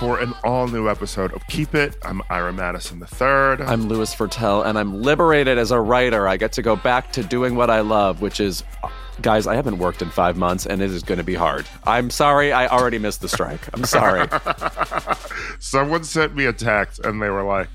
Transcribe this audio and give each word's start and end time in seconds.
For 0.00 0.18
an 0.18 0.32
all 0.44 0.66
new 0.66 0.88
episode 0.88 1.34
of 1.34 1.46
Keep 1.48 1.74
It. 1.74 1.94
I'm 2.02 2.22
Ira 2.30 2.54
Madison 2.54 3.00
III. 3.00 3.66
I'm 3.66 3.86
Louis 3.86 4.14
Virtel, 4.14 4.64
and 4.64 4.78
I'm 4.78 5.02
liberated 5.02 5.58
as 5.58 5.72
a 5.72 5.78
writer. 5.78 6.26
I 6.26 6.38
get 6.38 6.52
to 6.52 6.62
go 6.62 6.74
back 6.74 7.12
to 7.12 7.22
doing 7.22 7.54
what 7.54 7.68
I 7.68 7.80
love, 7.80 8.22
which 8.22 8.40
is, 8.40 8.64
guys, 9.20 9.46
I 9.46 9.54
haven't 9.56 9.76
worked 9.76 10.00
in 10.00 10.08
five 10.08 10.38
months, 10.38 10.64
and 10.64 10.80
it 10.80 10.90
is 10.90 11.02
going 11.02 11.18
to 11.18 11.24
be 11.24 11.34
hard. 11.34 11.66
I'm 11.86 12.08
sorry, 12.08 12.50
I 12.50 12.66
already 12.68 12.98
missed 12.98 13.20
the 13.20 13.28
strike. 13.28 13.60
I'm 13.74 13.84
sorry. 13.84 14.26
Someone 15.58 16.02
sent 16.04 16.34
me 16.34 16.46
a 16.46 16.52
text 16.54 17.00
and 17.00 17.20
they 17.20 17.28
were 17.28 17.44
like, 17.44 17.68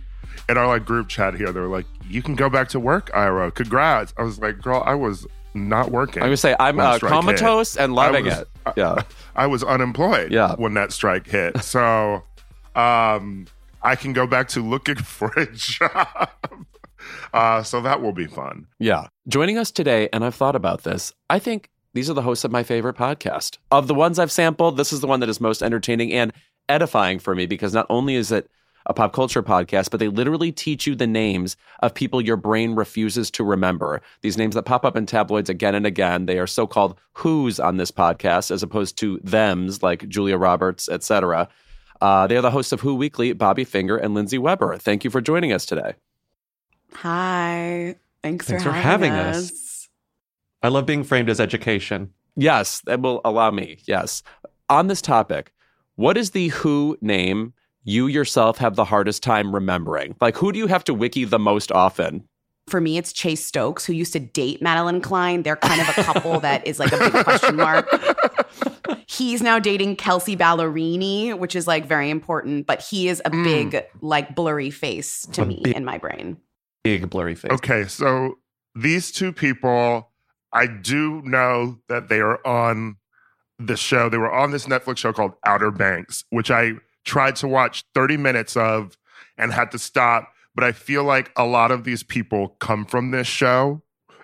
in 0.50 0.58
our 0.58 0.66
like 0.66 0.84
group 0.84 1.08
chat 1.08 1.36
here, 1.36 1.52
they 1.52 1.60
were 1.60 1.68
like, 1.68 1.86
"You 2.10 2.24
can 2.24 2.34
go 2.34 2.50
back 2.50 2.70
to 2.70 2.80
work, 2.80 3.12
Ira. 3.14 3.52
Congrats!" 3.52 4.14
I 4.18 4.24
was 4.24 4.40
like, 4.40 4.62
"Girl, 4.62 4.82
I 4.84 4.96
was 4.96 5.28
not 5.54 5.92
working." 5.92 6.24
I'm 6.24 6.30
going 6.30 6.34
to 6.34 6.38
say 6.38 6.56
I'm 6.60 6.80
uh, 6.80 6.98
comatose 6.98 7.78
and 7.78 7.94
loving 7.94 8.26
was- 8.26 8.40
it. 8.40 8.48
Yeah. 8.76 9.04
I 9.36 9.48
was 9.48 9.64
unemployed 9.64 10.32
Yeah. 10.32 10.56
when 10.56 10.74
that 10.76 10.92
strike 10.92 11.28
hit. 11.28 11.58
So 11.64 12.24
um, 12.76 13.48
I 13.82 13.96
can 13.96 14.14
go 14.14 14.28
back 14.28 14.48
to 14.50 14.62
looking 14.62 14.96
for 15.16 15.32
a 15.38 15.46
job. 15.48 16.30
Uh, 17.34 17.62
so 17.64 17.82
that 17.82 18.02
will 18.02 18.14
be 18.14 18.26
fun. 18.28 18.66
Yeah. 18.80 19.08
Joining 19.28 19.58
us 19.58 19.72
today, 19.72 20.10
and 20.14 20.24
I've 20.26 20.36
thought 20.36 20.56
about 20.56 20.84
this, 20.84 21.14
I 21.30 21.40
think 21.40 21.70
these 21.94 22.10
are 22.10 22.14
the 22.14 22.22
hosts 22.22 22.44
of 22.44 22.52
my 22.52 22.64
favorite 22.64 22.96
podcast. 22.98 23.58
Of 23.72 23.88
the 23.88 23.94
ones 23.94 24.20
I've 24.20 24.32
sampled, 24.32 24.78
this 24.78 24.92
is 24.92 25.02
the 25.02 25.08
one 25.08 25.20
that 25.20 25.30
is 25.30 25.40
most 25.40 25.62
entertaining 25.62 26.12
and 26.14 26.34
edifying 26.68 27.20
for 27.20 27.36
me 27.36 27.46
because 27.46 27.74
not 27.74 27.86
only 27.90 28.16
is 28.16 28.32
it 28.32 28.50
a 28.86 28.94
pop 28.94 29.14
culture 29.14 29.42
podcast, 29.44 29.90
but 29.90 30.00
they 30.00 30.08
literally 30.08 30.52
teach 30.52 30.86
you 30.86 30.96
the 30.96 31.08
names 31.08 31.58
of 31.82 31.94
people 31.94 32.22
your 32.22 32.38
brain 32.38 32.76
refuses 32.76 33.32
to 33.32 33.44
remember. 33.44 34.02
These 34.22 34.38
names 34.38 34.56
that 34.56 34.64
pop 34.64 34.86
up 34.86 34.96
in 34.96 35.06
tabloids 35.06 35.50
again 35.50 35.76
and 35.76 35.86
again. 35.86 36.26
They 36.26 36.40
are 36.40 36.48
so 36.48 36.68
called 36.68 37.00
who's 37.14 37.60
on 37.60 37.78
this 37.78 37.92
podcast 37.92 38.52
as 38.52 38.64
opposed 38.64 38.98
to 39.00 39.20
thems 39.24 39.82
like 39.82 40.08
Julia 40.08 40.38
Roberts, 40.38 40.88
etc. 40.90 41.48
Uh, 42.02 42.28
they 42.28 42.38
are 42.38 42.42
the 42.42 42.52
hosts 42.52 42.72
of 42.72 42.82
Who 42.82 42.96
Weekly, 42.96 43.34
Bobby 43.34 43.64
Finger 43.64 43.98
and 43.98 44.14
Lindsey 44.14 44.38
Weber. 44.38 44.78
Thank 44.78 45.04
you 45.04 45.10
for 45.10 45.22
joining 45.22 45.52
us 45.52 45.66
today. 45.66 45.94
Hi. 46.94 47.96
Thanks, 48.22 48.48
Thanks 48.48 48.64
for, 48.64 48.70
for 48.70 48.76
having, 48.76 49.12
having 49.12 49.34
us. 49.36 49.52
us. 49.52 49.90
I 50.64 50.70
love 50.70 50.86
being 50.86 51.04
framed 51.04 51.30
as 51.30 51.40
education. 51.40 52.12
Yes, 52.36 52.82
that 52.86 53.02
will 53.02 53.22
allow 53.24 53.52
me. 53.52 53.78
Yes. 53.86 54.24
On 54.70 54.88
this 54.88 55.02
topic, 55.02 55.54
what 55.96 56.18
is 56.18 56.32
the 56.32 56.50
who 56.50 56.98
name 57.02 57.54
you 57.86 58.08
yourself 58.08 58.58
have 58.58 58.76
the 58.76 58.84
hardest 58.86 59.24
time 59.24 59.56
remembering? 59.56 60.16
Like, 60.20 60.36
who 60.36 60.52
do 60.52 60.60
you 60.60 60.68
have 60.68 60.84
to 60.86 60.94
wiki 60.94 61.24
the 61.24 61.40
most 61.40 61.72
often? 61.72 62.28
For 62.68 62.82
me, 62.82 62.98
it's 62.98 63.14
Chase 63.14 63.46
Stokes, 63.46 63.86
who 63.86 63.94
used 63.94 64.12
to 64.14 64.20
date 64.20 64.60
Madelyn 64.62 65.02
Cline. 65.02 65.44
They're 65.44 65.56
kind 65.56 65.80
of 65.82 65.88
a 65.90 66.04
couple 66.04 66.40
that 66.40 66.66
is 66.66 66.80
like 66.80 66.92
a 66.92 66.98
big 66.98 67.24
question 67.24 67.56
mark. 67.56 67.88
He's 69.08 69.42
now 69.42 69.60
dating 69.60 69.98
Kelsea 69.98 70.36
Ballerini, 70.36 71.38
which 71.38 71.56
is 71.56 71.68
like 71.68 71.86
very 71.86 72.10
important, 72.10 72.66
but 72.66 72.82
he 72.82 73.08
is 73.08 73.22
a 73.24 73.30
Mm. 73.30 73.44
big, 73.44 73.84
like 74.02 74.36
blurry 74.36 74.72
face 74.72 75.28
to 75.34 75.44
A 75.44 75.46
me 75.46 75.62
big- 75.64 75.76
in 75.76 75.86
my 75.86 75.98
brain. 76.00 76.38
Big 76.84 77.10
blurry 77.10 77.36
face. 77.36 77.52
Okay, 77.52 77.86
so 77.86 78.40
these 78.74 79.12
two 79.12 79.32
people, 79.32 80.12
I 80.52 80.66
do 80.68 81.22
know 81.24 81.78
that 81.88 82.10
they 82.10 82.20
are 82.20 82.46
on 82.46 82.98
the 83.60 83.78
show. 83.78 84.10
They 84.10 84.18
were 84.18 84.32
on 84.34 84.52
this 84.52 84.66
Netflix 84.66 84.98
show 84.98 85.14
called 85.14 85.34
Outer 85.46 85.70
Banks, 85.72 86.24
which 86.32 86.50
I 86.50 86.74
tried 87.06 87.36
to 87.38 87.48
watch 87.48 87.86
30 87.94 88.18
minutes 88.18 88.58
of 88.58 88.98
and 89.38 89.54
had 89.54 89.72
to 89.72 89.80
stop. 89.80 90.32
But 90.54 90.64
I 90.64 90.72
feel 90.72 91.04
like 91.04 91.32
a 91.36 91.46
lot 91.46 91.72
of 91.72 91.84
these 91.84 92.04
people 92.04 92.50
come 92.60 92.86
from 92.86 93.12
this 93.12 93.28
show. 93.28 93.82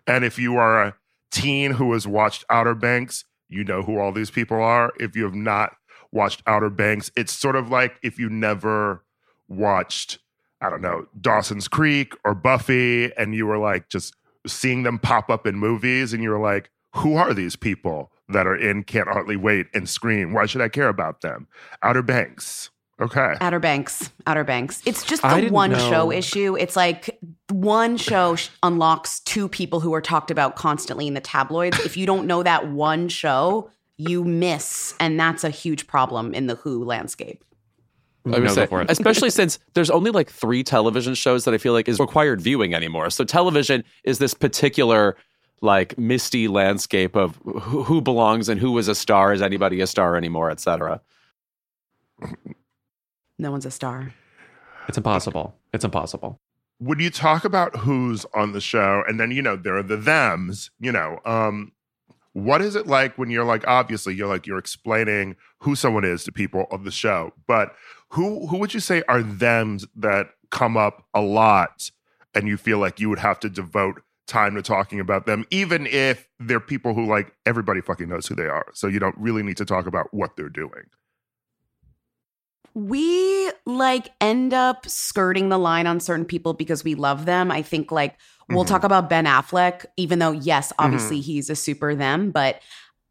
And 0.08 0.26
if 0.26 0.40
you 0.40 0.58
are 0.58 0.84
a 0.84 0.96
teen 1.30 1.72
who 1.72 1.94
has 1.94 2.08
watched 2.08 2.46
Outer 2.50 2.76
Banks, 2.76 3.26
you 3.50 3.64
know 3.64 3.82
who 3.84 4.00
all 4.00 4.12
these 4.12 4.32
people 4.32 4.62
are. 4.62 4.92
If 5.00 5.16
you 5.16 5.24
have 5.24 5.36
not 5.36 5.76
watched 6.12 6.42
Outer 6.48 6.70
Banks, 6.70 7.12
it's 7.16 7.34
sort 7.34 7.56
of 7.56 7.70
like 7.70 7.96
if 8.02 8.18
you 8.18 8.30
never 8.30 9.04
watched 9.48 10.20
I 10.62 10.70
don't 10.70 10.82
know, 10.82 11.08
Dawson's 11.20 11.68
Creek 11.68 12.14
or 12.24 12.36
Buffy, 12.36 13.12
and 13.18 13.34
you 13.34 13.48
were 13.48 13.58
like 13.58 13.90
just 13.90 14.16
seeing 14.46 14.84
them 14.84 15.00
pop 15.00 15.30
up 15.30 15.48
in 15.48 15.56
movies, 15.56 16.14
and 16.14 16.22
you 16.22 16.30
were 16.30 16.40
like, 16.40 16.70
who 16.96 17.16
are 17.16 17.34
these 17.34 17.56
people 17.56 18.12
that 18.30 18.48
are 18.48 18.56
in 18.56 18.84
Can't 18.84 19.08
Hardly 19.08 19.36
Wait 19.38 19.68
and 19.74 19.88
Scream? 19.90 20.34
Why 20.34 20.46
should 20.46 20.62
I 20.62 20.70
care 20.70 20.90
about 20.90 21.22
them? 21.22 21.48
Outer 21.84 22.02
Banks. 22.02 22.70
Okay. 23.02 23.34
Outer 23.42 23.60
Banks, 23.60 24.12
Outer 24.28 24.44
Banks. 24.44 24.82
It's 24.86 25.04
just 25.04 25.26
I 25.26 25.42
the 25.42 25.50
one 25.50 25.72
know- 25.72 25.90
show 25.90 26.12
issue. 26.12 26.56
It's 26.56 26.76
like 26.76 27.18
one 27.50 27.98
show 27.98 28.38
unlocks 28.62 29.20
two 29.22 29.48
people 29.50 29.80
who 29.80 29.92
are 29.96 30.02
talked 30.02 30.30
about 30.30 30.56
constantly 30.56 31.08
in 31.08 31.16
the 31.16 31.22
tabloids. 31.22 31.80
if 31.80 31.98
you 31.98 32.06
don't 32.06 32.28
know 32.28 32.44
that 32.44 32.68
one 32.70 33.10
show, 33.10 33.72
you 33.98 34.24
miss, 34.24 34.94
and 35.00 35.20
that's 35.20 35.44
a 35.44 35.50
huge 35.50 35.88
problem 35.88 36.34
in 36.36 36.46
the 36.48 36.56
Who 36.56 36.84
landscape. 36.84 37.44
I 38.28 38.30
would 38.32 38.44
No, 38.44 38.50
say, 38.54 38.62
go 38.62 38.68
for 38.68 38.82
it. 38.84 38.92
especially 38.92 39.32
since 39.32 39.58
there's 39.74 39.90
only 39.90 40.12
like 40.12 40.30
three 40.30 40.64
television 40.64 41.16
shows 41.16 41.44
that 41.46 41.56
I 41.56 41.58
feel 41.58 41.74
like 41.74 41.90
is 41.90 42.00
required 42.00 42.40
viewing 42.40 42.76
anymore. 42.76 43.10
So 43.10 43.24
television 43.24 43.84
is 44.04 44.20
this 44.20 44.36
particular 44.36 45.16
like 45.62 45.98
misty 45.98 46.48
landscape 46.48 47.16
of 47.16 47.38
who, 47.44 47.84
who 47.84 48.02
belongs 48.02 48.50
and 48.50 48.60
who 48.60 48.78
is 48.78 48.88
a 48.88 48.96
star, 48.96 49.32
is 49.32 49.42
anybody 49.42 49.80
a 49.82 49.88
star 49.88 50.16
anymore, 50.16 50.50
etc. 50.50 51.02
No 53.38 53.52
one's 53.52 53.66
a 53.66 53.72
star. 53.72 54.14
It's 54.88 54.98
impossible. 54.98 55.56
It's 55.74 55.86
impossible. 55.86 56.40
When 56.80 57.00
you 57.00 57.12
talk 57.12 57.46
about 57.46 57.76
who's 57.78 58.26
on 58.34 58.54
the 58.54 58.62
show, 58.62 59.04
and 59.08 59.20
then, 59.20 59.32
you 59.32 59.42
know, 59.42 59.56
there 59.56 59.78
are 59.78 59.84
the 59.84 59.98
thems, 59.98 60.72
you 60.80 60.92
know, 60.92 61.20
um, 61.26 61.72
what 62.34 62.62
is 62.62 62.76
it 62.76 62.88
like 62.88 63.18
when 63.18 63.30
you're 63.30 63.46
like, 63.46 63.68
obviously, 63.68 64.16
you're 64.16 64.28
like, 64.28 64.48
you're 64.48 64.58
explaining 64.58 65.36
who 65.60 65.76
someone 65.76 66.06
is 66.06 66.24
to 66.24 66.32
people 66.32 66.66
of 66.72 66.84
the 66.84 66.92
show, 66.92 67.34
but 67.46 67.76
who, 68.10 68.48
who 68.48 68.58
would 68.58 68.74
you 68.74 68.80
say 68.80 69.04
are 69.08 69.22
thems 69.22 69.86
that 69.96 70.32
come 70.50 70.76
up 70.76 71.06
a 71.14 71.22
lot 71.22 71.92
and 72.34 72.48
you 72.48 72.58
feel 72.58 72.78
like 72.78 73.00
you 73.00 73.10
would 73.10 73.20
have 73.20 73.40
to 73.42 73.50
devote 73.50 74.02
time 74.28 74.56
to 74.56 74.62
talking 74.62 75.00
about 75.00 75.26
them, 75.26 75.46
even 75.52 75.88
if 75.88 76.28
they're 76.40 76.60
people 76.60 76.94
who 76.94 77.06
like 77.06 77.34
everybody 77.46 77.82
fucking 77.82 78.08
knows 78.10 78.28
who 78.28 78.36
they 78.36 78.48
are. 78.48 78.68
So 78.74 78.88
you 78.88 79.00
don't 79.00 79.18
really 79.18 79.44
need 79.44 79.58
to 79.58 79.66
talk 79.66 79.88
about 79.88 80.08
what 80.14 80.36
they're 80.38 80.50
doing. 80.50 80.86
We 82.74 83.52
like 83.66 84.12
end 84.22 84.54
up 84.54 84.88
skirting 84.88 85.50
the 85.50 85.58
line 85.58 85.88
on 85.88 86.00
certain 86.00 86.26
people 86.26 86.54
because 86.54 86.84
we 86.84 86.96
love 86.96 87.26
them. 87.26 87.52
I 87.52 87.62
think 87.62 87.92
like 87.92 88.16
we'll 88.48 88.64
Mhm. 88.64 88.70
talk 88.70 88.84
about 88.84 89.10
Ben 89.10 89.26
Affleck, 89.26 89.86
even 89.98 90.20
though 90.20 90.32
yes, 90.32 90.72
obviously 90.80 91.20
he's 91.20 91.50
a 91.50 91.56
super 91.56 91.96
them, 91.96 92.32
but 92.32 92.62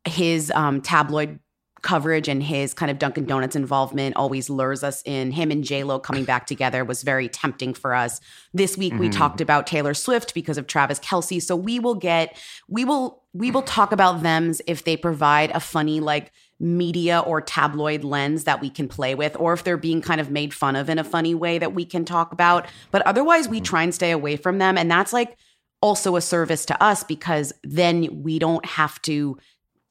his 0.06 0.50
um 0.53 0.81
tabloid 0.81 1.38
coverage 1.82 2.28
and 2.28 2.42
his 2.42 2.74
kind 2.74 2.91
of 2.91 2.98
Dunkin' 2.98 3.27
Donuts 3.27 3.56
involvement 3.56 4.16
always 4.16 4.50
lures 4.50 4.84
us 4.84 5.03
in. 5.04 5.32
Him 5.32 5.50
and 5.50 5.65
J 5.65 5.84
Lo 5.84 5.98
coming 5.98 6.24
back 6.24 6.47
together 6.47 6.84
was 6.84 7.03
very 7.03 7.28
tempting 7.28 7.74
for 7.74 7.94
us. 7.94 8.21
This 8.53 8.77
week 8.77 8.94
we 8.94 9.09
Mhm. 9.09 9.16
talked 9.16 9.41
about 9.41 9.66
Taylor 9.66 9.94
Swift 9.94 10.34
because 10.34 10.59
of 10.59 10.66
Travis 10.66 10.98
Kelce. 11.00 11.42
So 11.42 11.56
we 11.56 11.78
will 11.78 11.94
get 11.94 12.36
we 12.68 12.84
will 12.84 13.22
we 13.32 13.50
will 13.50 13.62
talk 13.62 13.92
about 13.92 14.22
thems 14.22 14.60
if 14.66 14.82
they 14.84 14.97
provide 14.97 15.50
a 15.53 15.60
funny 15.60 16.00
like 16.00 16.32
media 16.59 17.21
or 17.21 17.41
tabloid 17.41 18.04
lens 18.04 18.44
that 18.44 18.60
we 18.60 18.68
can 18.68 18.86
play 18.86 19.15
with, 19.15 19.34
or 19.38 19.53
if 19.53 19.65
they're 19.65 19.77
being 19.78 20.03
kind 20.03 20.21
of 20.21 20.30
made 20.30 20.53
fun 20.53 20.77
of 20.77 20.91
in 20.91 20.98
a 20.98 21.04
funny 21.04 21.34
way 21.34 21.59
that 21.59 21.72
we 21.72 21.84
can 21.84 22.04
talk 22.04 22.32
about. 22.32 22.66
But 22.91 23.03
otherwise, 23.06 23.48
we 23.48 23.60
try 23.60 23.82
and 23.82 23.94
stay 23.94 24.10
away 24.10 24.36
from 24.36 24.59
them. 24.59 24.77
And 24.77 24.91
that's 24.91 25.12
like 25.12 25.36
also 25.80 26.16
a 26.16 26.21
service 26.21 26.66
to 26.66 26.82
us 26.82 27.03
because 27.03 27.53
then 27.65 28.09
we 28.22 28.38
don't 28.38 28.66
have 28.66 29.00
to 29.03 29.38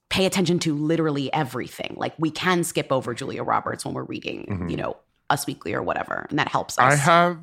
pay 0.10 0.26
attention 0.26 0.60
to 0.60 0.76
literally 0.76 1.32
everything. 1.34 1.94
Like 1.98 2.14
we 2.18 2.32
can 2.32 2.64
skip 2.64 2.92
over 2.92 3.14
Julia 3.14 3.44
Roberts 3.44 3.86
when 3.86 3.94
we're 3.94 4.04
reading, 4.04 4.46
Mhm. 4.50 4.72
you 4.72 4.78
know, 4.78 4.98
Us 5.30 5.46
Weekly 5.46 5.74
or 5.74 5.84
whatever. 5.84 6.26
And 6.30 6.40
that 6.40 6.48
helps 6.48 6.78
us. 6.80 6.94
I 6.94 6.96
have 6.96 7.40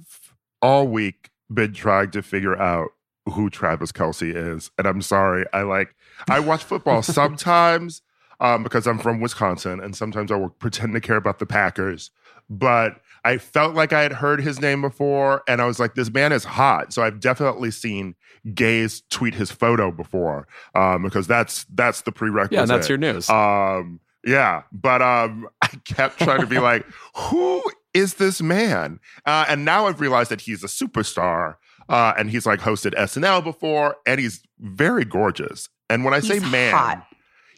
all 0.60 0.88
week 0.88 1.30
been 1.52 1.72
trying 1.72 2.10
to 2.10 2.22
figure 2.22 2.60
out 2.60 2.88
who 3.32 3.48
Travis 3.50 3.92
Kelce 3.92 4.34
is. 4.34 4.70
And 4.78 4.86
I'm 4.86 5.00
sorry. 5.02 5.44
I 5.52 5.62
like, 5.62 5.94
I 6.28 6.40
watch 6.40 6.64
football 6.64 7.02
sometimes. 7.02 8.02
um, 8.40 8.62
because 8.62 8.86
I'm 8.86 8.98
from 8.98 9.20
Wisconsin 9.20 9.80
and 9.80 9.96
sometimes 9.96 10.30
I 10.30 10.36
will 10.36 10.50
pretend 10.50 10.92
to 10.94 11.00
care 11.00 11.16
about 11.16 11.38
the 11.38 11.46
Packers. 11.46 12.10
But 12.50 13.00
I 13.26 13.38
felt 13.38 13.74
like 13.74 13.92
I 13.92 14.02
had 14.02 14.12
heard 14.12 14.40
his 14.40 14.60
name 14.60 14.80
before 14.80 15.42
and 15.48 15.60
I 15.60 15.64
was 15.64 15.80
like, 15.80 15.96
this 15.96 16.12
man 16.12 16.30
is 16.30 16.44
hot. 16.44 16.92
So 16.92 17.02
I've 17.02 17.18
definitely 17.18 17.72
seen 17.72 18.14
gays 18.54 19.02
tweet 19.10 19.34
his 19.34 19.50
photo 19.50 19.90
before 19.90 20.46
um, 20.76 21.02
because 21.02 21.26
that's 21.26 21.64
that's 21.74 22.02
the 22.02 22.12
prerequisite. 22.12 22.52
Yeah, 22.52 22.60
and 22.60 22.70
that's 22.70 22.88
your 22.88 22.98
news. 22.98 23.28
Um, 23.28 23.98
yeah, 24.24 24.62
but 24.70 25.02
um, 25.02 25.48
I 25.62 25.68
kept 25.84 26.20
trying 26.20 26.40
to 26.40 26.46
be 26.46 26.60
like, 26.60 26.86
who 27.16 27.64
is 27.92 28.14
this 28.14 28.40
man? 28.40 29.00
Uh, 29.24 29.44
and 29.48 29.64
now 29.64 29.88
I've 29.88 30.00
realized 30.00 30.30
that 30.30 30.42
he's 30.42 30.62
a 30.62 30.68
superstar. 30.68 31.56
Uh, 31.88 32.12
and 32.18 32.30
he's 32.30 32.46
like 32.46 32.58
hosted 32.58 32.94
SNL 32.94 33.44
before, 33.44 33.94
and 34.06 34.18
he's 34.18 34.42
very 34.58 35.04
gorgeous. 35.04 35.68
And 35.88 36.04
when 36.04 36.14
I 36.14 36.18
say 36.18 36.40
man, 36.40 36.74
hot. 36.74 37.06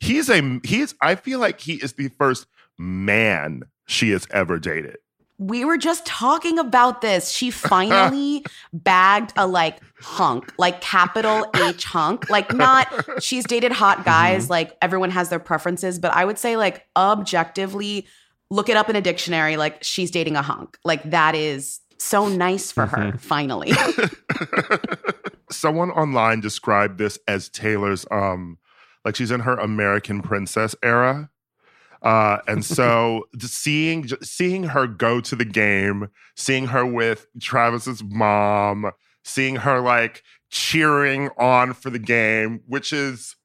he's 0.03 0.29
a 0.29 0.61
he's. 0.65 0.95
I 1.01 1.15
feel 1.15 1.39
like 1.39 1.61
he 1.61 1.77
is 1.77 1.95
the 1.95 2.09
first 2.09 2.47
man 2.77 3.63
she 3.87 4.11
has 4.11 4.27
ever 4.31 4.59
dated. 4.59 4.99
We 5.39 5.65
were 5.65 5.79
just 5.79 6.05
talking 6.05 6.59
about 6.59 7.01
this. 7.01 7.31
She 7.31 7.51
finally 7.53 8.45
bagged 8.73 9.33
a 9.37 9.47
like 9.47 9.79
hunk, 10.01 10.53
like 10.59 10.81
capital 10.81 11.47
H 11.57 11.85
hunk. 11.85 12.29
Like, 12.29 12.53
not 12.53 12.89
she's 13.23 13.45
dated 13.45 13.73
hot 13.73 14.05
guys, 14.05 14.51
like 14.51 14.77
everyone 14.83 15.11
has 15.11 15.29
their 15.29 15.39
preferences, 15.39 15.99
but 15.99 16.15
I 16.15 16.25
would 16.25 16.39
say, 16.39 16.57
like, 16.57 16.87
objectively, 16.97 18.07
look 18.51 18.69
it 18.69 18.77
up 18.77 18.89
in 18.91 18.97
a 18.97 19.01
dictionary, 19.01 19.57
like, 19.57 19.83
she's 19.83 20.11
dating 20.11 20.37
a 20.37 20.43
hunk. 20.43 20.79
Like, 20.85 21.11
that 21.11 21.35
is 21.35 21.81
so 21.99 22.29
nice 22.29 22.73
for 22.73 22.87
her, 22.87 23.17
finally. 23.19 23.73
Someone 25.51 25.91
online 25.91 26.41
described 26.41 26.99
this 26.99 27.19
as 27.27 27.49
Taylor's 27.49 28.07
um 28.11 28.59
like 29.05 29.17
she's 29.17 29.31
in 29.31 29.41
her 29.41 29.57
American 29.57 30.21
princess 30.21 30.75
era. 30.83 31.31
Uh, 32.03 32.39
and 32.47 32.65
so 32.65 33.29
seeing 33.41 34.09
seeing 34.23 34.65
her 34.65 34.87
go 34.87 35.21
to 35.21 35.37
the 35.37 35.45
game, 35.45 36.09
seeing 36.37 36.67
her 36.67 36.87
with 36.87 37.27
Travis's 37.41 38.03
mom, 38.03 38.91
seeing 39.25 39.57
her 39.57 39.81
like 39.81 40.23
cheering 40.51 41.29
on 41.39 41.73
for 41.75 41.91
the 41.91 41.99
game, 41.99 42.61
which 42.67 42.93
is 42.93 43.37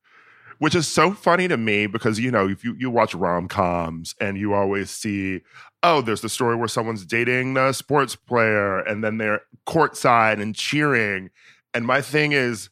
which 0.60 0.76
is 0.76 0.88
so 0.88 1.12
funny 1.12 1.48
to 1.48 1.58
me 1.58 1.88
because 1.88 2.20
you 2.20 2.32
know 2.32 2.48
if 2.48 2.64
you 2.64 2.76
you 2.78 2.90
watch 2.90 3.14
rom 3.14 3.48
coms 3.48 4.16
and 4.22 4.38
you 4.38 4.54
always 4.54 4.90
see 4.90 5.42
oh 5.82 6.02
there's 6.02 6.22
the 6.22 6.30
story 6.30 6.56
where 6.56 6.68
someone's 6.68 7.06
dating 7.06 7.58
a 7.58 7.74
sports 7.74 8.16
player 8.16 8.80
and 8.80 9.04
then 9.04 9.18
they're 9.18 9.42
courtside 9.68 10.42
and 10.42 10.56
cheering. 10.56 11.30
And 11.74 11.86
my 11.86 12.02
thing 12.02 12.32
is 12.34 12.70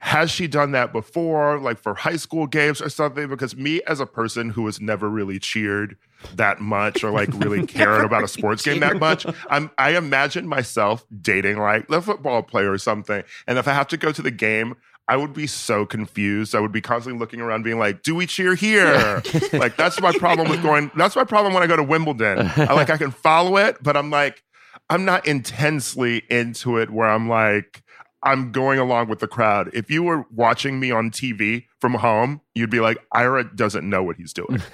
has 0.00 0.30
she 0.30 0.46
done 0.46 0.72
that 0.72 0.92
before 0.92 1.58
like 1.58 1.78
for 1.78 1.94
high 1.94 2.16
school 2.16 2.46
games 2.46 2.80
or 2.80 2.88
something 2.88 3.28
because 3.28 3.56
me 3.56 3.80
as 3.86 3.98
a 3.98 4.06
person 4.06 4.50
who 4.50 4.66
has 4.66 4.80
never 4.80 5.08
really 5.08 5.38
cheered 5.38 5.96
that 6.34 6.60
much 6.60 7.02
or 7.02 7.10
like 7.10 7.28
really 7.34 7.66
cared 7.66 8.04
about 8.04 8.22
a 8.22 8.28
sports 8.28 8.62
game 8.62 8.80
that 8.80 8.98
much 8.98 9.26
i'm 9.50 9.70
i 9.76 9.96
imagine 9.96 10.46
myself 10.46 11.04
dating 11.20 11.58
like 11.58 11.88
the 11.88 12.00
football 12.00 12.42
player 12.42 12.70
or 12.70 12.78
something 12.78 13.24
and 13.46 13.58
if 13.58 13.66
i 13.66 13.72
have 13.72 13.88
to 13.88 13.96
go 13.96 14.12
to 14.12 14.22
the 14.22 14.30
game 14.30 14.76
I 15.10 15.16
would 15.16 15.32
be 15.32 15.46
so 15.46 15.86
confused. 15.86 16.54
I 16.54 16.60
would 16.60 16.70
be 16.70 16.82
constantly 16.82 17.18
looking 17.18 17.40
around, 17.40 17.62
being 17.62 17.78
like, 17.78 18.02
"Do 18.02 18.14
we 18.14 18.26
cheer 18.26 18.54
here?" 18.54 19.22
like 19.54 19.74
that's 19.74 19.98
my 20.02 20.12
problem 20.12 20.50
with 20.50 20.62
going. 20.62 20.90
That's 20.96 21.16
my 21.16 21.24
problem 21.24 21.54
when 21.54 21.62
I 21.62 21.66
go 21.66 21.76
to 21.76 21.82
Wimbledon. 21.82 22.40
I 22.56 22.74
like 22.74 22.90
I 22.90 22.98
can 22.98 23.10
follow 23.10 23.56
it, 23.56 23.78
but 23.82 23.96
I'm 23.96 24.10
like, 24.10 24.44
I'm 24.90 25.06
not 25.06 25.26
intensely 25.26 26.24
into 26.28 26.76
it. 26.76 26.90
Where 26.90 27.08
I'm 27.08 27.26
like, 27.26 27.82
I'm 28.28 28.52
going 28.52 28.78
along 28.78 29.08
with 29.08 29.20
the 29.20 29.26
crowd. 29.26 29.70
If 29.72 29.90
you 29.90 30.02
were 30.02 30.26
watching 30.30 30.78
me 30.78 30.90
on 30.90 31.10
TV 31.10 31.64
from 31.80 31.94
home, 31.94 32.42
you'd 32.54 32.68
be 32.68 32.80
like, 32.80 32.98
Ira 33.10 33.44
doesn't 33.56 33.88
know 33.88 34.02
what 34.02 34.16
he's 34.16 34.32
doing. 34.32 34.62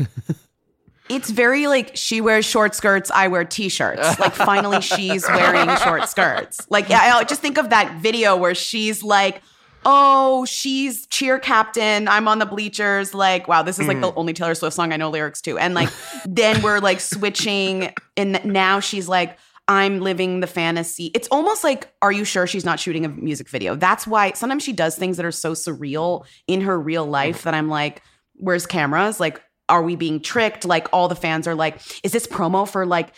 It's 1.10 1.28
very 1.28 1.66
like 1.66 1.94
she 1.94 2.22
wears 2.22 2.46
short 2.46 2.74
skirts, 2.74 3.10
I 3.10 3.28
wear 3.28 3.44
t-shirts. 3.44 4.18
Like 4.18 4.32
finally 4.34 4.80
she's 4.80 5.28
wearing 5.28 5.68
short 5.84 6.08
skirts. 6.08 6.66
Like 6.70 6.88
yeah, 6.88 7.16
I 7.16 7.24
just 7.24 7.42
think 7.42 7.58
of 7.58 7.68
that 7.68 8.00
video 8.00 8.34
where 8.38 8.54
she's 8.54 9.02
like, 9.02 9.42
"Oh, 9.84 10.46
she's 10.46 11.06
cheer 11.08 11.38
captain. 11.38 12.08
I'm 12.08 12.26
on 12.26 12.38
the 12.38 12.46
bleachers." 12.46 13.12
Like, 13.12 13.48
wow, 13.48 13.62
this 13.62 13.78
is 13.78 13.86
like 13.86 14.00
the 14.00 14.08
mm-hmm. 14.08 14.18
only 14.18 14.32
Taylor 14.32 14.54
Swift 14.54 14.74
song 14.74 14.94
I 14.94 14.96
know 14.96 15.10
lyrics 15.10 15.42
to. 15.42 15.58
And 15.58 15.74
like 15.74 15.90
then 16.24 16.62
we're 16.62 16.78
like 16.78 17.00
switching 17.00 17.92
and 18.16 18.42
now 18.42 18.80
she's 18.80 19.06
like 19.06 19.36
I'm 19.66 20.00
living 20.00 20.40
the 20.40 20.46
fantasy. 20.46 21.10
It's 21.14 21.28
almost 21.28 21.64
like, 21.64 21.92
are 22.02 22.12
you 22.12 22.24
sure 22.24 22.46
she's 22.46 22.64
not 22.64 22.78
shooting 22.78 23.04
a 23.04 23.08
music 23.08 23.48
video? 23.48 23.74
That's 23.74 24.06
why 24.06 24.32
sometimes 24.32 24.62
she 24.62 24.72
does 24.72 24.96
things 24.96 25.16
that 25.16 25.24
are 25.24 25.32
so 25.32 25.52
surreal 25.52 26.26
in 26.46 26.60
her 26.62 26.78
real 26.78 27.06
life 27.06 27.42
that 27.44 27.54
I'm 27.54 27.68
like, 27.68 28.02
where's 28.34 28.66
cameras? 28.66 29.20
Like, 29.20 29.40
are 29.68 29.82
we 29.82 29.96
being 29.96 30.20
tricked? 30.20 30.64
Like 30.64 30.88
all 30.92 31.08
the 31.08 31.14
fans 31.14 31.46
are 31.46 31.54
like, 31.54 31.80
is 32.02 32.12
this 32.12 32.26
promo 32.26 32.68
for 32.68 32.84
like 32.84 33.14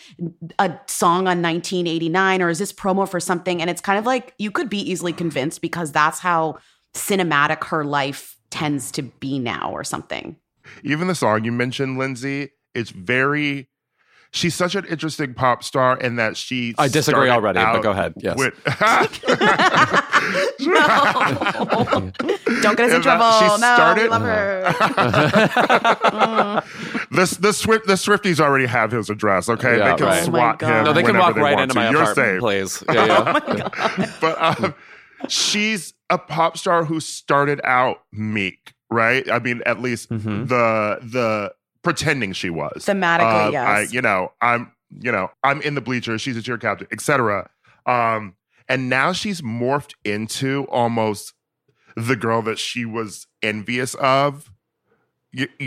a 0.59 0.79
song 0.87 1.27
on 1.27 1.41
1989 1.41 2.41
or 2.41 2.49
is 2.49 2.59
this 2.59 2.71
promo 2.71 3.07
for 3.07 3.19
something? 3.19 3.59
And 3.59 3.69
it's 3.69 3.81
kind 3.81 3.99
of 3.99 4.05
like 4.05 4.33
you 4.37 4.51
could 4.51 4.69
be 4.69 4.79
easily 4.79 5.11
convinced 5.11 5.61
because 5.61 5.91
that's 5.91 6.19
how 6.19 6.59
cinematic 6.93 7.65
her 7.65 7.83
life 7.83 8.37
tends 8.49 8.91
to 8.91 9.03
be 9.03 9.39
now 9.39 9.71
or 9.71 9.83
something. 9.83 10.37
Even 10.83 11.07
the 11.07 11.15
song 11.15 11.43
you 11.43 11.51
mentioned, 11.51 11.97
Lindsey, 11.97 12.51
it's 12.73 12.91
very. 12.91 13.69
She's 14.31 14.53
such 14.55 14.75
an 14.75 14.85
interesting 14.85 15.33
pop 15.33 15.63
star 15.63 15.97
in 15.97 16.17
that 16.17 16.35
she. 16.37 16.75
I 16.77 16.87
disagree 16.89 17.29
already, 17.29 17.59
but 17.59 17.81
go 17.81 17.91
ahead. 17.91 18.13
Yes. 18.17 18.37
with- 18.37 18.53
no. 20.59 22.11
Don't 22.61 22.77
get 22.77 22.87
us 22.87 22.91
in 22.93 22.97
Is 22.99 23.03
trouble. 23.03 23.31
she 23.39 23.45
no, 23.45 23.53
we 23.53 23.57
started- 23.59 24.09
love 24.11 24.21
her. 24.23 24.73
the 27.11 27.37
the 27.39 27.53
Swift 27.53 27.87
the 27.87 27.93
Swifties 27.93 28.39
already 28.39 28.65
have 28.65 28.91
his 28.91 29.09
address. 29.09 29.49
Okay, 29.49 29.77
Yeah, 29.77 29.91
they 29.91 29.97
can 29.97 30.05
right. 30.07 30.21
Oh 30.21 30.25
swat 30.25 30.59
God. 30.59 30.69
him. 30.79 30.83
no, 30.85 30.93
they 30.93 31.03
can 31.03 31.15
whenever 31.15 31.39
walk 31.41 31.43
right 31.43 31.55
want 31.55 31.61
into 31.71 31.73
to. 31.73 31.79
my 31.79 31.89
You're 31.89 32.01
apartment, 32.03 32.27
safe. 32.27 32.39
please. 32.41 32.83
Yeah, 32.93 33.05
yeah. 33.97 34.11
but 34.21 34.41
um, 34.63 34.75
she's 35.29 35.93
a 36.09 36.17
pop 36.17 36.57
star 36.57 36.85
who 36.85 36.99
started 36.99 37.61
out 37.63 38.03
meek, 38.11 38.73
right? 38.89 39.29
I 39.31 39.39
mean, 39.39 39.61
at 39.65 39.81
least 39.81 40.09
Mhm. 40.09 40.47
the 40.47 40.99
the 41.01 41.53
pretending 41.87 42.33
she 42.33 42.49
was 42.49 42.85
Thematically, 42.85 43.47
Uh, 43.47 43.51
yes. 43.51 43.67
I, 43.67 43.81
you 43.93 44.01
know, 44.01 44.31
I'm 44.41 44.71
you 44.89 45.11
know, 45.11 45.29
I'm 45.43 45.61
in 45.61 45.75
the 45.75 45.81
bleachers. 45.81 46.21
She's 46.21 46.37
a 46.37 46.41
cheer 46.41 46.57
captain, 46.57 46.87
etc. 46.91 47.49
Um, 47.85 48.35
and 48.69 48.89
now 48.89 49.11
she's 49.13 49.41
morphed 49.41 49.93
into 50.05 50.65
almost 50.69 51.33
the 51.95 52.15
girl 52.15 52.41
that 52.43 52.57
she 52.59 52.85
was 52.85 53.27
envious 53.43 53.95
of. 53.95 54.49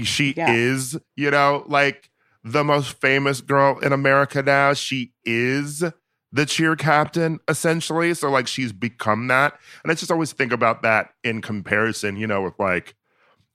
She 0.03 0.33
Yeah. 0.37 0.51
is, 0.55 0.99
you 1.17 1.31
know, 1.31 1.65
like 1.67 2.11
the 2.43 2.65
most 2.65 3.01
famous 3.01 3.41
girl 3.41 3.79
in 3.81 3.93
America 3.93 4.43
now. 4.43 4.73
She 4.73 5.13
is 5.25 5.85
the 6.33 6.47
cheer 6.47 6.75
captain, 6.77 7.41
essentially. 7.47 8.15
So, 8.15 8.31
like, 8.31 8.47
she's 8.47 8.73
become 8.73 9.27
that. 9.29 9.59
And 9.83 9.93
I 9.93 9.95
just 9.95 10.11
always 10.11 10.33
think 10.33 10.53
about 10.53 10.83
that 10.83 11.11
in 11.23 11.43
comparison, 11.43 12.17
you 12.17 12.27
know, 12.27 12.41
with 12.43 12.59
like, 12.59 12.95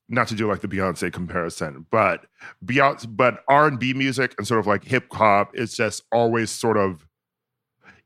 not 0.08 0.28
to 0.28 0.36
do 0.36 0.48
like 0.48 0.62
the 0.62 0.68
Beyonce 0.68 1.12
comparison, 1.12 1.86
but 1.92 2.26
Beyonce, 2.66 3.06
but 3.10 3.44
R 3.48 3.68
and 3.68 3.80
B 3.80 3.94
music 3.94 4.36
and 4.38 4.48
sort 4.48 4.60
of 4.60 4.68
like 4.68 4.84
hip 4.84 5.08
hop 5.12 5.56
is 5.56 5.76
just 5.76 6.04
always 6.12 6.50
sort 6.52 6.78
of. 6.78 7.08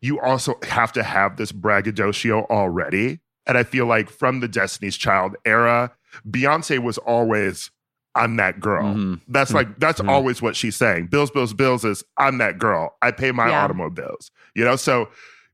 You 0.01 0.19
also 0.21 0.55
have 0.63 0.93
to 0.93 1.03
have 1.03 1.35
this 1.35 1.51
braggadocio 1.51 2.45
already, 2.45 3.19
and 3.45 3.57
I 3.57 3.63
feel 3.63 3.85
like 3.85 4.09
from 4.09 4.39
the 4.39 4.47
Destiny's 4.47 4.95
Child 4.95 5.35
era, 5.43 5.91
Beyonce 6.29 6.79
was 6.79 6.97
always, 6.99 7.69
"I'm 8.15 8.37
that 8.37 8.61
girl." 8.61 8.93
Mhm. 8.95 9.19
That's 9.27 9.53
like 9.53 9.77
that's 9.77 9.99
Mhm. 9.99 10.07
always 10.07 10.41
what 10.41 10.55
she's 10.55 10.77
saying. 10.77 11.07
Bills, 11.07 11.31
bills, 11.31 11.53
bills 11.53 11.83
is 11.83 12.03
I'm 12.17 12.37
that 12.37 12.59
girl. 12.59 12.95
I 13.01 13.11
pay 13.11 13.31
my 13.33 13.49
Yeah. 13.49 13.61
automobiles. 13.63 14.31
You 14.55 14.63
know, 14.63 14.77
so 14.77 15.09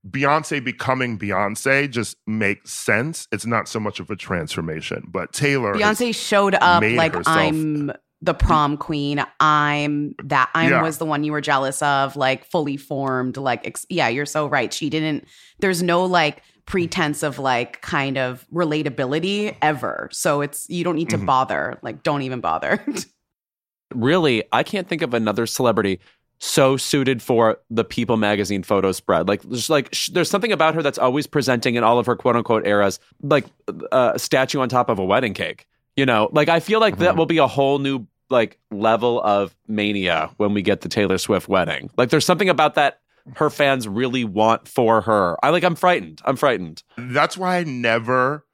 Beyonce 0.10 0.64
becoming 0.64 1.18
Beyonce 1.18 1.90
just 1.90 2.16
makes 2.28 2.72
sense. 2.72 3.28
It's 3.32 3.46
not 3.46 3.68
so 3.68 3.80
much 3.80 4.00
of 4.00 4.10
a 4.12 4.16
transformation, 4.16 5.08
but 5.12 5.34
Taylor 5.34 5.74
Beyonce 5.74 6.14
showed 6.16 6.56
up 6.56 6.84
like 6.84 7.14
herself- 7.16 7.38
I'm 7.38 7.92
the 8.22 8.34
prom 8.34 8.78
queen. 8.78 9.24
I'm 9.40 10.16
that 10.24 10.50
I 10.56 10.70
Yeah. 10.70 10.82
was 10.82 10.98
the 11.00 11.06
one 11.06 11.24
you 11.24 11.32
were 11.32 11.42
jealous 11.42 11.82
of, 11.82 12.16
like 12.16 12.46
fully 12.46 12.78
formed. 12.78 13.38
Like, 13.38 13.66
ex- 13.68 13.86
yeah, 13.90 14.08
you're 14.08 14.26
so 14.26 14.48
right. 14.48 14.74
She 14.74 14.90
didn't. 14.90 15.26
There's 15.60 15.82
no 15.84 16.06
like 16.06 16.42
pretense 16.66 17.22
of 17.22 17.38
like 17.38 17.82
kind 17.82 18.18
of 18.18 18.46
relatability 18.54 19.56
ever. 19.62 20.10
So 20.12 20.42
it's 20.42 20.68
you 20.70 20.84
don't 20.84 20.96
need 20.96 21.10
to 21.10 21.18
Mhm. 21.18 21.26
bother. 21.26 21.78
Like, 21.84 22.02
don't 22.04 22.22
even 22.24 22.42
bother. 22.42 22.84
really, 23.94 24.44
I 24.52 24.64
can't 24.64 24.88
think 24.88 25.02
of 25.02 25.14
another 25.14 25.46
celebrity 25.46 26.00
so 26.40 26.78
suited 26.78 27.22
for 27.22 27.58
the 27.70 27.84
People 27.84 28.18
magazine 28.18 28.62
photo 28.64 28.92
spread. 28.92 29.28
Like, 29.28 29.42
there's 29.44 29.70
like 29.70 29.90
sh- 29.94 30.10
there's 30.10 30.30
something 30.30 30.52
about 30.52 30.76
her 30.76 30.82
that's 30.84 30.98
always 30.98 31.28
presenting 31.28 31.76
in 31.76 31.84
all 31.84 31.98
of 32.00 32.06
her 32.06 32.16
quote 32.16 32.36
unquote 32.36 32.68
eras, 32.68 33.00
like 33.22 33.46
uh, 33.92 34.12
a 34.16 34.20
statue 34.20 34.60
on 34.60 34.70
top 34.70 34.90
of 34.90 35.00
a 35.00 35.06
wedding 35.06 35.34
cake. 35.34 35.66
You 35.96 36.06
know, 36.06 36.30
like 36.34 36.50
I 36.50 36.60
feel 36.60 36.80
like 36.80 36.98
that 36.98 37.14
Mhm. 37.14 37.18
will 37.18 37.26
be 37.26 37.38
a 37.38 37.48
whole 37.48 37.80
new 37.80 38.06
like 38.30 38.58
level 38.72 39.22
of 39.22 39.56
mania 39.68 40.30
when 40.38 40.54
we 40.54 40.62
get 40.62 40.82
the 40.82 40.90
Taylor 40.90 41.18
Swift 41.18 41.48
wedding. 41.48 41.90
Like, 41.96 42.10
there's 42.10 42.26
something 42.26 42.50
about 42.50 42.76
that 42.76 43.00
her 43.36 43.50
fans 43.50 43.88
really 43.88 44.24
want 44.24 44.68
for 44.68 45.02
her. 45.02 45.38
I 45.44 45.50
like. 45.52 45.64
I'm 45.64 45.76
frightened. 45.76 46.22
I'm 46.26 46.36
frightened. 46.36 46.84
that's 46.98 47.38
why 47.38 47.58
I 47.58 47.64
never 47.64 48.46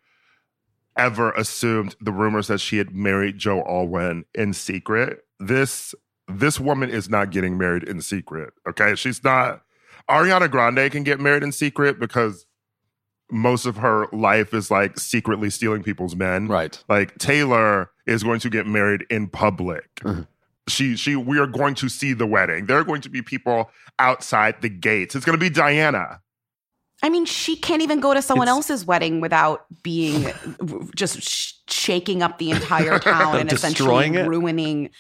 ever 0.98 1.32
assumed 1.32 1.96
the 2.02 2.12
rumors 2.12 2.48
that 2.48 2.60
she 2.60 2.78
had 2.78 2.94
married 2.94 3.38
Joe 3.38 3.62
Alwyn 3.68 4.26
in 4.36 4.54
secret. 4.54 5.20
This 5.40 5.96
this 6.28 6.60
woman 6.60 6.90
is 6.90 7.10
not 7.10 7.32
getting 7.32 7.58
married 7.58 7.84
in 7.84 8.02
secret. 8.02 8.54
Okay, 8.68 8.96
she's 8.96 9.24
not. 9.24 9.62
Ariana 10.10 10.50
Grande 10.50 10.92
can 10.92 11.04
get 11.04 11.20
married 11.20 11.44
in 11.44 11.52
secret 11.52 12.00
because 12.00 12.46
most 13.32 13.66
of 13.66 13.78
her 13.78 14.08
life 14.12 14.54
is 14.54 14.70
like 14.70 15.00
secretly 15.00 15.50
stealing 15.50 15.84
people's 15.84 16.16
men. 16.16 16.48
Right. 16.48 16.82
Like 16.90 17.18
Taylor 17.18 17.90
is 18.06 18.24
going 18.24 18.40
to 18.42 18.50
get 18.50 18.68
married 18.68 19.06
in 19.10 19.28
public. 19.28 19.96
Mhm. 20.02 20.28
She 20.68 20.96
she 20.96 21.16
we 21.16 21.40
are 21.40 21.48
going 21.48 21.76
to 21.76 21.90
see 21.90 22.14
the 22.14 22.28
wedding. 22.28 22.66
There 22.66 22.78
are 22.78 22.84
going 22.84 23.02
to 23.02 23.10
be 23.10 23.22
people 23.22 23.70
outside 24.00 24.62
the 24.62 24.70
gates. 24.70 25.16
It's 25.16 25.26
going 25.26 25.38
to 25.38 25.44
be 25.44 25.50
Diana. 25.50 26.22
I 27.04 27.10
mean, 27.10 27.26
she 27.26 27.56
can't 27.56 27.82
even 27.82 28.00
go 28.00 28.14
to 28.14 28.22
someone 28.22 28.48
It's- 28.48 28.56
else's 28.56 28.86
wedding 28.86 29.22
without 29.22 29.66
being 29.82 30.32
just 30.96 31.22
sh- 31.24 31.54
shaking 31.68 32.22
up 32.22 32.38
the 32.38 32.52
entire 32.52 33.00
town 33.12 33.38
and 33.40 33.52
essentially 33.52 34.06
it? 34.16 34.28
ruining. 34.28 34.92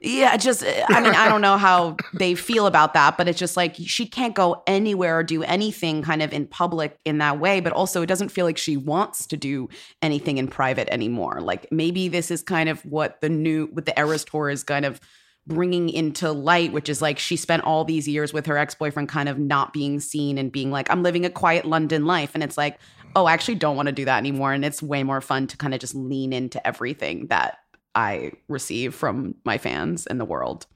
Yeah, 0.00 0.36
just 0.36 0.62
I 0.64 1.00
mean, 1.00 1.14
I 1.14 1.28
don't 1.28 1.40
know 1.40 1.56
how 1.56 1.96
they 2.12 2.34
feel 2.34 2.66
about 2.66 2.92
that, 2.94 3.16
but 3.16 3.26
it's 3.26 3.38
just 3.38 3.56
like 3.56 3.74
she 3.76 4.06
can't 4.06 4.34
go 4.34 4.62
anywhere 4.66 5.18
or 5.18 5.22
do 5.22 5.42
anything 5.44 6.02
kind 6.02 6.20
of 6.22 6.32
in 6.32 6.46
public 6.46 6.98
in 7.06 7.18
that 7.18 7.40
way. 7.40 7.60
But 7.60 7.72
also, 7.72 8.02
it 8.02 8.06
doesn't 8.06 8.28
feel 8.28 8.44
like 8.44 8.58
she 8.58 8.76
wants 8.76 9.26
to 9.28 9.36
do 9.38 9.68
anything 10.02 10.36
in 10.38 10.48
private 10.48 10.88
anymore. 10.92 11.40
Like 11.40 11.66
maybe 11.72 12.08
this 12.08 12.30
is 12.30 12.42
kind 12.42 12.68
of 12.68 12.84
what 12.84 13.20
the 13.22 13.28
new 13.30 13.70
with 13.72 13.86
the 13.86 13.98
Eras 13.98 14.24
tour 14.24 14.50
is 14.50 14.62
kind 14.62 14.84
of 14.84 15.00
bringing 15.46 15.88
into 15.88 16.32
light, 16.32 16.72
which 16.72 16.88
is 16.88 17.00
like 17.00 17.18
she 17.18 17.36
spent 17.36 17.62
all 17.64 17.84
these 17.84 18.08
years 18.08 18.32
with 18.32 18.46
her 18.46 18.58
ex 18.58 18.74
boyfriend 18.74 19.08
kind 19.08 19.28
of 19.28 19.38
not 19.38 19.72
being 19.72 20.00
seen 20.00 20.38
and 20.38 20.50
being 20.50 20.70
like, 20.70 20.90
I'm 20.90 21.02
living 21.02 21.24
a 21.24 21.30
quiet 21.30 21.64
London 21.64 22.04
life. 22.04 22.32
And 22.34 22.42
it's 22.42 22.58
like, 22.58 22.78
oh, 23.14 23.26
I 23.26 23.32
actually 23.32 23.54
don't 23.54 23.76
want 23.76 23.86
to 23.86 23.92
do 23.92 24.04
that 24.04 24.18
anymore. 24.18 24.52
And 24.52 24.64
it's 24.64 24.82
way 24.82 25.02
more 25.02 25.20
fun 25.20 25.46
to 25.48 25.56
kind 25.56 25.72
of 25.72 25.80
just 25.80 25.94
lean 25.94 26.32
into 26.32 26.64
everything 26.66 27.28
that 27.28 27.58
I 27.94 28.32
receive 28.48 28.94
from 28.94 29.34
my 29.44 29.58
fans 29.58 30.06
and 30.06 30.20
the 30.20 30.24
world. 30.24 30.66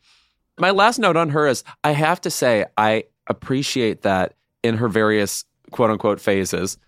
My 0.59 0.71
last 0.71 0.99
note 0.99 1.17
on 1.17 1.31
her 1.31 1.47
is 1.47 1.65
I 1.85 1.93
have 1.93 2.21
to 2.23 2.31
say, 2.31 2.67
I 2.77 3.05
appreciate 3.27 4.03
that 4.03 4.35
in 4.63 4.77
her 4.77 4.89
various 4.89 5.45
quote 5.71 5.91
unquote 5.91 6.21
phases 6.21 6.79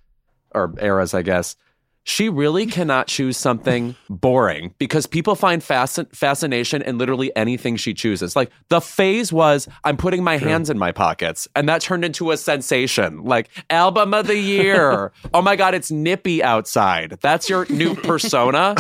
or 0.55 0.75
eras, 0.81 1.15
I 1.15 1.23
guess. 1.23 1.57
She 2.05 2.29
really 2.29 2.67
cannot 2.67 3.07
choose 3.07 3.37
something 3.37 3.95
boring 4.11 4.75
because 4.79 5.07
people 5.07 5.37
find 5.37 5.63
fascin- 5.63 6.13
fascination 6.15 6.83
in 6.83 6.99
literally 6.99 7.35
anything 7.37 7.77
she 7.77 7.95
chooses. 7.95 8.35
Like 8.35 8.51
the 8.71 8.81
phase 8.81 9.33
was, 9.33 9.69
I'm 9.85 9.97
putting 9.97 10.25
my 10.25 10.37
hands 10.37 10.69
in 10.69 10.79
my 10.79 10.91
pockets, 10.91 11.47
and 11.55 11.69
that 11.69 11.81
turned 11.81 12.05
into 12.05 12.33
a 12.33 12.37
sensation. 12.37 13.23
Like 13.23 13.51
album 13.71 14.15
of 14.15 14.27
the 14.27 14.37
year. 14.37 15.13
oh 15.35 15.43
my 15.43 15.55
God, 15.55 15.75
it's 15.75 15.93
nippy 15.93 16.43
outside. 16.43 17.19
That's 17.23 17.49
your 17.49 17.67
new 17.71 17.95
persona. 18.03 18.75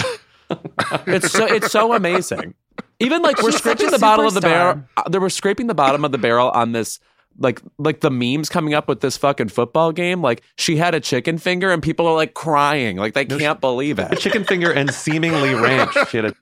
it's 1.06 1.30
so 1.30 1.46
it's 1.46 1.70
so 1.70 1.92
amazing. 1.94 2.54
Even 2.98 3.22
like 3.22 3.40
we're 3.42 3.50
She's 3.52 3.58
scraping 3.60 3.90
the 3.90 3.98
bottom 3.98 4.26
of 4.26 4.34
the 4.34 4.40
barrel. 4.40 4.82
uh, 4.96 5.08
They 5.08 5.18
were 5.18 5.30
scraping 5.30 5.66
the 5.68 5.74
bottom 5.74 6.04
of 6.04 6.12
the 6.12 6.18
barrel 6.18 6.50
on 6.50 6.72
this. 6.72 6.98
Like 7.38 7.60
like 7.78 8.00
the 8.00 8.10
memes 8.10 8.48
coming 8.48 8.74
up 8.74 8.88
with 8.88 9.00
this 9.00 9.16
fucking 9.16 9.48
football 9.48 9.92
game. 9.92 10.22
Like 10.22 10.42
she 10.56 10.76
had 10.76 10.94
a 10.94 11.00
chicken 11.00 11.38
finger 11.38 11.70
and 11.72 11.82
people 11.82 12.06
are 12.06 12.14
like 12.14 12.34
crying. 12.34 12.96
Like 12.96 13.14
they 13.14 13.24
can't 13.24 13.60
believe 13.60 13.98
it. 13.98 14.10
A 14.10 14.12
it. 14.12 14.20
chicken 14.20 14.44
finger 14.44 14.70
and 14.70 14.92
seemingly 14.92 15.54
ranch. 15.54 15.94
She 16.10 16.18
had 16.18 16.26
a 16.26 16.34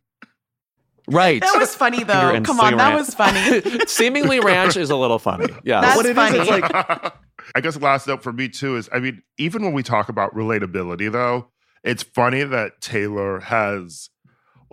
Right. 1.09 1.41
That 1.41 1.59
was 1.59 1.75
funny 1.75 2.05
though. 2.05 2.41
Come 2.43 2.61
on, 2.61 2.77
that 2.77 2.95
was 2.95 3.15
funny. 3.15 3.63
Seemingly 3.87 4.39
ranch 4.41 4.77
is 4.77 4.91
a 4.91 4.97
little 4.97 5.19
funny. 5.19 5.47
Yeah. 5.65 5.81
That's 5.81 5.97
what 5.97 6.07
it 6.07 6.11
is, 6.11 6.17
funny. 6.17 6.39
it's 6.39 6.51
like 6.51 6.73
I 7.55 7.61
guess 7.61 7.77
last 7.81 8.07
note 8.07 8.23
for 8.23 8.33
me 8.33 8.49
too 8.49 8.77
is 8.77 8.89
I 8.93 9.01
mean, 9.01 9.23
even 9.39 9.63
when 9.65 9.73
we 9.73 9.83
talk 9.83 10.09
about 10.09 10.35
relatability 10.35 11.11
though, 11.11 11.51
it's 11.83 12.03
funny 12.03 12.45
that 12.45 12.81
Taylor 12.81 13.41
has 13.41 14.11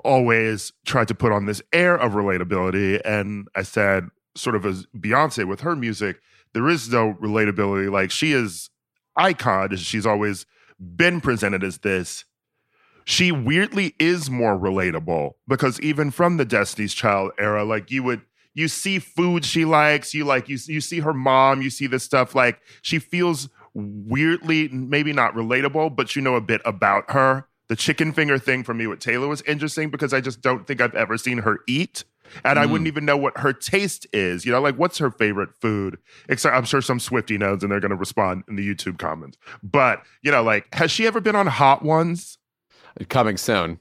always 0.03 0.73
tried 0.85 1.07
to 1.07 1.15
put 1.15 1.31
on 1.31 1.45
this 1.45 1.61
air 1.73 1.95
of 1.95 2.13
relatability. 2.13 3.01
And 3.03 3.47
I 3.55 3.63
said, 3.63 4.09
sort 4.37 4.55
of 4.55 4.65
as 4.65 4.85
Beyonce 4.95 5.47
with 5.47 5.61
her 5.61 5.75
music, 5.75 6.19
there 6.53 6.67
is 6.67 6.89
no 6.89 7.13
relatability. 7.21 7.91
Like 7.91 8.11
she 8.11 8.33
is 8.33 8.69
icon, 9.15 9.75
she's 9.77 10.05
always 10.05 10.45
been 10.79 11.21
presented 11.21 11.63
as 11.63 11.79
this. 11.79 12.25
She 13.05 13.31
weirdly 13.31 13.95
is 13.99 14.29
more 14.29 14.57
relatable 14.57 15.33
because 15.47 15.79
even 15.79 16.11
from 16.11 16.37
the 16.37 16.45
Destiny's 16.45 16.93
Child 16.93 17.31
era, 17.37 17.63
like 17.63 17.89
you 17.89 18.03
would 18.03 18.21
you 18.53 18.67
see 18.67 18.99
food 18.99 19.45
she 19.45 19.65
likes, 19.65 20.13
you 20.13 20.25
like 20.25 20.49
you 20.49 20.57
you 20.65 20.81
see 20.81 20.99
her 20.99 21.13
mom, 21.13 21.61
you 21.61 21.69
see 21.69 21.87
this 21.87 22.03
stuff 22.03 22.35
like 22.35 22.59
she 22.81 22.99
feels 22.99 23.49
weirdly 23.73 24.67
maybe 24.69 25.13
not 25.13 25.33
relatable, 25.35 25.95
but 25.95 26.15
you 26.15 26.21
know 26.21 26.35
a 26.35 26.41
bit 26.41 26.61
about 26.65 27.11
her. 27.11 27.47
The 27.69 27.75
chicken 27.75 28.13
finger 28.13 28.39
thing 28.39 28.63
for 28.63 28.73
me 28.73 28.87
with 28.87 28.99
Taylor 28.99 29.27
was 29.27 29.41
interesting 29.43 29.89
because 29.89 30.13
I 30.13 30.21
just 30.21 30.41
don't 30.41 30.65
think 30.65 30.81
I've 30.81 30.95
ever 30.95 31.17
seen 31.17 31.39
her 31.39 31.59
eat. 31.67 32.03
And 32.43 32.57
I 32.59 32.65
Mm. 32.65 32.71
wouldn't 32.71 32.87
even 32.87 33.05
know 33.05 33.17
what 33.17 33.37
her 33.37 33.53
taste 33.53 34.07
is. 34.13 34.45
You 34.45 34.51
know, 34.51 34.61
like 34.61 34.75
what's 34.75 34.97
her 34.97 35.11
favorite 35.11 35.49
food? 35.61 35.97
Except 36.29 36.55
I'm 36.55 36.65
sure 36.65 36.81
some 36.81 36.99
Swifty 36.99 37.37
knows 37.37 37.63
and 37.63 37.71
they're 37.71 37.79
going 37.79 37.91
to 37.91 37.95
respond 37.97 38.43
in 38.47 38.55
the 38.55 38.67
YouTube 38.67 38.97
comments. 38.99 39.37
But, 39.63 40.01
you 40.21 40.31
know, 40.31 40.43
like, 40.43 40.67
has 40.73 40.91
she 40.91 41.07
ever 41.07 41.19
been 41.21 41.35
on 41.35 41.47
Hot 41.47 41.83
Ones? 41.83 42.37
Coming 43.09 43.37
soon. 43.37 43.79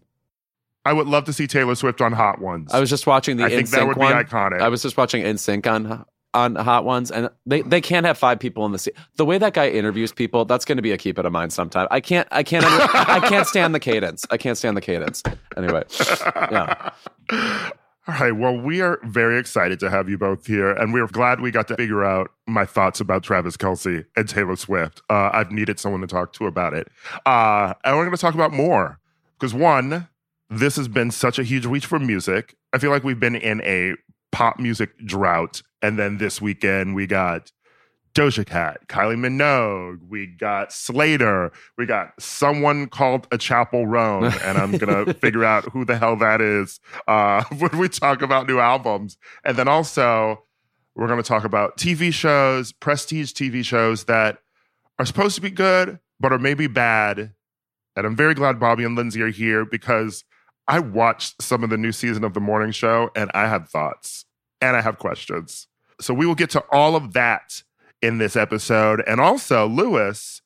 I 0.84 0.92
would 0.92 1.06
love 1.06 1.24
to 1.24 1.32
see 1.32 1.46
Taylor 1.46 1.74
Swift 1.74 2.00
on 2.00 2.12
Hot 2.12 2.40
Ones. 2.40 2.72
I 2.72 2.78
was 2.80 2.90
just 2.90 3.06
watching 3.06 3.38
the 3.38 3.44
I 3.44 3.48
think 3.48 3.70
that 3.70 3.86
would 3.86 3.96
one. 3.96 4.12
be 4.16 4.22
iconic. 4.24 4.60
I 4.60 4.68
was 4.68 4.82
just 4.82 4.96
watching 4.96 5.22
NSYNC 5.24 5.66
on 5.66 6.04
on 6.34 6.54
Hot 6.54 6.84
Ones, 6.84 7.10
and 7.10 7.30
they 7.46 7.62
they 7.62 7.80
can't 7.80 8.04
have 8.04 8.18
five 8.18 8.38
people 8.38 8.66
in 8.66 8.72
the 8.72 8.78
seat. 8.78 8.94
The 9.16 9.24
way 9.24 9.38
that 9.38 9.54
guy 9.54 9.68
interviews 9.70 10.12
people, 10.12 10.44
that's 10.44 10.66
going 10.66 10.76
to 10.76 10.82
be 10.82 10.92
a 10.92 10.98
keep 10.98 11.18
it 11.18 11.24
in 11.24 11.32
mind 11.32 11.52
sometime. 11.54 11.88
I 11.90 12.00
can't 12.00 12.28
I 12.30 12.42
can't 12.42 12.62
under, 12.64 12.84
I 12.94 13.26
can't 13.26 13.46
stand 13.46 13.74
the 13.74 13.80
cadence. 13.88 14.26
I 14.30 14.36
can't 14.36 14.58
stand 14.58 14.76
the 14.76 14.80
cadence. 14.82 15.22
Anyway, 15.56 15.82
yeah. 16.52 16.90
All 18.08 18.14
right. 18.20 18.30
Well, 18.30 18.56
we 18.56 18.80
are 18.80 19.00
very 19.02 19.36
excited 19.36 19.80
to 19.80 19.90
have 19.90 20.08
you 20.08 20.16
both 20.16 20.46
here, 20.46 20.70
and 20.70 20.92
we're 20.92 21.08
glad 21.08 21.40
we 21.40 21.50
got 21.50 21.66
to 21.68 21.76
figure 21.76 22.04
out 22.04 22.30
my 22.46 22.64
thoughts 22.64 23.00
about 23.00 23.24
Travis 23.24 23.56
Kelce 23.56 24.04
and 24.14 24.28
Taylor 24.28 24.54
Swift. 24.54 25.02
Uh, 25.10 25.30
I've 25.32 25.50
needed 25.50 25.80
someone 25.80 26.02
to 26.02 26.06
talk 26.06 26.32
to 26.34 26.46
about 26.46 26.72
it, 26.72 26.86
uh, 27.26 27.74
and 27.82 27.96
we're 27.96 28.04
going 28.04 28.14
to 28.14 28.20
talk 28.20 28.34
about 28.34 28.52
more 28.52 29.00
because 29.36 29.52
one, 29.52 30.08
this 30.48 30.76
has 30.76 30.86
been 30.86 31.10
such 31.10 31.40
a 31.40 31.42
huge 31.42 31.66
reach 31.66 31.86
for 31.86 31.98
music. 31.98 32.54
I 32.72 32.78
feel 32.78 32.90
like 32.90 33.02
we've 33.02 33.18
been 33.18 33.34
in 33.34 33.60
a 33.62 33.94
pop 34.30 34.60
music 34.60 34.96
drought, 35.04 35.62
and 35.82 35.98
then 35.98 36.18
this 36.18 36.40
weekend 36.40 36.94
we 36.94 37.08
got 37.08 37.50
Doja 38.16 38.46
Cat, 38.46 38.88
Kylie 38.88 39.14
Minogue, 39.14 39.98
we 40.08 40.26
got 40.26 40.70
Slayyyter, 40.70 41.52
we 41.76 41.84
got 41.84 42.14
someone 42.18 42.86
called 42.86 43.28
a 43.30 43.36
Chappell 43.36 43.86
Roan, 43.86 44.32
and 44.42 44.56
I'm 44.56 44.78
gonna 44.78 45.12
figure 45.20 45.44
out 45.44 45.70
who 45.70 45.84
the 45.84 45.98
hell 45.98 46.16
that 46.16 46.40
is 46.40 46.80
uh, 47.06 47.44
when 47.58 47.76
we 47.76 47.90
talk 47.90 48.22
about 48.22 48.46
new 48.48 48.58
albums. 48.58 49.18
And 49.44 49.58
then 49.58 49.68
also, 49.68 50.42
we're 50.94 51.08
gonna 51.08 51.22
talk 51.22 51.44
about 51.44 51.76
TV 51.76 52.10
shows, 52.10 52.72
prestige 52.72 53.32
TV 53.32 53.62
shows 53.62 54.04
that 54.04 54.38
are 54.98 55.04
supposed 55.04 55.34
to 55.34 55.42
be 55.42 55.50
good, 55.50 55.98
but 56.18 56.32
are 56.32 56.38
maybe 56.38 56.68
bad. 56.68 57.34
And 57.96 58.06
I'm 58.06 58.16
very 58.16 58.32
glad 58.32 58.58
Bobby 58.58 58.84
and 58.84 58.96
Lindsey 58.96 59.20
are 59.20 59.28
here 59.28 59.66
because 59.66 60.24
I 60.66 60.80
watched 60.80 61.42
some 61.42 61.62
of 61.62 61.68
the 61.68 61.76
new 61.76 61.92
season 61.92 62.24
of 62.24 62.32
The 62.32 62.40
Morning 62.40 62.72
Show 62.72 63.10
and 63.14 63.30
I 63.34 63.46
had 63.46 63.68
thoughts 63.68 64.24
and 64.62 64.74
I 64.74 64.80
have 64.80 64.96
questions. 64.96 65.68
So 66.00 66.14
we 66.14 66.24
will 66.24 66.34
get 66.34 66.48
to 66.50 66.64
all 66.72 66.96
of 66.96 67.12
that 67.12 67.62
in 68.02 68.18
this 68.18 68.36
episode. 68.36 69.02
And 69.06 69.20
also, 69.20 69.66
Louis 69.66 70.42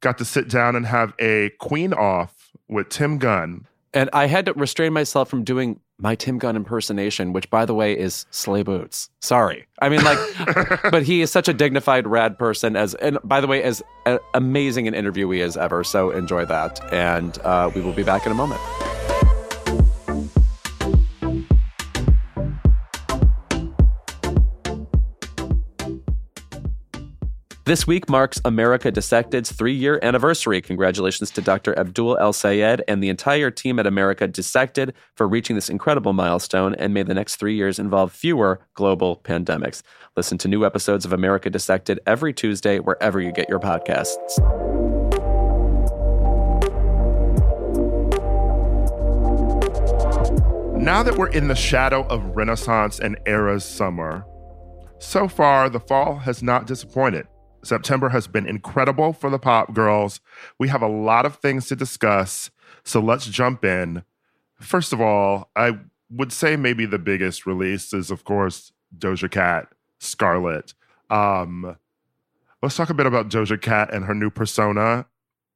got 0.00 0.18
to 0.18 0.24
sit 0.24 0.48
down 0.48 0.76
and 0.76 0.86
have 0.86 1.14
a 1.18 1.50
queen 1.58 1.92
off 1.92 2.52
with 2.68 2.88
Tim 2.88 3.18
Gunn. 3.18 3.66
And 3.94 4.10
I 4.12 4.26
had 4.26 4.46
to 4.46 4.52
restrain 4.52 4.92
myself 4.92 5.28
from 5.28 5.42
doing 5.42 5.80
my 5.98 6.14
Tim 6.14 6.38
Gunn 6.38 6.56
impersonation, 6.56 7.32
which, 7.32 7.48
by 7.48 7.64
the 7.64 7.74
way, 7.74 7.96
is 7.96 8.26
Slay 8.30 8.62
Boots. 8.62 9.08
Sorry, 9.22 9.66
I 9.80 9.88
mean, 9.88 10.04
like, 10.04 10.18
but 10.90 11.02
he 11.02 11.22
is 11.22 11.30
such 11.30 11.48
a 11.48 11.54
dignified, 11.54 12.06
rad 12.06 12.38
person. 12.38 12.76
As 12.76 12.94
and 12.96 13.18
by 13.24 13.40
the 13.40 13.46
way, 13.46 13.62
as 13.62 13.82
a- 14.04 14.20
amazing 14.34 14.86
an 14.86 14.94
interviewee 14.94 15.42
as 15.42 15.56
ever. 15.56 15.82
So 15.82 16.10
enjoy 16.10 16.44
that, 16.44 16.80
and 16.92 17.38
uh, 17.38 17.70
we 17.74 17.80
will 17.80 17.94
be 17.94 18.02
back 18.02 18.26
in 18.26 18.32
a 18.32 18.34
moment. 18.34 18.60
This 27.66 27.84
week 27.84 28.08
marks 28.08 28.40
America 28.44 28.92
Dissected's 28.92 29.50
three 29.50 29.74
year 29.74 29.98
anniversary. 30.00 30.60
Congratulations 30.60 31.32
to 31.32 31.40
Dr. 31.40 31.76
Abdul 31.76 32.16
El 32.18 32.32
Sayed 32.32 32.80
and 32.86 33.02
the 33.02 33.08
entire 33.08 33.50
team 33.50 33.80
at 33.80 33.88
America 33.88 34.28
Dissected 34.28 34.94
for 35.16 35.26
reaching 35.26 35.56
this 35.56 35.68
incredible 35.68 36.12
milestone, 36.12 36.76
and 36.76 36.94
may 36.94 37.02
the 37.02 37.12
next 37.12 37.40
three 37.40 37.56
years 37.56 37.80
involve 37.80 38.12
fewer 38.12 38.60
global 38.74 39.16
pandemics. 39.16 39.82
Listen 40.16 40.38
to 40.38 40.46
new 40.46 40.64
episodes 40.64 41.04
of 41.04 41.12
America 41.12 41.50
Dissected 41.50 41.98
every 42.06 42.32
Tuesday, 42.32 42.78
wherever 42.78 43.20
you 43.20 43.32
get 43.32 43.48
your 43.48 43.58
podcasts. 43.58 44.38
Now 50.80 51.02
that 51.02 51.16
we're 51.18 51.30
in 51.30 51.48
the 51.48 51.56
shadow 51.56 52.06
of 52.06 52.36
Renaissance 52.36 53.00
and 53.00 53.18
Era's 53.26 53.64
summer, 53.64 54.24
so 55.00 55.26
far 55.26 55.68
the 55.68 55.80
fall 55.80 56.18
has 56.18 56.44
not 56.44 56.68
disappointed. 56.68 57.26
September 57.66 58.10
has 58.10 58.26
been 58.26 58.46
incredible 58.46 59.12
for 59.12 59.30
the 59.30 59.38
pop 59.38 59.74
girls. 59.74 60.20
We 60.58 60.68
have 60.68 60.82
a 60.82 60.88
lot 60.88 61.26
of 61.26 61.36
things 61.36 61.66
to 61.68 61.76
discuss. 61.76 62.50
So 62.84 63.00
let's 63.00 63.26
jump 63.26 63.64
in. 63.64 64.04
First 64.60 64.92
of 64.92 65.00
all, 65.00 65.50
I 65.56 65.78
would 66.10 66.32
say 66.32 66.56
maybe 66.56 66.86
the 66.86 66.98
biggest 66.98 67.46
release 67.46 67.92
is, 67.92 68.10
of 68.10 68.24
course, 68.24 68.72
Doja 68.96 69.30
Cat, 69.30 69.68
Scarlet. 69.98 70.74
Um, 71.10 71.76
let's 72.62 72.76
talk 72.76 72.90
a 72.90 72.94
bit 72.94 73.06
about 73.06 73.28
Doja 73.28 73.60
Cat 73.60 73.92
and 73.92 74.04
her 74.04 74.14
new 74.14 74.30
persona. 74.30 75.06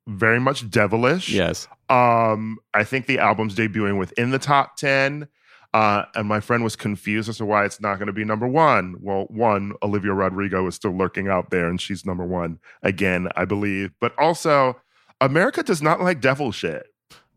Very 0.07 0.41
much 0.41 0.69
devilish. 0.69 1.29
Yes. 1.29 1.69
Um, 1.89 2.59
I 2.75 2.85
think 2.85 3.07
the 3.07 3.19
album's 3.19 3.55
debuting 3.55 3.99
within 3.99 4.31
the 4.31 4.39
top 4.39 4.77
10. 4.77 5.29
Uh, 5.73 6.05
and 6.15 6.27
my 6.27 6.41
friend 6.41 6.65
was 6.65 6.75
confused 6.75 7.29
as 7.29 7.39
to 7.39 7.47
why 7.47 7.65
it's 7.65 7.81
not 7.81 7.97
going 7.97 8.09
to 8.09 8.13
be 8.13 8.25
number 8.25 8.47
one. 8.49 8.97
Well, 9.01 9.27
one, 9.29 9.73
Olivia 9.83 10.13
Rodrigo 10.13 10.67
is 10.67 10.75
still 10.75 10.97
lurking 10.97 11.29
out 11.29 11.51
there, 11.51 11.69
and 11.69 11.81
she's 11.81 12.05
number 12.05 12.25
one 12.25 12.59
again, 12.83 13.29
I 13.37 13.45
believe. 13.45 13.93
But 14.01 14.13
also, 14.19 14.81
America 15.21 15.63
does 15.63 15.81
not 15.81 16.01
like 16.01 16.21
devil 16.21 16.51
shit. 16.51 16.90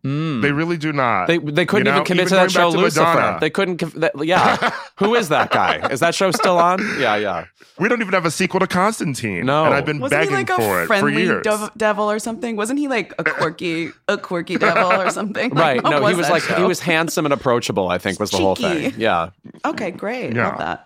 Mm. 0.06 0.42
They 0.42 0.52
really 0.52 0.76
do 0.76 0.92
not. 0.92 1.28
They 1.28 1.38
they 1.38 1.66
couldn't 1.66 1.86
You 1.86 1.92
know, 1.94 1.98
even 2.00 2.06
commit 2.06 2.22
even 2.28 2.30
to 2.30 2.36
that 2.36 2.52
show 2.52 2.68
back 2.70 2.74
to 2.74 2.78
Lucifer. 2.78 3.04
Madonna. 3.06 3.40
They 3.40 3.50
couldn't. 3.50 3.78
That, 4.02 4.12
yeah. 4.26 4.72
Who 4.98 5.16
is 5.16 5.30
that 5.30 5.50
guy? 5.52 5.88
Is 5.90 6.02
that 6.02 6.14
show 6.14 6.30
still 6.32 6.58
on? 6.58 6.80
Yeah, 7.00 7.16
yeah. 7.16 7.46
we 7.80 7.88
don't 7.88 8.02
even 8.02 8.14
have 8.14 8.26
a 8.26 8.32
sequel 8.32 8.60
to 8.60 8.68
Constantine. 8.68 9.46
No. 9.46 9.64
and 9.64 9.74
I've 9.74 9.86
been 9.86 10.00
Wasn't 10.02 10.20
begging 10.22 10.36
like 10.36 10.50
for 10.50 10.80
a 10.80 10.84
it 10.84 10.88
for 10.88 11.00
friendly 11.00 11.24
years. 11.24 11.44
dev- 11.44 11.72
devil 11.78 12.12
or 12.12 12.20
something? 12.20 12.58
Wasn't 12.58 12.80
he 12.80 12.90
like 12.90 13.14
a 13.18 13.24
quirky, 13.24 13.92
a 14.10 14.18
quirky 14.18 14.58
devil 14.58 14.92
or 14.92 15.10
something? 15.10 15.52
Like, 15.52 15.60
Right. 15.60 15.84
what 15.84 15.90
No, 15.92 16.06
he 16.08 16.16
was 16.16 16.28
that 16.28 16.34
like 16.34 16.44
he 16.58 16.64
was 16.64 16.82
handsome 16.82 17.26
and 17.26 17.34
approachable. 17.34 17.88
I 17.88 17.98
think 17.98 18.20
was 18.20 18.32
the 18.32 18.38
whole 18.38 18.56
thing. 18.56 18.94
Yeah. 18.98 19.30
Okay, 19.64 19.92
great. 19.92 20.36
Yeah. 20.36 20.50
Love 20.50 20.58
that. 20.58 20.86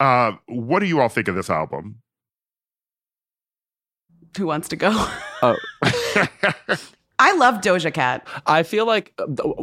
Uh, 0.00 0.32
what 0.46 0.80
do 0.80 0.86
you 0.86 1.00
all 1.00 1.08
think 1.08 1.28
of 1.28 1.36
this 1.36 1.48
album? 1.48 2.00
Who 4.36 4.46
wants 4.46 4.66
to 4.70 4.76
go? 4.76 4.90
Oh. 5.42 5.56
I 7.18 7.32
love 7.36 7.60
Doja 7.60 7.92
Cat. 7.92 8.26
I 8.46 8.64
feel 8.64 8.86
like 8.86 9.18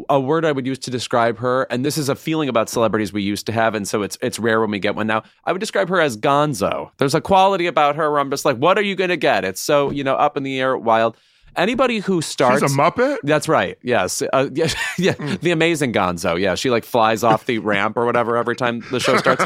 a 0.10 0.20
word 0.20 0.46
I 0.46 0.51
would 0.51 0.65
use 0.65 0.79
to 0.79 0.91
describe 0.91 1.38
her, 1.39 1.63
and 1.63 1.86
this 1.86 1.98
is 1.98 2.08
a 2.08 2.15
feeling 2.15 2.48
about 2.48 2.70
celebrities 2.70 3.12
we 3.12 3.22
used 3.22 3.46
to 3.48 3.51
have, 3.51 3.75
and 3.75 3.88
so 3.88 4.03
it's 4.03 4.17
it's 4.22 4.39
rare 4.39 4.62
when 4.62 4.72
we 4.72 4.79
get 4.79 4.96
one 4.96 5.08
now. 5.08 5.24
I 5.46 5.51
would 5.51 5.60
describe 5.60 5.89
her 5.89 6.00
as 6.00 6.15
Gonzo. 6.15 6.91
There's 6.98 7.13
a 7.13 7.22
quality 7.22 7.67
about 7.67 7.98
her 7.98 8.10
where 8.10 8.20
I'm 8.22 8.29
just 8.29 8.46
like, 8.46 8.58
what 8.58 8.77
are 8.77 8.81
you 8.81 8.96
going 8.96 9.10
to 9.10 9.17
get? 9.17 9.43
It's 9.43 9.60
so 9.62 9.91
you 9.91 10.03
know 10.03 10.15
up 10.15 10.38
in 10.38 10.43
the 10.43 10.60
air, 10.60 10.77
wild. 10.77 11.17
Anybody 11.58 12.00
who 12.00 12.22
starts, 12.22 12.62
She's 12.62 12.74
a 12.74 12.77
Muppet. 12.77 13.17
That's 13.24 13.50
right. 13.50 13.77
Yes. 13.81 14.22
Uh, 14.22 14.50
yeah. 14.53 14.70
yeah. 14.98 15.13
The 15.41 15.51
amazing 15.51 15.91
Gonzo. 15.91 16.39
Yeah. 16.39 16.55
She 16.55 16.70
like 16.70 16.86
flies 16.86 17.24
off 17.24 17.46
the 17.46 17.60
ramp 17.60 17.98
or 17.98 18.05
whatever 18.05 18.38
every 18.38 18.55
time 18.55 18.81
the 18.89 19.01
show 19.01 19.17
starts. 19.17 19.43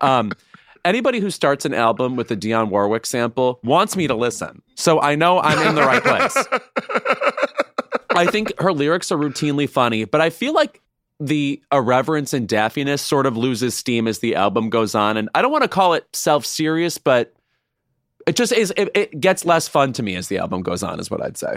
Um, 0.00 0.32
anybody 0.84 1.20
who 1.20 1.30
starts 1.30 1.64
an 1.64 1.74
album 1.74 2.16
with 2.16 2.30
a 2.30 2.36
Dionne 2.36 2.68
Warwick 2.68 3.06
sample 3.06 3.60
wants 3.64 3.96
me 3.96 4.06
to 4.06 4.14
listen. 4.14 4.62
So 4.74 5.00
I 5.00 5.14
know 5.14 5.40
I'm 5.40 5.66
in 5.66 5.74
the 5.74 5.82
right 5.82 6.02
place. 6.02 6.36
I 8.16 8.26
think 8.26 8.52
her 8.60 8.72
lyrics 8.72 9.10
are 9.10 9.18
routinely 9.18 9.68
funny, 9.68 10.04
but 10.04 10.20
I 10.20 10.30
feel 10.30 10.52
like 10.52 10.80
the 11.20 11.62
irreverence 11.72 12.32
and 12.32 12.48
daffiness 12.48 13.00
sort 13.00 13.26
of 13.26 13.36
loses 13.36 13.74
steam 13.74 14.06
as 14.06 14.18
the 14.20 14.34
album 14.36 14.70
goes 14.70 14.94
on. 14.94 15.16
And 15.16 15.28
I 15.34 15.42
don't 15.42 15.52
want 15.52 15.62
to 15.62 15.68
call 15.68 15.94
it 15.94 16.06
self 16.12 16.44
serious, 16.46 16.98
but 16.98 17.32
it 18.26 18.36
just 18.36 18.52
is, 18.52 18.72
it, 18.76 18.90
it 18.94 19.20
gets 19.20 19.44
less 19.44 19.68
fun 19.68 19.92
to 19.94 20.02
me 20.02 20.16
as 20.16 20.28
the 20.28 20.38
album 20.38 20.62
goes 20.62 20.82
on, 20.82 21.00
is 21.00 21.10
what 21.10 21.22
I'd 21.22 21.36
say. 21.36 21.56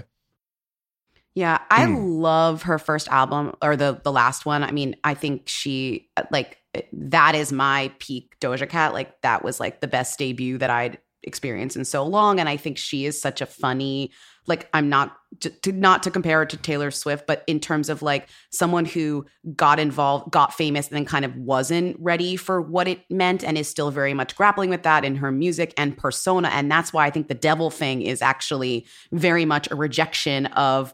Yeah, 1.36 1.60
I 1.70 1.86
Hmm. 1.86 1.96
love 2.22 2.64
her 2.64 2.80
first 2.80 3.08
album 3.10 3.54
or 3.62 3.76
the 3.76 4.02
the 4.04 4.12
last 4.12 4.48
one. 4.48 4.64
I 4.64 4.72
mean, 4.72 4.96
I 5.04 5.14
think 5.14 5.48
she 5.48 6.10
like 6.32 6.58
that 6.94 7.36
is 7.36 7.52
my 7.52 7.92
peak 8.00 8.36
Doja 8.40 8.68
Cat. 8.70 8.94
Like 8.94 9.22
that 9.22 9.44
was 9.44 9.60
like 9.60 9.82
the 9.82 9.88
best 9.88 10.18
debut 10.20 10.58
that 10.58 10.70
I'd 10.70 11.00
experienced 11.24 11.76
in 11.76 11.84
so 11.84 12.06
long 12.06 12.40
and 12.40 12.48
I 12.48 12.56
think 12.56 12.78
she 12.78 13.06
is 13.06 13.20
such 13.20 13.42
a 13.42 13.46
funny 13.46 14.12
like 14.48 14.70
I'm 14.74 14.90
not 14.90 15.16
to, 15.42 15.50
to 15.50 15.72
not 15.74 16.04
to 16.04 16.12
compare 16.12 16.40
her 16.40 16.46
to 16.46 16.58
Taylor 16.58 16.90
Swift, 16.90 17.28
but 17.28 17.44
in 17.48 17.60
terms 17.60 17.90
of 17.90 18.02
like 18.02 18.30
someone 18.50 18.86
who 18.86 19.26
got 19.56 19.78
involved, 19.80 20.32
got 20.32 20.54
famous, 20.54 20.88
and 20.88 20.96
then 20.96 21.06
kind 21.06 21.26
of 21.26 21.36
wasn't 21.36 21.98
ready 22.00 22.38
for 22.38 22.62
what 22.62 22.88
it 22.88 23.02
meant, 23.10 23.44
and 23.44 23.58
is 23.58 23.68
still 23.68 23.92
very 23.92 24.14
much 24.14 24.36
grappling 24.36 24.70
with 24.70 24.84
that 24.84 25.04
in 25.04 25.18
her 25.18 25.32
music 25.32 25.74
and 25.78 25.98
persona. 25.98 26.48
And 26.48 26.72
that's 26.72 26.94
why 26.94 27.06
I 27.06 27.10
think 27.10 27.28
the 27.28 27.36
devil 27.36 27.70
thing 27.70 28.02
is 28.02 28.22
actually 28.22 28.88
very 29.12 29.46
much 29.46 29.70
a 29.70 29.76
rejection 29.76 30.48
of 30.48 30.94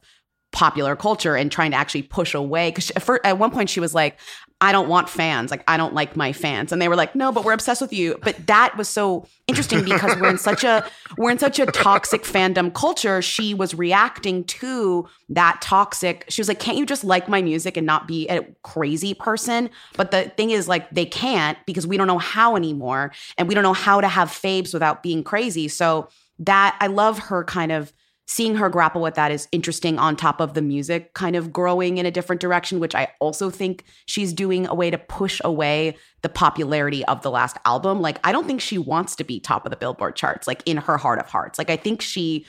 popular 0.51 0.95
culture 0.95 1.35
and 1.35 1.51
trying 1.51 1.71
to 1.71 1.77
actually 1.77 2.03
push 2.03 2.33
away. 2.33 2.69
Because 2.69 2.91
at 3.23 3.37
one 3.37 3.51
point 3.51 3.69
she 3.69 3.79
was 3.79 3.93
like, 3.93 4.19
I 4.63 4.71
don't 4.71 4.87
want 4.87 5.09
fans. 5.09 5.51
Like, 5.51 5.61
I 5.67 5.75
don't 5.75 5.93
like 5.93 6.15
my 6.15 6.31
fans. 6.31 6.71
And 6.71 6.81
they 6.81 6.87
were 6.87 6.95
like, 6.95 7.15
no, 7.15 7.33
but 7.33 7.43
we're 7.43 7.51
obsessed 7.51 7.81
with 7.81 7.91
you. 7.91 8.17
But 8.21 8.47
that 8.47 8.77
was 8.77 8.87
so 8.87 9.27
interesting 9.45 9.83
because 9.83 10.15
we're 10.17 10.29
in 10.29 10.37
such 10.37 10.63
a 10.63 10.89
we're 11.17 11.31
in 11.31 11.37
such 11.37 11.59
a 11.59 11.65
toxic 11.65 12.23
fandom 12.23 12.73
culture. 12.73 13.21
She 13.21 13.53
was 13.53 13.75
reacting 13.75 14.45
to 14.45 15.05
that 15.27 15.61
toxic. 15.61 16.23
She 16.29 16.39
was 16.39 16.47
like, 16.47 16.59
Can't 16.59 16.77
you 16.77 16.85
just 16.85 17.03
like 17.03 17.27
my 17.27 17.41
music 17.41 17.75
and 17.75 17.85
not 17.85 18.07
be 18.07 18.25
a 18.29 18.41
crazy 18.61 19.13
person? 19.13 19.69
But 19.97 20.11
the 20.11 20.29
thing 20.37 20.51
is, 20.51 20.69
like, 20.69 20.89
they 20.91 21.05
can't 21.05 21.57
because 21.65 21.85
we 21.85 21.97
don't 21.97 22.07
know 22.07 22.17
how 22.17 22.55
anymore. 22.55 23.11
And 23.37 23.49
we 23.49 23.55
don't 23.55 23.63
know 23.63 23.73
how 23.73 23.99
to 23.99 24.07
have 24.07 24.29
faves 24.29 24.71
without 24.71 25.03
being 25.03 25.25
crazy. 25.25 25.67
So 25.67 26.07
that 26.39 26.77
I 26.79 26.87
love 26.87 27.19
her 27.19 27.43
kind 27.43 27.73
of 27.73 27.91
seeing 28.25 28.55
her 28.55 28.69
grapple 28.69 29.01
with 29.01 29.15
that 29.15 29.31
is 29.31 29.47
interesting 29.51 29.99
on 29.99 30.15
top 30.15 30.39
of 30.39 30.53
the 30.53 30.61
music 30.61 31.13
kind 31.13 31.35
of 31.35 31.51
growing 31.51 31.97
in 31.97 32.05
a 32.05 32.11
different 32.11 32.41
direction 32.41 32.79
which 32.79 32.95
i 32.95 33.07
also 33.19 33.49
think 33.49 33.83
she's 34.05 34.33
doing 34.33 34.65
a 34.67 34.73
way 34.73 34.89
to 34.89 34.97
push 34.97 35.41
away 35.43 35.95
the 36.23 36.29
popularity 36.29 37.05
of 37.05 37.21
the 37.21 37.29
last 37.29 37.57
album. 37.65 38.01
Like 38.01 38.19
i 38.25 38.31
don't 38.31 38.47
think 38.47 38.61
she 38.61 38.77
wants 38.77 39.15
to 39.17 39.23
be 39.23 39.39
top 39.39 39.65
of 39.65 39.69
the 39.69 39.75
billboard 39.75 40.15
charts 40.15 40.47
like 40.47 40.63
in 40.65 40.77
her 40.77 40.97
heart 40.97 41.19
of 41.19 41.29
hearts. 41.29 41.59
Like 41.59 41.69
i 41.69 41.77
think 41.77 42.01
she 42.01 42.45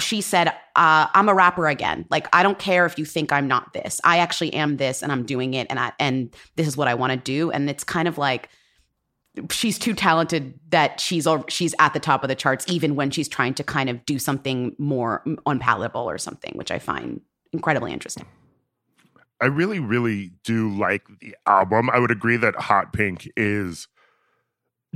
she 0.00 0.20
said 0.20 0.48
uh, 0.48 1.06
i'm 1.14 1.28
a 1.28 1.34
rapper 1.34 1.66
again. 1.66 2.06
Like 2.08 2.28
i 2.34 2.42
don't 2.42 2.58
care 2.58 2.86
if 2.86 2.98
you 2.98 3.04
think 3.04 3.32
i'm 3.32 3.46
not 3.46 3.72
this. 3.72 4.00
I 4.04 4.18
actually 4.18 4.54
am 4.54 4.78
this 4.78 5.02
and 5.02 5.12
i'm 5.12 5.26
doing 5.26 5.54
it 5.54 5.66
and 5.68 5.78
i 5.78 5.92
and 5.98 6.34
this 6.56 6.66
is 6.66 6.76
what 6.76 6.88
i 6.88 6.94
want 6.94 7.12
to 7.12 7.18
do. 7.18 7.50
And 7.50 7.68
it's 7.68 7.84
kind 7.84 8.08
of 8.08 8.16
like 8.16 8.48
she's 9.50 9.78
too 9.78 9.94
talented 9.94 10.58
that 10.70 11.00
she's 11.00 11.26
al- 11.26 11.44
she's 11.48 11.74
at 11.78 11.92
the 11.94 12.00
top 12.00 12.24
of 12.24 12.28
the 12.28 12.34
charts 12.34 12.64
even 12.68 12.96
when 12.96 13.10
she's 13.10 13.28
trying 13.28 13.54
to 13.54 13.62
kind 13.62 13.88
of 13.88 14.04
do 14.04 14.18
something 14.18 14.74
more 14.78 15.24
unpalatable 15.46 16.08
or 16.08 16.18
something 16.18 16.52
which 16.56 16.70
i 16.70 16.78
find 16.78 17.20
incredibly 17.52 17.92
interesting 17.92 18.26
I 19.40 19.46
really, 19.46 19.78
really 19.78 20.32
do 20.44 20.68
like 20.70 21.02
the 21.20 21.34
album. 21.46 21.88
I 21.90 21.98
would 21.98 22.10
agree 22.10 22.36
that 22.36 22.54
Hot 22.56 22.92
Pink 22.92 23.28
is 23.36 23.88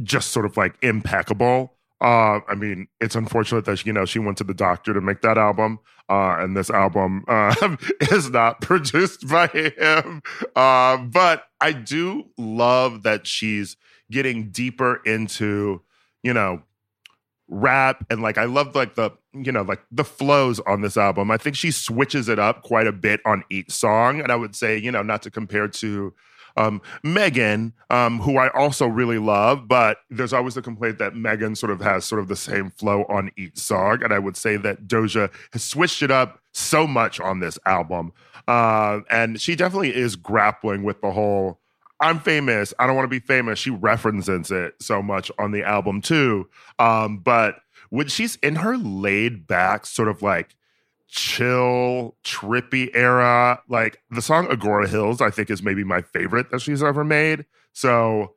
just 0.03 0.33
sort 0.33 0.44
of 0.44 0.57
like 0.57 0.75
impeccable. 0.83 1.73
Uh, 2.01 2.40
I 2.47 2.55
mean, 2.55 2.88
it's 3.01 3.14
unfortunate 3.14 3.64
that 3.64 3.87
you 3.87 3.92
know 3.92 4.05
she 4.05 4.18
went 4.18 4.37
to 4.38 4.44
the 4.44 4.55
doctor 4.55 4.92
to 4.92 5.01
make 5.01 5.23
that 5.23 5.38
album, 5.38 5.79
uh, 6.11 6.37
and 6.38 6.57
this 6.57 6.68
album 6.68 7.25
uh, 7.29 7.55
is 8.12 8.31
not 8.31 8.61
produced 8.61 9.27
by 9.29 9.47
him. 9.47 10.20
Uh, 10.55 10.99
but 10.99 11.44
I 11.61 11.73
do 11.73 12.25
love 12.37 13.03
that 13.05 13.27
she's 13.27 13.77
getting 14.14 14.50
deeper 14.50 15.03
into, 15.05 15.83
you 16.22 16.33
know, 16.33 16.62
rap 17.48 18.07
and 18.09 18.22
like 18.22 18.38
I 18.38 18.44
love 18.44 18.74
like 18.74 18.94
the 18.94 19.11
you 19.33 19.53
know 19.53 19.62
like 19.62 19.83
the 19.90 20.05
flows 20.05 20.61
on 20.61 20.81
this 20.81 20.96
album. 20.96 21.31
I 21.31 21.37
think 21.37 21.57
she 21.57 21.70
switches 21.70 22.29
it 22.29 22.38
up 22.38 22.62
quite 22.62 22.87
a 22.87 22.92
bit 22.92 23.20
on 23.27 23.44
each 23.50 23.70
song, 23.70 24.20
and 24.20 24.33
I 24.33 24.37
would 24.37 24.57
say 24.57 24.79
you 24.79 24.90
know 24.90 25.03
not 25.03 25.22
to 25.22 25.31
compare 25.31 25.68
to 25.68 26.14
um, 26.57 26.81
Megan, 27.03 27.72
um, 27.90 28.20
who 28.20 28.37
I 28.37 28.48
also 28.50 28.87
really 28.87 29.18
love, 29.18 29.66
but 29.66 29.98
there's 30.09 30.33
always 30.33 30.55
the 30.55 30.62
complaint 30.62 30.98
that 30.98 31.16
Megan 31.16 31.57
sort 31.57 31.72
of 31.72 31.81
has 31.81 32.05
sort 32.05 32.20
of 32.20 32.29
the 32.29 32.37
same 32.37 32.70
flow 32.70 33.05
on 33.09 33.31
each 33.37 33.57
song, 33.57 34.03
and 34.03 34.12
I 34.12 34.18
would 34.18 34.37
say 34.37 34.57
that 34.59 34.87
Doja 34.87 35.31
has 35.53 35.64
switched 35.64 36.03
it 36.03 36.11
up 36.11 36.40
so 36.53 36.87
much 36.87 37.20
on 37.20 37.40
this 37.40 37.59
album, 37.66 38.12
uh, 38.46 39.00
and 39.11 39.40
she 39.40 39.57
definitely 39.57 39.94
is 39.94 40.16
grappling 40.16 40.85
with 40.85 41.00
the 41.00 41.11
whole. 41.11 41.61
I'm 42.05 42.21
famous. 42.21 42.75
I 42.79 42.87
don't 42.87 42.97
want 42.97 43.07
to 43.07 43.21
be 43.21 43.25
famous. 43.25 43.59
She 43.59 43.71
references 43.71 44.51
it 44.51 44.75
so 44.79 45.01
much 45.01 45.33
on 45.38 45.53
the 45.53 45.64
album 45.64 46.03
too. 46.03 46.49
Um, 46.79 47.19
but 47.19 47.57
when 47.88 48.09
she's 48.09 48.37
in 48.37 48.57
her 48.57 48.77
laid 48.77 49.47
back, 49.47 49.87
sort 49.87 50.09
of 50.09 50.21
like 50.21 50.55
chill, 51.09 52.14
trippy 52.23 52.90
era, 52.95 53.62
like 53.71 54.03
the 54.11 54.21
song 54.21 54.49
Agora 54.51 54.87
Hills, 54.87 55.23
I 55.23 55.31
think 55.31 55.49
is 55.49 55.62
maybe 55.62 55.83
my 55.83 56.03
favorite 56.03 56.51
that 56.51 56.61
she's 56.61 56.83
ever 56.83 57.05
made. 57.05 57.47
So 57.73 58.35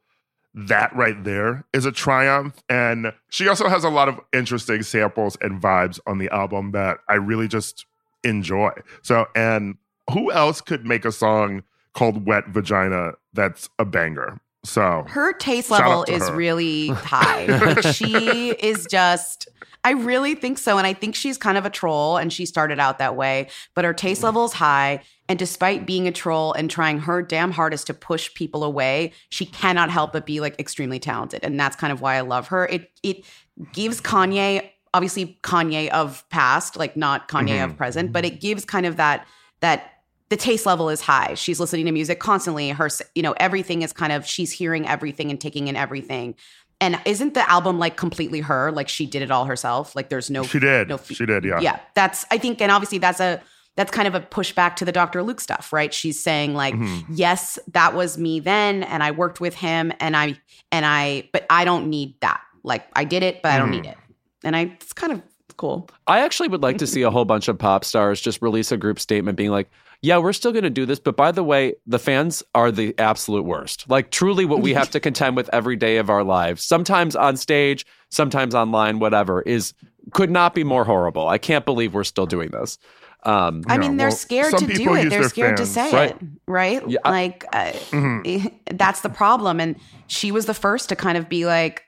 that 0.53 0.95
right 0.95 1.21
there 1.25 1.65
is 1.73 1.85
a 1.85 1.91
triumph. 1.91 2.63
And 2.69 3.11
she 3.29 3.49
also 3.49 3.67
has 3.67 3.83
a 3.83 3.89
lot 3.89 4.07
of 4.07 4.17
interesting 4.31 4.81
samples 4.81 5.37
and 5.41 5.61
vibes 5.61 5.99
on 6.07 6.19
the 6.19 6.29
album 6.29 6.71
that 6.71 6.99
I 7.09 7.15
really 7.15 7.49
just 7.49 7.85
enjoy. 8.23 8.71
So, 9.01 9.25
and 9.35 9.75
who 10.13 10.31
else 10.31 10.61
could 10.61 10.85
make 10.85 11.03
a 11.03 11.11
song 11.11 11.63
called 11.97 12.25
Wet 12.25 12.47
Vagina 12.47 13.13
that's 13.33 13.69
a 13.79 13.85
banger? 13.85 14.39
So, 14.63 15.05
her 15.07 15.31
taste 15.33 15.71
level 15.71 16.03
is 16.03 16.27
her. 16.27 16.35
really 16.35 16.87
high 17.13 17.79
she 17.91 18.49
is 18.59 18.85
just 18.89 19.47
i 19.85 19.91
really 19.91 20.35
think 20.35 20.57
so 20.57 20.77
and 20.77 20.85
i 20.85 20.93
think 20.93 21.15
she's 21.15 21.37
kind 21.37 21.57
of 21.57 21.65
a 21.65 21.69
troll 21.69 22.17
and 22.17 22.33
she 22.33 22.45
started 22.45 22.77
out 22.79 22.97
that 22.97 23.15
way 23.15 23.47
but 23.75 23.85
her 23.85 23.93
taste 23.93 24.23
level 24.23 24.43
is 24.45 24.51
high 24.53 25.01
and 25.29 25.39
despite 25.39 25.85
being 25.85 26.05
a 26.07 26.11
troll 26.11 26.51
and 26.53 26.69
trying 26.69 26.99
her 26.99 27.21
damn 27.21 27.51
hardest 27.51 27.87
to 27.87 27.93
push 27.93 28.33
people 28.33 28.63
away 28.65 29.13
she 29.29 29.45
cannot 29.45 29.89
help 29.89 30.11
but 30.11 30.25
be 30.25 30.41
like 30.41 30.59
extremely 30.59 30.99
talented 30.99 31.39
and 31.43 31.57
that's 31.57 31.75
kind 31.77 31.93
of 31.93 32.01
why 32.01 32.15
i 32.15 32.21
love 32.21 32.47
her 32.49 32.65
it 32.65 32.89
it 33.03 33.23
gives 33.71 34.01
kanye 34.01 34.69
obviously 34.93 35.37
Kanye 35.43 35.89
of 35.89 36.27
past, 36.29 36.75
like 36.75 36.97
not 36.97 37.27
Kanye 37.27 37.49
Mhm. 37.59 37.65
of 37.65 37.77
present, 37.77 38.11
but 38.11 38.25
it 38.25 38.39
gives 38.41 38.65
kind 38.65 38.85
of 38.85 38.95
that 38.97 39.27
that 39.59 39.91
the 40.29 40.37
taste 40.37 40.65
level 40.65 40.89
is 40.89 41.01
high. 41.01 41.33
She's 41.35 41.59
listening 41.59 41.85
to 41.85 41.91
music 41.91 42.19
constantly. 42.19 42.69
Her, 42.69 42.89
you 43.15 43.21
know, 43.23 43.33
everything 43.37 43.81
is 43.81 43.93
kind 43.93 44.11
of 44.11 44.25
she's 44.25 44.51
hearing 44.51 44.87
everything 44.87 45.29
and 45.31 45.39
taking 45.39 45.67
in 45.67 45.75
everything. 45.75 46.35
And 46.79 46.99
isn't 47.05 47.33
the 47.33 47.49
album 47.49 47.79
like 47.79 47.97
completely 47.97 48.41
her? 48.41 48.71
Like 48.71 48.87
she 48.89 49.05
did 49.05 49.21
it 49.21 49.31
all 49.31 49.45
herself. 49.45 49.95
Like 49.95 50.09
there's 50.09 50.29
no 50.29 50.43
she 50.43 50.59
did. 50.59 50.89
no 50.89 50.97
she 50.97 51.25
did. 51.25 51.43
Yeah. 51.43 51.59
yeah 51.59 51.79
that's 51.95 52.25
i 52.31 52.37
think 52.37 52.61
and 52.61 52.71
obviously 52.71 52.97
that's 52.99 53.19
a 53.19 53.41
that's 53.75 53.89
kind 53.91 54.07
of 54.07 54.15
a 54.15 54.19
pushback 54.19 54.75
to 54.77 54.85
the 54.85 54.91
dr 54.91 55.21
luke 55.23 55.39
stuff 55.39 55.71
right 55.73 55.93
she's 55.93 56.19
saying 56.19 56.53
like 56.53 56.73
Mhm. 56.75 57.05
yes 57.09 57.57
that 57.73 57.93
was 57.95 58.17
me 58.17 58.39
then 58.39 58.83
and 58.83 59.01
i 59.03 59.11
worked 59.11 59.39
with 59.39 59.55
him 59.55 59.91
and 59.99 60.15
i 60.17 60.35
and 60.71 60.85
i 60.85 61.27
but 61.31 61.45
i 61.49 61.63
don't 61.65 61.87
need 61.89 62.19
that 62.21 62.41
like 62.63 62.85
i 62.93 63.03
did 63.03 63.23
it 63.23 63.41
but 63.41 63.51
i 63.53 63.57
don't 63.57 63.69
Mhm. 63.69 63.71
need 63.83 63.85
it 63.87 63.97
and 64.43 64.55
i 64.55 64.61
it's 64.61 64.93
kind 64.93 65.13
of 65.13 65.21
cool 65.57 65.89
I 66.05 66.19
actually 66.19 66.49
would 66.49 66.61
like 66.61 66.77
to 66.77 66.85
see 66.87 67.01
a 67.01 67.09
whole 67.09 67.25
bunch 67.25 67.47
of 67.47 67.57
pop 67.57 67.83
stars 67.83 68.21
just 68.21 68.41
release 68.43 68.71
a 68.71 68.77
group 68.77 68.99
statement 68.99 69.35
being 69.37 69.49
like, 69.49 69.69
yeah, 70.01 70.17
we're 70.17 70.33
still 70.33 70.51
going 70.51 70.63
to 70.63 70.69
do 70.69 70.85
this, 70.85 70.99
but 70.99 71.17
by 71.17 71.31
the 71.31 71.43
way, 71.43 71.73
the 71.85 71.99
fans 71.99 72.43
are 72.53 72.71
the 72.71 72.93
absolute 72.99 73.43
worst. 73.45 73.89
Like, 73.89 74.11
truly, 74.11 74.45
what 74.45 74.61
we 74.61 74.73
have 74.73 74.89
to 74.91 74.99
contend 74.99 75.35
with 75.35 75.49
every 75.51 75.75
day 75.75 75.97
of 75.97 76.09
our 76.09 76.23
lives, 76.23 76.63
sometimes 76.63 77.15
on 77.15 77.35
stage, 77.37 77.85
sometimes 78.09 78.53
online, 78.55 78.99
whatever, 78.99 79.41
is 79.41 79.73
could 80.13 80.29
not 80.31 80.53
be 80.53 80.63
more 80.63 80.85
horrible. 80.85 81.27
I 81.27 81.37
can't 81.37 81.65
believe 81.65 81.93
we're 81.93 82.03
still 82.05 82.25
doing 82.27 82.49
this. 82.51 82.77
Um, 83.23 83.63
i 83.67 83.73
Yeah, 83.73 83.79
mean 83.79 83.97
they're 83.97 84.07
well, 84.09 84.15
scared 84.15 84.55
to 84.59 84.67
do 84.67 84.93
it 84.93 85.09
they're 85.09 85.23
scared 85.27 85.57
fans. 85.57 85.69
to 85.69 85.73
say 85.73 85.91
Right. 85.91 86.09
it 86.11 86.17
right 86.47 86.87
Yeah, 86.87 86.99
I- 87.03 87.09
like 87.09 87.43
uh, 87.51 87.71
Mhm. 87.91 88.51
that's 88.77 89.01
the 89.01 89.09
problem 89.09 89.59
and 89.59 89.75
she 90.05 90.31
was 90.31 90.45
the 90.45 90.53
first 90.53 90.89
to 90.89 90.95
kind 90.95 91.17
of 91.17 91.27
be 91.27 91.45
like 91.47 91.81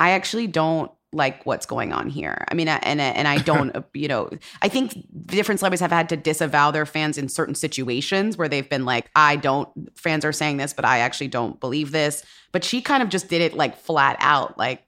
i 0.00 0.10
actually 0.10 0.48
don't 0.48 0.90
like 1.14 1.44
what's 1.46 1.66
going 1.66 1.92
on 1.92 2.08
here. 2.08 2.44
I 2.50 2.54
mean 2.54 2.68
and 2.68 3.00
and 3.00 3.28
i 3.28 3.38
don't 3.38 3.74
you 3.94 4.08
know 4.08 4.30
i 4.62 4.68
think 4.68 4.96
different 5.26 5.60
celebrities 5.60 5.80
have 5.80 5.92
had 5.92 6.08
to 6.08 6.16
disavow 6.16 6.70
their 6.70 6.86
fans 6.86 7.18
in 7.18 7.28
certain 7.28 7.54
situations 7.54 8.36
where 8.36 8.48
they've 8.48 8.68
been 8.68 8.84
like 8.84 9.10
i 9.14 9.36
don't 9.36 9.68
fans 9.98 10.24
are 10.24 10.32
saying 10.32 10.56
this 10.56 10.72
but 10.72 10.84
i 10.84 10.98
actually 10.98 11.28
don't 11.28 11.60
believe 11.60 11.90
this. 11.90 12.24
But 12.52 12.62
she 12.62 12.80
kind 12.80 13.02
of 13.02 13.08
just 13.08 13.28
did 13.28 13.42
it 13.42 13.54
like 13.54 13.76
flat 13.76 14.16
out 14.20 14.56
like 14.56 14.84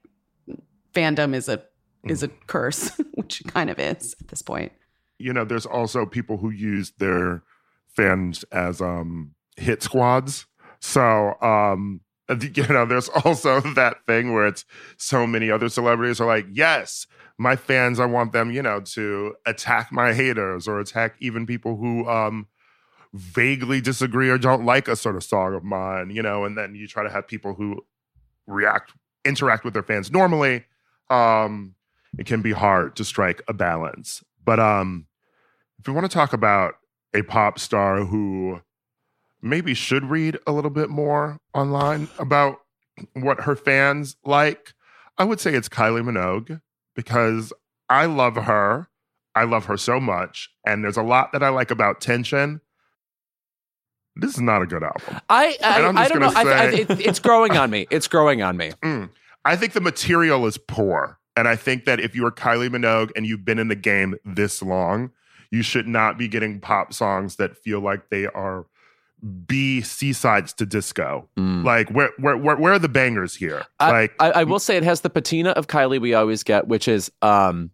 fandom 0.94 1.34
is 1.34 1.48
a 1.48 1.62
is 2.04 2.22
a 2.22 2.28
curse 2.28 2.96
which 3.14 3.40
it 3.40 3.48
kind 3.48 3.70
of 3.70 3.78
is 3.78 4.14
at 4.20 4.28
this 4.28 4.42
point. 4.42 4.72
You 5.18 5.32
know, 5.32 5.44
there's 5.44 5.66
also 5.66 6.06
people 6.06 6.36
who 6.36 6.50
use 6.50 6.92
their 6.98 7.42
fans 7.88 8.44
as 8.52 8.80
um 8.80 9.34
hit 9.56 9.82
squads. 9.82 10.46
So 10.80 11.34
um 11.40 12.00
you 12.28 12.66
know, 12.68 12.86
there's 12.86 13.08
also 13.08 13.60
that 13.74 14.04
thing 14.06 14.32
where 14.32 14.46
it's 14.46 14.64
so 14.96 15.26
many 15.26 15.50
other 15.50 15.68
celebrities 15.68 16.20
are 16.20 16.26
like, 16.26 16.46
yes, 16.50 17.06
my 17.38 17.56
fans, 17.56 18.00
I 18.00 18.06
want 18.06 18.32
them, 18.32 18.50
you 18.50 18.62
know, 18.62 18.80
to 18.80 19.34
attack 19.44 19.92
my 19.92 20.12
haters 20.12 20.66
or 20.66 20.80
attack 20.80 21.16
even 21.20 21.46
people 21.46 21.76
who 21.76 22.08
um 22.08 22.46
vaguely 23.14 23.80
disagree 23.80 24.28
or 24.28 24.36
don't 24.36 24.66
like 24.66 24.88
a 24.88 24.96
sort 24.96 25.16
of 25.16 25.24
song 25.24 25.54
of 25.54 25.64
mine, 25.64 26.10
you 26.10 26.22
know, 26.22 26.44
and 26.44 26.56
then 26.56 26.74
you 26.74 26.86
try 26.86 27.02
to 27.02 27.10
have 27.10 27.26
people 27.26 27.54
who 27.54 27.84
react 28.46 28.92
interact 29.24 29.64
with 29.64 29.74
their 29.74 29.82
fans 29.82 30.10
normally. 30.10 30.64
Um 31.10 31.74
it 32.18 32.26
can 32.26 32.42
be 32.42 32.52
hard 32.52 32.96
to 32.96 33.04
strike 33.04 33.42
a 33.48 33.52
balance. 33.52 34.24
But 34.44 34.58
um, 34.60 35.06
if 35.78 35.86
we 35.86 35.92
want 35.92 36.10
to 36.10 36.14
talk 36.14 36.32
about 36.32 36.74
a 37.14 37.22
pop 37.22 37.58
star 37.58 38.04
who 38.04 38.60
maybe 39.48 39.74
should 39.74 40.04
read 40.04 40.38
a 40.46 40.52
little 40.52 40.70
bit 40.70 40.90
more 40.90 41.38
online 41.54 42.08
about 42.18 42.60
what 43.14 43.42
her 43.42 43.56
fans 43.56 44.16
like, 44.24 44.74
I 45.18 45.24
would 45.24 45.40
say 45.40 45.54
it's 45.54 45.68
Kylie 45.68 46.02
Minogue 46.02 46.60
because 46.94 47.52
I 47.88 48.06
love 48.06 48.36
her. 48.36 48.88
I 49.34 49.44
love 49.44 49.66
her 49.66 49.76
so 49.76 50.00
much. 50.00 50.50
And 50.64 50.82
there's 50.82 50.96
a 50.96 51.02
lot 51.02 51.32
that 51.32 51.42
I 51.42 51.50
like 51.50 51.70
about 51.70 52.00
Tension. 52.00 52.60
This 54.16 54.32
is 54.32 54.40
not 54.40 54.62
a 54.62 54.66
good 54.66 54.82
album. 54.82 55.20
I 55.28 55.58
I, 55.62 55.78
I 55.78 55.80
don't 55.82 55.94
know. 55.94 56.30
gonna 56.32 56.32
I, 56.34 56.42
I, 56.42 56.64
it, 56.72 56.90
it's 57.00 57.18
growing 57.18 57.56
on 57.56 57.70
me. 57.70 57.86
It's 57.90 58.08
growing 58.08 58.42
on 58.42 58.56
me. 58.56 58.72
Mm. 58.82 59.10
I 59.44 59.56
think 59.56 59.74
the 59.74 59.80
material 59.80 60.46
is 60.46 60.56
poor. 60.56 61.18
And 61.36 61.46
I 61.46 61.54
think 61.54 61.84
that 61.84 62.00
if 62.00 62.16
you 62.16 62.24
are 62.24 62.32
Kylie 62.32 62.70
Minogue 62.70 63.10
and 63.14 63.26
you've 63.26 63.44
been 63.44 63.58
in 63.58 63.68
the 63.68 63.76
game 63.76 64.16
this 64.24 64.62
long, 64.62 65.10
you 65.50 65.62
should 65.62 65.86
not 65.86 66.16
be 66.16 66.28
getting 66.28 66.60
pop 66.60 66.94
songs 66.94 67.36
that 67.36 67.58
feel 67.58 67.80
like 67.80 68.08
they 68.08 68.26
are 68.26 68.64
B 69.46 69.80
seasides 69.80 70.52
to 70.54 70.66
disco. 70.66 71.28
Mm. 71.38 71.64
Like 71.64 71.90
where 71.90 72.10
where 72.18 72.36
where, 72.36 72.56
where 72.56 72.72
are 72.74 72.78
the 72.78 72.88
bangers 72.88 73.34
here? 73.34 73.64
I- 73.80 73.90
like 73.90 74.14
I, 74.20 74.30
I 74.30 74.44
will 74.44 74.58
say 74.58 74.76
it 74.76 74.82
has 74.84 75.00
the 75.00 75.10
patina 75.10 75.50
of 75.50 75.66
Kylie 75.66 76.00
we 76.00 76.14
always 76.14 76.42
get, 76.42 76.68
which 76.68 76.86
is 76.88 77.10
um, 77.22 77.70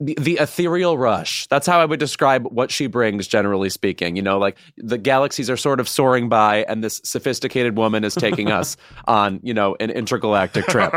the, 0.00 0.14
the 0.18 0.38
ethereal 0.38 0.96
rush. 0.98 1.46
That's 1.48 1.66
how 1.66 1.78
I 1.80 1.84
would 1.84 2.00
describe 2.00 2.44
what 2.50 2.70
she 2.70 2.86
brings, 2.86 3.26
generally 3.28 3.68
speaking. 3.70 4.16
You 4.16 4.22
know, 4.22 4.38
like 4.38 4.56
the 4.78 4.98
galaxies 4.98 5.50
are 5.50 5.56
sort 5.58 5.78
of 5.80 5.88
soaring 5.88 6.28
by, 6.28 6.64
and 6.68 6.82
this 6.82 7.00
sophisticated 7.04 7.76
woman 7.76 8.02
is 8.04 8.14
taking 8.14 8.50
us 8.60 8.76
on, 9.06 9.40
you 9.42 9.52
know, 9.54 9.76
an 9.78 9.90
intergalactic 9.90 10.66
trip. 10.66 10.92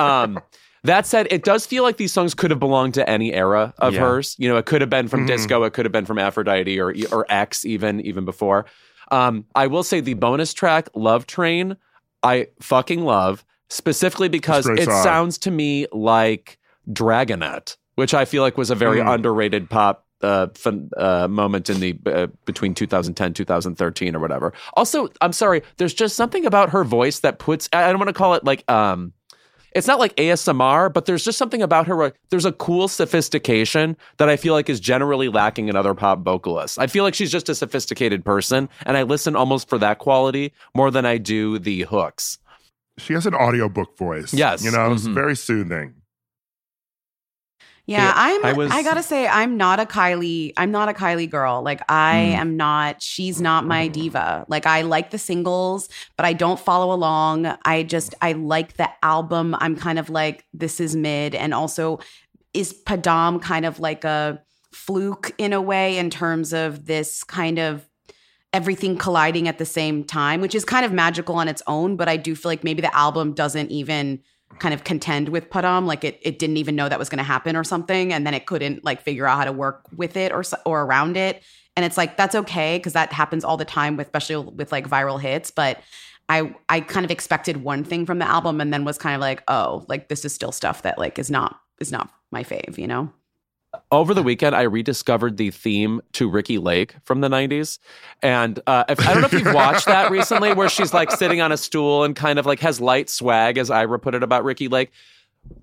Um, 0.00 0.38
that 0.84 1.04
said, 1.04 1.26
it 1.32 1.42
does 1.42 1.66
feel 1.66 1.82
like 1.82 1.96
these 1.96 2.12
songs 2.12 2.32
could 2.34 2.52
have 2.52 2.60
belonged 2.60 2.94
to 2.94 3.10
any 3.10 3.32
era 3.34 3.74
of 3.78 3.94
Yeah. 3.94 4.00
hers. 4.00 4.36
You 4.38 4.48
know, 4.48 4.56
it 4.56 4.66
could 4.66 4.80
have 4.80 4.90
been 4.90 5.08
from 5.08 5.24
Mhm. 5.24 5.26
disco, 5.26 5.64
it 5.64 5.72
could 5.72 5.84
have 5.84 5.90
been 5.92 6.06
from 6.06 6.18
Aphrodite 6.20 6.78
or 6.78 6.94
or 7.10 7.26
X, 7.28 7.64
even 7.64 8.00
even 8.02 8.24
before. 8.24 8.66
Um, 9.10 9.44
I 9.54 9.66
will 9.66 9.82
say 9.82 10.00
the 10.00 10.14
bonus 10.14 10.52
track, 10.52 10.88
"Love 10.94 11.26
Train," 11.26 11.76
I 12.22 12.48
fucking 12.60 13.04
love 13.04 13.44
specifically 13.68 14.28
because 14.28 14.66
it 14.66 14.84
song. 14.84 15.02
sounds 15.02 15.38
to 15.38 15.50
me 15.50 15.86
like 15.92 16.58
Dragonette, 16.90 17.76
which 17.96 18.14
I 18.14 18.24
feel 18.24 18.42
like 18.42 18.56
was 18.56 18.70
a 18.70 18.74
very 18.74 18.98
Mm. 19.00 19.14
underrated 19.14 19.68
pop 19.70 20.04
uh, 20.22 20.46
fun, 20.54 20.88
uh, 20.96 21.28
moment 21.28 21.68
in 21.68 21.78
the 21.78 21.98
uh, 22.06 22.26
between 22.46 22.74
2010 22.74 23.34
2013 23.34 24.16
or 24.16 24.18
whatever. 24.18 24.52
Also, 24.74 25.08
I'm 25.20 25.32
sorry, 25.32 25.62
there's 25.76 25.92
just 25.92 26.16
something 26.16 26.46
about 26.46 26.70
her 26.70 26.84
voice 26.84 27.20
that 27.20 27.38
puts 27.38 27.68
I 27.72 27.84
I 27.84 27.88
don't 27.90 27.98
want 27.98 28.08
to 28.08 28.14
call 28.14 28.32
it 28.34 28.42
like 28.42 28.68
um 28.70 29.12
it's 29.76 29.86
not 29.86 29.98
like 29.98 30.16
ASMR, 30.16 30.92
but 30.92 31.04
there's 31.04 31.24
just 31.24 31.36
something 31.38 31.62
about 31.62 31.86
her 31.86 32.12
there's 32.30 32.44
a 32.46 32.52
cool 32.52 32.88
sophistication 32.88 33.96
that 34.16 34.28
I 34.28 34.36
feel 34.36 34.54
like 34.54 34.70
is 34.70 34.80
generally 34.80 35.28
lacking 35.28 35.68
in 35.68 35.76
other 35.76 35.94
pop 35.94 36.20
vocalists. 36.24 36.78
I 36.78 36.86
feel 36.86 37.04
like 37.04 37.14
she's 37.14 37.30
just 37.30 37.48
a 37.48 37.54
sophisticated 37.54 38.24
person, 38.24 38.68
and 38.86 38.96
I 38.96 39.02
listen 39.02 39.36
almost 39.36 39.68
for 39.68 39.78
that 39.78 39.98
quality 39.98 40.52
more 40.74 40.90
than 40.90 41.04
I 41.04 41.18
do 41.18 41.58
the 41.58 41.82
hooks. 41.82 42.38
she 42.98 43.12
has 43.12 43.26
an 43.26 43.34
audiobook 43.34 43.98
voice. 43.98 44.32
Yes. 44.32 44.64
You 44.64 44.70
know, 44.70 44.90
it's 44.92 45.06
Mhm. 45.06 45.12
very 45.12 45.36
soothing. 45.36 45.95
Yeah, 47.88 48.12
I'm. 48.14 48.44
I 48.44 48.68
I, 48.72 48.82
gotta 48.82 49.02
say, 49.02 49.28
I'm 49.28 49.56
not 49.56 49.78
a 49.78 49.84
Kylie. 49.84 50.52
I'm 50.56 50.72
not 50.72 50.88
a 50.88 50.92
Kylie 50.92 51.30
girl. 51.30 51.62
Like 51.62 51.80
I 51.88 52.32
Mm. 52.34 52.40
am 52.40 52.56
not. 52.56 53.00
She's 53.00 53.40
not 53.40 53.64
my 53.64 53.86
diva. 53.86 54.44
Like 54.48 54.66
I 54.66 54.82
like 54.82 55.10
the 55.10 55.18
singles, 55.18 55.88
but 56.16 56.26
I 56.26 56.32
don't 56.32 56.58
follow 56.58 56.92
along. 56.92 57.46
I 57.64 57.84
just 57.84 58.14
I 58.20 58.32
like 58.32 58.76
the 58.76 58.88
album. 59.04 59.54
I'm 59.60 59.76
kind 59.76 60.00
of 60.00 60.10
like 60.10 60.44
this 60.52 60.80
is 60.80 60.96
mid, 60.96 61.34
and 61.36 61.54
also 61.54 62.00
is 62.52 62.74
Padam 62.86 63.40
kind 63.40 63.64
of 63.64 63.78
like 63.78 64.02
a 64.04 64.42
fluke 64.72 65.32
in 65.38 65.52
a 65.52 65.60
way 65.62 65.96
in 65.96 66.10
terms 66.10 66.52
of 66.52 66.86
this 66.86 67.22
kind 67.22 67.58
of 67.58 67.88
everything 68.52 68.96
colliding 68.96 69.46
at 69.48 69.58
the 69.58 69.64
same 69.66 70.02
time, 70.02 70.40
which 70.40 70.54
is 70.54 70.64
kind 70.64 70.84
of 70.84 70.92
magical 70.92 71.36
on 71.36 71.46
its 71.46 71.62
own. 71.66 71.96
But 71.96 72.08
I 72.08 72.16
do 72.16 72.34
feel 72.34 72.50
like 72.50 72.64
maybe 72.64 72.82
the 72.82 72.94
album 72.96 73.32
doesn't 73.32 73.70
even 73.70 74.20
kind 74.58 74.74
of 74.74 74.84
contend 74.84 75.28
with 75.28 75.50
Padam, 75.50 75.86
like 75.86 76.04
it 76.04 76.18
it 76.22 76.38
didn't 76.38 76.56
even 76.56 76.76
know 76.76 76.88
that 76.88 76.98
was 76.98 77.08
going 77.08 77.18
to 77.18 77.24
happen 77.24 77.56
or 77.56 77.64
something, 77.64 78.12
and 78.12 78.26
then 78.26 78.34
it 78.34 78.46
couldn't 78.46 78.84
like 78.84 79.02
figure 79.02 79.26
out 79.26 79.38
how 79.38 79.44
to 79.44 79.52
work 79.52 79.82
with 79.94 80.16
it 80.16 80.32
or 80.32 80.42
or 80.64 80.82
around 80.82 81.16
it. 81.16 81.42
And 81.76 81.84
it's 81.84 81.96
like 81.96 82.16
that's 82.16 82.34
okay 82.34 82.78
because 82.78 82.94
that 82.94 83.12
happens 83.12 83.44
all 83.44 83.56
the 83.56 83.64
time, 83.64 83.96
with 83.96 84.06
especially 84.06 84.36
with 84.36 84.72
like 84.72 84.88
viral 84.88 85.20
hits. 85.20 85.50
But 85.50 85.80
I 86.28 86.54
I 86.68 86.80
kind 86.80 87.04
of 87.04 87.10
expected 87.10 87.62
one 87.62 87.84
thing 87.84 88.06
from 88.06 88.18
the 88.18 88.26
album, 88.26 88.60
and 88.60 88.72
then 88.72 88.84
was 88.84 88.98
kind 88.98 89.14
of 89.14 89.20
like, 89.20 89.42
oh, 89.48 89.84
like 89.88 90.08
this 90.08 90.24
is 90.24 90.34
still 90.34 90.52
stuff 90.52 90.82
that 90.82 90.98
like 90.98 91.18
is 91.18 91.30
not 91.30 91.60
is 91.80 91.92
not 91.92 92.10
my 92.30 92.42
fave, 92.42 92.78
you 92.78 92.86
know. 92.86 93.12
Over 93.90 94.14
the 94.14 94.22
weekend, 94.22 94.54
I 94.54 94.62
rediscovered 94.62 95.36
the 95.36 95.50
theme 95.50 96.00
to 96.12 96.28
Ricki 96.28 96.58
Lake 96.58 96.94
from 97.04 97.20
the 97.20 97.28
90s. 97.28 97.78
And 98.22 98.60
uh, 98.66 98.84
if, 98.88 99.00
I 99.00 99.12
don't 99.12 99.22
know 99.22 99.26
if 99.26 99.32
you've 99.32 99.54
watched 99.54 99.86
that 99.86 100.10
recently, 100.12 100.52
where 100.52 100.68
she's 100.68 100.92
like 100.94 101.10
sitting 101.10 101.40
on 101.40 101.52
a 101.52 101.56
stool 101.56 102.04
and 102.04 102.14
kind 102.14 102.38
of 102.38 102.46
like 102.46 102.60
has 102.60 102.80
light 102.80 103.08
swag, 103.08 103.58
as 103.58 103.70
Ira 103.70 103.98
put 103.98 104.14
it 104.14 104.22
about 104.22 104.44
Ricki 104.44 104.68
Lake. 104.68 104.90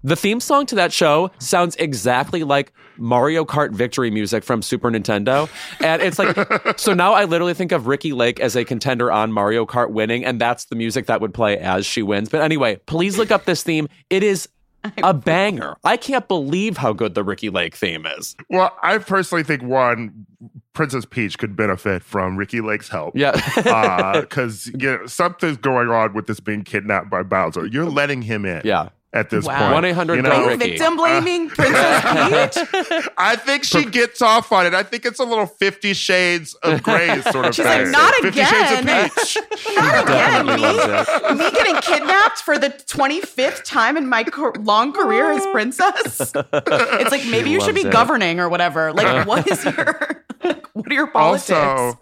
The 0.03 0.15
theme 0.15 0.39
song 0.39 0.65
to 0.67 0.75
that 0.75 0.91
show 0.91 1.31
sounds 1.39 1.75
exactly 1.77 2.43
like 2.43 2.73
Mario 2.97 3.45
Kart 3.45 3.71
victory 3.71 4.11
music 4.11 4.43
from 4.43 4.61
Super 4.61 4.89
Nintendo. 4.91 5.49
And 5.81 6.01
it's 6.01 6.19
like, 6.19 6.79
so 6.79 6.93
now 6.93 7.13
I 7.13 7.25
literally 7.25 7.53
think 7.53 7.71
of 7.71 7.87
Ricki 7.87 8.13
Lake 8.13 8.39
as 8.39 8.55
a 8.55 8.65
contender 8.65 9.11
on 9.11 9.31
Mario 9.31 9.65
Kart 9.65 9.91
winning, 9.91 10.25
and 10.25 10.39
that's 10.39 10.65
the 10.65 10.75
music 10.75 11.05
that 11.07 11.21
would 11.21 11.33
play 11.33 11.57
as 11.57 11.85
she 11.85 12.01
wins. 12.01 12.29
But 12.29 12.41
anyway, 12.41 12.77
please 12.85 13.17
look 13.17 13.31
up 13.31 13.45
this 13.45 13.63
theme. 13.63 13.87
It 14.09 14.23
is 14.23 14.47
a 15.03 15.13
banger. 15.13 15.75
I 15.83 15.97
can't 15.97 16.27
believe 16.27 16.77
how 16.77 16.93
good 16.93 17.15
the 17.15 17.23
Ricki 17.23 17.49
Lake 17.49 17.75
theme 17.75 18.05
is. 18.05 18.35
Well, 18.49 18.75
I 18.81 18.97
personally 18.97 19.43
think 19.43 19.63
one, 19.63 20.25
Princess 20.73 21.05
Peach 21.05 21.37
could 21.37 21.55
benefit 21.55 22.03
from 22.03 22.35
Ricki 22.37 22.61
Lake's 22.61 22.89
help. 22.89 23.15
Yeah. 23.15 23.31
Uh, 23.57 24.21
because 24.21 24.67
you 24.67 24.91
know, 24.91 25.05
something's 25.05 25.57
going 25.57 25.89
on 25.89 26.13
with 26.13 26.27
this 26.27 26.39
being 26.39 26.63
kidnapped 26.63 27.09
by 27.09 27.23
Bowser. 27.23 27.65
You're 27.65 27.89
letting 27.89 28.21
him 28.21 28.45
in. 28.45 28.61
yeah. 28.65 28.89
At 29.15 29.29
this 29.29 29.45
Wow. 29.45 29.71
point. 29.71 29.85
1-800 29.95 30.15
you 30.15 30.23
go. 30.23 30.57
Victim 30.57 30.97
blaming 30.97 31.47
Princess 31.55 32.57
Peach. 32.57 33.07
I 33.17 33.35
think 33.35 33.63
she 33.63 33.85
gets 33.85 34.23
off 34.23 34.51
on 34.51 34.65
it. 34.65 34.73
I 34.73 34.81
think 34.81 35.05
it's 35.05 35.19
a 35.19 35.23
little 35.23 35.45
Fifty 35.45 35.93
Shades 35.93 36.55
of 36.55 36.81
Grey 36.81 37.21
sort 37.31 37.45
of 37.45 37.53
She's 37.53 37.63
thing. 37.63 37.83
like, 37.83 37.91
"Not 37.91 38.13
Fifty 38.15 38.43
Shades 38.43 38.71
of 38.71 38.79
again." 38.79 39.09
Peach. 39.11 39.37
Not 39.75 40.03
again, 40.09 40.45
me. 40.47 41.43
me 41.43 41.51
getting 41.51 41.75
kidnapped 41.81 42.39
for 42.39 42.57
the 42.57 42.69
25th 42.69 43.63
time 43.63 43.97
in 43.97 44.09
my 44.09 44.23
co- 44.23 44.53
long 44.61 44.91
career 44.93 45.29
as 45.31 45.45
princess. 45.51 46.33
It's 46.35 47.11
like 47.11 47.25
maybe 47.27 47.51
you 47.51 47.61
should 47.61 47.75
be 47.75 47.81
it. 47.81 47.91
governing 47.91 48.39
or 48.39 48.49
whatever. 48.49 48.93
Like, 48.93 49.27
what 49.27 49.47
is 49.49 49.63
your, 49.63 50.23
like, 50.43 50.65
what 50.73 50.89
are 50.91 50.93
your 50.95 51.07
politics? 51.07 51.51
Also, 51.51 51.99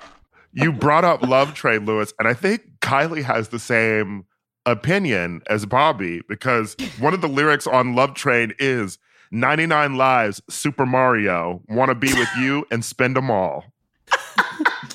you 0.53 0.71
brought 0.71 1.03
up 1.03 1.21
Love 1.23 1.53
Train, 1.55 1.85
Louis, 1.85 2.13
and 2.19 2.27
I 2.27 2.33
think 2.33 2.61
Kylie 2.79 3.23
has 3.23 3.49
the 3.49 3.59
same 3.59 4.25
opinion 4.65 5.41
as 5.47 5.65
Bobby 5.65 6.21
because 6.27 6.75
one 6.99 7.13
of 7.13 7.21
the 7.21 7.27
lyrics 7.27 7.67
on 7.67 7.95
Love 7.95 8.13
Train 8.13 8.53
is 8.59 8.97
99 9.31 9.95
lives, 9.95 10.41
Super 10.49 10.85
Mario, 10.85 11.61
want 11.69 11.89
to 11.89 11.95
be 11.95 12.13
with 12.13 12.29
you 12.37 12.65
and 12.71 12.83
spend 12.83 13.15
them 13.15 13.31
all. 13.31 13.65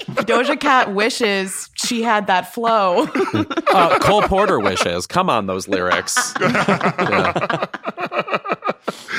Doja 0.07 0.59
Cat 0.59 0.95
wishes 0.95 1.69
she 1.75 2.03
had 2.03 2.27
that 2.27 2.53
flow. 2.53 3.09
Uh, 3.73 3.99
Cole 4.01 4.23
Porter 4.23 4.61
wishes. 4.61 5.07
Come 5.07 5.29
on, 5.31 5.47
those 5.47 5.69
lyrics. 5.69 6.35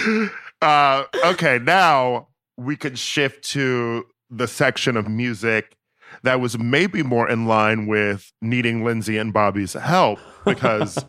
Yeah. 0.08 0.24
Uh, 0.62 1.04
okay, 1.26 1.60
now 1.60 2.30
we 2.56 2.76
can 2.76 2.96
shift 2.96 3.44
to 3.50 4.06
the 4.30 4.48
section 4.48 4.96
of 4.98 5.08
music 5.08 5.77
that 6.24 6.40
was 6.40 6.58
maybe 6.58 7.04
more 7.04 7.30
in 7.30 7.46
line 7.46 7.88
with 7.88 8.32
needing 8.42 8.84
Lindsey 8.84 9.18
and 9.18 9.34
Bobby's 9.34 9.74
help 9.74 10.20
because 10.46 11.04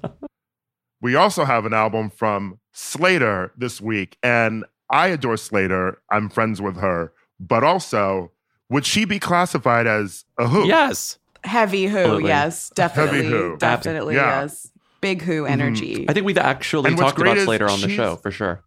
we 1.01 1.15
also 1.15 1.45
have 1.45 1.67
an 1.67 1.75
album 1.75 2.11
from 2.11 2.59
Slayyyter 2.75 3.51
this 3.57 3.81
week. 3.81 4.17
And 4.23 4.65
I 4.91 5.09
adore 5.09 5.35
Slayyyter. 5.35 5.97
I'm 6.11 6.29
friends 6.29 6.61
with 6.61 6.77
her. 6.77 7.13
But 7.41 7.65
also, 7.65 8.33
would 8.69 8.85
she 8.85 9.05
be 9.05 9.19
classified 9.19 9.87
as 9.87 10.25
a 10.39 10.49
who? 10.49 10.67
Yes. 10.67 11.19
Heavy 11.45 11.87
who, 11.87 11.99
Absolutely. 11.99 12.29
yes, 12.29 12.71
definitely, 12.75 13.19
Heavy 13.19 13.29
who. 13.29 13.57
definitely, 13.59 14.15
Yeah. 14.17 14.43
yes. 14.43 14.71
Big 15.01 15.23
who 15.23 15.45
mm-hmm. 15.45 15.53
energy. 15.53 16.07
I 16.09 16.13
think 16.13 16.27
we've 16.27 16.37
actually 16.37 16.89
And 16.89 16.99
talked 16.99 17.21
about 17.21 17.37
Slayyyter 17.37 17.71
on 17.71 17.81
the 17.81 17.89
show 17.89 18.17
for 18.17 18.33
sure. 18.33 18.65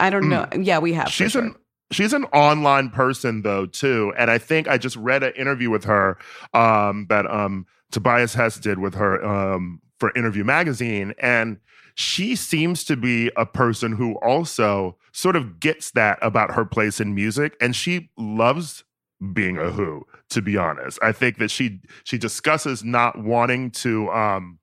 I 0.00 0.10
don't 0.10 0.24
hmm. 0.24 0.30
know. 0.30 0.48
Yeah, 0.58 0.78
we 0.78 0.94
have. 0.94 1.06
for 1.06 1.12
she's 1.12 1.32
sure. 1.32 1.42
an 1.42 1.54
she's 1.90 2.12
an 2.12 2.24
online 2.26 2.90
person 2.90 3.42
though 3.42 3.66
too 3.66 4.12
and 4.18 4.30
i 4.30 4.38
think 4.38 4.68
i 4.68 4.76
just 4.76 4.96
read 4.96 5.22
an 5.22 5.32
interview 5.34 5.70
with 5.70 5.84
her 5.84 6.18
um 6.54 7.06
that 7.08 7.30
um 7.30 7.66
tobias 7.90 8.34
hess 8.34 8.58
did 8.58 8.78
with 8.78 8.94
her 8.94 9.24
um 9.24 9.80
for 9.98 10.12
interview 10.16 10.44
magazine 10.44 11.14
and 11.20 11.58
she 11.94 12.36
seems 12.36 12.84
to 12.84 12.94
be 12.94 13.30
a 13.36 13.46
person 13.46 13.92
who 13.92 14.16
also 14.16 14.96
sort 15.12 15.34
of 15.34 15.58
gets 15.58 15.92
that 15.92 16.18
about 16.20 16.52
her 16.52 16.64
place 16.64 17.00
in 17.00 17.14
music 17.14 17.56
and 17.60 17.74
she 17.74 18.10
loves 18.18 18.84
being 19.32 19.56
a 19.56 19.70
who 19.70 20.04
to 20.28 20.42
be 20.42 20.56
honest. 20.56 20.98
I 21.02 21.12
think 21.12 21.38
that 21.38 21.50
she 21.50 21.80
she 22.04 22.18
discusses 22.18 22.84
not 22.84 23.22
wanting 23.22 23.70
to 23.72 24.10
um 24.10 24.58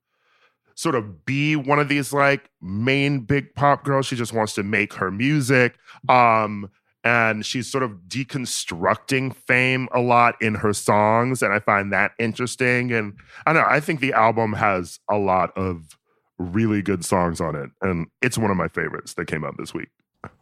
sort 0.76 0.94
of 0.94 1.24
be 1.24 1.56
one 1.56 1.78
of 1.78 1.88
these 1.88 2.12
like 2.12 2.50
main 2.60 3.20
big 3.20 3.54
pop 3.54 3.84
girls. 3.84 4.06
She 4.06 4.16
just 4.16 4.32
wants 4.32 4.54
to 4.54 4.62
make 4.62 4.94
her 4.94 5.10
music 5.10 5.76
um 6.08 6.70
and 7.04 7.44
she's 7.44 7.70
sort 7.70 7.84
of 7.84 7.92
deconstructing 8.08 9.34
fame 9.34 9.88
a 9.92 10.00
lot 10.00 10.40
in 10.40 10.54
her 10.54 10.72
songs 10.72 11.42
and 11.42 11.52
i 11.52 11.58
find 11.58 11.92
that 11.92 12.12
interesting 12.18 12.92
and 12.92 13.14
i 13.46 13.52
don't 13.52 13.62
know 13.62 13.68
i 13.68 13.80
think 13.80 14.00
the 14.00 14.12
album 14.12 14.52
has 14.54 14.98
a 15.10 15.16
lot 15.16 15.56
of 15.56 15.98
really 16.38 16.82
good 16.82 17.04
songs 17.04 17.40
on 17.40 17.54
it 17.54 17.70
and 17.82 18.06
it's 18.22 18.38
one 18.38 18.50
of 18.50 18.56
my 18.56 18.68
favorites 18.68 19.14
that 19.14 19.26
came 19.26 19.44
out 19.44 19.54
this 19.58 19.72
week 19.72 19.88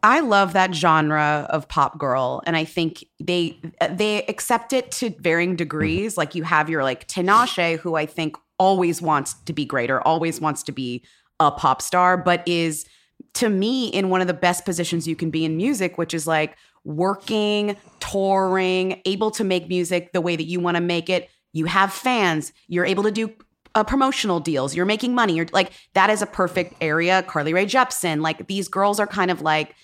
I 0.02 0.20
love 0.20 0.52
that 0.52 0.74
genre 0.74 1.46
of 1.50 1.66
pop 1.66 1.98
girl, 1.98 2.40
and 2.46 2.56
I 2.56 2.64
think 2.64 3.04
they 3.18 3.60
they 3.90 4.22
accept 4.26 4.72
it 4.72 4.92
to 4.92 5.10
varying 5.18 5.56
degrees. 5.56 6.16
Like 6.16 6.36
you 6.36 6.44
have 6.44 6.70
your 6.70 6.84
like 6.84 7.08
Tinashe, 7.08 7.78
who 7.78 7.96
I 7.96 8.06
think 8.06 8.36
always 8.58 9.02
wants 9.02 9.34
to 9.34 9.52
be 9.52 9.64
greater, 9.64 10.00
always 10.00 10.40
wants 10.40 10.62
to 10.64 10.72
be 10.72 11.04
a 11.40 11.50
pop 11.50 11.82
star, 11.82 12.16
but 12.16 12.46
is 12.46 12.86
to 13.34 13.48
me 13.48 13.88
in 13.88 14.08
one 14.08 14.20
of 14.20 14.26
the 14.26 14.34
best 14.34 14.64
positions 14.64 15.06
you 15.06 15.16
can 15.16 15.30
be 15.30 15.44
in 15.44 15.56
music, 15.56 15.98
which 15.98 16.14
is 16.14 16.26
like 16.26 16.56
working, 16.84 17.76
touring, 18.00 19.00
able 19.04 19.30
to 19.32 19.44
make 19.44 19.68
music 19.68 20.12
the 20.12 20.20
way 20.20 20.36
that 20.36 20.44
you 20.44 20.60
want 20.60 20.76
to 20.76 20.80
make 20.80 21.08
it. 21.08 21.30
You 21.52 21.66
have 21.66 21.92
fans, 21.92 22.52
you're 22.68 22.86
able 22.86 23.02
to 23.04 23.10
do 23.10 23.32
uh, 23.74 23.84
promotional 23.84 24.40
deals, 24.40 24.74
you're 24.74 24.86
making 24.86 25.14
money. 25.14 25.34
You're 25.34 25.46
like, 25.52 25.72
that 25.94 26.10
is 26.10 26.22
a 26.22 26.26
perfect 26.26 26.74
area. 26.80 27.22
Carly 27.22 27.54
Rae 27.54 27.66
Jepsen, 27.66 28.20
like 28.20 28.46
these 28.46 28.68
girls 28.68 29.00
are 29.00 29.06
kind 29.06 29.30
of 29.30 29.40
like, 29.40 29.74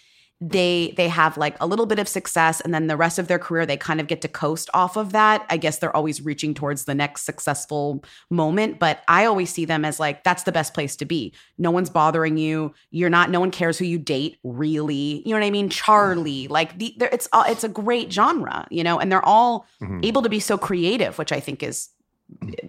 they 0.41 0.95
they 0.97 1.09
have 1.09 1.37
like 1.37 1.57
a 1.61 1.67
little 1.67 1.85
bit 1.87 1.99
of 1.99 2.07
success 2.07 2.61
and 2.61 2.73
then 2.73 2.87
the 2.87 2.97
rest 2.97 3.19
of 3.19 3.27
their 3.27 3.41
career 3.41 3.67
they 3.67 3.77
kind 3.77 4.01
of 4.01 4.07
get 4.07 4.21
to 4.23 4.29
coast 4.29 4.71
off 4.73 4.97
of 4.97 5.11
that. 5.13 5.45
I 5.51 5.57
guess 5.57 5.79
they're 5.79 5.95
always 5.97 6.21
reaching 6.25 6.55
towards 6.55 6.85
the 6.85 6.95
next 6.95 7.23
successful 7.23 8.05
moment 8.31 8.79
but 8.79 9.03
i 9.09 9.25
always 9.25 9.51
see 9.51 9.65
them 9.65 9.85
as 9.85 9.99
like 9.99 10.23
that's 10.23 10.45
the 10.45 10.53
best 10.53 10.75
place 10.75 10.95
to 10.97 11.05
be. 11.05 11.35
No 11.59 11.73
one's 11.73 11.91
bothering 11.91 12.39
you. 12.39 12.73
You're 12.91 13.11
not 13.11 13.31
no 13.31 13.41
one 13.41 13.51
cares 13.51 13.79
who 13.79 13.85
you 13.85 13.99
date 13.99 14.39
really. 14.45 15.23
You 15.27 15.33
know 15.35 15.41
what 15.41 15.47
i 15.47 15.51
mean? 15.51 15.71
Charli 15.71 16.49
like 16.49 16.79
the 16.79 16.95
it's 17.13 17.29
it's 17.35 17.65
a 17.65 17.69
great 17.69 18.13
genre 18.13 18.67
you 18.71 18.85
know 18.85 19.01
and 19.01 19.11
they're 19.11 19.25
all 19.25 19.67
Mhm. 19.83 20.05
able 20.05 20.23
to 20.23 20.29
be 20.29 20.39
so 20.41 20.57
creative 20.57 21.19
which 21.19 21.33
i 21.33 21.41
think 21.41 21.63
is 21.65 21.89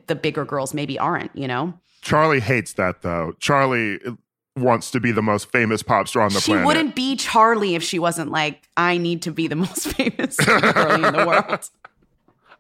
the 0.08 0.16
bigger 0.16 0.44
girls 0.46 0.74
maybe 0.74 0.98
aren't 0.98 1.36
you 1.36 1.48
know? 1.48 1.74
Charli 2.02 2.40
hates 2.40 2.74
that 2.74 3.02
though. 3.04 3.34
Charli 3.40 4.18
wants 4.60 4.92
to 4.92 5.00
be 5.00 5.12
the 5.12 5.22
most 5.22 5.52
famous 5.52 5.82
pop 5.84 6.08
star 6.08 6.24
on 6.24 6.34
the 6.34 6.40
she 6.40 6.52
planet 6.52 6.64
She 6.64 6.66
wouldn't 6.66 6.96
be 6.96 7.16
charli 7.16 7.76
if 7.76 7.84
she 7.84 8.00
wasn't 8.00 8.32
like 8.32 8.68
i 8.78 8.98
need 8.98 9.22
to 9.24 9.32
be 9.32 9.48
the 9.48 9.56
most 9.66 9.88
famous 9.94 10.38
girlie 10.38 11.08
in 11.08 11.14
the 11.14 11.26
world 11.26 11.70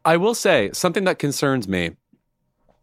I 0.05 0.17
will 0.17 0.33
say 0.33 0.71
something 0.73 1.03
that 1.05 1.19
concerns 1.19 1.67
me. 1.67 1.91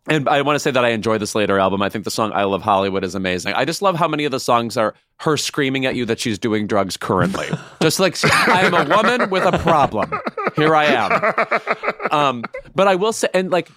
And 0.08 0.28
I 0.28 0.42
want 0.42 0.54
to 0.54 0.60
say 0.60 0.70
that 0.70 0.84
I 0.84 0.90
enjoy 0.90 1.18
the 1.18 1.24
Slayyyter 1.24 1.60
album. 1.60 1.82
I 1.82 1.88
think 1.88 2.04
the 2.04 2.10
song 2.12 2.30
I 2.32 2.44
Love 2.44 2.62
Hollywood 2.62 3.02
is 3.02 3.16
amazing. 3.16 3.54
I 3.54 3.64
just 3.64 3.82
love 3.82 3.96
how 3.96 4.06
many 4.06 4.24
of 4.24 4.30
the 4.30 4.38
songs 4.38 4.76
are 4.76 4.94
her 5.18 5.36
screaming 5.36 5.84
at 5.86 5.96
you 5.96 6.04
that 6.04 6.20
she's 6.20 6.38
doing 6.38 6.68
drugs 6.68 6.96
currently. 6.96 7.48
just 7.82 7.98
like, 7.98 8.16
I 8.24 8.60
am 8.60 8.74
a 8.74 8.84
woman 8.96 9.30
with 9.30 9.42
a 9.42 9.58
problem. 9.58 10.12
Here 10.54 10.74
I 10.74 10.84
am. 10.84 11.80
Um, 12.12 12.44
but 12.76 12.86
I 12.86 12.94
will 12.94 13.12
say, 13.12 13.26
and 13.34 13.50
like, 13.50 13.68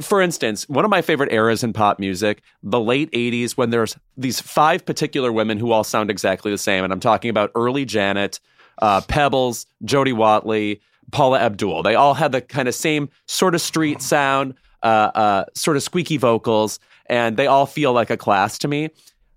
for 0.00 0.20
instance, 0.20 0.68
one 0.68 0.84
of 0.84 0.90
my 0.90 1.02
favorite 1.02 1.32
eras 1.32 1.64
in 1.64 1.72
pop 1.72 1.98
music, 1.98 2.42
the 2.62 2.80
late 2.80 3.10
80s, 3.12 3.52
when 3.52 3.70
there's 3.70 3.96
these 4.16 4.40
five 4.40 4.84
particular 4.84 5.32
women 5.32 5.58
who 5.58 5.72
all 5.72 5.84
sound 5.84 6.10
exactly 6.10 6.50
the 6.50 6.58
same. 6.58 6.84
And 6.84 6.92
I'm 6.92 7.00
talking 7.00 7.30
about 7.30 7.50
early 7.54 7.84
Janet, 7.84 8.40
uh, 8.80 9.00
Pebbles, 9.02 9.66
Jody 9.84 10.12
Watley, 10.12 10.80
Paula 11.10 11.40
Abdul. 11.40 11.82
They 11.82 11.94
all 11.94 12.14
had 12.14 12.32
the 12.32 12.40
kind 12.40 12.68
of 12.68 12.74
same 12.74 13.08
sort 13.26 13.54
of 13.54 13.60
street 13.60 14.00
sound, 14.00 14.54
uh, 14.82 15.10
uh, 15.14 15.44
sort 15.54 15.76
of 15.76 15.82
squeaky 15.82 16.16
vocals, 16.16 16.78
and 17.06 17.36
they 17.36 17.46
all 17.46 17.66
feel 17.66 17.92
like 17.92 18.10
a 18.10 18.16
class 18.16 18.58
to 18.58 18.68
me. 18.68 18.90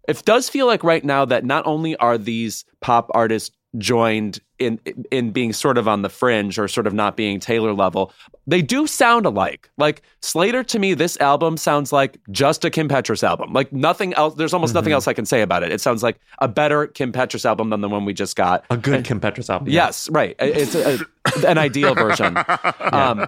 It 0.08 0.24
does 0.26 0.50
feel 0.50 0.68
like 0.68 0.84
right 0.84 1.04
now 1.04 1.26
that 1.26 1.46
not 1.46 1.66
only 1.66 1.96
are 1.98 2.18
these 2.18 2.66
pop 2.82 3.10
artists 3.14 3.52
joined 3.78 4.40
in 4.60 4.80
in 5.12 5.32
being 5.32 5.52
sort 5.52 5.78
of 5.78 5.88
on 5.88 6.04
the 6.04 6.10
fringe 6.10 6.60
or 6.60 6.68
sort 6.68 6.86
of 6.88 6.94
not 6.94 7.18
being 7.18 7.40
Taylor 7.40 7.74
level, 7.74 8.14
they 8.46 8.62
do 8.62 8.86
sound 8.88 9.26
alike. 9.26 9.70
Like 9.78 10.04
Slayyyter 10.22 10.66
to 10.68 10.80
me, 10.80 10.94
this 10.94 11.20
album 11.20 11.58
sounds 11.58 11.92
like 11.92 12.20
just 12.32 12.64
a 12.64 12.70
Kim 12.70 12.88
Petras 12.88 13.24
album. 13.24 13.52
Like 13.52 13.74
nothing 13.74 14.14
else. 14.14 14.36
There's 14.36 14.54
almost 14.54 14.74
nothing 14.76 14.94
else 14.94 15.08
I 15.08 15.14
can 15.14 15.26
say 15.26 15.42
about 15.42 15.64
it. 15.64 15.72
It 15.72 15.82
sounds 15.82 16.04
like 16.04 16.20
a 16.40 16.48
better 16.48 16.88
Kim 16.88 17.12
Petras 17.12 17.46
album 17.46 17.72
than 17.72 17.82
the 17.82 17.90
one 17.90 18.06
we 18.06 18.14
just 18.14 18.36
got. 18.36 18.64
A 18.70 18.78
good 18.78 19.04
Kim 19.06 19.20
Petras 19.20 19.50
album. 19.50 19.68
yeah. 19.70 19.86
Yes, 19.86 20.08
right. 20.12 20.36
It's 20.40 20.76
a, 20.76 21.00
a- 21.00 21.48
an 21.48 21.58
ideal 21.58 21.96
version. 21.96 22.38
Um, 22.94 23.26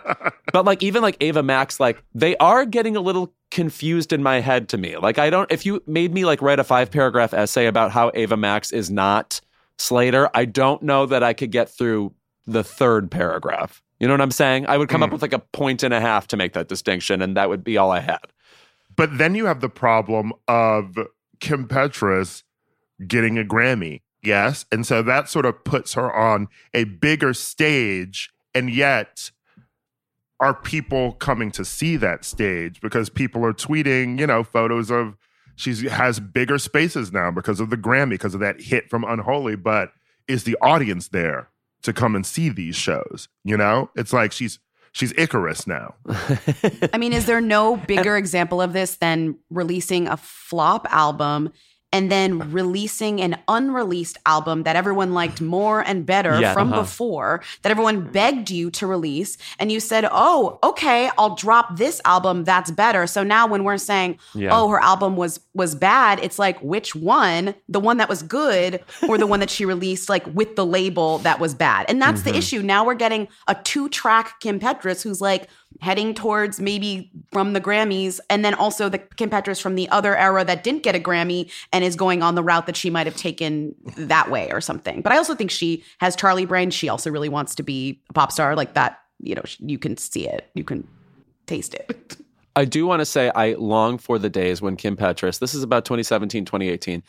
but 0.54 0.64
like 0.66 0.84
even 0.84 1.02
like 1.02 1.18
Ava 1.22 1.42
Max, 1.42 1.80
like 1.80 2.04
they 2.14 2.38
are 2.38 2.66
getting 2.66 2.96
a 2.96 3.02
little 3.02 3.34
confused 3.50 4.14
in 4.14 4.22
my 4.22 4.40
head 4.42 4.70
to 4.70 4.78
me. 4.78 4.96
Like 4.98 5.18
I 5.18 5.30
don't. 5.32 5.52
If 5.52 5.66
you 5.66 5.82
made 5.88 6.14
me 6.14 6.24
like 6.24 6.42
write 6.42 6.60
a 6.60 6.64
five 6.64 6.92
paragraph 6.92 7.34
essay 7.34 7.66
about 7.66 7.92
how 7.92 8.12
Ava 8.14 8.38
Max 8.38 8.72
is 8.72 8.92
not 8.92 9.42
Slayyyter, 9.78 10.30
I 10.34 10.46
don't 10.46 10.82
know 10.84 11.06
that 11.06 11.24
I 11.24 11.34
could 11.34 11.52
get 11.52 11.70
through 11.70 12.14
the 12.46 12.64
third 12.64 13.12
paragraph. 13.12 13.82
You 14.00 14.08
know 14.08 14.14
what 14.14 14.22
I'm 14.22 14.32
saying? 14.32 14.66
I 14.68 14.78
would 14.78 14.90
come 14.90 15.04
up 15.04 15.10
hmm. 15.10 15.14
with 15.14 15.22
like 15.22 15.34
a 15.34 15.40
point 15.40 15.84
and 15.84 15.94
a 15.94 16.02
half 16.02 16.28
to 16.28 16.38
make 16.38 16.54
that 16.54 16.68
distinction, 16.68 17.22
and 17.22 17.38
that 17.38 17.50
would 17.50 17.64
be 17.64 17.78
all 17.78 17.92
I 17.92 18.02
had. 18.02 18.20
But 18.96 19.18
then 19.18 19.36
you 19.36 19.46
have 19.46 19.62
the 19.62 19.70
problem 19.70 20.34
of 20.48 20.98
Kim 21.40 21.68
Petras 21.68 22.44
getting 23.06 23.38
a 23.38 23.44
Grammy. 23.44 24.02
Yes. 24.24 24.66
And 24.72 24.86
so 24.88 25.02
that 25.04 25.30
sort 25.30 25.46
of 25.46 25.64
puts 25.64 25.94
her 25.94 26.14
on 26.14 26.48
a 26.74 26.86
bigger 26.86 27.34
stage. 27.34 28.32
And 28.54 28.70
yet, 28.70 29.32
are 30.40 30.54
people 30.54 31.14
coming 31.14 31.52
to 31.52 31.66
see 31.66 31.98
that 31.98 32.26
stage? 32.26 32.82
Because 32.82 33.10
people 33.10 33.46
are 33.46 33.54
tweeting, 33.54 34.20
you 34.20 34.28
know, 34.28 34.44
photos 34.44 34.90
of 34.90 35.16
she 35.56 35.88
has 35.88 36.20
bigger 36.20 36.58
spaces 36.58 37.12
now 37.12 37.32
because 37.32 37.60
of 37.60 37.70
the 37.70 37.78
Grammy, 37.78 38.12
because 38.12 38.34
of 38.34 38.42
that 38.42 38.62
hit 38.62 38.90
from 38.90 39.04
Unholy. 39.04 39.56
But 39.56 39.92
is 40.28 40.44
the 40.44 40.58
audience 40.62 41.10
there 41.10 41.50
to 41.84 41.94
come 41.94 42.16
and 42.16 42.26
see 42.26 42.50
these 42.50 42.76
shows? 42.76 43.28
You 43.44 43.58
know, 43.58 43.90
it's 43.96 44.14
like 44.14 44.32
she's 44.32 44.60
she's 44.92 45.14
Icarus 45.18 45.68
now. 45.68 45.96
I 46.94 46.98
mean, 46.98 47.14
is 47.14 47.26
there 47.26 47.42
no 47.42 47.78
bigger 47.78 48.18
example 48.18 48.62
of 48.62 48.74
this 48.74 48.96
than 48.96 49.38
releasing 49.50 50.08
a 50.08 50.18
flop 50.18 50.88
album 50.92 51.52
and 51.96 52.12
then 52.12 52.52
releasing 52.60 53.22
an 53.22 53.34
unreleased 53.48 54.18
album 54.26 54.64
that 54.64 54.76
everyone 54.76 55.14
liked 55.14 55.40
more 55.40 55.80
and 55.90 56.06
better 56.06 56.40
Yeah, 56.40 56.54
from 56.54 56.72
uh-huh. 56.74 56.82
before, 56.82 57.42
that 57.62 57.72
everyone 57.72 58.02
begged 58.12 58.50
you 58.52 58.70
to 58.72 58.86
release. 58.86 59.38
And 59.60 59.72
you 59.72 59.80
said, 59.80 60.04
oh, 60.12 60.60
okay, 60.64 61.10
I'll 61.18 61.36
drop 61.36 61.78
this 61.78 62.02
album 62.04 62.44
that's 62.44 62.72
better. 62.72 63.08
So 63.08 63.24
now 63.24 63.48
when 63.48 63.64
we're 63.64 63.78
saying, 63.78 64.20
Yeah. 64.34 64.50
oh, 64.56 64.68
her 64.70 64.82
album 64.82 65.16
was 65.16 65.40
was 65.54 65.74
bad, 65.76 66.20
it's 66.22 66.38
like 66.46 66.58
which 66.60 66.96
one? 66.96 67.56
The 67.70 67.80
one 67.80 67.98
that 67.98 68.10
was 68.10 68.22
good 68.24 68.84
or 69.08 69.18
the 69.18 69.28
one 69.34 69.40
that 69.40 69.50
she 69.50 69.64
released 69.76 70.10
like 70.10 70.26
with 70.40 70.56
the 70.58 70.66
label 70.66 71.20
that 71.20 71.40
was 71.40 71.54
bad. 71.54 71.86
And 71.90 72.02
that's 72.02 72.22
Mm-hmm. 72.22 72.32
the 72.32 72.38
issue. 72.38 72.62
Now 72.62 72.86
we're 72.86 72.96
getting 73.06 73.28
a 73.48 73.56
two-track 73.56 74.40
Kim 74.42 74.60
Petras 74.60 75.02
who's 75.04 75.22
like 75.22 75.50
heading 75.82 76.14
towards 76.14 76.60
maybe 76.60 77.12
from 77.32 77.54
the 77.54 77.62
Grammys 77.62 78.20
and 78.30 78.44
then 78.46 78.54
also 78.54 78.90
the 78.90 78.98
Kim 78.98 79.30
Petras 79.30 79.62
from 79.62 79.76
the 79.76 79.90
other 79.90 80.16
era 80.16 80.44
that 80.46 80.64
didn't 80.64 80.84
get 80.84 80.96
a 80.96 81.00
Grammy 81.00 81.52
and 81.74 81.84
is 81.84 81.96
going 81.96 82.24
on 82.24 82.36
the 82.36 82.44
route 82.44 82.66
that 82.66 82.76
she 82.76 82.90
might 82.90 83.08
have 83.08 83.16
taken 83.16 83.76
that 83.98 84.32
way 84.32 84.50
or 84.52 84.62
something. 84.62 85.02
But 85.02 85.12
I 85.12 85.18
also 85.18 85.36
think 85.36 85.52
she 85.52 85.84
has 86.00 86.16
Charli 86.16 86.48
brain. 86.48 86.72
She 86.72 86.90
also 86.90 87.12
really 87.12 87.30
wants 87.30 87.56
to 87.56 87.64
be 87.64 88.02
a 88.10 88.14
pop 88.14 88.32
star 88.32 88.56
like 88.56 88.74
that, 88.74 89.02
you 89.20 89.36
know, 89.36 89.44
you 89.60 89.78
can 89.78 89.98
see 89.98 90.28
it. 90.28 90.50
You 90.54 90.64
can 90.64 90.88
taste 91.46 91.74
it. 91.74 92.18
I 92.56 92.64
do 92.64 92.86
want 92.86 93.02
to 93.02 93.06
say 93.06 93.32
I 93.36 93.54
long 93.54 93.98
for 93.98 94.18
the 94.18 94.30
days 94.30 94.62
when 94.62 94.78
Kim 94.78 94.96
Petras, 94.96 95.40
this 95.40 95.54
is 95.54 95.62
about 95.62 95.84
2017, 95.84 96.46
2018. 96.46 97.04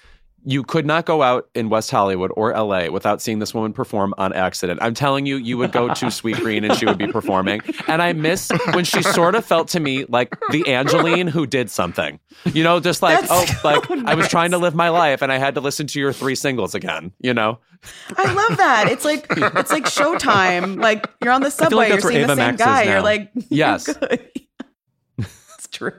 You 0.48 0.62
could 0.62 0.86
not 0.86 1.06
go 1.06 1.22
out 1.22 1.50
in 1.56 1.68
West 1.68 1.90
Hollywood 1.90 2.30
or 2.36 2.52
LA 2.56 2.88
without 2.88 3.20
seeing 3.20 3.40
this 3.40 3.52
woman 3.52 3.72
perform 3.72 4.14
on 4.16 4.32
accident. 4.32 4.78
I'm 4.80 4.94
telling 4.94 5.26
you, 5.26 5.36
you 5.36 5.58
would 5.58 5.72
go 5.72 5.88
to 5.88 6.06
Sweetgreen 6.06 6.64
and 6.64 6.78
she 6.78 6.86
would 6.86 6.98
be 6.98 7.08
performing. 7.08 7.62
And 7.88 8.00
I 8.00 8.12
miss 8.12 8.50
when 8.72 8.84
she 8.84 9.02
sort 9.02 9.34
of 9.34 9.44
felt 9.44 9.66
to 9.70 9.80
me 9.80 10.04
like 10.04 10.36
the 10.52 10.66
Angeline 10.72 11.26
who 11.26 11.46
did 11.46 11.68
something. 11.68 12.20
You 12.44 12.62
know, 12.62 12.78
just 12.78 13.02
like, 13.02 13.20
That's 13.20 13.32
oh, 13.32 13.44
so 13.44 13.68
like 13.68 13.90
I 14.06 14.14
was 14.14 14.28
trying 14.28 14.52
to 14.52 14.58
live 14.58 14.76
my 14.76 14.88
life 14.88 15.20
and 15.20 15.32
I 15.32 15.38
had 15.38 15.56
to 15.56 15.60
listen 15.60 15.88
to 15.88 15.98
your 15.98 16.12
three 16.12 16.36
singles 16.36 16.76
again, 16.76 17.12
you 17.20 17.34
know? 17.34 17.58
I 18.16 18.32
love 18.32 18.56
that. 18.58 18.88
It's 18.88 19.04
like 19.04 19.26
it's 19.30 19.72
like 19.72 19.84
Showtime. 19.84 20.80
Like 20.80 21.10
you're 21.22 21.32
on 21.32 21.42
the 21.42 21.50
subway, 21.50 21.90
like 21.90 22.02
you're 22.02 22.10
seeing 22.12 22.26
the 22.26 22.28
same 22.28 22.36
Max 22.36 22.58
guy. 22.58 22.82
You're 22.84 23.02
like, 23.02 23.30
Yes. 23.48 23.88
you're 23.88 24.18
it's 25.18 25.68
true. 25.72 25.98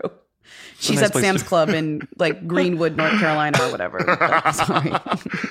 She's 0.80 1.02
nice 1.02 1.10
at 1.10 1.14
Sam's 1.16 1.42
to- 1.42 1.48
Club 1.48 1.70
in 1.70 2.08
like 2.18 2.46
Greenwood, 2.48 2.96
North 2.98 3.20
Carolina, 3.20 3.58
or 3.62 3.72
whatever. 3.72 4.00
Sorry. 4.54 4.92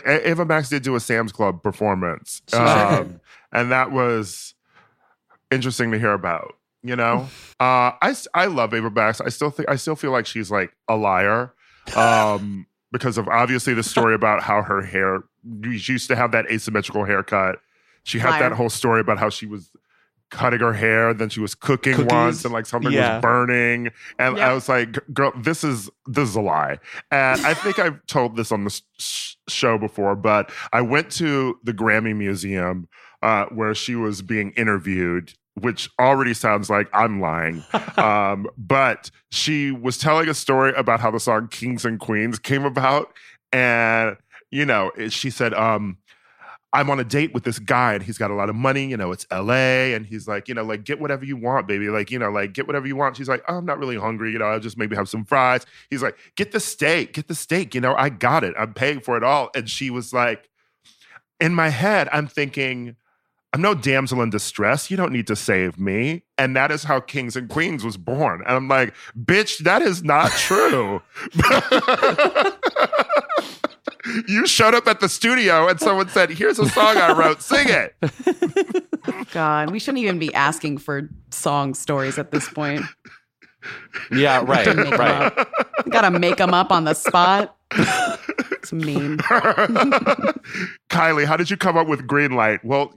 Ava 0.07 0.45
Max 0.45 0.69
did 0.69 0.83
do 0.83 0.95
a 0.95 1.01
Sam's 1.01 1.33
Club 1.33 1.63
performance, 1.63 2.43
um, 2.53 3.21
and 3.53 3.73
that 3.73 3.91
was 3.91 4.55
interesting 5.51 5.91
to 5.93 5.99
hear 5.99 6.13
about. 6.13 6.55
You 6.83 6.95
know, 6.95 7.29
uh, 7.61 7.93
I 8.01 8.15
I 8.35 8.47
love 8.47 8.73
Ava 8.73 8.91
Max. 8.91 9.21
I 9.21 9.29
still 9.29 9.51
think 9.51 9.69
I 9.69 9.77
still 9.77 9.97
feel 9.97 10.13
like 10.13 10.27
she's 10.27 10.51
like 10.51 10.73
a 10.89 10.97
liar 10.97 11.53
um, 11.97 12.67
because 12.93 13.19
of 13.19 13.27
obviously 13.29 13.75
the 13.75 13.83
story 13.83 14.15
about 14.15 14.43
how 14.43 14.63
her 14.63 14.83
hair. 14.83 15.25
She 15.77 15.93
used 15.93 16.09
to 16.09 16.17
have 16.17 16.33
that 16.33 16.51
asymmetrical 16.51 17.05
haircut. 17.05 17.59
She 18.05 18.21
had 18.21 18.31
Liar. 18.31 18.51
that 18.51 18.53
whole 18.53 18.71
story 18.71 19.01
about 19.01 19.19
how 19.19 19.31
she 19.31 19.47
was 19.47 19.71
cutting 20.31 20.61
her 20.61 20.73
hair, 20.73 21.15
then 21.15 21.29
she 21.29 21.41
was 21.41 21.55
cooking 21.55 21.95
Cookies. 21.95 22.13
once, 22.13 22.45
and 22.45 22.53
like 22.53 22.67
something 22.67 22.93
Yeah. 22.93 23.17
was 23.17 23.23
burning, 23.23 23.89
and 24.19 24.37
Yeah. 24.37 24.51
I 24.51 24.53
was 24.55 24.69
like, 24.69 24.99
"Girl, 25.13 25.33
this 25.37 25.63
is 25.65 25.89
this 26.07 26.29
is 26.29 26.37
a 26.37 26.41
lie." 26.41 26.79
And 27.11 27.41
I 27.47 27.55
think 27.55 27.79
I've 27.79 28.05
told 28.07 28.37
this 28.37 28.51
on 28.53 28.65
the 28.65 28.81
sh- 28.99 29.35
show 29.49 29.79
before, 29.79 30.17
but 30.17 30.51
I 30.73 30.81
went 30.81 31.11
to 31.13 31.59
the 31.63 31.73
Grammy 31.73 32.15
Museum 32.17 32.89
uh, 33.23 33.47
where 33.47 33.75
she 33.75 33.95
was 33.95 34.21
being 34.23 34.51
interviewed, 34.53 35.33
which 35.55 35.89
already 35.99 36.35
sounds 36.35 36.69
like 36.69 36.89
I'm 36.93 37.21
lying. 37.21 37.65
um, 37.97 38.47
but 38.59 39.11
she 39.31 39.71
was 39.71 39.97
telling 39.99 40.29
a 40.29 40.35
story 40.35 40.73
about 40.77 41.01
how 41.01 41.11
the 41.11 41.21
song 41.21 41.49
Kings 41.49 41.85
and 41.85 41.99
Queens 41.99 42.39
came 42.39 42.65
about. 42.65 43.13
And, 43.53 44.17
you 44.51 44.67
know, 44.67 44.91
she 45.09 45.31
said, 45.31 45.55
um, 45.55 45.97
I'm 46.77 46.91
on 46.91 47.01
a 47.01 47.05
date 47.05 47.33
with 47.33 47.45
this 47.45 47.59
guy 47.59 47.95
and 47.95 48.03
he's 48.03 48.19
got 48.19 48.31
a 48.31 48.35
lot 48.35 48.51
of 48.51 48.55
money. 48.55 48.87
You 48.87 48.99
know, 48.99 49.11
it's 49.11 49.27
LA. 49.33 49.95
And 49.95 50.05
he's 50.05 50.29
like, 50.29 50.47
you 50.47 50.55
know, 50.55 50.63
like, 50.63 50.85
get 50.85 51.01
whatever 51.01 51.25
you 51.25 51.35
want, 51.35 51.67
baby. 51.67 51.89
Like, 51.89 52.11
you 52.11 52.19
know, 52.19 52.31
like, 52.31 52.53
get 52.53 52.67
whatever 52.67 52.87
you 52.87 52.97
want. 52.97 53.17
She's 53.17 53.31
like, 53.31 53.43
oh, 53.49 53.57
I'm 53.57 53.65
not 53.65 53.79
really 53.79 53.97
hungry. 53.97 54.31
You 54.31 54.39
know, 54.39 54.45
I'll 54.45 54.61
just 54.61 54.77
maybe 54.77 54.95
have 54.95 55.09
some 55.09 55.25
fries. 55.25 55.65
He's 55.89 56.03
like, 56.03 56.19
get 56.37 56.53
the 56.53 56.61
steak, 56.61 57.15
get 57.15 57.29
the 57.29 57.35
steak. 57.35 57.75
You 57.75 57.81
know, 57.81 57.95
I 57.95 58.11
got 58.11 58.45
it. 58.45 58.55
I'm 58.59 58.75
paying 58.75 59.01
for 59.01 59.17
it 59.17 59.25
all. 59.25 59.49
And 59.55 59.71
she 59.71 59.89
was 59.89 60.13
like, 60.13 60.51
in 61.41 61.55
my 61.55 61.71
head, 61.71 62.11
I'm 62.13 62.27
thinking, 62.27 62.97
I'm 63.55 63.63
no 63.63 63.73
damsel 63.73 64.21
in 64.21 64.29
distress. 64.29 64.91
You 64.91 64.99
don't 64.99 65.13
need 65.13 65.29
to 65.29 65.37
save 65.37 65.79
me. 65.79 66.25
And 66.37 66.55
that 66.57 66.71
is 66.71 66.85
how 66.85 67.01
Kings 67.01 67.37
and 67.37 67.49
Queens 67.49 67.85
was 67.85 67.97
born. 67.97 68.43
And 68.47 68.55
I'm 68.55 68.69
like, 68.69 68.93
bitch, 69.19 69.61
that 69.61 69.81
is 69.81 70.05
not 70.05 70.31
true. 70.33 71.01
you 74.29 74.47
showed 74.47 74.75
up 74.75 74.87
at 74.87 75.01
the 75.01 75.09
studio 75.09 75.69
and 75.69 75.81
someone 75.81 76.09
said, 76.09 76.31
Here's 76.31 76.59
a 76.59 76.69
song 76.69 76.97
I 76.97 77.13
wrote, 77.13 77.43
sing 77.43 77.67
it. 77.69 77.95
God, 79.33 79.71
we 79.71 79.79
shouldn't 79.79 80.03
even 80.03 80.19
be 80.19 80.33
asking 80.35 80.79
for 80.79 81.09
song 81.31 81.75
stories 81.75 82.19
at 82.19 82.31
this 82.31 82.49
point. 82.49 82.83
Yeah, 84.11 84.45
right, 84.47 84.65
To 84.65 84.75
right. 84.75 85.47
Gotta 85.91 86.17
make 86.19 86.37
them 86.37 86.55
up 86.55 86.71
on 86.71 86.85
the 86.85 86.95
spot. 86.95 87.57
It's 87.73 88.73
mean. 88.73 89.19
Kylie, 90.89 91.25
how 91.25 91.37
did 91.37 91.51
you 91.51 91.57
come 91.57 91.77
up 91.77 91.87
with 91.89 92.07
green 92.07 92.33
light? 92.33 92.65
Well, 92.65 92.95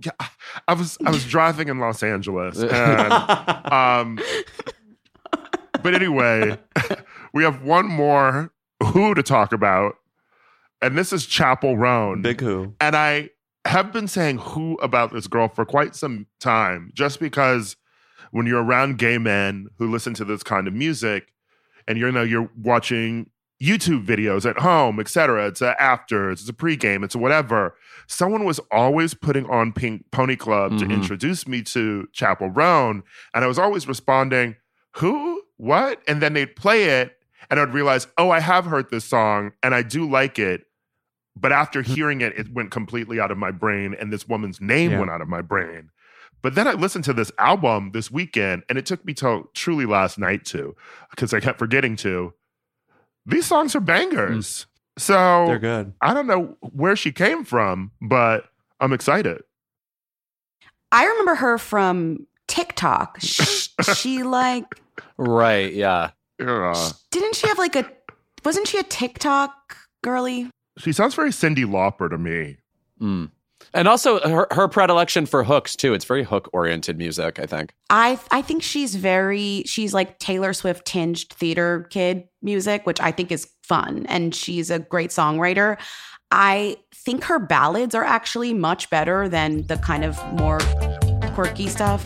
I 0.68 0.74
was 0.74 0.98
I 1.06 1.12
was 1.12 1.26
driving 1.26 1.70
in 1.70 1.80
Los 1.80 2.04
Angeles 2.04 2.60
and 2.62 3.14
um 3.72 4.20
but 5.82 5.94
anyway, 5.94 6.58
we 7.34 7.44
have 7.44 7.64
one 7.64 7.88
more 7.88 8.52
who 8.84 9.14
to 9.14 9.24
talk 9.24 9.54
about. 9.54 9.96
And 10.82 10.98
this 10.98 11.12
is 11.14 11.26
Chappell 11.26 11.78
Roan. 11.78 12.22
Big 12.22 12.42
who. 12.42 12.74
And 12.80 12.96
I 12.96 13.30
have 13.66 13.92
been 13.92 14.08
saying 14.08 14.38
who 14.40 14.76
about 14.76 15.12
this 15.14 15.28
girl 15.28 15.50
for 15.50 15.66
quite 15.66 15.96
some 15.96 16.26
time, 16.40 16.92
just 16.94 17.20
because 17.20 17.76
when 18.32 18.46
you're 18.46 18.64
around 18.64 18.98
gay 18.98 19.18
men 19.18 19.68
who 19.78 19.90
listen 19.92 20.14
to 20.16 20.26
this 20.26 20.44
kind 20.44 20.68
of 20.68 20.74
music 20.74 21.34
and 21.88 21.98
you 21.98 22.12
know 22.12 22.24
you're 22.24 22.50
watching 22.56 23.30
YouTube 23.62 24.06
videos 24.06 24.50
at 24.50 24.60
home, 24.60 25.00
etc. 25.02 25.48
It's 25.48 25.62
a 25.62 25.80
after, 25.82 26.32
it's 26.32 26.48
a 26.48 26.54
pregame, 26.54 27.04
it's 27.04 27.16
a 27.16 27.18
whatever. 27.18 27.76
Someone 28.08 28.46
was 28.46 28.60
always 28.72 29.14
putting 29.14 29.46
on 29.50 29.74
Pink 29.74 30.06
Pony 30.12 30.38
Club 30.38 30.72
Mhm. 30.74 30.80
to 30.80 30.86
introduce 30.86 31.46
me 31.46 31.62
to 31.64 32.08
Chappell 32.14 32.50
Roan, 32.50 33.04
and 33.34 33.44
I 33.44 33.48
was 33.48 33.60
always 33.60 33.86
responding, 33.88 34.56
"Who? 34.98 35.42
What?" 35.58 36.02
And 36.08 36.22
then 36.22 36.34
they'd 36.34 36.56
play 36.56 37.02
it, 37.02 37.18
and 37.52 37.60
I'd 37.60 37.74
realize, 37.74 38.08
"Oh, 38.18 38.30
I 38.30 38.40
have 38.40 38.66
heard 38.66 38.90
this 38.92 39.04
song, 39.04 39.52
and 39.62 39.76
I 39.76 39.82
do 39.82 40.10
like 40.10 40.40
it." 40.40 40.66
But 41.40 41.52
after 41.52 41.82
hearing 41.82 42.22
it, 42.22 42.38
it 42.38 42.52
went 42.54 42.72
completely 42.72 43.20
out 43.20 43.32
of 43.32 43.38
my 43.38 43.52
brain, 43.52 43.96
and 44.00 44.12
this 44.12 44.28
woman's 44.28 44.60
name 44.60 44.92
Yeah. 44.92 45.00
went 45.00 45.12
out 45.12 45.22
of 45.22 45.28
my 45.28 45.42
brain. 45.42 45.90
But 46.42 46.56
then 46.56 46.68
I 46.68 46.74
listened 46.74 47.04
to 47.06 47.14
this 47.14 47.32
album 47.38 47.92
this 47.94 48.10
weekend, 48.10 48.64
and 48.70 48.78
it 48.78 48.86
took 48.86 49.04
me 49.06 49.14
till 49.14 49.50
truly 49.54 49.86
last 49.86 50.18
night 50.18 50.46
to, 50.46 50.76
because 51.12 51.34
I 51.34 51.40
kept 51.40 51.60
forgetting 51.60 51.96
to. 51.98 52.34
These 53.26 53.46
songs 53.46 53.76
are 53.76 53.80
bangers. 53.82 54.66
So 54.98 55.46
They're 55.48 55.60
good. 55.60 55.94
I 56.02 56.14
don't 56.14 56.28
know 56.28 56.58
where 56.62 56.96
she 56.96 57.12
came 57.12 57.44
from, 57.46 57.92
but 58.02 58.46
I'm 58.80 58.92
excited. 58.94 59.42
I 60.92 61.06
remember 61.06 61.36
her 61.36 61.58
from 61.58 62.26
TikTok. 62.48 63.20
She, 63.22 63.70
she 63.96 64.24
like 64.24 64.66
Right, 65.18 65.74
yeah. 65.74 66.12
Uh, 66.42 66.92
didn't 67.12 67.36
she 67.36 67.48
have 67.48 67.58
like 67.58 67.76
a 67.76 67.90
wasn't 68.44 68.68
she 68.68 68.78
a 68.78 68.84
TikTok 68.84 69.78
girly? 70.04 70.50
She 70.80 70.94
sounds 70.94 71.14
very 71.14 71.30
Cyndi 71.32 71.66
Lauper 71.66 72.10
to 72.10 72.18
me. 72.18 72.58
Mm. 73.02 73.32
And 73.74 73.88
also 73.88 74.20
her, 74.22 74.48
her 74.52 74.68
predilection 74.68 75.26
for 75.26 75.44
hooks 75.44 75.76
too. 75.76 75.94
It's 75.94 76.06
very 76.06 76.24
hook 76.24 76.50
oriented 76.54 76.98
music, 76.98 77.40
I 77.40 77.46
think. 77.46 77.74
I 77.90 78.20
I 78.32 78.42
think 78.42 78.64
she's 78.64 78.96
very 78.96 79.64
she's 79.66 79.94
like 79.94 80.18
Taylor 80.20 80.54
Swift 80.54 80.86
tinged 80.86 81.30
theater 81.30 81.86
kid 81.90 82.28
music, 82.42 82.86
which 82.86 83.00
I 83.02 83.12
think 83.12 83.32
is 83.32 83.50
fun, 83.64 84.06
and 84.08 84.34
she's 84.34 84.72
a 84.72 84.80
great 84.80 85.12
songwriter. 85.12 85.78
I 86.32 86.78
think 86.94 87.26
her 87.26 87.40
ballads 87.40 87.94
are 87.96 88.04
actually 88.04 88.54
much 88.54 88.90
better 88.90 89.28
than 89.28 89.68
the 89.68 89.78
kind 89.78 90.06
of 90.06 90.18
more 90.34 90.60
quirky 91.34 91.68
stuff. 91.68 92.06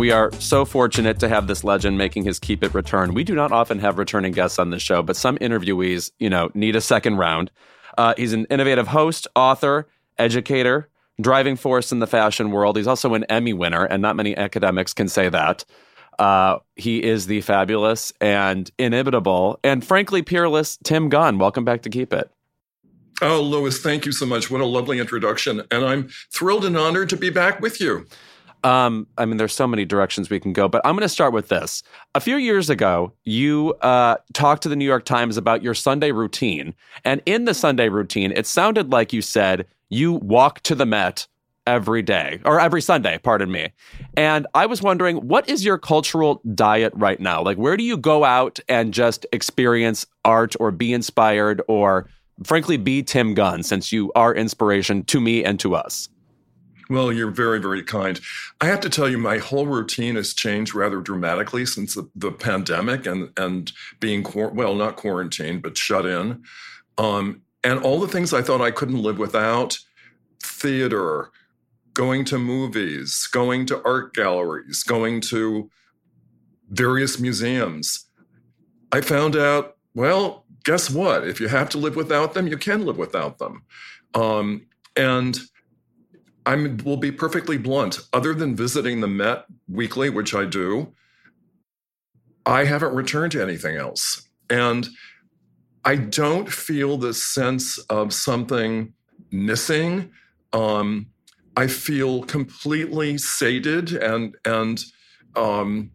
We 0.00 0.12
are 0.12 0.32
so 0.40 0.64
fortunate 0.64 1.18
to 1.18 1.28
have 1.28 1.46
this 1.46 1.62
legend 1.62 1.98
making 1.98 2.24
his 2.24 2.38
keep 2.38 2.64
it 2.64 2.72
return. 2.72 3.12
We 3.12 3.22
do 3.22 3.34
not 3.34 3.52
often 3.52 3.80
have 3.80 3.98
returning 3.98 4.32
guests 4.32 4.58
on 4.58 4.70
this 4.70 4.80
show, 4.80 5.02
but 5.02 5.14
some 5.14 5.36
interviewees, 5.36 6.10
you 6.18 6.30
know, 6.30 6.50
need 6.54 6.74
a 6.74 6.80
second 6.80 7.18
round. 7.18 7.50
Uh, 7.98 8.14
he's 8.16 8.32
an 8.32 8.46
innovative 8.46 8.88
host, 8.88 9.28
author, 9.36 9.88
educator, 10.16 10.88
driving 11.20 11.54
force 11.54 11.92
in 11.92 11.98
the 11.98 12.06
fashion 12.06 12.50
world. 12.50 12.78
He's 12.78 12.86
also 12.86 13.12
an 13.12 13.24
Emmy 13.24 13.52
winner, 13.52 13.84
and 13.84 14.00
not 14.00 14.16
many 14.16 14.34
academics 14.34 14.94
can 14.94 15.06
say 15.06 15.28
that. 15.28 15.66
Uh, 16.18 16.60
he 16.76 17.02
is 17.02 17.26
the 17.26 17.42
fabulous 17.42 18.10
and 18.22 18.70
inimitable 18.78 19.60
and 19.62 19.84
frankly 19.84 20.22
peerless 20.22 20.78
Tim 20.82 21.10
Gunn. 21.10 21.36
Welcome 21.36 21.66
back 21.66 21.82
to 21.82 21.90
Keep 21.90 22.14
It. 22.14 22.30
Oh, 23.20 23.42
Louis, 23.42 23.78
thank 23.78 24.06
you 24.06 24.12
so 24.12 24.24
much. 24.24 24.50
What 24.50 24.62
a 24.62 24.66
lovely 24.66 24.98
introduction. 24.98 25.60
And 25.70 25.84
I'm 25.84 26.08
thrilled 26.32 26.64
and 26.64 26.78
honored 26.78 27.10
to 27.10 27.18
be 27.18 27.28
back 27.28 27.60
with 27.60 27.82
you. 27.82 28.06
Um, 28.62 29.06
I 29.16 29.24
mean, 29.24 29.36
there's 29.36 29.54
so 29.54 29.66
many 29.66 29.84
directions 29.84 30.28
we 30.28 30.40
can 30.40 30.52
go, 30.52 30.68
but 30.68 30.82
I'm 30.84 30.94
going 30.94 31.02
to 31.02 31.08
start 31.08 31.32
with 31.32 31.48
this. 31.48 31.82
A 32.14 32.20
few 32.20 32.36
years 32.36 32.68
ago, 32.68 33.12
you 33.24 33.74
uh, 33.80 34.16
talked 34.32 34.62
to 34.64 34.68
the 34.68 34.76
New 34.76 34.84
York 34.84 35.04
Times 35.04 35.36
about 35.36 35.62
your 35.62 35.74
Sunday 35.74 36.12
routine. 36.12 36.74
And 37.04 37.22
in 37.26 37.44
the 37.44 37.54
Sunday 37.54 37.88
routine, 37.88 38.32
it 38.32 38.46
sounded 38.46 38.90
like 38.90 39.12
you 39.12 39.22
said 39.22 39.66
you 39.88 40.12
walk 40.12 40.60
to 40.60 40.74
the 40.74 40.86
Met 40.86 41.26
every 41.66 42.02
day 42.02 42.40
or 42.44 42.58
every 42.58 42.82
Sunday, 42.82 43.18
pardon 43.18 43.50
me. 43.50 43.70
And 44.16 44.46
I 44.54 44.66
was 44.66 44.82
wondering, 44.82 45.16
what 45.28 45.48
is 45.48 45.64
your 45.64 45.78
cultural 45.78 46.40
diet 46.54 46.92
right 46.96 47.20
now? 47.20 47.42
Like, 47.42 47.58
where 47.58 47.76
do 47.76 47.84
you 47.84 47.96
go 47.96 48.24
out 48.24 48.58
and 48.68 48.92
just 48.92 49.26
experience 49.32 50.06
art 50.24 50.54
or 50.58 50.70
be 50.70 50.92
inspired 50.92 51.62
or, 51.68 52.08
frankly, 52.42 52.76
be 52.76 53.02
Tim 53.02 53.34
Gunn 53.34 53.62
since 53.62 53.92
you 53.92 54.10
are 54.14 54.34
inspiration 54.34 55.04
to 55.04 55.20
me 55.20 55.44
and 55.44 55.60
to 55.60 55.74
us? 55.74 56.08
Well, 56.90 57.12
you're 57.12 57.30
very, 57.30 57.60
very 57.60 57.84
kind. 57.84 58.20
I 58.60 58.66
have 58.66 58.80
to 58.80 58.90
tell 58.90 59.08
you, 59.08 59.16
my 59.16 59.38
whole 59.38 59.66
routine 59.66 60.16
has 60.16 60.34
changed 60.34 60.74
rather 60.74 61.00
dramatically 61.00 61.64
since 61.64 61.94
the, 61.94 62.10
the 62.16 62.32
pandemic 62.32 63.06
and 63.06 63.30
and 63.36 63.70
being 64.00 64.26
well, 64.34 64.74
not 64.74 64.96
quarantined, 64.96 65.62
but 65.62 65.78
shut 65.78 66.04
in. 66.04 66.42
Um, 66.98 67.42
and 67.62 67.78
all 67.80 68.00
the 68.00 68.08
things 68.08 68.34
I 68.34 68.42
thought 68.42 68.60
I 68.60 68.72
couldn't 68.72 69.02
live 69.02 69.18
without 69.18 69.78
theater, 70.42 71.30
going 71.94 72.24
to 72.24 72.38
movies, 72.38 73.28
going 73.30 73.66
to 73.66 73.80
art 73.84 74.12
galleries, 74.12 74.82
going 74.82 75.20
to 75.22 75.70
various 76.70 77.20
museums. 77.20 78.06
I 78.90 79.00
found 79.00 79.36
out, 79.36 79.76
well, 79.94 80.44
guess 80.64 80.90
what? 80.90 81.26
If 81.26 81.40
you 81.40 81.46
have 81.46 81.68
to 81.70 81.78
live 81.78 81.94
without 81.94 82.34
them, 82.34 82.48
you 82.48 82.58
can 82.58 82.84
live 82.84 82.98
without 82.98 83.38
them. 83.38 83.62
Um, 84.14 84.66
and 84.96 85.38
I 86.46 86.56
will 86.56 86.96
be 86.96 87.12
perfectly 87.12 87.58
blunt. 87.58 88.00
Other 88.12 88.34
than 88.34 88.56
visiting 88.56 89.00
the 89.00 89.08
Met 89.08 89.44
weekly, 89.68 90.10
which 90.10 90.34
I 90.34 90.44
do, 90.46 90.92
I 92.46 92.64
haven't 92.64 92.94
returned 92.94 93.32
to 93.32 93.42
anything 93.42 93.76
else. 93.76 94.28
And 94.48 94.88
I 95.84 95.96
don't 95.96 96.50
feel 96.50 96.96
this 96.96 97.24
sense 97.26 97.78
of 97.90 98.12
something 98.12 98.92
missing. 99.30 100.10
Um, 100.52 101.06
I 101.56 101.66
feel 101.66 102.22
completely 102.24 103.18
sated 103.18 103.92
and 103.92 104.36
and 104.44 104.82
um, 105.36 105.92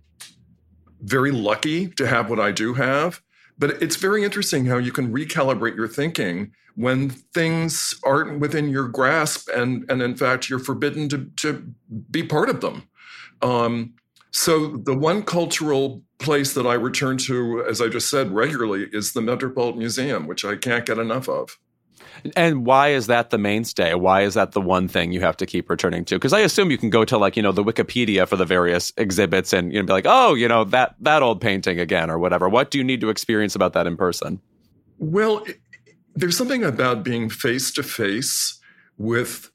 very 1.02 1.32
lucky 1.32 1.88
to 1.88 2.08
have 2.08 2.30
what 2.30 2.40
I 2.40 2.52
do 2.52 2.74
have. 2.74 3.22
But 3.58 3.82
it's 3.82 3.96
very 3.96 4.24
interesting 4.24 4.66
how 4.66 4.78
you 4.78 4.92
can 4.92 5.14
recalibrate 5.14 5.76
your 5.76 5.88
thinking 5.88 6.52
when 6.76 7.10
things 7.10 7.96
aren't 8.04 8.40
within 8.40 8.70
your 8.70 8.88
grasp 8.88 9.50
and 9.56 9.90
and 9.90 10.02
in 10.02 10.16
fact 10.16 10.50
you're 10.50 10.60
forbidden 10.60 11.08
to 11.10 11.26
to 11.38 11.74
be 12.12 12.24
part 12.24 12.50
of 12.50 12.62
them. 12.62 12.88
Um, 13.42 13.94
so 14.32 14.76
the 14.76 14.94
one 14.94 15.24
cultural 15.24 16.04
place 16.20 16.54
that 16.56 16.68
I 16.68 16.74
return 16.74 17.18
to, 17.20 17.64
as 17.70 17.80
I 17.80 17.88
just 17.88 18.10
said, 18.10 18.32
regularly 18.32 18.90
is 18.92 19.14
the 19.14 19.22
Metropolitan 19.22 19.80
Museum, 19.80 20.28
which 20.28 20.44
I 20.44 20.58
can't 20.58 20.86
get 20.86 20.98
enough 20.98 21.30
of. 21.30 21.58
And 22.36 22.66
why 22.66 22.90
is 22.90 23.08
that 23.08 23.30
the 23.30 23.38
mainstay? 23.38 23.94
Why 23.94 24.22
is 24.22 24.34
that 24.34 24.52
the 24.54 24.62
one 24.62 24.88
thing 24.88 25.12
you 25.12 25.22
have 25.22 25.38
to 25.38 25.46
keep 25.46 25.70
returning 25.70 26.06
to? 26.06 26.16
Because 26.16 26.34
I 26.34 26.40
assume 26.40 26.72
you 26.72 26.78
can 26.78 26.90
go 26.90 27.06
to 27.06 27.18
like 27.18 27.36
you 27.36 27.44
know 27.44 27.52
the 27.52 27.64
Wikipedia 27.64 28.28
for 28.28 28.36
the 28.36 28.46
various 28.46 28.94
exhibits 28.98 29.54
and 29.54 29.72
you 29.74 29.80
know 29.80 29.86
be 29.86 29.94
like, 29.94 30.06
oh, 30.08 30.34
you 30.34 30.48
know 30.48 30.64
that 30.66 30.96
that 31.02 31.22
old 31.22 31.42
painting 31.42 31.80
again 31.80 32.10
or 32.10 32.18
whatever. 32.20 32.50
What 32.50 32.72
do 32.72 32.78
you 32.78 32.84
need 32.84 33.02
to 33.02 33.10
experience 33.10 33.56
about 33.56 33.74
that 33.74 33.88
in 33.88 33.98
person? 33.98 34.40
Well, 34.98 35.46
there's 36.16 36.38
something 36.38 36.64
about 36.64 37.04
being 37.04 37.30
face 37.30 37.72
to 37.74 37.84
face 37.84 38.60
with 38.98 39.52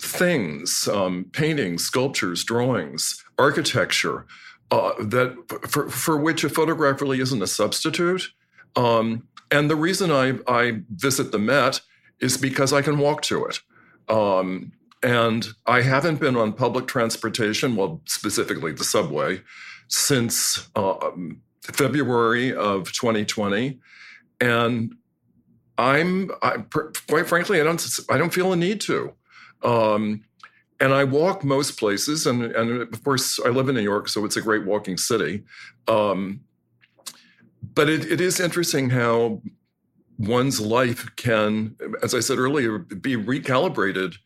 things, 0.00 0.88
um, 0.88 1.26
paintings, 1.32 1.84
sculptures, 1.84 2.42
drawings, 2.42 3.24
architecture, 3.38 4.26
uh, 4.72 4.92
that 4.98 5.36
for, 5.68 5.88
for 5.88 6.16
which 6.16 6.42
a 6.44 6.48
photograph 6.48 7.00
really 7.00 7.20
isn't 7.20 7.42
a 7.42 7.46
substitute. 7.46 8.32
Um, 8.74 9.28
and 9.50 9.70
the 9.70 9.76
reason 9.76 10.10
I, 10.10 10.38
I 10.48 10.80
visit 10.90 11.30
the 11.30 11.38
Met 11.38 11.80
is 12.22 12.38
because 12.38 12.72
I 12.72 12.80
can 12.80 12.98
walk 12.98 13.20
to 13.22 13.44
it. 13.44 13.60
Um, 14.08 14.72
and 15.02 15.48
I 15.66 15.82
haven't 15.82 16.20
been 16.20 16.36
on 16.36 16.52
public 16.52 16.86
transportation, 16.86 17.74
well, 17.76 18.00
specifically 18.06 18.72
the 18.72 18.84
subway, 18.84 19.42
since 19.88 20.68
uh, 20.76 21.10
February 21.62 22.54
of 22.54 22.92
2020. 22.92 23.80
And 24.40 24.94
I'm 25.76 26.30
I, 26.40 26.58
quite 27.08 27.26
frankly, 27.26 27.60
I 27.60 27.64
don't 27.64 27.84
I 28.08 28.18
don't 28.18 28.32
feel 28.32 28.52
a 28.52 28.56
need 28.56 28.80
to. 28.82 29.12
Um, 29.62 30.24
and 30.80 30.92
I 30.92 31.04
walk 31.04 31.44
most 31.44 31.78
places, 31.78 32.26
and 32.26 32.44
and 32.44 32.82
of 32.82 33.04
course 33.04 33.40
I 33.44 33.48
live 33.48 33.68
in 33.68 33.74
New 33.74 33.82
York, 33.82 34.08
so 34.08 34.24
it's 34.24 34.36
a 34.36 34.42
great 34.42 34.64
walking 34.64 34.96
city. 34.96 35.44
Um, 35.88 36.40
but 37.74 37.88
it, 37.88 38.10
it 38.10 38.20
is 38.20 38.40
interesting 38.40 38.90
how 38.90 39.40
one's 40.18 40.60
life 40.60 41.06
can, 41.16 41.76
as 42.02 42.14
I 42.14 42.20
said 42.20 42.38
earlier, 42.38 42.78
be 42.78 43.16
recalibrated 43.16 44.16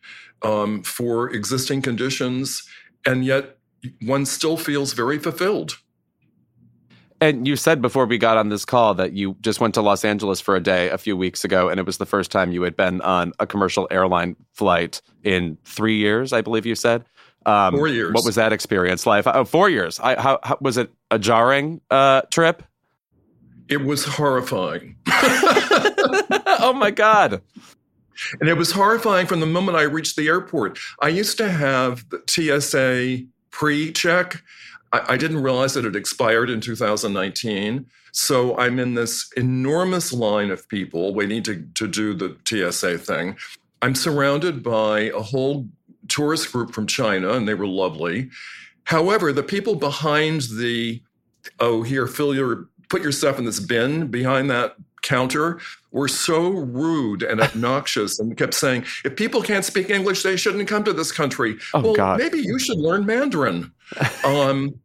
um, 0.41 0.83
for 0.83 1.29
existing 1.29 1.81
conditions, 1.81 2.67
and 3.05 3.25
yet 3.25 3.57
one 4.01 4.25
still 4.25 4.57
feels 4.57 4.93
very 4.93 5.17
fulfilled. 5.17 5.77
And 7.19 7.47
you 7.47 7.55
said 7.55 7.81
before 7.81 8.05
we 8.05 8.19
got 8.19 8.37
on 8.37 8.49
this 8.49 8.63
call 8.63 8.93
that 8.95 9.13
you 9.13 9.37
just 9.41 9.59
went 9.59 9.73
to 9.73 9.81
Los 9.81 10.05
Angeles 10.05 10.39
for 10.39 10.55
a 10.55 10.59
day 10.59 10.89
a 10.89 10.99
few 10.99 11.17
weeks 11.17 11.43
ago, 11.43 11.67
and 11.67 11.79
it 11.79 11.85
was 11.85 11.97
the 11.97 12.05
first 12.05 12.31
time 12.31 12.51
you 12.51 12.61
had 12.61 12.75
been 12.75 13.01
on 13.01 13.33
a 13.39 13.47
commercial 13.47 13.87
airline 13.89 14.35
flight 14.53 15.01
in 15.23 15.57
three 15.65 15.97
years, 15.97 16.31
I 16.31 16.41
believe 16.41 16.65
you 16.65 16.75
said. 16.75 17.05
Um, 17.47 17.73
four 17.73 17.87
years. 17.87 18.13
What 18.13 18.25
was 18.25 18.35
that 18.35 18.53
experience 18.53 19.05
like? 19.05 19.25
Oh, 19.25 19.45
four 19.45 19.69
years. 19.69 19.99
I, 19.99 20.21
how, 20.21 20.39
how, 20.43 20.57
was 20.61 20.77
it 20.77 20.91
a 21.09 21.17
jarring 21.17 21.81
uh, 21.89 22.21
trip? 22.29 22.61
It 23.69 23.83
was 23.83 24.05
horrifying. 24.05 24.95
oh 25.07 26.73
my 26.75 26.91
god! 26.91 27.41
And 28.39 28.49
it 28.49 28.55
was 28.55 28.71
horrifying 28.71 29.27
from 29.27 29.39
the 29.39 29.45
moment 29.45 29.77
I 29.77 29.83
reached 29.83 30.15
the 30.15 30.27
airport. 30.27 30.79
I 31.01 31.09
used 31.09 31.37
to 31.37 31.49
have 31.49 32.05
the 32.09 32.23
TSA 32.27 33.25
pre-check. 33.51 34.41
I, 34.91 35.13
I 35.13 35.17
didn't 35.17 35.43
realize 35.43 35.73
that 35.75 35.85
it 35.85 35.95
expired 35.95 36.49
in 36.49 36.61
2019. 36.61 37.85
So 38.11 38.57
I'm 38.57 38.79
in 38.79 38.95
this 38.95 39.31
enormous 39.37 40.11
line 40.11 40.49
of 40.49 40.67
people 40.69 41.13
waiting 41.13 41.43
to, 41.43 41.63
to 41.75 41.87
do 41.87 42.13
the 42.13 42.35
TSA 42.45 42.97
thing. 42.97 43.37
I'm 43.81 43.93
surrounded 43.93 44.63
by 44.63 45.11
a 45.15 45.21
whole 45.21 45.67
tourist 46.07 46.51
group 46.51 46.73
from 46.73 46.87
China, 46.87 47.33
and 47.33 47.47
they 47.47 47.53
were 47.53 47.67
lovely. 47.67 48.29
However, 48.85 49.31
the 49.31 49.43
people 49.43 49.75
behind 49.75 50.41
the 50.57 51.01
oh, 51.59 51.83
here, 51.83 52.07
fill 52.07 52.33
your 52.35 52.67
put 52.89 53.01
your 53.01 53.11
stuff 53.11 53.39
in 53.39 53.45
this 53.45 53.59
bin 53.59 54.07
behind 54.07 54.49
that 54.49 54.75
counter 55.01 55.59
were 55.91 56.07
so 56.07 56.49
rude 56.49 57.23
and 57.23 57.41
obnoxious 57.47 58.19
and 58.19 58.37
kept 58.37 58.53
saying, 58.53 58.83
if 59.03 59.15
people 59.15 59.41
can't 59.41 59.65
speak 59.65 59.89
English, 59.89 60.23
they 60.23 60.37
shouldn't 60.37 60.67
come 60.67 60.83
to 60.83 60.93
this 60.93 61.11
country. 61.11 61.57
Oh, 61.73 61.81
well, 61.81 61.95
God. 61.95 62.19
maybe 62.19 62.39
you 62.39 62.59
should 62.59 62.77
learn 62.77 63.05
Mandarin. 63.05 63.71
Um, 64.25 64.77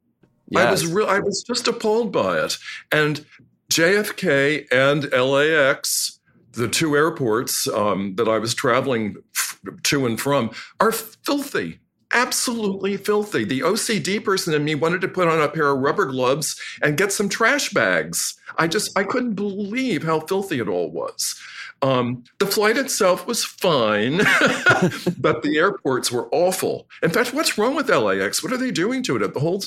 yes. 0.49 0.65
I 0.65 0.71
was 0.71 0.87
real 0.87 1.09
I 1.09 1.19
was 1.19 1.43
just 1.43 1.67
appalled 1.67 2.13
by 2.13 2.39
it. 2.39 2.57
And 2.93 3.27
JFK 3.73 4.67
and 4.71 5.11
LAX, 5.11 6.21
the 6.53 6.69
two 6.69 6.95
airports 6.95 7.67
um, 7.67 8.15
that 8.15 8.29
I 8.29 8.39
was 8.39 8.55
traveling 8.55 9.17
f- 9.35 9.59
to 9.85 10.07
and 10.07 10.21
from, 10.21 10.53
are 10.79 10.93
filthy 10.93 11.81
absolutely 12.13 12.97
filthy. 12.97 13.45
The 13.45 13.61
OCD 13.61 14.23
person 14.23 14.55
in 14.55 14.65
me 14.65 14.75
wanted 14.75 15.01
to 15.03 15.09
put 15.09 15.29
on 15.29 15.41
a 15.41 15.49
pair 15.49 15.69
of 15.69 15.81
rubber 15.81 16.07
gloves 16.07 16.61
and 16.83 16.97
get 16.97 17.13
some 17.13 17.29
trash 17.29 17.71
bags. 17.71 18.39
I 18.57 18.67
just 18.69 18.97
I 18.99 19.05
couldn't 19.05 19.35
believe 19.35 20.03
how 20.03 20.21
filthy 20.21 20.61
it 20.61 20.69
all 20.69 20.91
was. 20.91 21.41
Um, 21.83 22.23
the 22.39 22.47
flight 22.47 22.77
itself 22.77 23.27
was 23.27 23.45
fine, 23.45 24.19
but 25.19 25.43
the 25.43 25.55
airports 25.57 26.13
were 26.13 26.29
awful. 26.31 26.87
In 27.03 27.11
fact, 27.11 27.35
what's 27.35 27.59
wrong 27.59 27.75
with 27.75 27.89
LAX? 27.89 28.41
What 28.43 28.53
are 28.53 28.57
they 28.57 28.71
doing 28.71 29.03
to 29.05 29.17
it? 29.17 29.35
The 29.35 29.41
whole 29.41 29.63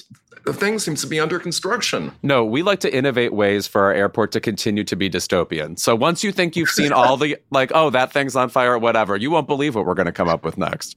the 0.45 0.53
thing 0.53 0.79
seems 0.79 1.01
to 1.01 1.07
be 1.07 1.19
under 1.19 1.39
construction. 1.39 2.13
No, 2.23 2.45
we 2.45 2.61
like 2.61 2.79
to 2.81 2.95
innovate 2.95 3.33
ways 3.33 3.67
for 3.67 3.81
our 3.81 3.93
airport 3.93 4.31
to 4.33 4.39
continue 4.39 4.83
to 4.85 4.95
be 4.95 5.09
dystopian. 5.09 5.77
So 5.77 5.95
once 5.95 6.23
you 6.23 6.31
think 6.31 6.55
you've 6.55 6.69
seen 6.69 6.93
all 6.93 7.17
the 7.17 7.37
like, 7.49 7.71
oh, 7.73 7.89
that 7.89 8.13
thing's 8.13 8.35
on 8.35 8.49
fire 8.49 8.75
or 8.75 8.79
whatever, 8.79 9.17
you 9.17 9.31
won't 9.31 9.47
believe 9.47 9.75
what 9.75 9.85
we're 9.85 9.95
going 9.95 10.05
to 10.05 10.11
come 10.11 10.29
up 10.29 10.45
with 10.45 10.57
next. 10.57 10.95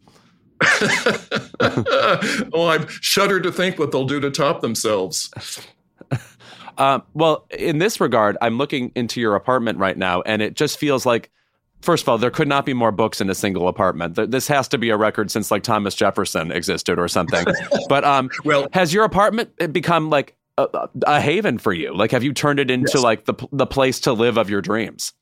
oh, 2.52 2.68
I'm 2.70 2.86
shudder 2.88 3.40
to 3.40 3.52
think 3.52 3.78
what 3.78 3.92
they'll 3.92 4.06
do 4.06 4.20
to 4.20 4.30
top 4.30 4.60
themselves. 4.60 5.30
Uh, 6.76 7.00
well, 7.14 7.46
in 7.50 7.78
this 7.78 8.00
regard, 8.00 8.36
I'm 8.40 8.58
looking 8.58 8.92
into 8.94 9.20
your 9.20 9.34
apartment 9.34 9.78
right 9.78 9.96
now, 9.96 10.22
and 10.22 10.42
it 10.42 10.54
just 10.54 10.78
feels 10.78 11.06
like, 11.06 11.30
first 11.80 12.02
of 12.02 12.08
all, 12.08 12.18
there 12.18 12.30
could 12.30 12.48
not 12.48 12.66
be 12.66 12.74
more 12.74 12.92
books 12.92 13.20
in 13.20 13.30
a 13.30 13.34
single 13.34 13.68
apartment. 13.68 14.16
This 14.30 14.48
has 14.48 14.68
to 14.68 14.78
be 14.78 14.90
a 14.90 14.96
record 14.96 15.30
since 15.30 15.50
like 15.50 15.62
Thomas 15.62 15.94
Jefferson 15.94 16.50
existed 16.50 16.98
or 16.98 17.08
something. 17.08 17.44
but 17.88 18.04
um, 18.04 18.30
well, 18.44 18.66
has 18.72 18.92
your 18.92 19.04
apartment 19.04 19.50
become 19.72 20.10
like 20.10 20.36
a, 20.56 20.88
a, 21.06 21.20
haven 21.20 21.58
for 21.58 21.72
you? 21.72 21.94
Like, 21.94 22.10
have 22.10 22.24
you 22.24 22.32
turned 22.32 22.58
it 22.58 22.70
into 22.70 22.92
yes. 22.94 23.02
like 23.02 23.24
the 23.26 23.34
the 23.52 23.66
place 23.66 24.00
to 24.00 24.12
live 24.12 24.36
of 24.36 24.50
your 24.50 24.60
dreams? 24.60 25.12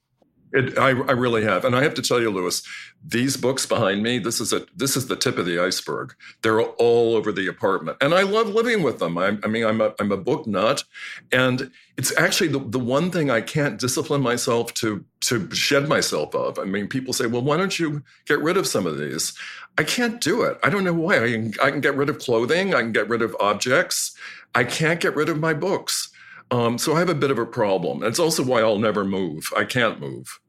It, 0.52 0.78
I, 0.78 0.90
I, 0.90 1.12
really 1.12 1.42
have, 1.42 1.64
and 1.64 1.74
I 1.74 1.82
have 1.82 1.94
to 1.94 2.02
tell 2.02 2.20
you, 2.20 2.30
Louis, 2.30 2.62
these 3.04 3.36
books 3.36 3.66
behind 3.66 4.02
me. 4.02 4.18
This 4.18 4.40
is 4.40 4.52
a 4.52 4.64
this 4.76 4.96
is 4.96 5.08
the 5.08 5.16
tip 5.16 5.38
of 5.38 5.46
the 5.46 5.58
iceberg. 5.58 6.14
They're 6.42 6.60
all 6.60 7.16
over 7.16 7.32
the 7.32 7.48
apartment, 7.48 7.98
and 8.00 8.14
I 8.14 8.22
love 8.22 8.48
living 8.48 8.82
with 8.82 8.98
them. 8.98 9.18
I, 9.18 9.36
I 9.42 9.48
mean, 9.48 9.64
I'm 9.64 9.80
a 9.80 9.92
I'm 9.98 10.12
a 10.12 10.16
book 10.16 10.46
nut, 10.46 10.84
and 11.32 11.70
it's 11.96 12.16
actually 12.16 12.48
the, 12.48 12.60
the 12.60 12.78
one 12.78 13.10
thing 13.10 13.30
I 13.30 13.40
can't 13.40 13.78
discipline 13.78 14.22
myself 14.22 14.72
to 14.74 15.04
to 15.22 15.50
shed 15.52 15.88
myself 15.88 16.34
of. 16.34 16.58
I 16.58 16.64
mean, 16.64 16.86
people 16.86 17.12
say, 17.12 17.26
"Well, 17.26 17.42
why 17.42 17.56
don't 17.56 17.78
you 17.78 18.02
get 18.26 18.40
rid 18.40 18.56
of 18.56 18.66
some 18.66 18.86
of 18.86 18.98
these?" 18.98 19.36
I 19.78 19.84
can't 19.84 20.20
do 20.20 20.42
it. 20.42 20.58
I 20.62 20.70
don't 20.70 20.84
know 20.84 20.94
why. 20.94 21.22
I 21.22 21.30
can, 21.32 21.54
I 21.62 21.70
can 21.70 21.80
get 21.80 21.96
rid 21.96 22.08
of 22.08 22.18
clothing. 22.18 22.74
I 22.74 22.80
can 22.80 22.92
get 22.92 23.08
rid 23.08 23.20
of 23.20 23.36
objects. 23.40 24.16
I 24.54 24.64
can't 24.64 25.00
get 25.00 25.16
rid 25.16 25.28
of 25.28 25.38
my 25.38 25.52
books. 25.52 26.10
Um, 26.50 26.78
so 26.78 26.94
I 26.94 27.00
have 27.00 27.08
a 27.08 27.14
bit 27.14 27.30
of 27.30 27.38
a 27.38 27.46
problem. 27.46 28.02
It's 28.02 28.18
also 28.18 28.44
why 28.44 28.60
I'll 28.60 28.78
never 28.78 29.04
move. 29.04 29.52
I 29.56 29.64
can't 29.64 30.00
move. 30.00 30.40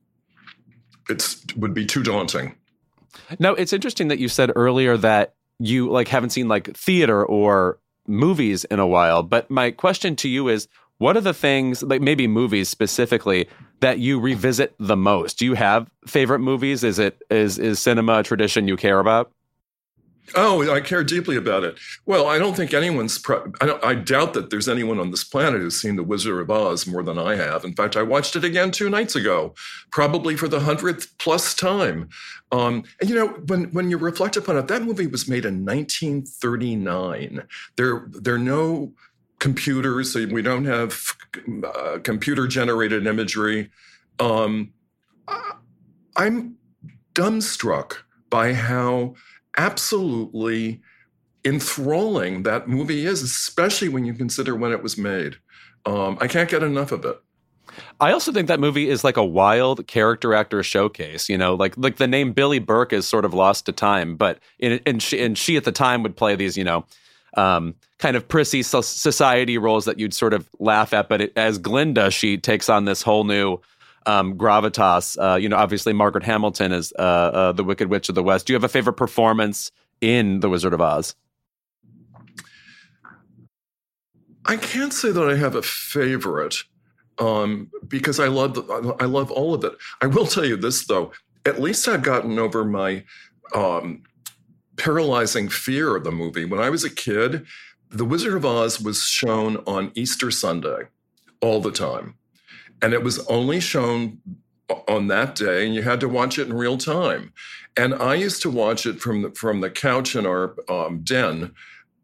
It 1.09 1.35
would 1.55 1.73
be 1.73 1.85
too 1.85 2.03
daunting. 2.03 2.55
No, 3.39 3.53
it's 3.55 3.73
interesting 3.73 4.09
that 4.09 4.19
you 4.19 4.29
said 4.29 4.51
earlier 4.55 4.97
that 4.97 5.33
you 5.59 5.89
like 5.89 6.07
haven't 6.07 6.29
seen 6.31 6.47
like 6.47 6.75
theater 6.75 7.25
or 7.25 7.79
movies 8.07 8.63
in 8.65 8.79
a 8.79 8.87
while. 8.87 9.23
But 9.23 9.49
my 9.49 9.71
question 9.71 10.15
to 10.17 10.29
you 10.29 10.47
is, 10.49 10.67
what 10.99 11.17
are 11.17 11.21
the 11.21 11.33
things 11.33 11.83
like 11.83 12.01
maybe 12.01 12.27
movies 12.27 12.69
specifically 12.69 13.47
that 13.79 13.99
you 13.99 14.19
revisit 14.19 14.75
the 14.79 14.97
most? 14.97 15.37
Do 15.39 15.45
you 15.45 15.53
have 15.53 15.89
favorite 16.07 16.39
movies? 16.39 16.83
Is 16.83 16.99
it 16.99 17.21
is 17.29 17.59
is 17.59 17.79
cinema 17.79 18.19
a 18.19 18.23
tradition 18.23 18.67
you 18.67 18.77
care 18.77 18.99
about? 18.99 19.31
Oh, 20.36 20.69
I 20.71 20.82
care 20.82 21.03
deeply 21.03 21.38
about 21.38 21.63
it. 21.63 21.78
Well, 22.05 22.28
I 22.28 22.38
don't 22.38 22.55
think 22.55 22.73
anyone's. 22.73 23.17
Pro- 23.17 23.51
I, 23.61 23.80
I, 23.82 23.95
doubt 23.95 24.34
that 24.34 24.49
there's 24.49 24.67
anyone 24.67 24.99
on 24.99 25.11
this 25.11 25.23
planet 25.23 25.61
who's 25.61 25.80
seen 25.80 25.95
The 25.95 26.03
Wizard 26.03 26.41
of 26.41 26.51
Oz 26.51 26.86
more 26.86 27.01
than 27.01 27.17
I 27.17 27.36
have. 27.36 27.63
In 27.63 27.73
fact, 27.73 27.95
I 27.95 28.03
watched 28.03 28.36
it 28.36 28.43
again 28.43 28.71
two 28.71 28.89
nights 28.89 29.15
ago, 29.15 29.55
probably 29.91 30.36
for 30.36 30.47
the 30.49 30.59
hundredth 30.59 31.17
plus 31.17 31.53
time. 31.53 32.09
Um, 32.51 32.84
and 32.99 33.09
you 33.09 33.15
know, 33.15 33.28
when 33.47 33.65
when 33.71 33.89
you 33.89 33.97
reflect 33.97 34.36
upon 34.36 34.57
it, 34.57 34.67
that 34.67 34.84
movie 34.84 35.07
was 35.07 35.30
made 35.30 35.45
in 35.45 35.65
1939. 35.65 37.43
There 37.78 38.07
there 38.11 38.36
are 38.36 38.39
no 38.39 38.93
computers. 39.39 40.13
So 40.13 40.25
we 40.25 40.41
don't 40.41 40.65
have 40.65 41.15
uh, 41.63 41.99
computer 42.03 42.47
generated 42.47 43.07
imagery. 43.07 43.69
Um, 44.19 44.73
I'm 46.15 46.57
dumbstruck 47.13 47.97
by 48.30 48.53
how 48.53 49.15
absolutely 49.58 50.82
enthralling 51.43 52.43
that 52.43 52.68
movie 52.68 53.05
is, 53.05 53.22
especially 53.22 53.89
when 53.89 54.05
you 54.05 54.14
consider 54.14 54.55
when 54.55 54.72
it 54.72 54.84
was 54.84 54.97
made. 54.97 55.38
Um, 55.86 56.18
I 56.20 56.28
can't 56.28 56.49
get 56.49 56.64
enough 56.64 56.91
of 56.91 57.05
it. 57.05 57.18
I 57.99 58.12
also 58.12 58.32
think 58.32 58.47
that 58.47 58.60
movie 58.60 58.89
is 58.89 59.03
like 59.03 59.18
a 59.18 59.26
wild 59.26 59.88
character 59.88 60.34
actor 60.34 60.64
showcase. 60.64 61.30
You 61.30 61.38
know, 61.38 61.55
like 61.55 61.76
like 61.78 61.97
the 61.97 62.08
name 62.08 62.34
Billie 62.34 62.60
Burke 62.60 62.93
is 62.93 63.08
sort 63.08 63.26
of 63.26 63.34
lost 63.34 63.66
to 63.66 63.72
time, 63.72 64.16
but 64.16 64.39
in, 64.60 64.80
and 64.86 65.01
she 65.01 65.22
and 65.22 65.38
she 65.38 65.58
at 65.58 65.64
the 65.64 65.72
time 65.72 66.03
would 66.03 66.16
play 66.16 66.36
these, 66.36 66.58
you 66.58 66.64
know, 66.64 66.86
um, 67.36 67.76
kind 67.99 68.16
of 68.16 68.28
prissy 68.28 68.64
society 68.64 69.58
roles 69.58 69.86
that 69.86 69.99
you'd 69.99 70.14
sort 70.14 70.34
of 70.34 70.49
laugh 70.60 70.93
at. 70.93 71.10
But 71.10 71.22
it, 71.22 71.34
as 71.36 71.58
Glinda, 71.58 72.10
she 72.10 72.38
takes 72.38 72.70
on 72.70 72.86
this 72.86 73.01
whole 73.01 73.24
new 73.24 73.60
um, 74.08 74.36
gravitas. 74.36 75.18
Uh, 75.22 75.36
you 75.36 75.49
know, 75.49 75.58
obviously 75.58 75.93
Margaret 75.93 76.24
Hamilton 76.24 76.72
is 76.72 76.93
uh, 76.97 77.01
uh, 77.01 77.51
the 77.51 77.64
Wicked 77.64 77.89
Witch 77.89 78.10
of 78.10 78.16
the 78.16 78.24
West. 78.24 78.47
Do 78.47 78.53
you 78.53 78.55
have 78.55 78.64
a 78.64 78.70
favorite 78.70 78.93
performance 78.93 79.72
in 80.01 80.39
The 80.39 80.49
Wizard 80.49 80.74
of 80.74 80.82
Oz? 80.82 81.14
I 84.45 84.55
can't 84.55 84.93
say 84.93 85.12
that 85.12 85.30
I 85.30 85.36
have 85.36 85.55
a 85.55 85.62
favorite 85.62 86.55
um, 87.20 87.70
because 87.88 88.20
I 88.20 88.28
love 88.28 88.58
I 89.01 89.05
love 89.05 89.30
all 89.30 89.53
of 89.53 89.64
it. 89.66 89.74
I 90.01 90.05
will 90.05 90.26
tell 90.26 90.45
you 90.45 90.55
this 90.55 90.86
though: 90.86 91.12
at 91.45 91.60
least 91.60 91.88
I've 91.88 92.03
gotten 92.03 92.39
over 92.39 92.64
my 92.64 93.03
um, 93.53 94.03
paralyzing 94.78 95.49
fear 95.49 95.97
of 95.97 96.05
the 96.05 96.12
movie. 96.12 96.45
When 96.45 96.62
I 96.62 96.70
was 96.70 96.86
a 96.86 96.89
kid, 96.89 97.45
The 97.89 98.05
Wizard 98.05 98.36
of 98.36 98.45
Oz 98.45 98.80
was 98.80 99.03
shown 99.03 99.58
on 99.68 99.91
Easter 99.95 100.32
Sunday 100.32 100.84
all 101.41 101.60
the 101.60 101.72
time 101.72 102.16
and 102.82 102.93
it 102.93 103.03
was 103.03 103.25
only 103.28 103.59
shown 103.59 104.19
on 104.88 105.07
that 105.07 105.36
day 105.36 105.65
and 105.65 105.73
you 105.73 105.82
had 105.82 105.99
to 105.99 106.09
watch 106.09 106.38
it 106.38 106.47
in 106.47 106.53
real 106.53 106.78
time. 106.78 107.34
And 107.75 107.93
i 107.93 108.15
used 108.15 108.41
to 108.41 108.49
watch 108.49 108.86
it 108.86 108.99
from 108.99 109.21
the, 109.21 109.32
from 109.32 109.61
the 109.61 109.69
couch 109.69 110.15
in 110.15 110.25
our 110.25 110.55
um, 110.69 111.01
den 111.03 111.53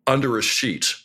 under 0.06 0.38
a 0.38 0.42
sheet 0.42 0.96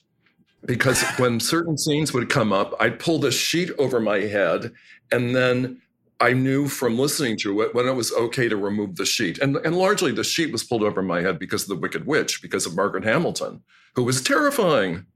because 0.65 1.03
when 1.17 1.41
certain 1.41 1.79
scenes 1.79 2.13
would 2.13 2.29
come 2.29 2.53
up 2.53 2.75
i'd 2.81 2.99
pull 2.99 3.19
the 3.19 3.31
sheet 3.31 3.71
over 3.79 4.01
my 4.01 4.19
head 4.19 4.73
and 5.11 5.35
then 5.35 5.81
i 6.21 6.33
knew 6.33 6.69
from 6.69 6.99
listening 6.99 7.37
to 7.39 7.63
it 7.63 7.75
when 7.75 7.87
it 7.87 7.93
was 7.93 8.13
okay 8.13 8.49
to 8.49 8.57
remove 8.57 8.97
the 8.97 9.07
sheet. 9.07 9.39
And, 9.39 9.57
and 9.57 9.77
largely 9.77 10.13
the 10.13 10.25
sheet 10.25 10.53
was 10.53 10.65
pulled 10.65 10.83
over 10.83 11.03
my 11.03 11.23
head 11.23 11.39
because 11.39 11.63
of 11.63 11.69
the 11.69 11.77
wicked 11.77 12.07
witch 12.07 12.43
because 12.43 12.67
of 12.67 12.75
margaret 12.75 13.05
hamilton 13.05 13.63
who 13.95 14.05
was 14.05 14.21
terrifying. 14.21 15.07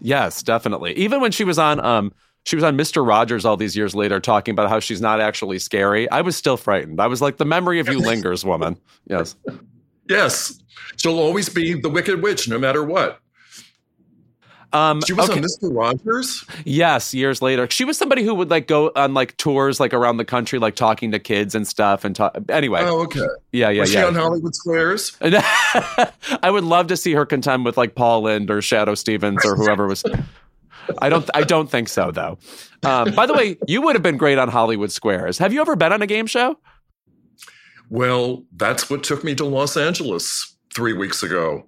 Yes 0.00 0.42
definitely. 0.42 0.94
Even 0.94 1.20
when 1.20 1.32
she 1.32 1.44
was 1.44 1.58
on 1.58 1.80
um, 1.80 2.12
she 2.44 2.56
was 2.56 2.64
on 2.64 2.76
Mr. 2.76 3.06
Rogers 3.06 3.44
all 3.44 3.56
these 3.56 3.76
years 3.76 3.94
later 3.94 4.18
talking 4.20 4.52
about 4.52 4.68
how 4.68 4.80
she's 4.80 5.00
not 5.00 5.20
actually 5.20 5.58
scary. 5.58 6.10
I 6.10 6.20
was 6.22 6.36
still 6.36 6.56
frightened. 6.56 7.00
I 7.00 7.06
was 7.06 7.22
like, 7.22 7.36
the 7.36 7.44
memory 7.44 7.78
of 7.80 7.88
you 7.88 7.98
lingers, 7.98 8.44
woman. 8.44 8.76
Yes. 9.08 9.36
Yes. 10.08 10.58
She'll 10.96 11.18
always 11.20 11.48
be 11.48 11.80
the 11.80 11.88
Wicked 11.88 12.22
Witch, 12.22 12.48
no 12.48 12.58
matter 12.58 12.82
what. 12.84 13.20
Um, 14.74 15.02
She 15.06 15.12
was 15.12 15.28
okay. 15.28 15.38
on 15.38 15.44
Mr. 15.44 15.74
Rogers. 15.76 16.44
Yes, 16.64 17.12
years 17.12 17.42
later. 17.42 17.68
She 17.70 17.84
was 17.84 17.98
somebody 17.98 18.22
who 18.24 18.34
would 18.34 18.50
like 18.50 18.66
go 18.66 18.90
on 18.96 19.12
like 19.12 19.36
tours 19.36 19.78
like 19.78 19.92
around 19.92 20.16
the 20.16 20.24
country, 20.24 20.58
like 20.58 20.76
talking 20.76 21.12
to 21.12 21.18
kids 21.18 21.54
and 21.54 21.68
stuff. 21.68 22.04
And 22.06 22.16
talk. 22.16 22.34
Anyway, 22.48 22.80
Oh, 22.82 23.02
okay. 23.02 23.20
yeah, 23.52 23.68
yeah, 23.68 23.82
was 23.82 23.90
she 23.90 23.96
yeah. 23.98 24.06
on 24.06 24.14
Hollywood 24.14 24.54
Squares? 24.54 25.14
I 25.22 26.50
would 26.50 26.64
love 26.64 26.86
to 26.86 26.96
see 26.96 27.12
her 27.12 27.26
contend 27.26 27.66
with 27.66 27.76
like 27.76 27.94
Paul 27.94 28.22
Lynde 28.22 28.50
or 28.50 28.58
Shadoe 28.62 28.96
Stevens 28.96 29.44
or 29.44 29.56
whoever 29.56 29.86
was. 29.86 30.02
I 30.98 31.08
don't. 31.08 31.28
I 31.34 31.42
don't 31.42 31.70
think 31.70 31.88
so 31.88 32.10
though. 32.10 32.38
Um, 32.82 33.14
by 33.14 33.26
the 33.26 33.32
way, 33.34 33.56
you 33.68 33.82
would 33.82 33.94
have 33.94 34.02
been 34.02 34.16
great 34.16 34.38
on 34.38 34.48
Hollywood 34.48 34.90
Squares. 34.92 35.38
Have 35.38 35.52
you 35.52 35.60
ever 35.60 35.76
been 35.76 35.92
on 35.92 36.02
a 36.02 36.06
game 36.06 36.26
show? 36.26 36.56
Well, 37.90 38.44
that's 38.56 38.88
what 38.88 39.02
took 39.04 39.22
me 39.24 39.34
to 39.36 39.44
Los 39.44 39.76
Angeles 39.76 40.56
three 40.74 40.92
weeks 40.92 41.22
ago. 41.22 41.66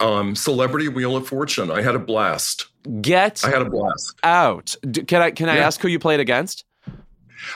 Um, 0.00 0.36
Celebrity 0.36 0.88
Wheel 0.88 1.16
of 1.16 1.26
Fortune. 1.26 1.70
I 1.70 1.82
had 1.82 1.94
a 1.96 1.98
blast. 1.98 2.66
Get 3.00 3.44
I 3.44 3.50
had 3.50 3.62
a 3.62 3.68
blast. 3.70 4.14
out. 4.22 4.76
D- 4.88 5.02
Can 5.02 5.20
I? 5.22 5.30
Can 5.32 5.48
I 5.48 5.56
Yeah. 5.56 5.66
ask 5.66 5.80
who 5.80 5.88
you 5.88 5.98
played 5.98 6.20
against? 6.20 6.64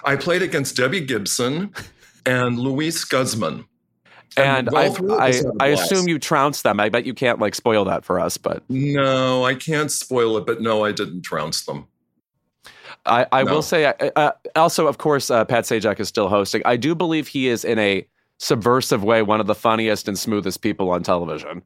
I 0.04 0.16
played 0.16 0.42
against 0.42 0.76
Debbie 0.76 1.00
Gibson 1.00 1.72
and 2.26 2.58
Luis 2.58 3.04
Guzmán. 3.04 3.64
And 4.36 4.68
all 4.70 4.76
I, 4.76 5.26
I, 5.26 5.28
us 5.28 5.36
had 5.38 5.46
a 5.46 5.52
I 5.60 5.66
assume 5.68 6.08
you 6.08 6.18
trounced 6.18 6.62
them. 6.62 6.80
I 6.80 6.88
bet 6.88 7.04
you 7.04 7.14
can't 7.14 7.38
like 7.38 7.54
spoil 7.54 7.84
that 7.86 8.04
for 8.04 8.18
us, 8.18 8.36
but 8.36 8.62
No, 8.68 9.44
I 9.44 9.54
can't 9.54 9.90
spoil 9.90 10.36
it, 10.38 10.46
but 10.46 10.60
no, 10.60 10.84
I 10.84 10.92
didn't 10.92 11.22
trounce 11.22 11.64
them. 11.64 11.86
I, 13.04 13.26
I 13.32 13.42
No. 13.42 13.54
will 13.54 13.62
say, 13.62 13.92
uh, 14.16 14.32
also, 14.54 14.86
of 14.86 14.98
course, 14.98 15.30
uh, 15.30 15.44
Pat 15.44 15.64
Sajak 15.64 15.98
is 15.98 16.08
still 16.08 16.28
hosting. 16.28 16.62
I 16.64 16.76
do 16.76 16.94
believe 16.94 17.28
he 17.28 17.48
is, 17.48 17.64
in 17.64 17.78
a 17.78 18.06
subversive 18.38 19.02
way, 19.02 19.22
one 19.22 19.40
of 19.40 19.46
the 19.46 19.54
funniest 19.54 20.08
and 20.08 20.18
smoothest 20.18 20.62
people 20.62 20.90
on 20.90 21.02
television. 21.02 21.62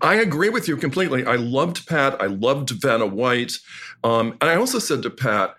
I 0.00 0.14
agree 0.14 0.48
with 0.48 0.68
you 0.68 0.76
completely. 0.76 1.26
I 1.26 1.34
loved 1.36 1.86
Pat. 1.88 2.20
I 2.22 2.26
loved 2.26 2.70
Vanna 2.70 3.06
White, 3.06 3.58
um, 4.04 4.36
and 4.40 4.48
I 4.48 4.54
also 4.56 4.78
said 4.78 5.02
to 5.02 5.10
Pat, 5.10 5.54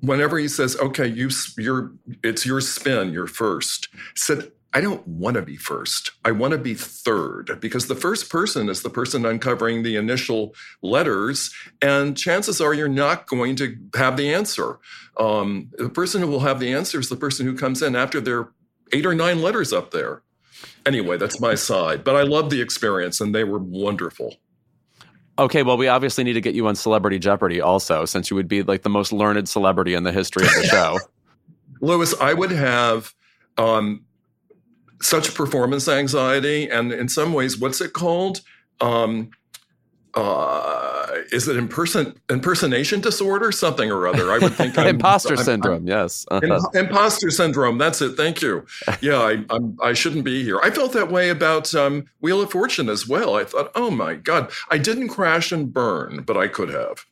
whenever 0.00 0.38
he 0.38 0.48
says, 0.48 0.76
"Okay, 0.76 1.06
you, 1.06 1.28
you're, 1.58 1.92
it's 2.24 2.46
your 2.46 2.60
spin, 2.62 3.12
you're 3.12 3.26
first," 3.26 3.88
said, 4.14 4.50
"I 4.76 4.80
don't 4.80 5.06
want 5.06 5.36
to 5.36 5.42
be 5.42 5.56
first. 5.56 6.12
I 6.24 6.32
want 6.32 6.52
to 6.52 6.58
be 6.58 6.74
third 6.74 7.58
because 7.60 7.86
the 7.86 7.94
first 7.94 8.28
person 8.28 8.68
is 8.68 8.82
the 8.82 8.90
person 8.90 9.24
uncovering 9.24 9.82
the 9.82 9.96
initial 9.96 10.54
letters, 10.82 11.54
and 11.80 12.16
chances 12.16 12.60
are 12.60 12.74
you're 12.74 12.88
not 12.88 13.26
going 13.26 13.56
to 13.56 13.76
have 13.94 14.16
the 14.16 14.32
answer. 14.32 14.78
Um, 15.18 15.70
the 15.78 15.88
person 15.88 16.20
who 16.20 16.28
will 16.28 16.40
have 16.40 16.60
the 16.60 16.74
answer 16.74 17.00
is 17.00 17.08
the 17.08 17.16
person 17.16 17.46
who 17.46 17.56
comes 17.56 17.80
in 17.80 17.96
after 17.96 18.20
there 18.20 18.38
are 18.38 18.52
eight 18.92 19.06
or 19.06 19.14
nine 19.14 19.40
letters 19.40 19.72
up 19.72 19.92
there." 19.92 20.22
Anyway, 20.84 21.16
that's 21.16 21.40
my 21.40 21.54
side. 21.54 22.04
But 22.04 22.16
I 22.16 22.22
love 22.22 22.50
the 22.50 22.60
experience 22.60 23.20
and 23.20 23.34
they 23.34 23.44
were 23.44 23.58
wonderful. 23.58 24.36
Okay, 25.38 25.62
well, 25.62 25.76
we 25.76 25.88
obviously 25.88 26.24
need 26.24 26.32
to 26.34 26.40
get 26.40 26.54
you 26.54 26.66
on 26.66 26.74
Celebrity 26.74 27.18
Jeopardy 27.18 27.60
also, 27.60 28.04
since 28.04 28.30
you 28.30 28.36
would 28.36 28.48
be 28.48 28.62
like 28.62 28.82
the 28.82 28.88
most 28.88 29.12
learned 29.12 29.48
celebrity 29.48 29.94
in 29.94 30.02
the 30.02 30.12
history 30.12 30.44
of 30.44 30.54
the 30.54 30.66
show. 30.70 30.98
Louis, 31.82 32.14
I 32.20 32.32
would 32.32 32.52
have 32.52 33.12
um, 33.58 34.05
such 35.02 35.34
performance 35.34 35.88
anxiety. 35.88 36.68
And 36.68 36.92
in 36.92 37.08
some 37.08 37.32
ways, 37.32 37.58
what's 37.58 37.80
it 37.80 37.92
called? 37.92 38.40
Um, 38.80 39.30
uh, 40.14 41.06
is 41.30 41.46
it 41.48 41.56
imperson- 41.56 42.16
impersonation 42.30 43.00
disorder? 43.00 43.52
Something 43.52 43.90
or 43.90 44.06
other. 44.06 44.32
I 44.32 44.38
would 44.38 44.54
think 44.54 44.78
I'm, 44.78 44.86
Imposter 44.86 45.34
I'm- 45.34 45.44
syndrome, 45.44 45.86
yes. 45.86 46.24
I'm- 46.30 46.42
im- 46.44 46.60
imposter 46.74 47.30
syndrome. 47.30 47.76
That's 47.78 48.00
it. 48.00 48.16
Thank 48.16 48.40
you. 48.42 48.64
Yeah, 49.02 49.18
I, 49.18 49.44
I'm, 49.50 49.76
I 49.82 49.92
shouldn't 49.92 50.24
be 50.24 50.42
here. 50.42 50.58
I 50.62 50.70
felt 50.70 50.92
that 50.94 51.10
way 51.12 51.28
about 51.28 51.74
um, 51.74 52.06
Wheel 52.20 52.40
of 52.40 52.50
Fortune 52.50 52.88
as 52.88 53.06
well. 53.06 53.36
I 53.36 53.44
thought, 53.44 53.70
oh 53.74 53.90
my 53.90 54.14
God, 54.14 54.50
I 54.70 54.78
didn't 54.78 55.08
crash 55.08 55.52
and 55.52 55.72
burn, 55.72 56.22
but 56.22 56.36
I 56.36 56.48
could 56.48 56.70
have. 56.70 57.04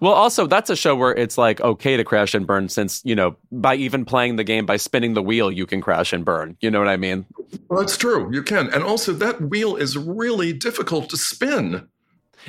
Well, 0.00 0.12
also, 0.12 0.46
that's 0.46 0.70
a 0.70 0.76
show 0.76 0.96
where 0.96 1.14
it's 1.14 1.36
like 1.36 1.60
okay 1.60 1.96
to 1.96 2.04
crash 2.04 2.34
and 2.34 2.46
burn, 2.46 2.68
since, 2.68 3.02
you 3.04 3.14
know, 3.14 3.36
by 3.50 3.74
even 3.74 4.04
playing 4.04 4.36
the 4.36 4.44
game, 4.44 4.66
by 4.66 4.76
spinning 4.76 5.14
the 5.14 5.22
wheel, 5.22 5.50
you 5.50 5.66
can 5.66 5.80
crash 5.80 6.12
and 6.12 6.24
burn. 6.24 6.56
You 6.60 6.70
know 6.70 6.78
what 6.78 6.88
I 6.88 6.96
mean? 6.96 7.26
Well, 7.68 7.80
that's 7.80 7.96
true. 7.96 8.32
You 8.32 8.42
can. 8.42 8.72
And 8.72 8.82
also, 8.82 9.12
that 9.12 9.40
wheel 9.40 9.76
is 9.76 9.96
really 9.96 10.52
difficult 10.52 11.10
to 11.10 11.16
spin. 11.16 11.88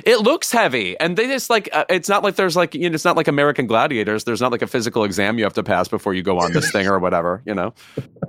It 0.02 0.18
looks 0.18 0.50
heavy, 0.50 0.98
and 0.98 1.16
they 1.16 1.28
just 1.28 1.50
like 1.50 1.68
uh, 1.72 1.84
it's 1.88 2.08
not 2.08 2.24
like 2.24 2.34
there's 2.34 2.56
like 2.56 2.74
you 2.74 2.90
know 2.90 2.94
it's 2.94 3.04
not 3.04 3.16
like 3.16 3.28
American 3.28 3.68
Gladiators. 3.68 4.24
There's 4.24 4.40
not 4.40 4.50
like 4.50 4.62
a 4.62 4.66
physical 4.66 5.04
exam 5.04 5.38
you 5.38 5.44
have 5.44 5.54
to 5.54 5.62
pass 5.62 5.86
before 5.86 6.14
you 6.14 6.22
go 6.22 6.40
on 6.40 6.52
this 6.52 6.72
thing 6.72 6.88
or 6.88 6.98
whatever. 6.98 7.42
You 7.46 7.54
know. 7.54 7.74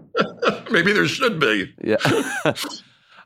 Maybe 0.72 0.93
there 0.93 1.07
should 1.07 1.39
be. 1.39 1.74
Yeah. 1.84 1.97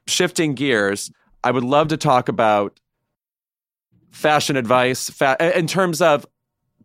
Shifting 0.08 0.54
gears, 0.54 1.12
I 1.44 1.52
would 1.52 1.64
love 1.64 1.90
to 1.90 1.98
talk 1.98 2.30
about 2.30 2.80
fashion 4.12 4.56
advice 4.56 5.10
fa- 5.10 5.38
in 5.58 5.68
terms 5.68 6.02
of 6.02 6.26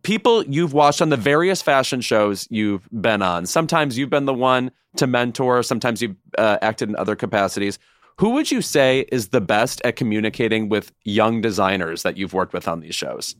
people 0.03 0.43
you've 0.45 0.73
watched 0.73 1.01
on 1.01 1.09
the 1.09 1.17
various 1.17 1.61
fashion 1.61 1.99
shows 1.99 2.47
you've 2.51 2.87
been 3.01 3.21
on. 3.21 3.45
Sometimes 3.45 3.97
you've 3.97 4.09
been 4.11 4.25
the 4.25 4.33
one 4.33 4.71
to 4.97 5.07
mentor, 5.07 5.63
sometimes 5.63 6.01
you've 6.01 6.15
uh, 6.37 6.57
acted 6.61 6.89
in 6.89 6.95
other 6.95 7.15
capacities. 7.15 7.79
Who 8.17 8.29
would 8.29 8.49
you 8.49 8.61
say 8.61 9.05
is 9.11 9.29
the 9.29 9.41
best 9.41 9.81
at 9.83 9.97
communicating 9.97 10.69
with 10.69 10.91
young 11.03 11.41
designers 11.41 12.03
that 12.03 12.17
you've 12.17 12.33
worked 12.33 12.53
with 12.53 12.67
on 12.67 12.79
these 12.79 12.95
shows? 12.95 13.35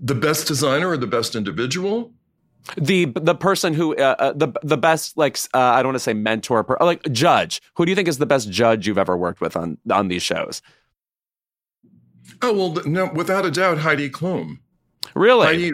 The 0.00 0.14
best 0.14 0.46
designer 0.46 0.88
or 0.88 0.96
the 0.96 1.06
best 1.06 1.34
individual? 1.34 2.12
The 2.76 3.06
the 3.06 3.34
person 3.34 3.74
who 3.74 3.94
uh, 3.96 4.16
uh, 4.18 4.32
the 4.32 4.52
the 4.62 4.76
best 4.76 5.16
like 5.16 5.38
uh, 5.54 5.58
I 5.58 5.82
don't 5.82 5.90
want 5.90 5.96
to 5.96 6.00
say 6.00 6.14
mentor, 6.14 6.64
per, 6.64 6.76
like 6.80 7.02
judge. 7.12 7.62
Who 7.76 7.84
do 7.84 7.90
you 7.90 7.96
think 7.96 8.08
is 8.08 8.18
the 8.18 8.26
best 8.26 8.50
judge 8.50 8.88
you've 8.88 8.98
ever 8.98 9.16
worked 9.16 9.40
with 9.40 9.56
on 9.56 9.78
on 9.90 10.08
these 10.08 10.22
shows? 10.22 10.62
Oh, 12.42 12.52
well, 12.52 12.84
no, 12.84 13.10
without 13.14 13.46
a 13.46 13.50
doubt, 13.50 13.78
Heidi 13.78 14.10
Klum. 14.10 14.58
Really? 15.14 15.46
Heidi, 15.46 15.72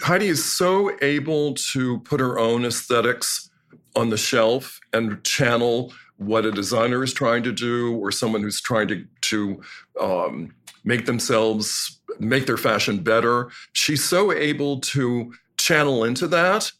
Heidi 0.00 0.28
is 0.28 0.44
so 0.44 0.96
able 1.02 1.54
to 1.72 2.00
put 2.00 2.20
her 2.20 2.38
own 2.38 2.64
aesthetics 2.64 3.50
on 3.96 4.10
the 4.10 4.16
shelf 4.16 4.80
and 4.92 5.22
channel 5.24 5.92
what 6.16 6.44
a 6.44 6.52
designer 6.52 7.02
is 7.02 7.14
trying 7.14 7.42
to 7.42 7.52
do 7.52 7.96
or 7.96 8.12
someone 8.12 8.42
who's 8.42 8.60
trying 8.60 8.88
to, 8.88 9.06
to 9.22 9.62
um, 10.00 10.54
make 10.84 11.06
themselves 11.06 12.00
make 12.18 12.46
their 12.46 12.56
fashion 12.56 12.98
better. 12.98 13.50
She's 13.72 14.04
so 14.04 14.32
able 14.32 14.80
to 14.80 15.32
channel 15.56 16.04
into 16.04 16.26
that 16.28 16.70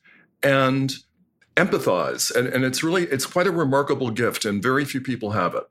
and 0.42 0.92
empathize. 1.57 2.34
And, 2.34 2.48
and 2.48 2.64
it's 2.64 2.82
really, 2.82 3.05
it's 3.05 3.26
quite 3.26 3.46
a 3.46 3.51
remarkable 3.51 4.11
gift, 4.11 4.44
and 4.44 4.62
very 4.62 4.84
few 4.84 5.01
people 5.01 5.30
have 5.30 5.55
it. 5.55 5.64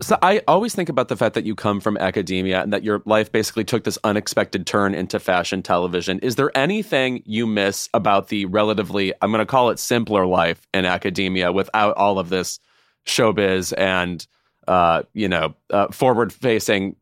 So 0.00 0.16
I 0.22 0.42
always 0.46 0.76
think 0.76 0.88
about 0.88 1.08
the 1.08 1.16
fact 1.16 1.34
that 1.34 1.44
you 1.44 1.56
come 1.56 1.80
from 1.80 1.96
academia 1.96 2.62
and 2.62 2.72
that 2.72 2.84
your 2.84 3.02
life 3.04 3.32
basically 3.32 3.64
took 3.64 3.82
this 3.82 3.98
unexpected 4.04 4.64
turn 4.64 4.94
into 4.94 5.18
fashion 5.18 5.60
television. 5.60 6.20
Is 6.20 6.36
there 6.36 6.56
anything 6.56 7.22
you 7.26 7.46
miss 7.46 7.88
about 7.92 8.28
the 8.28 8.44
relatively, 8.46 9.12
I'm 9.20 9.32
going 9.32 9.40
to 9.40 9.46
call 9.46 9.70
it 9.70 9.78
simpler 9.80 10.24
life 10.24 10.66
in 10.72 10.84
academia 10.84 11.50
without 11.50 11.96
all 11.96 12.20
of 12.20 12.28
this 12.28 12.60
showbiz 13.06 13.74
and, 13.76 14.24
uh, 14.68 15.02
you 15.14 15.28
know, 15.28 15.54
uh, 15.70 15.88
forward 15.88 16.32
facing 16.32 16.94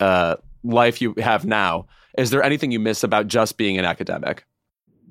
uh, 0.00 0.36
life 0.64 1.02
you 1.02 1.14
have 1.18 1.44
now? 1.44 1.86
Is 2.16 2.30
there 2.30 2.42
anything 2.42 2.70
you 2.70 2.80
miss 2.80 3.04
about 3.04 3.28
just 3.28 3.58
being 3.58 3.76
an 3.76 3.84
academic? 3.84 4.46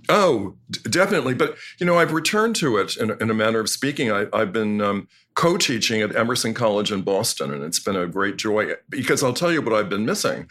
Oh, 0.09 0.55
d- 0.69 0.79
definitely. 0.89 1.33
But, 1.33 1.57
you 1.79 1.85
know, 1.85 1.97
I've 1.97 2.13
returned 2.13 2.55
to 2.57 2.77
it 2.77 2.95
in, 2.97 3.11
in 3.21 3.29
a 3.29 3.33
manner 3.33 3.59
of 3.59 3.69
speaking. 3.69 4.11
I, 4.11 4.27
I've 4.33 4.53
been 4.53 4.81
um, 4.81 5.07
co 5.35 5.57
teaching 5.57 6.01
at 6.01 6.15
Emerson 6.15 6.53
College 6.53 6.91
in 6.91 7.01
Boston, 7.01 7.53
and 7.53 7.63
it's 7.63 7.79
been 7.79 7.95
a 7.95 8.07
great 8.07 8.37
joy 8.37 8.73
because 8.89 9.23
I'll 9.23 9.33
tell 9.33 9.51
you 9.51 9.61
what 9.61 9.73
I've 9.73 9.89
been 9.89 10.05
missing. 10.05 10.47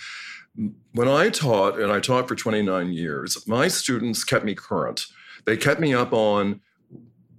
When 0.93 1.09
I 1.09 1.29
taught, 1.29 1.79
and 1.79 1.93
I 1.93 2.01
taught 2.01 2.29
for 2.29 2.35
29 2.35 2.93
years, 2.93 3.47
my 3.47 3.69
students 3.69 4.25
kept 4.25 4.45
me 4.45 4.55
current. 4.55 5.07
They 5.45 5.57
kept 5.57 5.81
me 5.81 5.95
up 5.95 6.13
on 6.13 6.61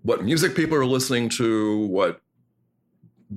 what 0.03 0.23
music 0.23 0.55
people 0.55 0.77
are 0.77 0.85
listening 0.85 1.29
to, 1.29 1.85
what 1.87 2.21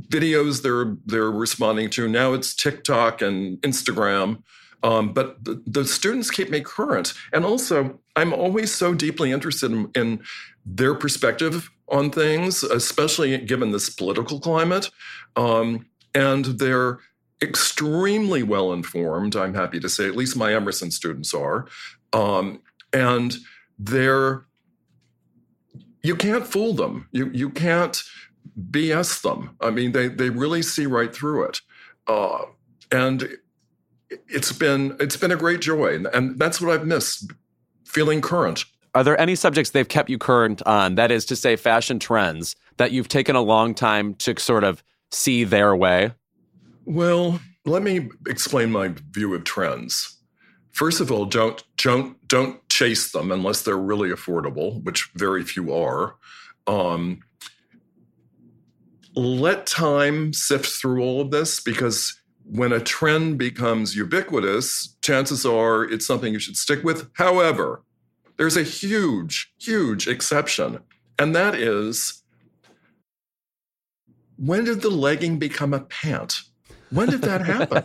videos 0.08 0.62
they're 0.62 0.96
they're 1.06 1.30
responding 1.30 1.90
to. 1.90 2.08
Now 2.08 2.32
it's 2.32 2.54
TikTok 2.54 3.22
and 3.22 3.58
Instagram. 3.62 4.42
Um, 4.82 5.12
but 5.12 5.44
the, 5.44 5.62
the, 5.66 5.84
students 5.84 6.30
keep 6.30 6.48
me 6.48 6.62
current. 6.62 7.12
And 7.34 7.44
also, 7.44 7.98
I'm 8.20 8.34
always 8.34 8.72
so 8.72 8.92
deeply 8.92 9.32
interested 9.32 9.72
in, 9.72 9.90
in, 9.94 10.22
their 10.66 10.94
perspective 10.94 11.70
on 11.88 12.10
things, 12.10 12.62
especially 12.62 13.36
given 13.38 13.70
this 13.72 13.88
political 13.88 14.38
climate. 14.38 14.90
Um, 15.36 15.86
and 16.14 16.44
they're 16.44 16.98
extremely 17.42 18.42
well 18.42 18.74
informed, 18.74 19.36
I'm 19.36 19.54
happy 19.54 19.80
to 19.80 19.88
say, 19.88 20.06
at 20.06 20.16
least 20.16 20.36
my 20.36 20.52
Emerson 20.54 20.90
students 20.90 21.32
are. 21.32 21.66
Um, 22.12 22.60
and 22.92 23.36
they're, 23.78 24.44
you 26.02 26.14
can't 26.14 26.46
fool 26.46 26.74
them. 26.74 27.08
You, 27.10 27.30
you 27.32 27.48
can't 27.48 28.02
BS 28.70 29.22
them. 29.22 29.56
I 29.62 29.70
mean, 29.70 29.92
they, 29.92 30.08
they 30.08 30.28
really 30.28 30.60
see 30.60 30.84
right 30.84 31.12
through 31.14 31.44
it. 31.44 31.60
Uh, 32.06 32.44
and 32.92 33.26
it's 34.28 34.52
been 34.52 34.96
it's 35.00 35.16
been 35.16 35.30
a 35.30 35.36
great 35.36 35.60
joy, 35.60 36.02
and 36.12 36.38
that's 36.38 36.60
what 36.60 36.72
I've 36.72 36.86
missed, 36.86 37.30
feeling 37.90 38.20
current. 38.20 38.64
Are 38.94 39.04
there 39.04 39.20
any 39.20 39.34
subjects 39.34 39.70
they've 39.70 39.88
kept 39.88 40.10
you 40.10 40.18
current 40.18 40.62
on? 40.66 40.94
That 40.94 41.10
is 41.10 41.24
to 41.26 41.36
say, 41.36 41.56
fashion 41.56 41.98
trends 41.98 42.56
that 42.76 42.92
you've 42.92 43.08
taken 43.08 43.36
a 43.36 43.42
long 43.42 43.74
time 43.74 44.14
to 44.16 44.38
sort 44.38 44.64
of 44.64 44.82
see 45.12 45.44
their 45.44 45.76
way. 45.76 46.12
Well, 46.84 47.40
let 47.64 47.82
me 47.82 48.08
explain 48.26 48.72
my 48.72 48.94
view 49.10 49.34
of 49.34 49.44
trends. 49.44 50.16
First 50.72 51.00
of 51.00 51.12
all, 51.12 51.26
don't 51.26 51.62
don't 51.76 52.16
don't 52.28 52.66
chase 52.68 53.12
them 53.12 53.32
unless 53.32 53.62
they're 53.62 53.76
really 53.76 54.10
affordable, 54.10 54.82
which 54.84 55.10
very 55.14 55.44
few 55.44 55.74
are. 55.74 56.16
Um, 56.66 57.20
let 59.14 59.66
time 59.66 60.32
sift 60.32 60.66
through 60.66 61.02
all 61.02 61.20
of 61.20 61.30
this 61.30 61.60
because 61.60 62.20
when 62.44 62.72
a 62.72 62.80
trend 62.80 63.38
becomes 63.38 63.94
ubiquitous, 63.94 64.96
chances 65.02 65.44
are 65.46 65.84
it's 65.84 66.06
something 66.06 66.32
you 66.32 66.38
should 66.38 66.56
stick 66.56 66.82
with. 66.84 67.10
However, 67.14 67.82
there's 68.36 68.56
a 68.56 68.62
huge, 68.62 69.52
huge 69.58 70.06
exception, 70.06 70.80
and 71.18 71.34
that 71.34 71.54
is 71.54 72.22
when 74.36 74.64
did 74.64 74.80
the 74.80 74.90
legging 74.90 75.38
become 75.38 75.74
a 75.74 75.80
pant? 75.80 76.40
When 76.90 77.08
did 77.08 77.22
that 77.22 77.42
happen? 77.42 77.84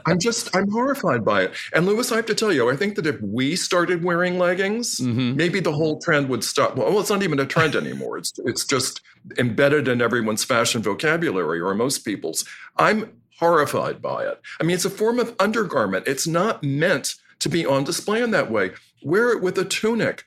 I'm 0.06 0.18
just, 0.18 0.54
I'm 0.56 0.68
horrified 0.68 1.24
by 1.24 1.42
it. 1.42 1.54
And 1.72 1.86
Louis, 1.86 2.10
I 2.10 2.16
have 2.16 2.26
to 2.26 2.34
tell 2.34 2.52
you, 2.52 2.70
I 2.70 2.76
think 2.76 2.96
that 2.96 3.06
if 3.06 3.20
we 3.20 3.54
started 3.54 4.02
wearing 4.02 4.38
leggings, 4.38 4.96
mm-hmm. 4.96 5.36
maybe 5.36 5.60
the 5.60 5.72
whole 5.72 6.00
trend 6.00 6.28
would 6.28 6.42
stop. 6.42 6.76
Well, 6.76 6.98
it's 6.98 7.10
not 7.10 7.22
even 7.22 7.38
a 7.38 7.46
trend 7.46 7.76
anymore. 7.76 8.18
It's, 8.18 8.32
it's 8.44 8.64
just 8.64 9.00
embedded 9.38 9.86
in 9.86 10.02
everyone's 10.02 10.42
fashion 10.42 10.82
vocabulary 10.82 11.60
or 11.60 11.72
most 11.74 12.00
people's. 12.04 12.44
I'm 12.76 13.21
horrified 13.42 14.00
by 14.00 14.24
it. 14.24 14.40
I 14.60 14.62
mean, 14.62 14.76
it's 14.76 14.84
a 14.84 14.90
form 14.90 15.18
of 15.18 15.34
undergarment. 15.40 16.06
It's 16.06 16.28
not 16.28 16.62
meant 16.62 17.16
to 17.40 17.48
be 17.48 17.66
on 17.66 17.82
display 17.82 18.22
in 18.22 18.30
that 18.30 18.52
way. 18.52 18.70
Wear 19.02 19.32
it 19.32 19.42
with 19.42 19.58
a 19.58 19.64
tunic, 19.64 20.26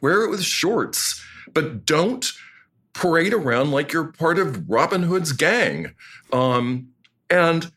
wear 0.00 0.24
it 0.24 0.30
with 0.30 0.42
shorts, 0.42 1.22
but 1.52 1.84
don't 1.84 2.32
parade 2.94 3.34
around 3.34 3.70
like 3.70 3.92
you're 3.92 4.12
part 4.12 4.38
of 4.38 4.66
Robin 4.66 5.02
Hood's 5.02 5.32
gang. 5.32 5.92
Um, 6.32 6.88
and 7.28 7.70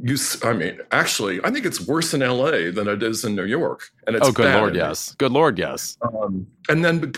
you, 0.00 0.16
I 0.44 0.52
mean, 0.52 0.78
actually, 0.92 1.40
I 1.42 1.50
think 1.50 1.66
it's 1.66 1.80
worse 1.80 2.14
in 2.14 2.20
LA 2.20 2.70
than 2.70 2.86
it 2.86 3.02
is 3.02 3.24
in 3.24 3.34
New 3.34 3.46
York. 3.46 3.90
And 4.06 4.14
it's 4.14 4.28
oh, 4.28 4.32
good 4.32 4.54
lord, 4.54 4.76
yes, 4.76 5.12
good 5.16 5.32
lord, 5.32 5.58
yes. 5.58 5.98
Um, 6.02 6.46
and 6.68 6.84
then 6.84 7.12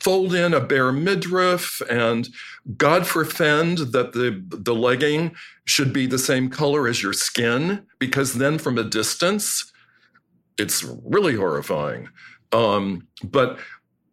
fold 0.00 0.34
in 0.34 0.54
a 0.54 0.60
bare 0.60 0.92
midriff, 0.92 1.80
and 1.90 2.28
God 2.76 3.06
forfend 3.06 3.78
that 3.92 4.12
the 4.12 4.42
the 4.48 4.74
legging 4.74 5.34
should 5.64 5.92
be 5.92 6.06
the 6.06 6.18
same 6.18 6.50
color 6.50 6.88
as 6.88 7.02
your 7.02 7.12
skin, 7.12 7.86
because 7.98 8.34
then 8.34 8.58
from 8.58 8.78
a 8.78 8.84
distance, 8.84 9.72
it's 10.58 10.84
really 11.04 11.36
horrifying. 11.36 12.08
Um, 12.52 13.08
but 13.22 13.58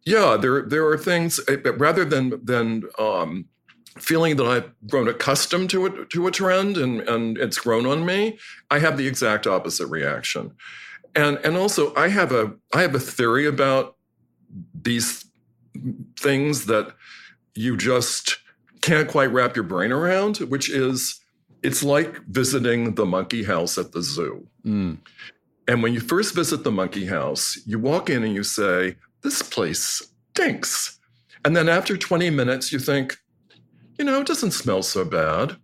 yeah, 0.04 0.36
there 0.40 0.62
there 0.62 0.86
are 0.88 0.98
things 0.98 1.40
eh, 1.48 1.56
rather 1.76 2.04
than 2.04 2.44
than 2.44 2.84
um, 2.98 3.46
feeling 3.98 4.36
that 4.36 4.46
I've 4.46 4.88
grown 4.88 5.08
accustomed 5.08 5.70
to 5.70 5.86
it 5.86 6.10
to 6.10 6.26
a 6.26 6.30
trend 6.30 6.76
and 6.76 7.00
and 7.02 7.38
it's 7.38 7.58
grown 7.58 7.86
on 7.86 8.04
me, 8.04 8.38
I 8.70 8.78
have 8.78 8.96
the 8.96 9.06
exact 9.06 9.46
opposite 9.46 9.86
reaction. 9.86 10.52
And 11.14 11.38
and 11.44 11.56
also 11.56 11.94
I 11.94 12.08
have 12.08 12.32
a 12.32 12.54
I 12.74 12.82
have 12.82 12.94
a 12.94 13.00
theory 13.00 13.46
about 13.46 13.96
these 14.74 15.24
things 16.18 16.66
that 16.66 16.94
you 17.54 17.76
just 17.76 18.38
can't 18.80 19.08
quite 19.08 19.32
wrap 19.32 19.56
your 19.56 19.64
brain 19.64 19.92
around, 19.92 20.38
which 20.38 20.70
is 20.70 21.20
it's 21.62 21.82
like 21.82 22.20
visiting 22.26 22.94
the 22.94 23.06
monkey 23.06 23.44
house 23.44 23.78
at 23.78 23.92
the 23.92 24.02
zoo. 24.02 24.46
Mm. 24.64 24.98
And 25.68 25.82
when 25.82 25.94
you 25.94 26.00
first 26.00 26.34
visit 26.34 26.64
the 26.64 26.72
monkey 26.72 27.06
house, 27.06 27.58
you 27.66 27.78
walk 27.78 28.10
in 28.10 28.24
and 28.24 28.34
you 28.34 28.42
say, 28.42 28.96
This 29.22 29.42
place 29.42 30.02
stinks. 30.32 30.98
And 31.44 31.56
then 31.56 31.68
after 31.68 31.96
20 31.96 32.30
minutes, 32.30 32.72
you 32.72 32.78
think, 32.78 33.16
you 33.98 34.04
know, 34.04 34.20
it 34.20 34.26
doesn't 34.26 34.52
smell 34.52 34.82
so 34.82 35.04
bad. 35.04 35.56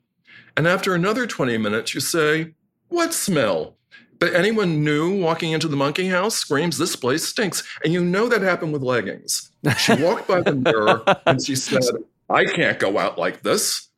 And 0.56 0.66
after 0.66 0.94
another 0.94 1.26
20 1.26 1.58
minutes, 1.58 1.94
you 1.94 2.00
say, 2.00 2.54
What 2.88 3.12
smell? 3.12 3.77
But 4.18 4.34
anyone 4.34 4.82
new 4.82 5.20
walking 5.20 5.52
into 5.52 5.68
the 5.68 5.76
monkey 5.76 6.08
house 6.08 6.34
screams, 6.34 6.78
This 6.78 6.96
place 6.96 7.24
stinks. 7.24 7.62
And 7.84 7.92
you 7.92 8.04
know 8.04 8.28
that 8.28 8.42
happened 8.42 8.72
with 8.72 8.82
leggings. 8.82 9.52
She 9.78 9.94
walked 9.94 10.26
by 10.26 10.40
the 10.40 10.54
mirror 10.54 11.02
and 11.26 11.42
she 11.42 11.54
said, 11.54 11.84
I 12.28 12.44
can't 12.44 12.78
go 12.78 12.98
out 12.98 13.18
like 13.18 13.42
this. 13.42 13.88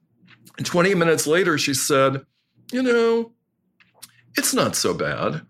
And 0.59 0.67
20 0.67 0.95
minutes 0.95 1.27
later, 1.27 1.57
she 1.59 1.75
said, 1.75 2.23
You 2.73 2.83
know, 2.83 3.33
it's 4.37 4.55
not 4.55 4.77
so 4.77 4.95
bad. 4.95 5.43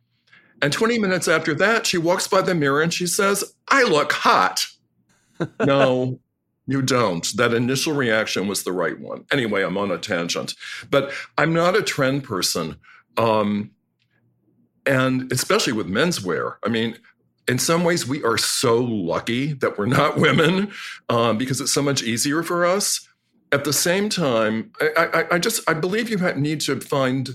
And 0.62 0.72
20 0.72 0.98
minutes 0.98 1.26
after 1.26 1.54
that, 1.54 1.86
she 1.86 1.98
walks 1.98 2.28
by 2.28 2.42
the 2.42 2.54
mirror 2.54 2.82
and 2.82 2.92
she 2.92 3.06
says, 3.06 3.54
I 3.68 3.82
look 3.84 4.12
hot. 4.12 4.66
no, 5.64 6.20
you 6.66 6.82
don't. 6.82 7.26
That 7.36 7.54
initial 7.54 7.94
reaction 7.94 8.46
was 8.46 8.62
the 8.62 8.72
right 8.72 8.98
one. 8.98 9.24
Anyway, 9.32 9.62
I'm 9.62 9.78
on 9.78 9.90
a 9.90 9.98
tangent, 9.98 10.54
but 10.90 11.12
I'm 11.38 11.54
not 11.54 11.76
a 11.76 11.82
trend 11.82 12.24
person. 12.24 12.76
Um, 13.16 13.70
and 14.90 15.30
especially 15.32 15.72
with 15.72 15.86
menswear. 15.86 16.56
I 16.64 16.68
mean, 16.68 16.98
in 17.46 17.58
some 17.58 17.84
ways, 17.84 18.06
we 18.06 18.22
are 18.24 18.36
so 18.36 18.78
lucky 18.78 19.52
that 19.54 19.78
we're 19.78 19.86
not 19.86 20.16
women 20.26 20.72
um, 21.08 21.38
because 21.38 21.60
it's 21.60 21.72
so 21.72 21.80
much 21.80 22.02
easier 22.02 22.42
for 22.42 22.66
us. 22.66 23.08
At 23.52 23.64
the 23.64 23.72
same 23.72 24.08
time, 24.08 24.72
I, 24.80 25.06
I, 25.12 25.34
I 25.36 25.38
just 25.38 25.68
I 25.68 25.74
believe 25.74 26.10
you 26.10 26.18
need 26.34 26.60
to 26.62 26.80
find 26.80 27.30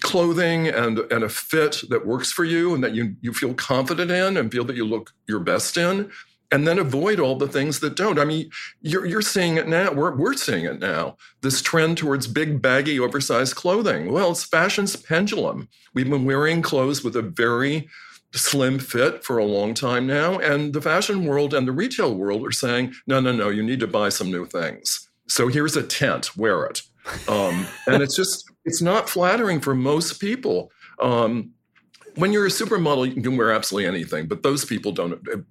clothing 0.00 0.68
and 0.68 0.98
and 1.10 1.24
a 1.24 1.28
fit 1.28 1.82
that 1.88 2.06
works 2.06 2.30
for 2.30 2.44
you 2.44 2.74
and 2.74 2.84
that 2.84 2.94
you 2.94 3.16
you 3.20 3.32
feel 3.32 3.54
confident 3.54 4.10
in 4.10 4.36
and 4.36 4.52
feel 4.52 4.64
that 4.64 4.76
you 4.76 4.84
look 4.84 5.12
your 5.26 5.40
best 5.40 5.76
in 5.76 6.10
and 6.50 6.66
then 6.66 6.78
avoid 6.78 7.20
all 7.20 7.36
the 7.36 7.48
things 7.48 7.80
that 7.80 7.96
don't. 7.96 8.18
I 8.18 8.24
mean, 8.24 8.50
you're, 8.80 9.04
you're 9.04 9.22
seeing 9.22 9.56
it 9.56 9.68
now. 9.68 9.92
We're, 9.92 10.16
we're 10.16 10.34
seeing 10.34 10.64
it 10.64 10.78
now. 10.78 11.16
This 11.42 11.60
trend 11.60 11.98
towards 11.98 12.26
big, 12.26 12.62
baggy, 12.62 12.98
oversized 12.98 13.54
clothing. 13.54 14.12
Well, 14.12 14.30
it's 14.32 14.44
fashion's 14.44 14.96
pendulum. 14.96 15.68
We've 15.94 16.08
been 16.08 16.24
wearing 16.24 16.62
clothes 16.62 17.04
with 17.04 17.16
a 17.16 17.22
very 17.22 17.88
slim 18.32 18.78
fit 18.78 19.24
for 19.24 19.38
a 19.38 19.44
long 19.44 19.74
time 19.74 20.06
now. 20.06 20.38
And 20.38 20.72
the 20.72 20.82
fashion 20.82 21.24
world 21.24 21.54
and 21.54 21.66
the 21.66 21.72
retail 21.72 22.14
world 22.14 22.46
are 22.46 22.52
saying, 22.52 22.94
no, 23.06 23.20
no, 23.20 23.32
no, 23.32 23.48
you 23.48 23.62
need 23.62 23.80
to 23.80 23.86
buy 23.86 24.08
some 24.08 24.30
new 24.30 24.46
things. 24.46 25.08
So 25.26 25.48
here's 25.48 25.76
a 25.76 25.82
tent, 25.82 26.36
wear 26.36 26.64
it. 26.64 26.82
Um, 27.26 27.66
and 27.86 28.02
it's 28.02 28.16
just, 28.16 28.50
it's 28.64 28.82
not 28.82 29.08
flattering 29.08 29.60
for 29.60 29.74
most 29.74 30.20
people. 30.20 30.70
Um, 31.00 31.52
when 32.18 32.32
you're 32.32 32.46
a 32.46 32.50
supermodel, 32.50 33.14
you 33.14 33.22
can 33.22 33.36
wear 33.36 33.52
absolutely 33.52 33.88
anything, 33.88 34.26
but 34.26 34.42
those 34.42 34.64
people 34.64 34.90
don't, 34.90 35.22
the, 35.24 35.44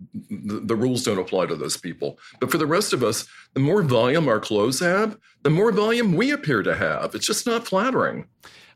the, 0.59 0.75
rules 0.75 1.03
don't 1.03 1.17
apply 1.17 1.45
to 1.45 1.55
those 1.55 1.77
people. 1.77 2.19
But 2.41 2.51
for 2.51 2.57
the 2.57 2.65
rest 2.65 2.91
of 2.91 3.03
us, 3.03 3.25
the 3.53 3.61
more 3.61 3.81
volume 3.81 4.27
our 4.27 4.39
clothes 4.39 4.81
have, 4.81 5.17
the 5.43 5.49
more 5.49 5.71
volume 5.71 6.13
we 6.13 6.31
appear 6.31 6.63
to 6.63 6.75
have. 6.75 7.15
It's 7.15 7.25
just 7.25 7.45
not 7.45 7.65
flattering. 7.65 8.27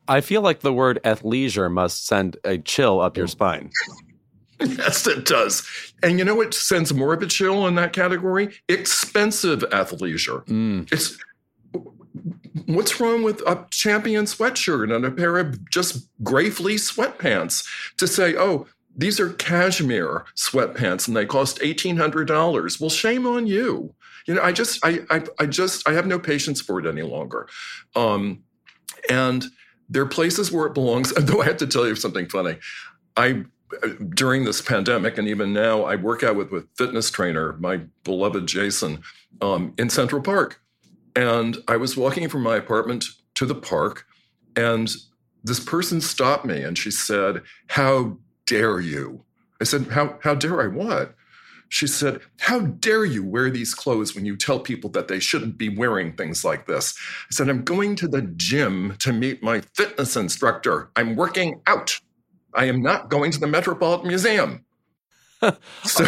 I 0.07 0.21
feel 0.21 0.41
like 0.41 0.61
the 0.61 0.73
word 0.73 0.99
athleisure 1.03 1.71
must 1.71 2.07
send 2.07 2.37
a 2.45 2.57
chill 2.57 3.01
up 3.01 3.17
your 3.17 3.27
spine. 3.27 3.71
yes, 4.61 5.05
it 5.05 5.25
does. 5.25 5.67
And 6.01 6.17
you 6.17 6.23
know 6.25 6.35
what 6.35 6.53
sends 6.53 6.93
more 6.93 7.13
of 7.13 7.21
a 7.21 7.27
chill 7.27 7.67
in 7.67 7.75
that 7.75 7.91
category? 7.91 8.55
Expensive 8.69 9.59
athleisure. 9.71 10.45
Mm. 10.45 10.91
It's 10.91 11.17
what's 12.67 12.99
wrong 12.99 13.23
with 13.23 13.41
a 13.47 13.65
champion 13.71 14.25
sweatshirt 14.25 14.93
and 14.93 15.05
a 15.05 15.11
pair 15.11 15.37
of 15.37 15.69
just 15.69 16.07
gray 16.23 16.49
fleece 16.49 16.91
sweatpants 16.91 17.67
to 17.97 18.07
say, 18.07 18.35
oh, 18.35 18.67
these 18.95 19.19
are 19.19 19.33
cashmere 19.33 20.25
sweatpants 20.35 21.07
and 21.07 21.15
they 21.15 21.25
cost 21.25 21.59
$1,800. 21.59 22.81
Well, 22.81 22.89
shame 22.89 23.25
on 23.25 23.47
you. 23.47 23.93
You 24.27 24.35
know, 24.35 24.41
I 24.41 24.51
just, 24.51 24.85
I, 24.85 24.99
I, 25.09 25.23
I 25.39 25.45
just, 25.45 25.87
I 25.87 25.93
have 25.93 26.05
no 26.05 26.19
patience 26.19 26.61
for 26.61 26.79
it 26.79 26.85
any 26.85 27.01
longer. 27.01 27.47
Um, 27.95 28.43
and 29.09 29.45
there 29.89 30.03
are 30.03 30.07
places 30.07 30.51
where 30.51 30.67
it 30.67 30.73
belongs. 30.73 31.13
Though 31.17 31.41
I 31.41 31.45
have 31.45 31.57
to 31.57 31.67
tell 31.67 31.87
you 31.87 31.95
something 31.95 32.27
funny. 32.27 32.57
I, 33.17 33.45
during 34.09 34.45
this 34.45 34.61
pandemic 34.61 35.17
and 35.17 35.27
even 35.27 35.53
now, 35.53 35.83
I 35.83 35.95
work 35.95 36.23
out 36.23 36.35
with 36.35 36.51
with 36.51 36.67
fitness 36.77 37.09
trainer, 37.09 37.53
my 37.53 37.81
beloved 38.03 38.47
Jason, 38.47 39.01
um, 39.41 39.73
in 39.77 39.89
Central 39.89 40.21
Park. 40.21 40.61
And 41.15 41.57
I 41.67 41.77
was 41.77 41.97
walking 41.97 42.27
from 42.29 42.43
my 42.43 42.55
apartment 42.55 43.05
to 43.35 43.45
the 43.45 43.55
park, 43.55 44.05
and 44.55 44.93
this 45.43 45.59
person 45.59 46.01
stopped 46.01 46.45
me 46.45 46.61
and 46.61 46.77
she 46.77 46.91
said, 46.91 47.41
How 47.67 48.17
dare 48.45 48.79
you? 48.79 49.23
I 49.59 49.63
said, 49.63 49.87
How, 49.87 50.19
how 50.21 50.35
dare 50.35 50.61
I 50.61 50.67
what? 50.67 51.15
She 51.69 51.87
said, 51.87 52.21
How 52.39 52.59
dare 52.59 53.05
you 53.05 53.23
wear 53.23 53.49
these 53.49 53.73
clothes 53.73 54.13
when 54.13 54.25
you 54.25 54.35
tell 54.35 54.59
people 54.59 54.89
that 54.91 55.07
they 55.07 55.19
shouldn't 55.19 55.57
be 55.57 55.69
wearing 55.69 56.13
things 56.13 56.43
like 56.43 56.67
this? 56.67 56.97
I 57.29 57.33
said, 57.33 57.49
I'm 57.49 57.63
going 57.63 57.95
to 57.97 58.07
the 58.07 58.21
gym 58.21 58.95
to 58.99 59.13
meet 59.13 59.41
my 59.41 59.61
fitness 59.73 60.15
instructor. 60.15 60.89
I'm 60.95 61.15
working 61.15 61.61
out. 61.67 61.99
I 62.53 62.65
am 62.65 62.81
not 62.81 63.09
going 63.09 63.31
to 63.31 63.39
the 63.39 63.47
Metropolitan 63.47 64.07
Museum. 64.07 64.65
so, 65.83 66.05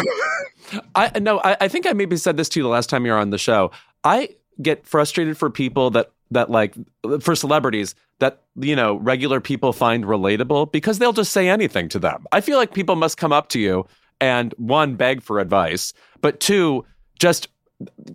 I 0.94 1.18
no, 1.18 1.40
I, 1.40 1.56
I 1.62 1.68
think 1.68 1.86
I 1.86 1.92
maybe 1.92 2.16
said 2.16 2.36
this 2.36 2.48
to 2.50 2.60
you 2.60 2.62
the 2.62 2.68
last 2.68 2.88
time 2.88 3.04
you 3.04 3.12
were 3.12 3.18
on 3.18 3.30
the 3.30 3.38
show. 3.38 3.72
I 4.04 4.28
get 4.62 4.86
frustrated 4.86 5.36
for 5.36 5.50
people 5.50 5.90
that 5.90 6.10
that 6.30 6.50
like 6.50 6.74
for 7.20 7.34
celebrities 7.34 7.94
that 8.18 8.42
you 8.56 8.76
know 8.76 8.96
regular 8.96 9.40
people 9.40 9.72
find 9.72 10.04
relatable 10.04 10.72
because 10.72 10.98
they'll 10.98 11.12
just 11.12 11.32
say 11.32 11.48
anything 11.48 11.88
to 11.88 11.98
them. 11.98 12.26
I 12.32 12.40
feel 12.40 12.58
like 12.58 12.74
people 12.74 12.96
must 12.96 13.18
come 13.18 13.32
up 13.32 13.48
to 13.50 13.60
you 13.60 13.86
and 14.20 14.54
one 14.56 14.96
beg 14.96 15.22
for 15.22 15.38
advice, 15.38 15.92
but 16.20 16.40
two 16.40 16.84
just 17.18 17.48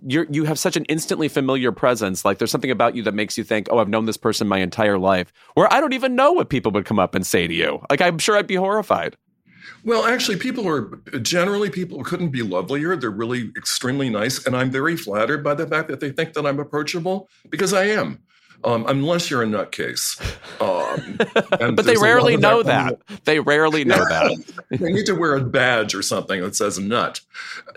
you 0.06 0.26
you 0.30 0.44
have 0.44 0.58
such 0.58 0.76
an 0.76 0.84
instantly 0.86 1.28
familiar 1.28 1.72
presence. 1.72 2.24
Like 2.24 2.38
there's 2.38 2.50
something 2.50 2.70
about 2.70 2.96
you 2.96 3.02
that 3.02 3.14
makes 3.14 3.36
you 3.36 3.44
think, 3.44 3.68
"Oh, 3.70 3.78
I've 3.78 3.88
known 3.88 4.06
this 4.06 4.16
person 4.16 4.48
my 4.48 4.58
entire 4.58 4.98
life." 4.98 5.32
Where 5.54 5.72
I 5.72 5.80
don't 5.80 5.92
even 5.92 6.16
know 6.16 6.32
what 6.32 6.48
people 6.48 6.72
would 6.72 6.86
come 6.86 6.98
up 6.98 7.14
and 7.14 7.26
say 7.26 7.46
to 7.46 7.54
you. 7.54 7.80
Like 7.90 8.00
I'm 8.00 8.18
sure 8.18 8.36
I'd 8.36 8.46
be 8.46 8.56
horrified. 8.56 9.16
Well, 9.84 10.04
actually, 10.04 10.36
people 10.38 10.68
are 10.68 10.96
generally 11.20 11.70
people 11.70 12.02
couldn't 12.04 12.30
be 12.30 12.42
lovelier. 12.42 12.96
They're 12.96 13.10
really 13.10 13.50
extremely 13.56 14.10
nice, 14.10 14.46
and 14.46 14.56
I'm 14.56 14.70
very 14.70 14.96
flattered 14.96 15.42
by 15.42 15.54
the 15.54 15.66
fact 15.66 15.88
that 15.88 16.00
they 16.00 16.10
think 16.10 16.34
that 16.34 16.46
I'm 16.46 16.60
approachable 16.60 17.28
because 17.48 17.72
I 17.72 17.84
am. 17.84 18.20
Um, 18.62 18.84
unless 18.88 19.30
you're 19.30 19.42
a 19.42 19.46
nutcase. 19.46 20.20
Um, 20.60 21.16
but 21.74 21.86
they 21.86 21.96
rarely 21.96 22.36
know 22.36 22.62
that. 22.62 22.98
that. 23.08 23.24
They 23.24 23.40
rarely 23.40 23.86
know 23.86 24.04
that. 24.04 24.64
they 24.70 24.92
need 24.92 25.06
to 25.06 25.14
wear 25.14 25.34
a 25.34 25.42
badge 25.42 25.94
or 25.94 26.02
something 26.02 26.42
that 26.42 26.54
says 26.54 26.78
nut. 26.78 27.20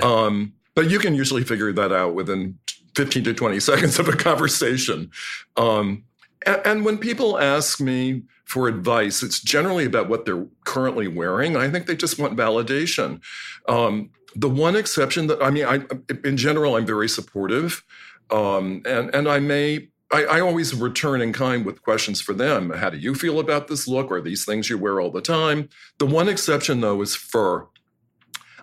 Um, 0.01 0.51
but 0.75 0.89
you 0.89 0.99
can 0.99 1.15
usually 1.15 1.45
figure 1.45 1.71
that 1.71 1.93
out 1.93 2.15
within 2.15 2.59
15 2.95 3.23
to 3.23 3.33
20 3.33 3.59
seconds 3.61 3.99
of 3.99 4.09
a 4.09 4.15
conversation. 4.15 5.11
Um, 5.57 6.03
and, 6.45 6.85
when 6.85 6.97
people 6.97 7.39
ask 7.39 7.79
me 7.79 8.23
for 8.45 8.67
advice, 8.67 9.23
it's 9.23 9.41
generally 9.41 9.85
about 9.85 10.09
what 10.09 10.25
they're 10.25 10.45
currently 10.65 11.07
wearing. 11.07 11.55
I 11.55 11.69
think 11.69 11.85
they 11.85 11.95
just 11.95 12.19
want 12.19 12.37
validation. 12.37 13.21
Um, 13.67 14.11
the 14.35 14.49
one 14.49 14.75
exception 14.75 15.27
that 15.27 15.41
I 15.41 15.49
mean, 15.49 15.65
I, 15.65 15.81
in 16.23 16.37
general, 16.37 16.75
I'm 16.75 16.85
very 16.85 17.09
supportive, 17.09 17.83
um, 18.31 18.81
and 18.85 19.13
and 19.13 19.27
I 19.27 19.39
may. 19.39 19.89
I, 20.11 20.25
I, 20.25 20.39
always 20.41 20.75
return 20.75 21.21
in 21.21 21.33
kind 21.33 21.65
with 21.65 21.81
questions 21.81 22.21
for 22.21 22.33
them. 22.33 22.69
How 22.69 22.91
do 22.91 22.99
you 22.99 23.15
feel 23.15 23.39
about 23.39 23.67
this 23.67 23.87
look? 23.87 24.11
Are 24.11 24.21
these 24.21 24.45
things 24.45 24.69
you 24.69 24.77
wear 24.77 25.01
all 25.01 25.09
the 25.09 25.21
time? 25.21 25.69
The 25.97 26.05
one 26.05 26.29
exception, 26.29 26.81
though, 26.81 27.01
is 27.01 27.15
fur. 27.15 27.65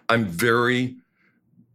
I'm 0.08 0.26
very 0.26 0.96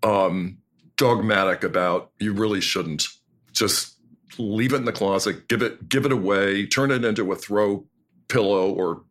um, 0.01 0.59
dogmatic 0.95 1.63
about 1.63 2.11
you 2.19 2.31
really 2.33 2.61
shouldn't 2.61 3.07
just 3.51 3.94
leave 4.37 4.73
it 4.73 4.77
in 4.77 4.85
the 4.85 4.91
closet, 4.91 5.47
give 5.47 5.61
it 5.61 5.87
give 5.89 6.05
it 6.05 6.11
away, 6.11 6.65
turn 6.65 6.91
it 6.91 7.03
into 7.03 7.31
a 7.31 7.35
throw 7.35 7.85
pillow 8.27 8.71
or 8.71 9.03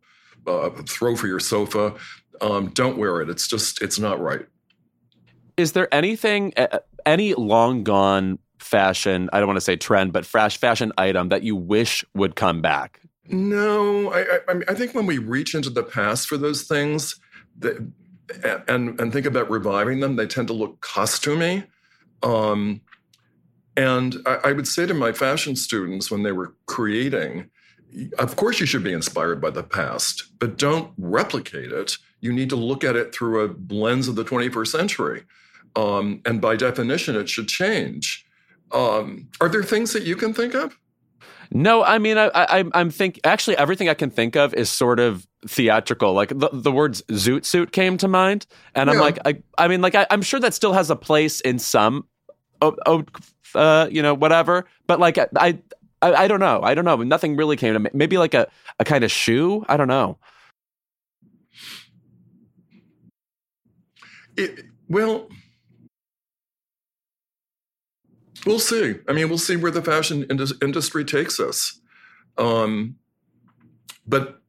uh, 0.47 0.71
throw 0.89 1.17
for 1.17 1.27
your 1.27 1.41
sofa. 1.41 1.95
Um, 2.41 2.69
don't 2.71 2.99
wear 2.99 3.21
it. 3.21 3.31
It's 3.31 3.49
just 3.49 3.83
it's 3.83 3.99
not 3.99 4.21
right. 4.21 4.47
Is 5.57 5.73
there 5.73 5.93
anything 5.95 6.53
any 7.07 7.35
long 7.35 7.85
gone 7.85 8.39
fashion? 8.59 9.31
I 9.33 9.39
don't 9.39 9.47
want 9.47 9.57
to 9.59 9.63
say 9.63 9.77
trend, 9.77 10.13
but 10.13 10.27
fresh 10.27 10.57
fashion 10.57 10.93
item 10.99 11.29
that 11.29 11.43
you 11.43 11.55
wish 11.55 12.05
would 12.15 12.35
come 12.35 12.61
back? 12.61 13.01
No, 13.29 14.13
I, 14.13 14.21
I, 14.21 14.39
I, 14.49 14.55
mean, 14.55 14.65
I 14.69 14.75
think 14.75 14.95
when 14.95 15.07
we 15.07 15.19
reach 15.19 15.55
into 15.55 15.71
the 15.71 15.83
past 15.83 16.29
for 16.29 16.37
those 16.37 16.65
things, 16.65 17.19
that, 17.61 17.77
and 18.69 19.01
and 19.01 19.13
think 19.13 19.27
about 19.27 19.51
reviving 19.51 20.01
them, 20.01 20.17
they 20.17 20.27
tend 20.27 20.49
to 20.49 20.55
look 20.55 20.81
costumey. 20.81 21.67
Um, 22.23 22.81
and 23.77 24.17
I, 24.27 24.39
I 24.45 24.53
would 24.53 24.69
say 24.69 24.87
to 24.87 24.95
my 24.95 25.13
fashion 25.13 25.57
students 25.57 26.11
when 26.11 26.23
they 26.23 26.33
were 26.33 26.55
creating, 26.67 27.51
of 28.19 28.37
course 28.37 28.61
you 28.61 28.67
should 28.67 28.85
be 28.85 28.93
inspired 28.93 29.41
by 29.41 29.51
the 29.51 29.63
past, 29.63 30.25
but 30.39 30.59
don't 30.59 30.93
replicate 30.99 31.73
it. 31.73 31.97
You 32.21 32.33
need 32.33 32.51
to 32.51 32.57
look 32.57 32.85
at 32.85 32.97
it 32.97 33.15
through 33.15 33.45
a 33.45 33.55
lens 33.73 34.09
of 34.09 34.17
the 34.17 34.25
21st 34.25 34.69
century. 34.69 35.23
Um, 35.77 36.21
and 36.25 36.41
by 36.41 36.57
definition, 36.57 37.17
it 37.17 37.29
should 37.29 37.49
change. 37.49 38.25
Um, 38.73 39.29
are 39.41 39.49
there 39.49 39.63
things 39.63 39.93
that 39.93 40.05
you 40.05 40.17
can 40.17 40.33
think 40.33 40.55
of? 40.55 40.79
No, 41.51 41.85
I 41.85 41.99
mean, 41.99 42.19
I, 42.19 42.31
I, 42.35 42.65
I'm 42.75 42.91
think 42.91 43.21
actually 43.23 43.57
everything 43.57 43.89
I 43.89 43.95
can 43.95 44.11
think 44.11 44.35
of 44.35 44.55
is 44.55 44.71
sort 44.71 44.99
of 44.99 45.27
theatrical. 45.47 46.13
Like 46.13 46.31
the, 46.31 46.49
the 46.53 46.73
words 46.73 47.03
"zoot 47.11 47.45
suit" 47.45 47.71
came 47.71 47.97
to 47.99 48.09
mind, 48.09 48.47
and 48.75 48.91
I'm 48.91 48.99
like, 48.99 49.19
I, 49.25 49.43
I 49.59 49.69
mean, 49.69 49.81
like 49.81 49.95
I, 49.95 50.07
am 50.11 50.23
sure 50.23 50.41
that 50.41 50.55
still 50.55 50.73
has 50.73 50.91
a 50.91 50.97
place 50.97 51.41
in 51.41 51.59
some, 51.59 52.09
uh, 53.55 53.89
you 53.91 54.03
know, 54.03 54.15
whatever. 54.15 54.67
But 54.87 55.01
like, 55.01 55.19
I, 55.19 55.59
I, 56.03 56.13
I 56.15 56.29
don't 56.29 56.41
know. 56.41 56.61
I 56.63 56.75
don't 56.75 56.85
know. 56.85 56.97
Nothing 56.97 57.37
really 57.37 57.57
came 57.57 57.73
to 57.75 57.79
me. 57.79 57.91
Maybe 57.93 58.19
like 58.19 58.35
a, 58.35 58.49
a 58.79 58.85
kind 58.85 59.05
of 59.05 59.11
shoe. 59.11 59.65
I 59.69 59.77
don't 59.77 59.89
know. 59.89 60.19
It, 64.37 64.65
well, 64.89 65.29
we'll 68.45 68.59
see. 68.59 68.97
I 69.09 69.13
mean, 69.13 69.29
we'll 69.29 69.39
see 69.39 69.57
where 69.57 69.71
the 69.71 69.83
fashion 69.83 70.25
industry 70.25 71.05
takes 71.05 71.39
us. 71.39 71.81
Um, 72.37 72.97
but 74.07 74.41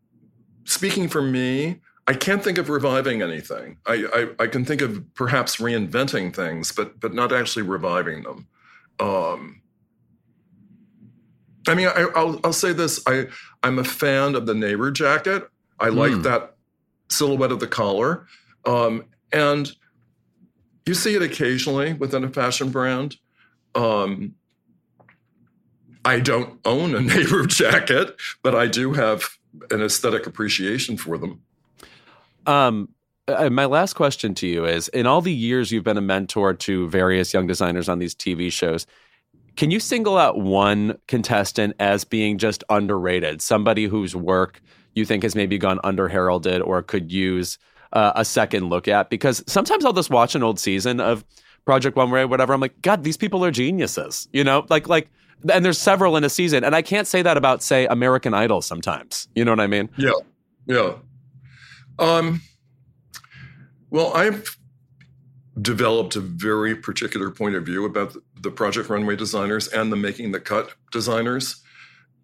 speaking 0.65 1.07
for 1.07 1.21
me, 1.21 1.81
I 2.07 2.13
can't 2.13 2.43
think 2.43 2.57
of 2.57 2.69
reviving 2.69 3.21
anything. 3.21 3.77
I, 3.85 4.05
I, 4.13 4.43
I, 4.43 4.47
can 4.47 4.63
think 4.63 4.81
of 4.81 5.03
perhaps 5.15 5.57
reinventing 5.57 6.35
things, 6.35 6.71
but 6.71 6.99
but 6.99 7.13
not 7.13 7.31
actually 7.31 7.63
reviving 7.63 8.23
them. 8.23 8.47
Um, 8.99 9.61
I 11.67 11.75
mean, 11.75 11.87
I, 11.87 12.05
will 12.05 12.39
I'll 12.43 12.53
say 12.53 12.73
this: 12.73 13.01
I 13.07 13.27
I'm 13.63 13.79
a 13.79 13.83
fan 13.83 14.35
of 14.35 14.45
the 14.45 14.53
Nehru 14.53 14.91
jacket. 14.91 15.47
I 15.79 15.89
mm. 15.89 15.95
like 15.95 16.13
hmm. 16.13 16.21
that 16.21 16.55
silhouette 17.09 17.51
of 17.51 17.59
the 17.59 17.67
collar, 17.67 18.27
um, 18.65 19.05
and 19.31 19.71
you 20.85 20.93
see 20.93 21.15
it 21.15 21.21
occasionally 21.21 21.93
within 21.93 22.23
a 22.23 22.29
fashion 22.29 22.69
brand. 22.69 23.17
Um, 23.73 24.35
I 26.05 26.19
don't 26.19 26.59
own 26.65 26.95
a 26.95 27.01
Nehru 27.01 27.47
jacket, 27.47 28.15
but 28.43 28.55
I 28.55 28.67
do 28.67 28.93
have 28.93 29.27
an 29.71 29.81
aesthetic 29.81 30.27
appreciation 30.27 30.97
for 30.97 31.17
them. 31.17 31.41
Um, 32.45 32.89
uh, 33.27 33.49
my 33.49 33.65
last 33.65 33.93
question 33.93 34.33
to 34.35 34.47
you 34.47 34.65
is: 34.65 34.87
In 34.89 35.07
all 35.07 35.21
the 35.21 35.33
years 35.33 35.71
you've 35.71 35.83
been 35.83 35.97
a 35.97 36.01
mentor 36.01 36.53
to 36.53 36.87
various 36.89 37.33
young 37.33 37.47
designers 37.47 37.89
on 37.89 37.99
these 37.99 38.13
TV 38.13 38.51
shows, 38.51 38.85
can 39.55 39.71
you 39.71 39.79
single 39.79 40.17
out 40.17 40.39
one 40.39 40.97
contestant 41.07 41.75
as 41.79 42.03
being 42.03 42.37
just 42.37 42.63
underrated? 42.69 43.41
Somebody 43.41 43.85
whose 43.85 44.15
work 44.15 44.61
you 44.93 45.05
think 45.05 45.23
has 45.23 45.35
maybe 45.35 45.57
gone 45.57 45.79
under 45.83 46.07
heralded 46.07 46.61
or 46.61 46.81
could 46.81 47.11
use 47.11 47.57
uh, 47.93 48.11
a 48.15 48.25
second 48.25 48.69
look 48.69 48.87
at? 48.87 49.09
Because 49.09 49.43
sometimes 49.47 49.85
I'll 49.85 49.93
just 49.93 50.09
watch 50.09 50.35
an 50.35 50.43
old 50.43 50.59
season 50.59 50.99
of 50.99 51.23
Project 51.65 51.97
Runway 51.97 52.21
or 52.21 52.27
whatever. 52.27 52.53
I'm 52.53 52.61
like, 52.61 52.81
God, 52.81 53.03
these 53.03 53.17
people 53.17 53.43
are 53.43 53.51
geniuses. 53.51 54.27
You 54.33 54.43
know, 54.43 54.65
like 54.69 54.87
like, 54.87 55.09
and 55.51 55.65
there's 55.65 55.79
several 55.79 56.15
in 56.15 56.23
a 56.23 56.29
season, 56.29 56.63
and 56.63 56.75
I 56.75 56.81
can't 56.81 57.07
say 57.07 57.21
that 57.21 57.37
about 57.37 57.63
say 57.63 57.87
American 57.87 58.33
Idol 58.33 58.61
sometimes. 58.61 59.27
You 59.35 59.45
know 59.45 59.51
what 59.51 59.59
I 59.59 59.67
mean? 59.67 59.89
Yeah, 59.97 60.11
yeah. 60.67 60.93
Um. 61.97 62.41
Well, 63.95 64.11
I've 64.13 64.57
developed 65.61 66.17
a 66.17 66.19
very 66.19 66.75
particular 66.75 67.31
point 67.31 67.55
of 67.55 67.65
view 67.65 67.85
about 67.85 68.13
the 68.41 68.51
project 68.51 68.89
runway 68.89 69.15
designers 69.15 69.69
and 69.69 69.89
the 69.89 69.95
making 69.95 70.33
the 70.33 70.41
cut 70.41 70.73
designers, 70.91 71.63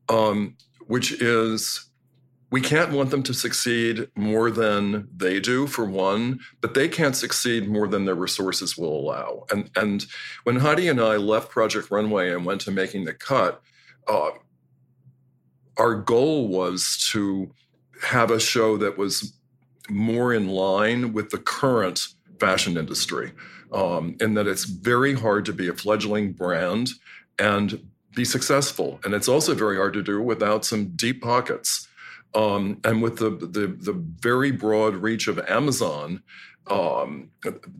um, 0.10 0.58
which 0.88 1.14
is 1.14 1.90
we 2.50 2.60
can't 2.60 2.92
want 2.92 3.10
them 3.10 3.24
to 3.24 3.34
succeed 3.34 4.10
more 4.18 4.52
than 4.52 5.08
they 5.16 5.40
do 5.40 5.66
for 5.66 5.86
one 5.86 6.42
but 6.60 6.74
they 6.74 6.90
can't 6.90 7.16
succeed 7.16 7.70
more 7.70 7.88
than 7.88 8.04
their 8.04 8.16
resources 8.16 8.78
will 8.78 9.00
allow. 9.00 9.46
And 9.50 9.70
and 9.78 10.06
when 10.44 10.58
heidi 10.58 10.90
and 10.90 11.00
i 11.00 11.16
left 11.16 11.52
project 11.52 11.90
runway 11.90 12.34
and 12.34 12.46
went 12.46 12.60
to 12.62 12.72
making 12.72 13.06
the 13.06 13.14
cut 13.14 13.62
uh, 14.10 14.32
our 15.78 15.96
goal 15.96 16.50
was 16.50 17.08
to 17.14 17.54
have 18.04 18.30
a 18.30 18.42
show 18.42 18.76
that 18.76 18.98
was 18.98 19.38
more 19.90 20.34
in 20.34 20.48
line 20.48 21.14
with 21.14 21.30
the 21.30 21.38
current 21.38 22.08
fashion 22.40 22.78
industry, 22.78 23.32
um, 23.72 24.16
in 24.20 24.34
that 24.34 24.48
it's 24.48 24.66
very 24.66 25.14
hard 25.14 25.46
to 25.46 25.54
be 25.54 25.68
a 25.68 25.74
fledgling 25.74 26.34
brand 26.34 26.90
and 27.40 27.88
be 28.16 28.26
successful, 28.26 29.00
and 29.04 29.14
it's 29.14 29.28
also 29.28 29.56
very 29.56 29.78
hard 29.78 29.94
to 29.94 30.04
do 30.04 30.22
without 30.22 30.66
some 30.66 30.88
deep 30.96 31.22
pockets. 31.22 31.88
Um, 32.34 32.80
and 32.84 33.02
with 33.02 33.18
the, 33.18 33.30
the, 33.30 33.68
the 33.68 33.94
very 33.94 34.52
broad 34.52 34.96
reach 34.96 35.28
of 35.28 35.40
Amazon, 35.40 36.24
um, 36.68 37.32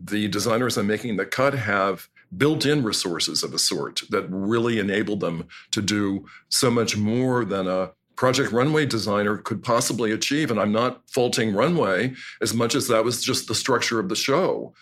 the 0.04 0.28
designers 0.28 0.76
I'm 0.76 0.86
making 0.86 1.16
the 1.16 1.26
cut 1.26 1.54
have 1.54 2.08
built-in 2.36 2.82
resources 2.82 3.42
of 3.42 3.54
a 3.54 3.58
sort 3.58 4.02
that 4.10 4.26
really 4.28 4.78
enable 4.78 5.16
them 5.16 5.48
to 5.70 5.82
do 5.82 6.26
so 6.48 6.70
much 6.70 6.96
more 6.96 7.44
than 7.44 7.66
a 7.68 7.92
Project 8.22 8.52
Runway 8.52 8.86
designer 8.86 9.38
could 9.38 9.64
possibly 9.64 10.12
achieve. 10.12 10.52
And 10.52 10.60
I'm 10.60 10.70
not 10.70 11.02
faulting 11.10 11.52
Runway 11.52 12.14
as 12.40 12.54
much 12.54 12.76
as 12.76 12.86
that 12.86 13.02
was 13.02 13.20
just 13.20 13.48
the 13.48 13.54
structure 13.56 13.98
of 13.98 14.08
the 14.08 14.14
show. 14.14 14.74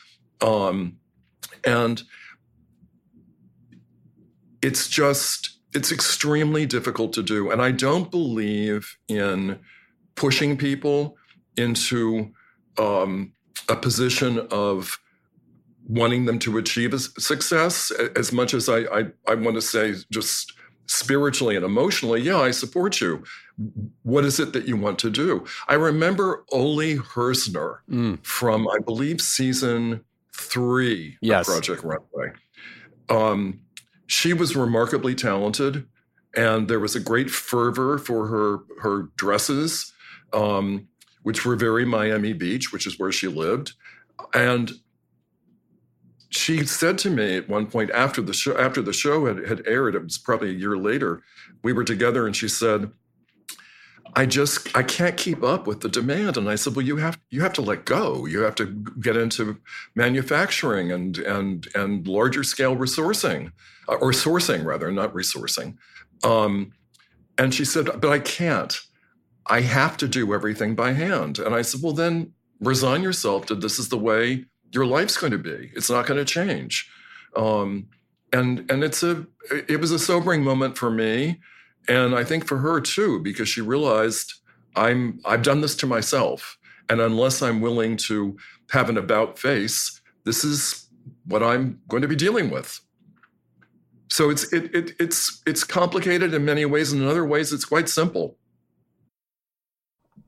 Um, 0.43 0.99
and 1.65 2.03
it's 4.61 4.91
just, 4.91 5.57
it's 5.73 5.91
extremely 5.91 6.67
difficult 6.67 7.15
to 7.15 7.23
do. 7.23 7.51
And 7.51 7.63
I 7.63 7.71
don't 7.71 8.11
believe 8.11 8.95
in 9.09 9.59
pushing 10.17 10.59
people 10.59 11.17
into 11.57 12.33
um, 12.77 13.33
a 13.71 13.75
position 13.77 14.47
of 14.51 14.99
wanting 15.89 16.27
them 16.27 16.39
to 16.41 16.59
achieve 16.59 16.93
success 17.01 17.91
as 18.17 18.33
much 18.33 18.53
as 18.53 18.69
I, 18.69 18.81
I, 18.81 19.07
I 19.27 19.35
want 19.35 19.55
to 19.55 19.63
say 19.63 19.95
just 20.13 20.53
spiritually 20.91 21.55
and 21.55 21.65
emotionally, 21.65 22.21
yeah, 22.21 22.39
I 22.39 22.51
support 22.51 23.01
you. 23.01 23.23
What 24.03 24.25
is 24.25 24.41
it 24.41 24.53
that 24.55 24.67
you 24.67 24.77
want 24.77 24.99
to 25.01 25.11
do? 25.11 25.45
I 25.69 25.75
remember 25.75 26.45
Uli 26.53 26.97
Herzner 26.97 27.79
Mm. 27.89 28.25
from, 28.27 28.67
I 28.69 28.79
believe, 28.85 29.21
season 29.21 30.01
three 30.35 31.17
Yes. 31.21 31.47
of 31.49 31.55
Project 31.55 31.85
Runway. 31.85 32.33
Um, 33.09 33.61
she 34.09 34.33
was 34.33 34.57
remarkably 34.57 35.15
talented, 35.15 35.87
and 36.35 36.67
there 36.67 36.81
was 36.81 36.97
a 36.97 37.01
great 37.01 37.31
fervor 37.31 37.97
for 37.99 38.27
her 38.27 38.59
her 38.81 39.09
dresses, 39.17 39.93
um, 40.33 40.89
which 41.23 41.45
were 41.45 41.55
very 41.55 41.85
Miami 41.85 42.33
Beach, 42.33 42.73
which 42.73 42.87
is 42.87 42.99
where 42.99 43.13
she 43.13 43.29
lived, 43.29 43.75
and 44.35 44.73
she 46.31 46.65
said 46.65 46.97
to 46.99 47.11
me 47.11 47.37
at 47.37 47.49
one 47.49 47.67
point 47.67 47.91
after 47.91 48.23
the 48.23 48.33
show 48.33 48.57
after 48.57 48.81
the 48.81 48.93
show 48.93 49.27
had, 49.27 49.47
had 49.49 49.67
aired 49.67 49.95
it 49.95 50.03
was 50.03 50.17
probably 50.19 50.51
a 50.51 50.59
year 50.59 50.77
later 50.77 51.23
we 51.63 51.73
were 51.73 51.85
together 51.85 52.27
and 52.27 52.35
she 52.35 52.49
said 52.49 52.91
i 54.15 54.27
just 54.27 54.77
i 54.77 54.83
can't 54.83 55.17
keep 55.17 55.43
up 55.43 55.67
with 55.67 55.81
the 55.81 55.89
demand. 55.89 56.37
And 56.37 56.49
i 56.49 56.55
said 56.55 56.75
well 56.75 56.85
you 56.85 56.97
have 56.97 57.19
you 57.31 57.43
have 57.43 57.53
to 57.55 57.63
let 57.63 57.85
go. 57.85 58.27
You 58.27 58.41
have 58.41 58.55
to 58.57 58.67
get 59.01 59.17
into 59.17 59.59
manufacturing 59.95 60.93
and 60.93 61.19
and 61.19 61.67
and 61.75 62.07
larger 62.07 62.43
scale 62.43 62.77
resourcing 62.77 63.53
uh, 63.89 63.95
or 63.95 64.13
sourcing 64.13 64.65
rather 64.65 64.91
not 64.91 65.13
resourcing. 65.15 65.77
Um, 66.25 66.73
and 67.39 67.55
she 67.55 67.65
said 67.65 67.89
but 68.01 68.11
i 68.11 68.19
can't. 68.19 68.81
I 69.47 69.63
have 69.63 69.97
to 69.97 70.07
do 70.07 70.33
everything 70.35 70.75
by 70.75 70.93
hand. 70.93 71.39
And 71.39 71.55
i 71.55 71.63
said 71.63 71.83
well 71.83 71.93
then 71.93 72.33
resign 72.61 73.03
yourself 73.03 73.47
to 73.47 73.55
this 73.55 73.79
is 73.79 73.89
the 73.89 73.99
way 73.99 74.45
your 74.73 74.87
life's 74.87 75.17
going 75.17 75.33
to 75.33 75.39
be. 75.39 75.71
It's 75.75 75.91
not 75.91 76.07
going 76.07 76.19
to 76.19 76.25
change. 76.25 76.91
Um, 77.37 77.89
and 78.33 78.71
and 78.71 78.85
it's 78.85 79.03
a 79.03 79.27
it 79.69 79.81
was 79.81 79.91
a 79.91 79.99
sobering 79.99 80.45
moment 80.45 80.79
for 80.79 80.91
me, 80.91 81.41
and 81.89 82.15
I 82.15 82.25
think 82.25 82.47
for 82.47 82.59
her 82.59 82.81
too, 82.81 83.21
because 83.21 83.49
she 83.49 83.61
realized 83.61 84.35
I'm 84.77 85.21
I've 85.25 85.43
done 85.43 85.61
this 85.61 85.75
to 85.77 85.87
myself, 85.87 86.59
and 86.89 87.01
unless 87.01 87.43
I'm 87.43 87.61
willing 87.61 87.97
to 87.99 88.37
have 88.71 88.89
an 88.89 88.97
about 88.97 89.39
face, 89.39 90.01
this 90.25 90.45
is 90.45 90.89
what 91.27 91.43
I'm 91.43 91.81
going 91.89 92.03
to 92.03 92.09
be 92.09 92.17
dealing 92.17 92.51
with. 92.51 92.81
So 94.09 94.31
it's 94.31 94.53
it, 94.53 94.75
it 94.75 94.93
it's 95.01 95.43
it's 95.47 95.65
complicated 95.65 96.35
in 96.35 96.45
many 96.45 96.65
ways, 96.65 96.93
and 96.93 97.03
in 97.03 97.09
other 97.09 97.25
ways, 97.25 97.53
it's 97.53 97.65
quite 97.65 97.89
simple. 97.89 98.37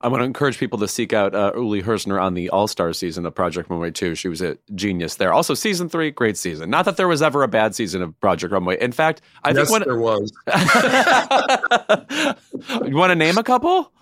I 0.03 0.09
want 0.09 0.19
to 0.19 0.25
encourage 0.25 0.59
people 0.59 0.77
to 0.79 0.87
seek 0.87 1.13
out 1.13 1.33
uh, 1.33 1.53
Uli 1.55 1.81
Herzner 1.81 2.21
on 2.21 2.33
the 2.33 2.49
All 2.49 2.67
Star 2.67 2.91
season 2.91 3.25
of 3.25 3.33
Project 3.33 3.69
Runway 3.69 3.89
2. 3.89 4.15
She 4.15 4.27
was 4.27 4.41
a 4.41 4.57
genius 4.75 5.15
there. 5.15 5.31
Also, 5.31 5.53
season 5.53 5.87
three, 5.87 6.11
great 6.11 6.35
season. 6.35 6.69
Not 6.69 6.83
that 6.85 6.97
there 6.97 7.07
was 7.07 7.21
ever 7.21 7.41
a 7.41 7.47
bad 7.47 7.73
season 7.73 8.01
of 8.01 8.19
Project 8.19 8.51
Runway. 8.51 8.77
In 8.81 8.91
fact, 8.91 9.21
I 9.45 9.51
yes, 9.51 9.69
think 9.69 9.71
when 9.71 9.83
there 9.83 9.97
was. 9.97 10.33
you 12.85 12.97
want 12.97 13.11
to 13.11 13.15
name 13.15 13.37
a 13.37 13.43
couple? 13.43 13.93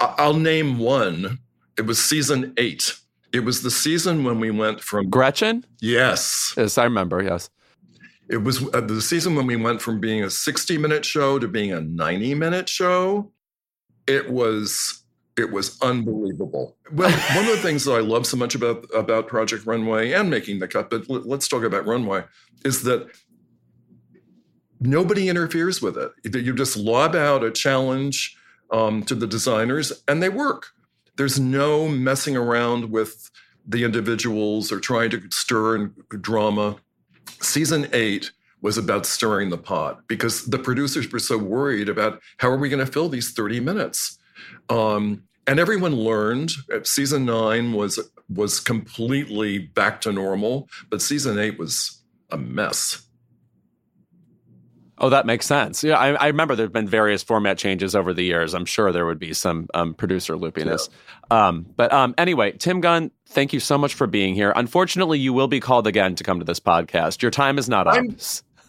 I'll 0.00 0.34
name 0.34 0.78
one. 0.78 1.38
It 1.76 1.82
was 1.82 2.02
season 2.02 2.52
eight. 2.56 2.94
It 3.32 3.44
was 3.44 3.62
the 3.62 3.70
season 3.70 4.24
when 4.24 4.40
we 4.40 4.50
went 4.50 4.80
from 4.80 5.10
Gretchen? 5.10 5.64
yes, 5.80 6.54
Yes, 6.56 6.76
I 6.76 6.84
remember. 6.84 7.22
Yes. 7.22 7.50
it 8.28 8.38
was 8.38 8.64
uh, 8.74 8.80
the 8.80 9.00
season 9.00 9.36
when 9.36 9.46
we 9.46 9.54
went 9.54 9.80
from 9.80 10.00
being 10.00 10.24
a 10.24 10.30
60 10.30 10.76
minute 10.78 11.04
show 11.04 11.38
to 11.38 11.46
being 11.46 11.72
a 11.72 11.80
90 11.80 12.34
minute 12.34 12.68
show. 12.68 13.30
It 14.08 14.30
was 14.30 15.04
it 15.38 15.52
was 15.52 15.80
unbelievable. 15.80 16.76
Well, 16.92 17.10
one 17.36 17.44
of 17.44 17.50
the 17.52 17.62
things 17.62 17.84
that 17.84 17.92
I 17.92 18.00
love 18.00 18.26
so 18.26 18.36
much 18.36 18.54
about 18.54 18.86
about 18.94 19.28
Project 19.28 19.66
Runway 19.66 20.12
and 20.12 20.28
making 20.28 20.58
the 20.58 20.68
cut, 20.68 20.90
but 20.90 21.08
l- 21.08 21.22
let's 21.24 21.46
talk 21.46 21.62
about 21.62 21.86
Runway, 21.86 22.24
is 22.64 22.82
that 22.82 23.08
nobody 24.80 25.28
interferes 25.28 25.80
with 25.80 25.96
it. 25.96 26.12
You 26.24 26.54
just 26.54 26.76
lob 26.76 27.14
out 27.14 27.44
a 27.44 27.50
challenge 27.50 28.36
um, 28.72 29.02
to 29.04 29.14
the 29.14 29.26
designers, 29.26 29.92
and 30.08 30.22
they 30.22 30.28
work. 30.28 30.68
There's 31.16 31.38
no 31.38 31.88
messing 31.88 32.36
around 32.36 32.90
with 32.90 33.30
the 33.66 33.84
individuals 33.84 34.72
or 34.72 34.80
trying 34.80 35.10
to 35.10 35.22
stir 35.30 35.76
in 35.76 35.94
drama. 36.20 36.76
Season 37.40 37.88
eight 37.92 38.32
was 38.60 38.78
about 38.78 39.06
stirring 39.06 39.50
the 39.50 39.58
pot 39.58 40.00
because 40.08 40.44
the 40.46 40.58
producers 40.58 41.10
were 41.10 41.18
so 41.18 41.38
worried 41.38 41.88
about 41.88 42.20
how 42.38 42.48
are 42.48 42.58
we 42.58 42.68
going 42.68 42.84
to 42.84 42.90
fill 42.90 43.08
these 43.08 43.32
30 43.32 43.60
minutes. 43.60 44.18
Um, 44.68 45.22
and 45.46 45.58
everyone 45.58 45.94
learned. 45.94 46.52
Uh, 46.72 46.80
Season 46.84 47.24
nine 47.24 47.72
was 47.72 47.98
was 48.28 48.60
completely 48.60 49.58
back 49.58 50.02
to 50.02 50.12
normal, 50.12 50.68
but 50.90 51.00
season 51.00 51.38
eight 51.38 51.58
was 51.58 52.02
a 52.30 52.36
mess. 52.36 53.08
Oh, 55.00 55.08
that 55.08 55.26
makes 55.26 55.46
sense. 55.46 55.84
Yeah, 55.84 55.96
I, 55.96 56.12
I 56.14 56.26
remember 56.26 56.56
there 56.56 56.66
have 56.66 56.72
been 56.72 56.88
various 56.88 57.22
format 57.22 57.56
changes 57.56 57.94
over 57.94 58.12
the 58.12 58.24
years. 58.24 58.52
I'm 58.52 58.64
sure 58.64 58.90
there 58.90 59.06
would 59.06 59.18
be 59.18 59.32
some 59.32 59.68
um, 59.72 59.94
producer 59.94 60.34
loopiness. 60.34 60.88
Um, 61.30 61.66
but 61.76 61.92
um, 61.92 62.14
anyway, 62.18 62.52
Tim 62.52 62.80
Gunn, 62.80 63.12
thank 63.28 63.52
you 63.52 63.60
so 63.60 63.78
much 63.78 63.94
for 63.94 64.08
being 64.08 64.34
here. 64.34 64.52
Unfortunately, 64.56 65.18
you 65.18 65.32
will 65.32 65.46
be 65.46 65.60
called 65.60 65.86
again 65.86 66.16
to 66.16 66.24
come 66.24 66.40
to 66.40 66.44
this 66.44 66.58
podcast. 66.58 67.22
Your 67.22 67.30
time 67.30 67.58
is 67.58 67.68
not 67.68 67.86
up. 67.86 67.94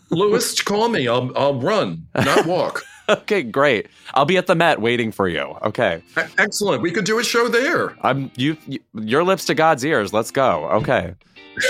Louis, 0.09 0.61
call 0.61 0.89
me. 0.89 1.07
I'll 1.07 1.31
I'll 1.37 1.59
run, 1.59 2.07
not 2.15 2.45
walk. 2.45 2.83
okay, 3.09 3.43
great. 3.43 3.87
I'll 4.13 4.25
be 4.25 4.37
at 4.37 4.47
the 4.47 4.55
Met 4.55 4.81
waiting 4.81 5.11
for 5.11 5.27
you. 5.27 5.55
Okay. 5.63 6.01
Excellent. 6.37 6.81
We 6.81 6.91
could 6.91 7.05
do 7.05 7.19
a 7.19 7.23
show 7.23 7.47
there. 7.47 7.95
I'm 8.01 8.31
you, 8.35 8.57
you 8.67 8.79
your 8.93 9.23
lips 9.23 9.45
to 9.45 9.55
God's 9.55 9.83
ears. 9.85 10.13
Let's 10.13 10.31
go. 10.31 10.65
Okay. 10.71 11.15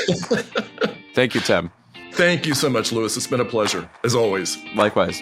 Thank 1.13 1.35
you, 1.35 1.41
Tim. 1.41 1.71
Thank 2.13 2.45
you 2.45 2.53
so 2.53 2.69
much, 2.69 2.91
Louis. 2.91 3.15
It's 3.15 3.27
been 3.27 3.39
a 3.39 3.45
pleasure, 3.45 3.89
as 4.03 4.15
always. 4.15 4.57
Likewise. 4.75 5.21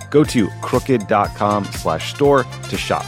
Go 0.11 0.25
to 0.25 0.49
crooked.com 0.61 1.65
slash 1.65 2.13
store 2.13 2.43
to 2.43 2.77
shop. 2.77 3.05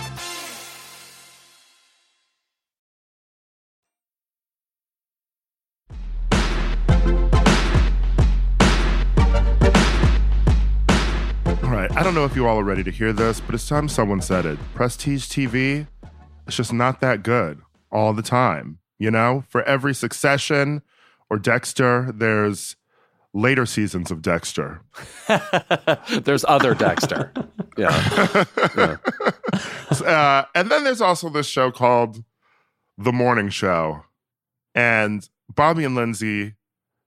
All 11.61 11.69
right. 11.69 11.91
I 11.91 12.03
don't 12.03 12.15
know 12.15 12.23
if 12.23 12.35
you 12.35 12.47
all 12.47 12.57
are 12.57 12.63
ready 12.63 12.83
to 12.85 12.91
hear 12.91 13.11
this, 13.11 13.41
but 13.41 13.53
it's 13.53 13.67
time 13.67 13.89
someone 13.89 14.21
said 14.21 14.45
it. 14.45 14.57
Prestige 14.73 15.25
TV, 15.25 15.87
it's 16.47 16.55
just 16.55 16.71
not 16.71 17.01
that 17.01 17.21
good 17.21 17.61
all 17.91 18.13
the 18.13 18.23
time. 18.23 18.79
You 18.97 19.11
know, 19.11 19.43
for 19.49 19.61
every 19.63 19.93
succession 19.93 20.81
or 21.29 21.37
Dexter, 21.37 22.13
there's 22.15 22.77
later 23.33 23.65
seasons 23.65 24.11
of 24.11 24.21
Dexter. 24.21 24.81
There's 26.23 26.45
other 26.45 26.73
Dexter. 26.75 27.31
Yeah. 27.77 28.45
Yeah. 28.75 28.97
uh, 30.05 30.45
and 30.55 30.69
then 30.71 30.83
there's 30.83 31.01
also 31.01 31.29
this 31.29 31.47
show 31.47 31.71
called 31.71 32.23
The 32.97 33.11
Morning 33.11 33.49
Show. 33.49 34.03
And 34.75 35.27
Bobby 35.53 35.83
and 35.83 35.93
Lindsey, 35.95 36.55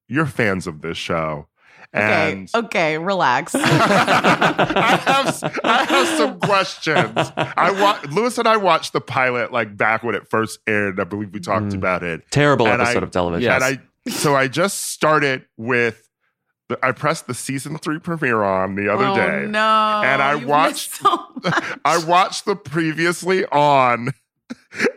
you're 0.09 0.27
fans 0.27 0.67
of 0.67 0.83
this 0.83 0.97
show. 0.97 1.49
And 1.93 2.49
okay, 2.55 2.67
okay, 2.67 2.99
relax. 2.99 3.55
I 3.55 5.01
have 5.07 5.61
I 5.65 5.85
have 5.85 6.09
some 6.19 6.41
questions. 6.41 7.13
I 7.37 7.71
wa- 7.81 7.99
Louis 8.13 8.37
and 8.39 8.47
I 8.47 8.57
watched 8.57 8.93
the 8.93 9.01
pilot 9.01 9.53
like 9.53 9.77
back 9.77 10.03
when 10.03 10.15
it 10.15 10.29
first 10.29 10.59
aired. 10.67 11.01
I 11.01 11.05
believe 11.05 11.33
we 11.33 11.41
talked 11.41 11.67
Mm. 11.67 11.75
about 11.77 12.03
it. 12.03 12.23
Terrible 12.31 12.67
And 12.67 12.83
episode 12.83 13.03
I- 13.03 13.07
of 13.07 13.11
television. 13.13 13.43
Yes. 13.45 13.63
And 13.63 13.81
I 14.07 14.11
so 14.11 14.37
I 14.37 14.47
just 14.49 14.83
started 14.93 15.47
with 15.57 16.03
the, 16.03 16.06
I 16.83 16.93
pressed 16.93 17.27
the 17.27 17.35
season 17.35 17.79
three 17.79 17.99
premiere 17.99 18.43
on 18.43 18.75
the 18.75 18.93
other 18.93 19.07
oh, 19.07 19.15
day. 19.17 19.47
No. 19.49 20.03
And 20.05 20.21
I 20.23 20.35
you've 20.35 20.49
watched- 20.49 20.97
so 20.97 21.17
much. 21.45 21.79
I 21.85 22.05
watched 22.05 22.45
the 22.45 22.57
previously 22.57 23.45
on 23.47 24.11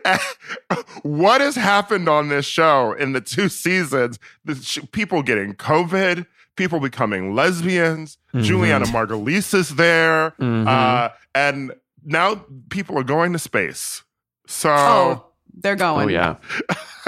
what 1.02 1.40
has 1.40 1.56
happened 1.56 2.08
on 2.08 2.28
this 2.28 2.44
show 2.46 2.92
in 2.92 3.12
the 3.12 3.20
two 3.20 3.48
seasons? 3.48 4.18
The 4.44 4.54
sh- 4.56 4.78
people 4.92 5.22
getting 5.22 5.54
COVID, 5.54 6.26
people 6.56 6.80
becoming 6.80 7.34
lesbians. 7.34 8.18
Mhm. 8.34 8.42
Julianna 8.42 8.86
Margulies 8.86 9.54
is 9.54 9.70
there, 9.70 10.32
Mhm. 10.40 10.66
uh, 10.66 11.10
and 11.34 11.72
now 12.04 12.44
people 12.70 12.98
are 12.98 13.04
going 13.04 13.32
to 13.32 13.38
space. 13.38 14.02
So 14.46 14.70
Oh, 14.70 15.24
they're 15.54 15.76
going. 15.76 16.06
oh 16.06 16.08
yeah. 16.08 16.36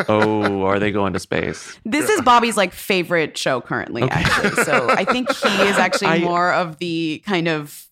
Oh, 0.09 0.63
are 0.65 0.79
they 0.79 0.91
going 0.91 1.13
to 1.13 1.19
space? 1.19 1.79
This 1.85 2.09
is 2.09 2.21
Bobby's 2.23 2.57
like 2.57 2.73
favorite 2.73 3.37
show 3.37 3.61
currently, 3.61 4.03
Okay. 4.03 4.13
actually. 4.15 4.65
So 4.65 4.89
I 4.91 5.05
think 5.05 5.31
he 5.35 5.49
is 5.63 5.77
actually 5.77 6.09
I- 6.09 6.19
more 6.21 6.53
of 6.53 6.79
the 6.79 7.23
kind 7.27 7.47
of 7.49 7.87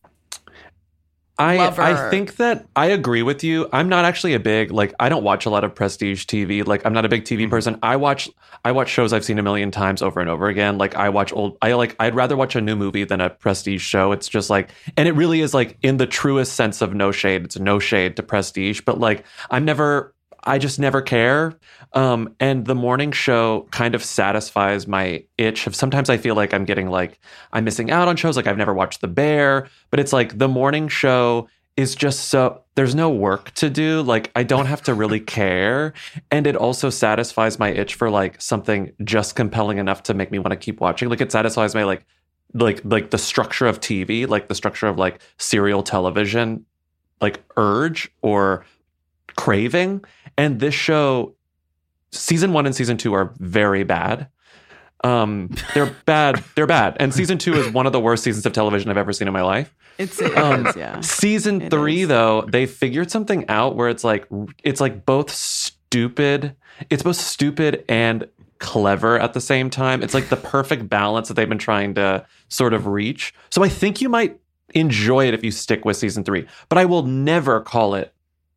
I 1.39 1.57
Lover. 1.57 1.81
I 1.81 2.11
think 2.11 2.37
that 2.37 2.67
I 2.77 2.87
agree 2.89 3.23
with 3.23 3.43
you. 3.43 3.67
I'm 3.73 3.89
not 3.89 4.05
actually 4.05 4.35
a 4.35 4.39
big 4.41 4.71
like 4.71 4.93
I 5.01 5.09
don't 5.09 5.25
watch 5.25 5.47
a 5.47 5.51
lot 5.51 5.65
of 5.65 5.75
prestige 5.75 6.27
TV. 6.27 6.67
Like 6.67 6.85
I'm 6.85 6.93
not 6.93 7.07
a 7.07 7.09
big 7.09 7.25
TV 7.25 7.47
Mhm. 7.47 7.51
person. 7.51 7.79
I 7.83 7.97
watch 7.97 8.29
I 8.63 8.73
watch 8.73 8.91
shows 8.91 9.15
I've 9.15 9.25
seen 9.25 9.39
a 9.39 9.43
million 9.43 9.71
times 9.71 10.03
over 10.03 10.21
and 10.21 10.29
over 10.29 10.49
again. 10.49 10.77
Like 10.77 10.97
I 10.97 11.09
watch 11.09 11.33
old 11.33 11.57
I 11.63 11.73
like 11.73 11.97
I'd 11.99 12.15
rather 12.15 12.37
watch 12.37 12.57
a 12.57 12.61
new 12.61 12.77
movie 12.77 13.05
than 13.05 13.23
a 13.23 13.31
prestige 13.31 13.83
show. 13.83 14.13
It's 14.13 14.29
just 14.29 14.51
like 14.51 14.69
and 14.99 15.09
it 15.09 15.13
really 15.13 15.41
is 15.41 15.55
like 15.55 15.79
in 15.81 15.97
the 15.97 16.07
truest 16.07 16.53
sense 16.57 16.83
of 16.83 16.93
no 16.93 17.11
shade. 17.11 17.45
It's 17.47 17.59
no 17.59 17.79
shade 17.79 18.17
to 18.17 18.23
prestige, 18.23 18.83
but 18.85 19.01
like 19.01 19.25
I'm 19.51 19.65
never 19.65 20.15
I 20.45 20.59
just 20.59 20.79
never 20.79 21.03
care. 21.03 21.59
Um, 21.93 22.35
and 22.41 22.65
the 22.65 22.75
morning 22.75 23.13
show 23.13 23.67
kind 23.71 23.95
of 23.95 24.05
satisfies 24.05 24.87
my 24.87 25.25
itch 25.39 25.67
of 25.67 25.75
sometimes 25.75 26.09
I 26.09 26.17
feel 26.17 26.35
like 26.35 26.55
I'm 26.55 26.65
getting 26.65 26.89
like 26.89 27.19
I'm 27.53 27.65
missing 27.65 27.91
out 27.91 28.09
on 28.09 28.17
shows. 28.17 28.37
Like 28.37 28.47
I've 28.47 28.57
never 28.57 28.75
watched 28.75 29.01
The 29.01 29.09
Bear, 29.09 29.69
but 29.91 30.01
it's 30.01 30.13
like 30.13 30.39
the 30.39 30.49
morning 30.49 30.89
show 30.89 31.49
is 31.77 31.95
just 31.95 32.29
so 32.29 32.63
there's 32.75 32.95
no 32.95 33.11
work 33.11 33.51
to 33.53 33.71
do. 33.71 34.03
Like 34.03 34.31
I 34.37 34.43
don't 34.43 34.67
have 34.67 34.83
to 34.83 34.95
really 34.95 35.21
care. 35.21 35.93
And 36.31 36.47
it 36.47 36.57
also 36.57 36.91
satisfies 36.91 37.59
my 37.59 37.71
itch 37.71 37.95
for 37.95 38.11
like 38.11 38.41
something 38.41 38.93
just 39.05 39.35
compelling 39.35 39.79
enough 39.79 40.03
to 40.05 40.15
make 40.15 40.31
me 40.31 40.39
want 40.39 40.51
to 40.51 40.57
keep 40.57 40.81
watching. 40.81 41.09
Like 41.09 41.21
it 41.21 41.33
satisfies 41.33 41.75
my 41.75 41.85
like 41.85 42.05
like 42.55 42.81
like 42.85 43.11
the 43.11 43.19
structure 43.19 43.67
of 43.67 43.81
TV, 43.81 44.29
like 44.29 44.49
the 44.49 44.55
structure 44.55 44.87
of 44.87 44.99
like 44.99 45.21
serial 45.39 45.83
television, 45.83 46.65
like 47.21 47.43
urge 47.57 48.11
or 48.23 48.65
craving. 49.37 50.05
And 50.37 50.61
this 50.61 50.75
show, 50.75 51.35
season 52.13 52.53
one 52.53 52.67
and 52.67 52.75
season 52.75 52.97
two 52.97 53.13
are 53.15 53.33
very 53.39 53.85
bad. 53.85 54.29
Um, 55.03 55.51
they're 55.75 55.95
bad. 56.07 56.45
They're 56.55 56.67
bad. 56.67 56.97
And 57.01 57.15
season 57.15 57.39
two 57.39 57.55
is 57.55 57.73
one 57.73 57.87
of 57.87 57.93
the 57.93 58.01
worst 58.01 58.23
seasons 58.25 58.45
of 58.47 58.53
television 58.53 58.91
I've 58.91 58.97
ever 58.99 59.13
seen 59.13 59.29
in 59.29 59.35
my 59.35 59.43
life. 59.43 59.75
it's 59.99 60.21
it 60.21 60.37
Um, 60.37 60.67
is, 60.67 60.77
yeah. 60.77 61.01
Season 61.01 61.63
It 61.63 61.71
three, 61.71 62.03
is. 62.03 62.09
though, 62.09 62.43
they 62.43 62.67
figured 62.67 63.11
something 63.11 63.49
out 63.49 63.77
where 63.77 63.89
it's 63.89 64.05
like 64.05 64.27
it's 64.63 64.81
like 64.81 65.07
both 65.07 65.31
stupid. 65.31 66.55
It's 66.91 67.03
both 67.03 67.17
stupid 67.17 67.85
and 67.89 68.29
clever 68.59 69.19
at 69.19 69.33
the 69.33 69.41
same 69.41 69.71
time. 69.71 70.03
It's 70.03 70.13
like 70.13 70.29
the 70.29 70.37
perfect 70.37 70.89
balance 70.89 71.29
that 71.29 71.35
they've 71.35 71.49
been 71.49 71.59
trying 71.59 71.95
to 71.95 72.27
sort 72.49 72.75
of 72.75 72.87
reach. 72.87 73.33
So 73.51 73.63
I 73.65 73.69
think 73.71 74.01
you 74.03 74.09
might 74.11 74.39
enjoy 74.75 75.27
it 75.29 75.35
if 75.35 75.43
you 75.43 75.51
stick 75.51 75.85
with 75.87 75.97
season 75.97 76.25
three, 76.25 76.47
but 76.69 76.77
I 76.79 76.85
will 76.85 77.03
never 77.05 77.61
call 77.61 77.95
it 77.95 78.13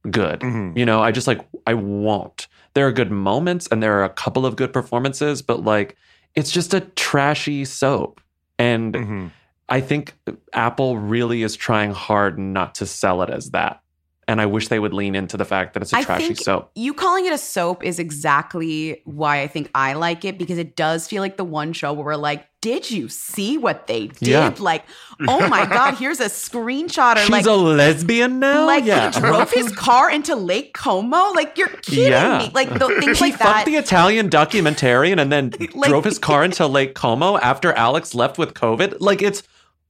good. 0.09 0.41
Mhm. 0.41 0.77
You 0.77 0.85
know, 0.85 1.01
I 1.01 1.11
just 1.11 1.27
like 1.27 1.41
I 1.65 1.73
won't. 1.73 2.47
There 2.73 2.87
are 2.87 2.91
good 2.91 3.11
moments 3.11 3.67
and 3.71 3.81
there 3.83 3.99
are 3.99 4.03
a 4.03 4.09
couple 4.09 4.45
of 4.45 4.55
good 4.55 4.73
performances, 4.73 5.41
but 5.41 5.63
like 5.63 5.95
it's 6.35 6.51
just 6.51 6.73
a 6.73 6.81
trashy 6.81 7.63
soap. 7.65 8.19
And 8.59 8.93
Mhm. 8.95 9.31
I 9.69 9.81
think 9.81 10.13
Apple 10.53 10.97
really 10.97 11.43
is 11.43 11.55
trying 11.55 11.91
hard 11.91 12.37
not 12.37 12.75
to 12.75 12.85
sell 12.85 13.21
it 13.21 13.29
as 13.29 13.51
that. 13.51 13.79
And 14.27 14.39
I 14.41 14.45
wish 14.45 14.67
they 14.69 14.79
would 14.79 14.93
lean 14.93 15.15
into 15.15 15.35
the 15.37 15.45
fact 15.45 15.73
that 15.73 15.83
it's 15.83 15.93
a 15.93 15.97
I 15.97 16.03
trashy 16.03 16.25
think 16.27 16.39
soap. 16.39 16.71
you 16.75 16.93
calling 16.93 17.25
it 17.25 17.33
a 17.33 17.37
soap 17.37 17.83
is 17.83 17.99
exactly 17.99 19.01
why 19.05 19.41
I 19.41 19.47
think 19.47 19.69
I 19.75 19.93
like 19.93 20.23
it 20.25 20.37
because 20.37 20.57
it 20.57 20.75
does 20.75 21.07
feel 21.07 21.21
like 21.21 21.37
the 21.37 21.43
one 21.43 21.73
show 21.73 21.91
where 21.93 22.05
we're 22.05 22.15
like, 22.15 22.45
did 22.63 22.89
you 22.89 23.09
see 23.09 23.57
what 23.57 23.87
they 23.87 24.07
did? 24.07 24.27
Yeah. 24.29 24.55
Like, 24.57 24.85
oh 25.27 25.47
my 25.49 25.65
God, 25.77 25.95
here's 25.95 26.21
a 26.21 26.25
screenshot 26.25 27.17
or 27.17 27.19
She's 27.19 27.29
like 27.29 27.45
a 27.45 27.51
lesbian 27.51 28.39
now? 28.39 28.65
like 28.65 28.85
yeah. 28.85 29.11
he 29.11 29.19
drove 29.19 29.51
his 29.51 29.69
car 29.75 30.09
into 30.09 30.33
Lake 30.35 30.73
Como. 30.73 31.31
Like 31.33 31.57
you're 31.57 31.67
kidding 31.67 32.11
Yeah. 32.11 32.37
me. 32.37 32.51
Like 32.53 32.69
the 32.69 32.87
things 33.01 33.19
he 33.19 33.25
like 33.25 33.33
fucked 33.33 33.41
that. 33.43 33.65
the 33.65 33.75
Italian 33.75 34.29
documentarian 34.29 35.19
and 35.21 35.29
then 35.29 35.51
Like- 35.73 35.89
drove 35.89 36.05
his 36.05 36.17
car 36.19 36.45
into 36.45 36.65
Lake 36.65 36.95
Como 36.95 37.37
after 37.37 37.73
Alex 37.73 38.15
left 38.15 38.37
with 38.37 38.53
COVID. 38.53 38.97
Like 39.01 39.21
it's 39.21 39.43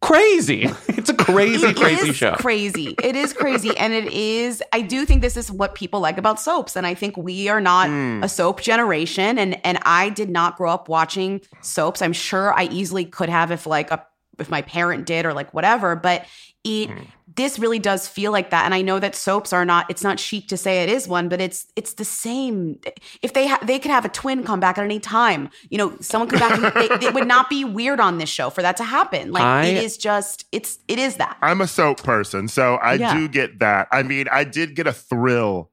crazy. 0.03 0.69
It's 1.03 1.09
a 1.09 1.13
crazy, 1.13 1.67
It 1.67 1.75
crazy 1.75 2.09
is 2.11 2.15
show. 2.15 2.33
Crazy. 2.35 2.95
It 3.03 3.15
is 3.17 3.33
crazy. 3.33 3.75
And 3.77 3.91
it 3.91 4.05
is, 4.13 4.63
I 4.71 4.79
do 4.81 5.05
think 5.05 5.21
this 5.21 5.35
is 5.35 5.51
what 5.51 5.75
people 5.75 5.99
like 5.99 6.17
about 6.17 6.39
soaps. 6.39 6.77
And 6.77 6.87
I 6.87 6.93
think 6.93 7.17
we 7.17 7.49
are 7.49 7.59
not 7.59 7.89
Mm. 7.89 8.23
a 8.23 8.29
soap 8.29 8.61
generation. 8.61 9.37
And 9.37 9.59
and 9.65 9.79
I 9.83 10.09
did 10.09 10.29
not 10.29 10.55
grow 10.55 10.71
up 10.71 10.87
watching 10.87 11.41
soaps. 11.61 12.01
I'm 12.01 12.13
sure 12.13 12.53
I 12.53 12.65
easily 12.65 13.03
could 13.03 13.27
have 13.29 13.51
if 13.51 13.65
like 13.67 13.91
a 13.91 14.05
if 14.39 14.49
my 14.49 14.61
parent 14.61 15.05
did 15.05 15.25
or 15.25 15.33
like 15.33 15.53
whatever. 15.53 15.95
But 15.97 16.25
it 16.63 16.89
Mm. 16.89 17.07
This 17.35 17.57
really 17.57 17.79
does 17.79 18.07
feel 18.07 18.31
like 18.31 18.49
that. 18.51 18.65
And 18.65 18.73
I 18.73 18.81
know 18.81 18.99
that 18.99 19.15
soaps 19.15 19.53
are 19.53 19.65
not, 19.65 19.89
it's 19.89 20.03
not 20.03 20.19
chic 20.19 20.47
to 20.49 20.57
say 20.57 20.83
it 20.83 20.89
is 20.89 21.07
one, 21.07 21.29
but 21.29 21.41
it's 21.41 21.65
it's 21.75 21.93
the 21.93 22.05
same. 22.05 22.79
If 23.21 23.33
they 23.33 23.47
ha- 23.47 23.59
they 23.63 23.79
could 23.79 23.91
have 23.91 24.05
a 24.05 24.09
twin 24.09 24.43
come 24.43 24.59
back 24.59 24.77
at 24.77 24.83
any 24.83 24.99
time, 24.99 25.49
you 25.69 25.77
know, 25.77 25.95
someone 25.99 26.29
come 26.29 26.39
back 26.39 26.73
they, 26.73 27.07
it 27.07 27.13
would 27.13 27.27
not 27.27 27.49
be 27.49 27.63
weird 27.65 27.99
on 27.99 28.17
this 28.17 28.29
show 28.29 28.49
for 28.49 28.61
that 28.61 28.77
to 28.77 28.83
happen. 28.83 29.31
Like 29.31 29.43
I- 29.43 29.65
it 29.65 29.83
is 29.83 29.97
just 29.97 30.45
it's 30.51 30.79
it 30.87 30.99
is 30.99 31.15
that. 31.17 31.37
I'm 31.41 31.61
a 31.61 31.67
soap 31.67 32.03
person, 32.03 32.47
so 32.47 32.75
I 32.75 32.93
Yeah. 32.95 33.13
do 33.13 33.27
get 33.27 33.59
that. 33.59 33.87
I 33.91 34.03
mean, 34.03 34.27
I 34.31 34.43
did 34.43 34.75
get 34.75 34.85
a 34.87 34.93
thrill 34.93 35.71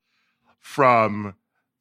from 0.59 1.35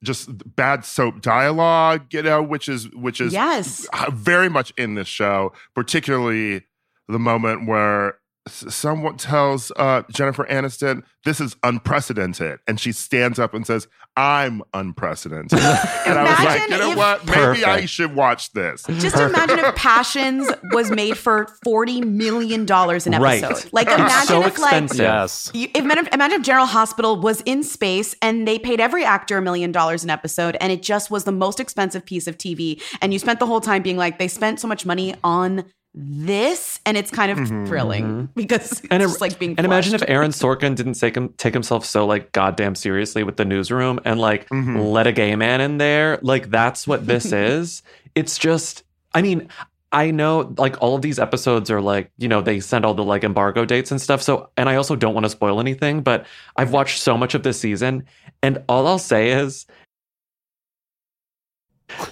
just 0.04 0.30
bad 0.56 0.86
soap 0.86 1.22
dialogue, 1.22 2.14
you 2.14 2.22
know, 2.22 2.42
which 2.42 2.70
is 2.70 2.90
which 2.96 3.20
is 3.20 3.34
Yes. 3.34 3.86
uh, 3.94 4.10
very 4.12 4.50
much 4.50 4.72
in 4.78 4.96
this 4.96 5.08
show, 5.08 5.52
particularly 5.76 6.64
the 7.08 7.20
moment 7.20 7.68
where 7.68 8.10
s- 8.10 8.14
someone 8.52 9.18
tells 9.18 9.72
uh, 9.76 10.04
Jennifer 10.12 10.46
Aniston, 10.46 11.04
"This 11.26 11.40
is 11.42 11.56
unprecedented," 11.64 12.60
and 12.68 12.80
she 12.80 12.92
stands 12.92 13.40
up 13.40 13.54
and 13.54 13.66
says, 13.66 13.88
"I'm 14.16 14.62
unprecedented." 14.74 15.54
and 15.60 16.20
I 16.20 16.24
was 16.24 16.46
like, 16.46 16.62
you 16.70 16.78
know 16.78 16.92
if- 16.92 16.98
what? 16.98 17.26
Maybe 17.26 17.66
I 17.66 17.86
should 17.86 18.16
watch 18.16 18.52
this. 18.54 18.84
Just 19.00 19.16
imagine 19.18 19.60
if 19.60 19.76
Passions 19.76 20.50
was 20.74 20.92
made 20.92 21.18
for 21.18 21.48
forty 21.64 22.02
million 22.02 22.66
dollars 22.66 23.08
an 23.08 23.14
Right. 23.20 23.44
episode. 23.44 23.70
Like 23.74 23.88
imagine 23.88 24.28
so 24.28 24.46
if 24.46 24.58
like. 24.58 24.94
Yes. 24.96 25.52
you, 25.54 25.68
if, 25.74 25.84
imagine 25.84 26.08
imagine 26.14 26.40
if 26.40 26.46
General 26.46 26.66
Hospital 26.66 27.20
was 27.20 27.42
in 27.42 27.64
space 27.64 28.16
and 28.22 28.48
they 28.48 28.60
paid 28.60 28.80
every 28.80 29.04
actor 29.04 29.38
a 29.38 29.42
million 29.42 29.72
dollars 29.72 30.04
an 30.04 30.10
episode 30.10 30.56
and 30.62 30.72
it 30.72 30.82
just 30.84 31.12
was 31.12 31.24
the 31.24 31.32
most 31.32 31.60
expensive 31.60 32.06
piece 32.06 32.28
of 32.28 32.38
TV 32.38 32.82
and 33.02 33.14
you 33.14 33.20
spent 33.20 33.40
the 33.40 33.46
whole 33.46 33.62
time 33.62 33.82
being 33.82 33.98
like 33.98 34.20
they 34.20 34.28
spent 34.28 34.60
so 34.60 34.68
much 34.68 34.86
money 34.86 35.16
on 35.24 35.66
this 35.96 36.80
and 36.86 36.96
it's 36.98 37.10
kind 37.10 37.32
of 37.32 37.38
Mhm. 37.40 37.68
thrilling 37.68 38.30
because 38.36 38.72
it's 38.74 38.82
And 38.92 39.02
it- 39.02 39.08
just 39.08 39.22
like 39.22 39.40
being 39.40 39.56
And 39.58 39.66
imagine 39.66 39.96
if 39.96 40.04
Aaron 40.08 40.32
Sorkin 40.32 40.76
didn't 40.76 40.94
take 40.94 41.16
him 41.18 41.34
take 41.38 41.54
himself 41.54 41.84
so 41.86 42.06
like 42.06 42.32
goddamn 42.32 42.76
seriously 42.76 43.24
with 43.24 43.38
the 43.38 43.46
newsroom 43.46 44.00
and 44.06 44.20
like 44.20 44.48
Mhm. 44.50 44.92
let 44.92 45.08
a 45.08 45.12
gay 45.12 45.36
man 45.36 45.62
in 45.62 45.78
there. 45.80 46.20
Like 46.22 46.52
that's 46.52 46.88
what 46.88 47.08
this 47.08 47.32
is. 47.34 47.82
It's 48.16 48.38
just 48.38 48.84
I 49.16 49.24
mean, 49.24 49.50
I 49.92 50.12
know 50.12 50.54
like 50.60 50.80
all 50.82 50.96
of 50.96 51.02
these 51.02 51.18
episodes 51.18 51.72
are 51.72 51.82
like, 51.82 52.12
you 52.20 52.28
know, 52.28 52.42
they 52.42 52.60
send 52.60 52.86
all 52.86 52.94
the 52.94 53.04
like 53.04 53.24
embargo 53.24 53.66
dates 53.66 53.90
and 53.90 54.00
stuff. 54.00 54.22
So 54.22 54.52
and 54.58 54.70
I 54.70 54.76
also 54.76 54.96
don't 54.96 55.16
want 55.16 55.26
to 55.26 55.30
spoil 55.32 55.60
anything, 55.60 56.02
but 56.02 56.28
I've 56.56 56.72
watched 56.72 57.00
so 57.02 57.18
much 57.18 57.34
of 57.34 57.42
this 57.42 57.60
season 57.60 58.04
and 58.44 58.64
all 58.70 58.86
I'll 58.86 59.00
say 59.00 59.32
is 59.32 59.66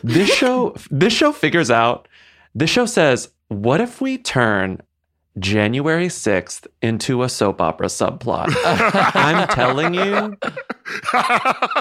this 0.04 0.30
show 0.36 0.76
this 0.90 1.14
show 1.14 1.32
figures 1.32 1.70
out 1.70 2.08
this 2.56 2.72
show 2.72 2.88
says, 2.88 3.30
what 3.50 3.82
if 3.82 4.02
we 4.02 4.18
turn 4.18 4.82
January 5.40 6.08
6th 6.08 6.68
into 6.82 7.24
a 7.24 7.30
soap 7.30 7.62
opera 7.62 7.88
subplot? 7.88 8.48
I'm 9.16 9.48
telling 9.50 9.94
you. 9.94 10.38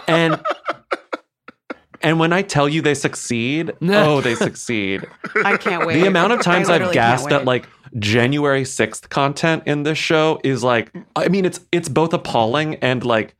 And 0.09 0.41
and 2.03 2.21
when 2.21 2.33
I 2.33 2.43
tell 2.43 2.69
you 2.69 2.83
they 2.83 2.95
succeed, 2.95 3.73
oh, 3.83 4.21
they 4.21 4.35
succeed. 4.35 5.05
I 5.45 5.57
can't 5.57 5.87
wait. 5.87 6.01
The 6.01 6.07
amount 6.07 6.33
of 6.33 6.43
times 6.43 6.69
I 6.69 6.75
I've 6.75 6.81
literally 6.81 6.95
gasped 6.95 7.33
at 7.33 7.45
like 7.45 7.69
January 7.99 8.63
6th 8.63 9.09
content 9.09 9.63
in 9.67 9.83
this 9.83 9.99
show 9.99 10.39
is 10.45 10.63
like 10.63 10.93
I 11.15 11.29
mean 11.29 11.45
it's 11.45 11.61
it's 11.73 11.89
both 11.89 12.13
appalling 12.13 12.77
and 12.77 13.05
like 13.05 13.35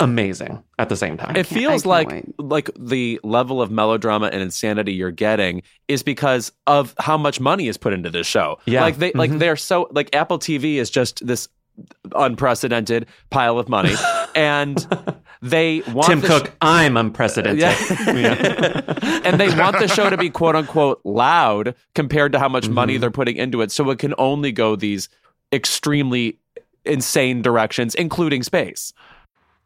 amazing 0.00 0.62
at 0.78 0.88
the 0.88 0.96
same 0.96 1.16
time. 1.16 1.36
It 1.36 1.46
feels 1.46 1.86
like 1.86 2.10
wait. 2.10 2.24
like 2.38 2.70
the 2.78 3.18
level 3.24 3.62
of 3.62 3.70
melodrama 3.70 4.26
and 4.26 4.42
insanity 4.42 4.92
you're 4.92 5.10
getting 5.10 5.62
is 5.88 6.02
because 6.02 6.52
of 6.66 6.94
how 6.98 7.16
much 7.16 7.40
money 7.40 7.68
is 7.68 7.76
put 7.78 7.92
into 7.92 8.10
this 8.10 8.26
show. 8.26 8.58
Yeah. 8.66 8.82
Like 8.82 8.98
they 8.98 9.12
like 9.14 9.30
Mhm. 9.30 9.38
they're 9.38 9.56
so 9.56 9.88
like 9.92 10.14
Apple 10.14 10.38
TV 10.38 10.76
is 10.76 10.90
just 10.90 11.26
this 11.26 11.48
unprecedented 12.14 13.06
pile 13.30 13.58
of 13.58 13.68
money 13.68 13.94
and 14.34 14.86
they 15.42 15.82
want 15.92 16.08
Tim 16.08 16.20
the 16.20 16.26
Cook, 16.26 16.46
sh- 16.46 16.50
I'm 16.62 16.96
unprecedented. 16.96 17.60
Yeah. 18.16 19.20
and 19.24 19.38
they 19.40 19.48
want 19.54 19.78
the 19.78 19.88
show 19.88 20.08
to 20.10 20.16
be 20.16 20.30
quote 20.30 20.56
unquote 20.56 21.00
loud 21.04 21.74
compared 21.94 22.32
to 22.32 22.38
how 22.38 22.48
much 22.48 22.68
money 22.68 22.96
Mhm. 22.96 23.00
they're 23.00 23.10
putting 23.10 23.36
into 23.36 23.60
it. 23.62 23.70
So 23.70 23.88
it 23.90 23.98
can 23.98 24.14
only 24.18 24.52
go 24.52 24.76
these 24.76 25.08
extremely 25.52 26.38
insane 26.84 27.42
directions, 27.42 27.94
including 27.94 28.42
space. 28.42 28.92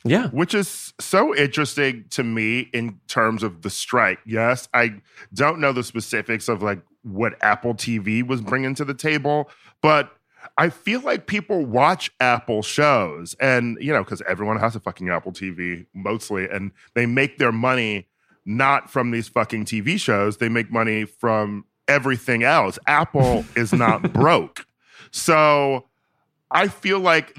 Yeah. 0.05 0.28
which 0.28 0.55
is 0.55 0.94
so 0.98 1.35
interesting 1.36 2.06
to 2.10 2.22
me 2.24 2.70
in 2.72 3.01
terms 3.06 3.43
of 3.43 3.62
the 3.62 3.70
strike. 3.70 4.18
Yes, 4.24 4.68
I 4.72 5.02
don't 5.35 5.60
know 5.60 5.72
the 5.72 5.85
specifics 5.85 6.48
of 6.48 6.62
like 6.62 6.81
what 7.02 7.35
Apple 7.43 7.74
TV 7.74 8.27
was 8.27 8.40
bringing 8.40 8.74
to 8.77 8.85
the 8.85 8.94
table, 8.94 9.51
but 9.82 10.10
I 10.56 10.70
feel 10.70 11.01
like 11.01 11.27
people 11.27 11.64
watch 11.64 12.10
Apple 12.20 12.62
shows 12.62 13.35
and, 13.40 13.77
you 13.81 13.93
know, 13.93 14.02
because 14.02 14.22
everyone 14.22 14.59
has 14.59 14.74
a 14.74 14.81
fucking 14.81 15.09
Apple 15.09 15.32
TV 15.32 15.86
mostly, 15.94 16.48
and 16.48 16.72
they 16.94 17.06
make 17.06 17.39
their 17.39 17.52
money 17.52 18.09
not 18.44 18.90
from 18.90 19.10
these 19.10 19.28
fucking 19.28 19.64
TV 19.66 19.98
shows, 20.01 20.39
they 20.39 20.48
make 20.48 20.70
money 20.70 21.05
from 21.05 21.64
everything 21.89 22.43
else. 22.43 22.78
Apple 22.86 23.44
is 23.55 23.72
not 23.72 24.12
broke. 24.12 24.66
So 25.10 25.86
I 26.51 26.68
feel 26.68 27.01
like 27.01 27.36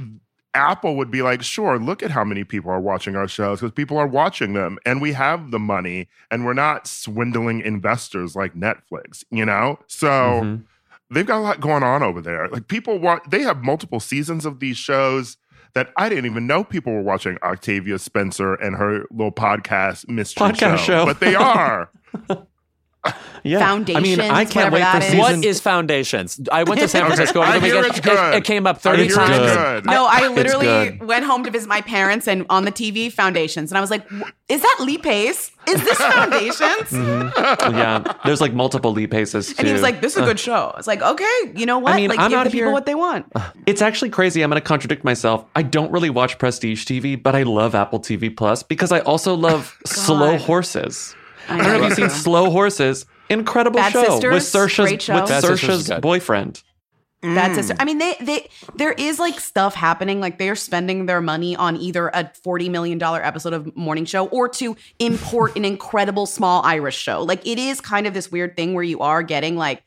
Apple 0.54 0.96
would 0.98 1.10
be 1.10 1.22
like, 1.22 1.42
sure, 1.44 1.80
look 1.80 2.04
at 2.04 2.12
how 2.12 2.24
many 2.24 2.44
people 2.44 2.72
are 2.72 2.80
watching 2.82 3.16
our 3.16 3.28
shows 3.28 3.60
because 3.62 3.72
people 3.74 3.98
are 3.98 4.08
watching 4.08 4.54
them 4.54 4.78
and 4.86 5.02
we 5.02 5.14
have 5.14 5.52
the 5.52 5.60
money 5.60 6.08
and 6.30 6.46
we're 6.46 6.54
not 6.54 6.88
swindling 6.88 7.62
investors 7.62 8.36
like 8.36 8.54
Netflix, 8.54 9.24
you 9.32 9.46
know? 9.46 9.80
So 9.88 10.10
Mhm. 10.10 10.64
they've 11.10 11.26
got 11.26 11.38
a 11.38 11.40
lot 11.40 11.60
going 11.62 11.84
on 11.84 12.04
over 12.04 12.22
there. 12.22 12.50
Like 12.50 12.68
people 12.68 13.00
want, 13.00 13.32
they 13.32 13.44
have 13.44 13.64
multiple 13.64 14.00
seasons 14.02 14.46
of 14.46 14.60
these 14.60 14.76
shows 14.78 15.38
that 15.74 15.94
I 15.96 16.10
didn't 16.10 16.26
even 16.26 16.48
know 16.48 16.66
people 16.66 16.92
were 16.92 17.02
watching 17.02 17.38
Octavia 17.44 17.98
Spencer 17.98 18.56
and 18.56 18.76
her 18.76 19.06
little 19.10 19.32
podcast 19.32 20.10
mystery 20.10 20.50
Podcast 20.50 20.80
show. 20.80 21.06
But 21.06 21.22
they 21.22 21.34
are. 21.36 21.90
Yeah. 23.44 23.58
Foundations, 23.58 23.98
I 24.20 24.22
mean, 24.24 24.32
I 24.32 24.46
can't 24.46 24.72
wait 24.72 24.86
for 24.86 25.02
season. 25.02 25.18
What 25.18 25.44
is 25.44 25.60
Foundations? 25.60 26.40
I 26.52 26.62
went 26.64 26.80
to 26.82 26.88
San 26.88 27.06
Francisco 27.08 27.40
over 27.42 27.50
I 27.50 27.58
the 27.58 27.66
hear 27.66 27.84
it's 27.84 28.00
good. 28.00 28.34
It, 28.36 28.38
it 28.38 28.44
came 28.44 28.68
up 28.68 28.80
30 28.80 29.04
hear 29.06 29.16
times. 29.16 29.38
good. 29.38 29.84
good. 29.84 29.86
No, 29.88 30.06
I 30.08 30.28
literally 30.28 31.00
went 31.02 31.26
home 31.26 31.44
to 31.46 31.50
visit 31.50 31.68
my 31.68 31.82
parents 31.82 32.28
and 32.28 32.46
on 32.52 32.66
the 32.66 32.72
TV 32.72 33.12
Foundations, 33.12 33.72
and 33.72 33.80
I 33.80 33.82
was 33.82 33.90
like, 33.90 34.06
"Is 34.48 34.62
that 34.62 34.78
Lee 34.82 35.00
Pace? 35.00 35.50
Is 35.68 35.84
this 35.84 35.98
Foundations?" 36.14 36.92
Mm-hmm. 36.92 37.76
yeah. 37.76 38.14
There's 38.26 38.42
like 38.42 38.54
multiple 38.54 38.92
Lee 38.92 39.08
Paces 39.08 39.48
too. 39.48 39.56
And 39.58 39.68
he 39.68 39.74
was 39.74 39.82
like, 39.82 40.02
"This 40.02 40.16
is 40.16 40.22
a 40.22 40.26
good 40.26 40.40
show." 40.40 40.72
I 40.76 40.78
was 40.78 40.86
like, 40.86 41.02
"Okay, 41.02 41.54
you 41.56 41.66
know 41.66 41.80
what? 41.80 41.94
I 41.94 41.98
mean, 41.98 42.10
like, 42.12 42.20
I'm 42.20 42.30
give 42.30 42.38
out 42.40 42.44
the 42.44 42.52
people 42.52 42.66
here- 42.68 42.72
what 42.72 42.86
they 42.86 42.94
want." 42.96 43.26
It's 43.66 43.82
actually 43.82 44.12
crazy. 44.12 44.44
I'm 44.44 44.52
going 44.52 44.62
to 44.62 44.68
contradict 44.68 45.04
myself. 45.04 45.46
I 45.56 45.64
don't 45.64 45.92
really 45.92 46.12
watch 46.12 46.38
Prestige 46.38 46.86
TV, 46.86 47.22
but 47.22 47.34
I 47.36 47.42
love 47.44 47.74
Apple 47.74 48.00
TV 48.00 48.36
Plus 48.36 48.62
because 48.62 48.92
I 48.92 49.00
also 49.00 49.34
love 49.34 49.80
Slow 49.88 50.38
Horses. 50.38 51.16
I 51.54 51.58
don't 51.58 51.82
know 51.82 51.88
if 51.88 51.98
you've 51.98 52.12
seen 52.12 52.22
Slow 52.22 52.50
Horses. 52.50 53.06
Incredible 53.30 53.80
Bad 53.80 53.94
show 53.94 54.04
Sisters, 54.04 54.34
with 54.34 54.44
Saoirse's 54.44 54.90
great 54.90 55.02
show. 55.02 55.16
with 55.16 55.30
Bad 55.30 55.42
Sisters 55.42 55.60
is 55.60 55.62
Saoirse's 55.62 55.88
good. 55.90 56.02
boyfriend. 56.02 56.64
That's 57.22 57.54
mm. 57.54 57.56
sister. 57.56 57.76
I 57.80 57.86
mean, 57.86 58.00
they 58.00 58.16
they 58.20 58.50
there 58.76 58.94
is 58.94 59.20
like 59.20 59.40
stuff 59.40 59.76
happening. 59.76 60.20
Like 60.20 60.40
they 60.40 60.50
are 60.50 60.56
spending 60.56 61.06
their 61.06 61.22
money 61.22 61.56
on 61.56 61.78
either 61.78 62.10
a 62.10 62.32
forty 62.44 62.68
million 62.68 62.98
dollar 62.98 63.24
episode 63.24 63.54
of 63.54 63.76
morning 63.78 64.06
show 64.06 64.28
or 64.28 64.50
to 64.50 64.76
import 64.98 65.56
an 65.56 65.64
incredible 65.64 66.26
small 66.26 66.64
Irish 66.64 66.98
show. 66.98 67.22
Like 67.22 67.46
it 67.46 67.60
is 67.60 67.80
kind 67.80 68.08
of 68.08 68.14
this 68.16 68.32
weird 68.32 68.56
thing 68.56 68.74
where 68.74 68.84
you 68.84 69.02
are 69.02 69.22
getting 69.22 69.56
like 69.56 69.84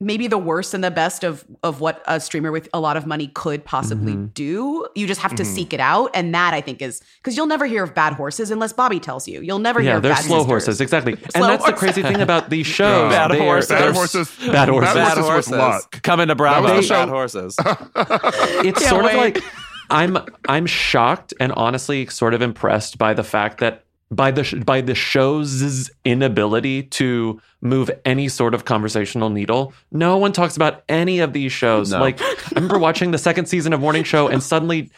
maybe 0.00 0.28
the 0.28 0.38
worst 0.38 0.74
and 0.74 0.84
the 0.84 0.90
best 0.92 1.24
of 1.24 1.44
of 1.64 1.80
what 1.80 2.02
a 2.06 2.20
streamer 2.20 2.52
with 2.52 2.68
a 2.72 2.78
lot 2.78 2.96
of 2.96 3.04
money 3.06 3.26
could 3.28 3.64
possibly 3.64 4.12
Mm-hmm. 4.12 4.26
do. 4.26 4.86
You 4.94 5.06
just 5.06 5.20
have 5.20 5.34
to 5.34 5.44
seek 5.44 5.72
it 5.72 5.80
out, 5.80 6.10
and 6.14 6.34
that 6.34 6.54
I 6.54 6.60
think 6.60 6.80
is 6.82 7.02
because 7.22 7.36
you'll 7.36 7.46
never 7.46 7.66
hear 7.66 7.82
of 7.82 7.94
bad 7.94 8.12
horses 8.12 8.50
unless 8.50 8.72
Bobby 8.72 9.00
tells 9.00 9.26
you. 9.26 9.40
You'll 9.40 9.58
never 9.58 9.80
hear 9.80 9.90
Yeah, 9.92 9.96
of 9.96 10.02
they're 10.02 10.12
bad 10.14 10.24
slow 10.24 10.36
sisters. 10.38 10.46
horses, 10.48 10.80
exactly. 10.80 11.12
and 11.22 11.32
Slow 11.32 11.46
that's 11.48 11.66
the 11.66 11.72
crazy 11.72 12.02
thing 12.02 12.20
about 12.20 12.48
these 12.50 12.66
shows. 12.78 13.10
Bad 13.12 13.32
They 13.32 13.40
are- 13.40 13.44
horses. 13.44 13.68
Bad 13.70 13.94
horses. 13.94 14.28
Bad 14.46 14.68
horses. 14.68 14.94
Bad 14.94 14.94
Bad 14.94 15.18
horses 15.18 15.50
with 15.52 15.60
horses. 15.60 15.84
luck. 15.92 16.02
Coming 16.02 16.28
to 16.28 16.34
Bravo. 16.34 16.66
That 16.68 16.76
was 16.76 16.88
Bad 16.88 17.08
horses. 17.08 17.56
it's 17.96 18.78
Can't 18.78 18.90
sort 18.90 19.04
wait. 19.04 19.12
of 19.14 19.18
like 19.20 19.44
I'm 19.90 20.18
I'm 20.48 20.66
shocked 20.66 21.34
and 21.40 21.50
honestly 21.52 22.06
sort 22.06 22.34
of 22.34 22.42
impressed 22.42 22.98
by 22.98 23.14
the 23.14 23.24
fact 23.24 23.58
that 23.60 23.84
by 24.10 24.30
the 24.30 24.44
sh- 24.44 24.54
by 24.54 24.80
the 24.80 24.94
show's 24.94 25.90
inability 26.04 26.84
to 26.84 27.40
move 27.60 27.90
any 28.04 28.28
sort 28.28 28.54
of 28.54 28.64
conversational 28.64 29.30
needle. 29.30 29.72
No 29.90 30.16
one 30.16 30.32
talks 30.32 30.56
about 30.56 30.82
any 30.88 31.20
of 31.20 31.32
these 31.32 31.52
shows. 31.52 31.90
No. 31.90 32.00
Like 32.00 32.20
I 32.20 32.34
remember 32.54 32.78
watching 32.78 33.10
the 33.10 33.18
second 33.18 33.46
season 33.46 33.72
of 33.72 33.80
Morning 33.80 34.04
Show 34.04 34.28
and 34.28 34.42
suddenly 34.42 34.90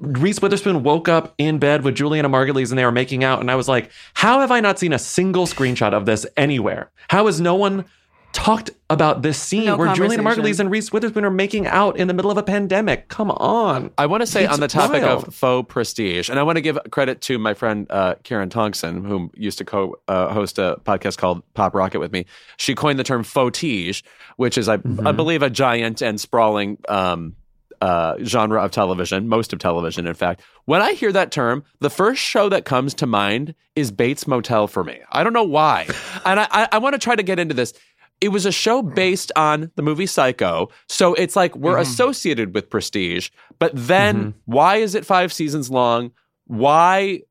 Reese 0.00 0.40
Witherspoon 0.40 0.82
woke 0.82 1.08
up 1.08 1.34
in 1.38 1.58
bed 1.58 1.82
with 1.82 1.96
Julianna 1.96 2.28
Margulies 2.28 2.70
and 2.70 2.78
they 2.78 2.84
were 2.84 2.92
making 2.92 3.24
out 3.24 3.40
and 3.40 3.50
I 3.50 3.56
was 3.56 3.68
like, 3.68 3.90
how 4.14 4.40
have 4.40 4.50
I 4.50 4.60
not 4.60 4.78
seen 4.78 4.92
a 4.92 4.98
single 4.98 5.46
screenshot 5.46 5.92
of 5.92 6.06
this 6.06 6.26
anywhere? 6.36 6.90
How 7.08 7.26
has 7.26 7.40
no 7.40 7.54
one 7.54 7.84
talked 8.32 8.70
about 8.90 9.22
this 9.22 9.40
scene 9.40 9.64
No 9.66 9.76
where 9.76 9.94
Julianna 9.94 10.22
conversation. 10.22 10.44
Margulies 10.44 10.60
and 10.60 10.70
Reese 10.70 10.92
Witherspoon 10.92 11.24
are 11.24 11.30
making 11.30 11.66
out 11.66 11.96
in 11.96 12.08
the 12.08 12.14
middle 12.14 12.30
of 12.30 12.38
a 12.38 12.42
pandemic? 12.42 13.08
Come 13.08 13.30
on. 13.30 13.90
I 13.98 14.06
want 14.06 14.22
to 14.22 14.26
say 14.26 14.44
It's 14.44 14.52
on 14.52 14.60
the 14.60 14.68
topic 14.68 15.02
wild. 15.02 15.26
of 15.28 15.34
faux 15.34 15.72
prestige, 15.72 16.28
and 16.28 16.38
I 16.38 16.42
want 16.42 16.56
to 16.56 16.62
give 16.62 16.78
credit 16.90 17.20
to 17.22 17.38
my 17.38 17.54
friend 17.54 17.86
uh, 17.90 18.14
Karen 18.22 18.48
Tongson, 18.48 19.06
who 19.06 19.30
used 19.34 19.58
to 19.58 19.64
co 19.64 19.96
uh, 20.08 20.32
host 20.32 20.58
a 20.58 20.80
podcast 20.84 21.18
called 21.18 21.42
Pop 21.54 21.74
Rocket 21.74 22.00
with 22.00 22.12
me. 22.12 22.26
She 22.56 22.74
coined 22.74 22.98
the 22.98 23.04
term 23.04 23.24
faux-tige, 23.24 24.02
which 24.36 24.56
is, 24.56 24.68
I, 24.68 24.74
I 24.74 25.12
believe, 25.12 25.42
a 25.42 25.50
giant 25.50 26.02
and 26.02 26.20
sprawling 26.20 26.78
um, 26.88 27.34
uh, 27.80 28.16
genre 28.24 28.62
of 28.62 28.70
television, 28.70 29.28
most 29.28 29.52
of 29.52 29.58
television, 29.58 30.06
in 30.06 30.14
fact. 30.14 30.42
When 30.64 30.82
I 30.82 30.92
hear 30.92 31.12
that 31.12 31.30
term, 31.30 31.64
the 31.80 31.90
first 31.90 32.20
show 32.20 32.48
that 32.48 32.64
comes 32.64 32.94
to 32.94 33.06
mind 33.06 33.54
is 33.76 33.90
Bates 33.90 34.26
Motel 34.26 34.66
for 34.66 34.82
me. 34.82 35.00
I 35.12 35.22
don't 35.22 35.32
know 35.32 35.44
why. 35.44 35.86
and 36.24 36.40
I, 36.40 36.48
I, 36.50 36.68
I 36.72 36.78
want 36.78 36.94
to 36.94 36.98
try 36.98 37.14
to 37.14 37.22
get 37.22 37.38
into 37.38 37.54
this. 37.54 37.72
It 38.20 38.30
was 38.30 38.46
a 38.46 38.52
show 38.52 38.82
based 38.82 39.30
on 39.36 39.70
the 39.76 39.82
movie 39.82 40.06
Psycho. 40.06 40.70
So 40.88 41.14
it's 41.14 41.36
like 41.36 41.54
we're 41.56 41.72
mm-hmm. 41.72 41.82
associated 41.82 42.54
with 42.54 42.70
prestige. 42.70 43.30
But 43.58 43.72
then 43.74 44.16
mm-hmm. 44.16 44.38
why 44.46 44.76
is 44.76 44.94
it 44.94 45.06
five 45.06 45.32
seasons 45.32 45.70
long? 45.70 46.10
Why 46.46 47.22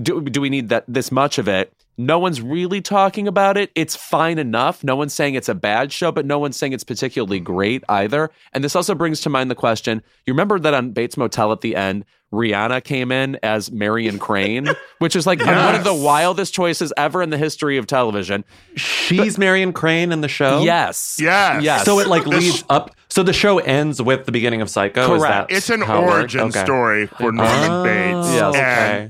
do, 0.00 0.20
do 0.20 0.40
we 0.40 0.50
need 0.50 0.68
that 0.68 0.84
this 0.88 1.12
much 1.12 1.38
of 1.38 1.48
it? 1.48 1.72
No 1.96 2.18
one's 2.18 2.42
really 2.42 2.80
talking 2.80 3.28
about 3.28 3.56
it. 3.56 3.70
It's 3.76 3.94
fine 3.94 4.38
enough. 4.38 4.82
No 4.82 4.96
one's 4.96 5.14
saying 5.14 5.34
it's 5.34 5.48
a 5.48 5.54
bad 5.54 5.92
show, 5.92 6.10
but 6.10 6.26
no 6.26 6.40
one's 6.40 6.56
saying 6.56 6.72
it's 6.72 6.82
particularly 6.82 7.38
great 7.38 7.84
either. 7.88 8.30
And 8.52 8.64
this 8.64 8.74
also 8.74 8.96
brings 8.96 9.20
to 9.20 9.30
mind 9.30 9.48
the 9.50 9.54
question 9.54 10.02
you 10.26 10.32
remember 10.32 10.58
that 10.58 10.74
on 10.74 10.90
Bates 10.90 11.16
Motel 11.16 11.52
at 11.52 11.60
the 11.60 11.76
end, 11.76 12.04
Rihanna 12.34 12.82
came 12.84 13.10
in 13.12 13.38
as 13.42 13.70
Marion 13.72 14.18
Crane, 14.18 14.68
which 14.98 15.16
is 15.16 15.26
like 15.26 15.40
one 15.44 15.74
of 15.74 15.84
the 15.84 15.94
wildest 15.94 16.52
choices 16.52 16.92
ever 16.96 17.22
in 17.22 17.30
the 17.30 17.38
history 17.38 17.76
of 17.78 17.86
television. 17.86 18.44
She's 18.76 19.38
Marion 19.38 19.72
Crane 19.72 20.12
in 20.12 20.20
the 20.20 20.28
show. 20.28 20.62
Yes. 20.62 21.18
Yes. 21.20 21.62
Yes. 21.62 21.84
So 21.84 21.98
it 22.00 22.08
like 22.08 22.24
This- 22.24 22.32
leads 22.44 22.64
up. 22.68 22.94
So 23.08 23.22
the 23.22 23.32
show 23.32 23.58
ends 23.58 24.02
with 24.02 24.26
the 24.26 24.32
beginning 24.32 24.60
of 24.60 24.68
Psycho. 24.68 25.02
Is 25.14 25.22
Correct. 25.22 25.48
that 25.48 25.56
It's 25.56 25.70
an 25.70 25.82
how 25.82 26.02
it 26.02 26.06
works? 26.06 26.14
origin 26.34 26.40
Okay. 26.48 26.64
story 26.64 27.06
for 27.06 27.30
Norman 27.30 27.70
Oh, 27.70 27.84
Bates. 27.84 28.34
Yes. 28.34 28.56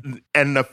And, 0.04 0.20
and 0.34 0.56
the 0.56 0.68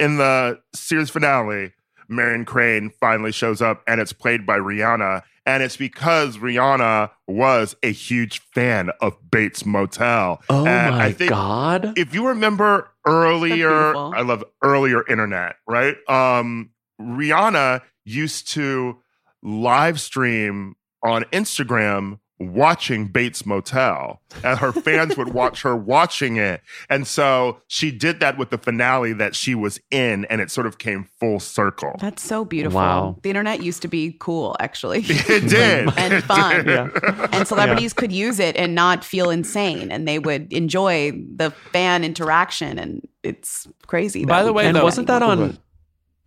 in 0.00 0.16
the 0.16 0.60
series 0.74 1.10
finale, 1.10 1.72
Marion 2.08 2.44
Crane 2.46 2.90
finally 3.00 3.32
shows 3.32 3.60
up 3.60 3.82
and 3.86 4.00
it's 4.00 4.12
played 4.14 4.46
by 4.46 4.58
Rihanna. 4.58 5.22
And 5.46 5.62
it's 5.62 5.76
because 5.76 6.38
Rihanna 6.38 7.10
was 7.28 7.76
a 7.82 7.92
huge 7.92 8.40
fan 8.54 8.90
of 9.00 9.16
Bates 9.30 9.66
Motel. 9.66 10.42
Oh 10.48 10.66
and 10.66 10.96
my 10.96 11.04
I 11.06 11.12
think 11.12 11.30
god. 11.30 11.92
if 11.98 12.14
you 12.14 12.28
remember 12.28 12.90
earlier. 13.06 13.94
I 13.96 14.22
love 14.22 14.42
earlier 14.62 15.06
internet, 15.06 15.56
right? 15.66 15.96
Um, 16.08 16.70
Rihanna 17.00 17.82
used 18.04 18.48
to 18.52 18.98
live 19.42 20.00
stream 20.00 20.76
on 21.02 21.24
Instagram 21.24 22.18
watching 22.40 23.06
Bates 23.06 23.46
Motel, 23.46 24.20
and 24.42 24.58
her 24.58 24.72
fans 24.72 25.16
would 25.16 25.32
watch 25.32 25.62
her 25.62 25.76
watching 25.76 26.36
it. 26.36 26.62
And 26.90 27.06
so 27.06 27.60
she 27.68 27.90
did 27.90 28.18
that 28.20 28.36
with 28.36 28.50
the 28.50 28.58
finale 28.58 29.12
that 29.14 29.34
she 29.36 29.54
was 29.54 29.80
in, 29.90 30.24
and 30.26 30.40
it 30.40 30.50
sort 30.50 30.66
of 30.66 30.78
came 30.78 31.04
full 31.20 31.38
circle. 31.38 31.92
That's 32.00 32.22
so 32.22 32.44
beautiful. 32.44 32.80
Wow. 32.80 33.18
The 33.22 33.30
internet 33.30 33.62
used 33.62 33.82
to 33.82 33.88
be 33.88 34.16
cool, 34.18 34.56
actually. 34.60 35.04
It 35.08 35.48
did. 35.48 35.88
and 35.96 36.12
It 36.14 36.22
fun. 36.24 36.64
did. 36.64 36.90
and 37.32 37.46
celebrities 37.46 37.92
could 37.92 38.10
use 38.12 38.38
it 38.40 38.56
and 38.56 38.74
not 38.74 39.04
feel 39.04 39.30
insane 39.30 39.90
and 39.92 40.06
they 40.06 40.18
would 40.18 40.52
enjoy 40.52 41.12
the 41.36 41.50
fan 41.72 42.04
interaction 42.04 42.78
and 42.78 43.06
it's 43.22 43.66
crazy. 43.86 44.24
By 44.24 44.42
the 44.42 44.52
way, 44.52 44.66
and 44.66 44.76
though- 44.76 44.82
wasn't 44.84 45.06
that 45.06 45.22
on? 45.22 45.58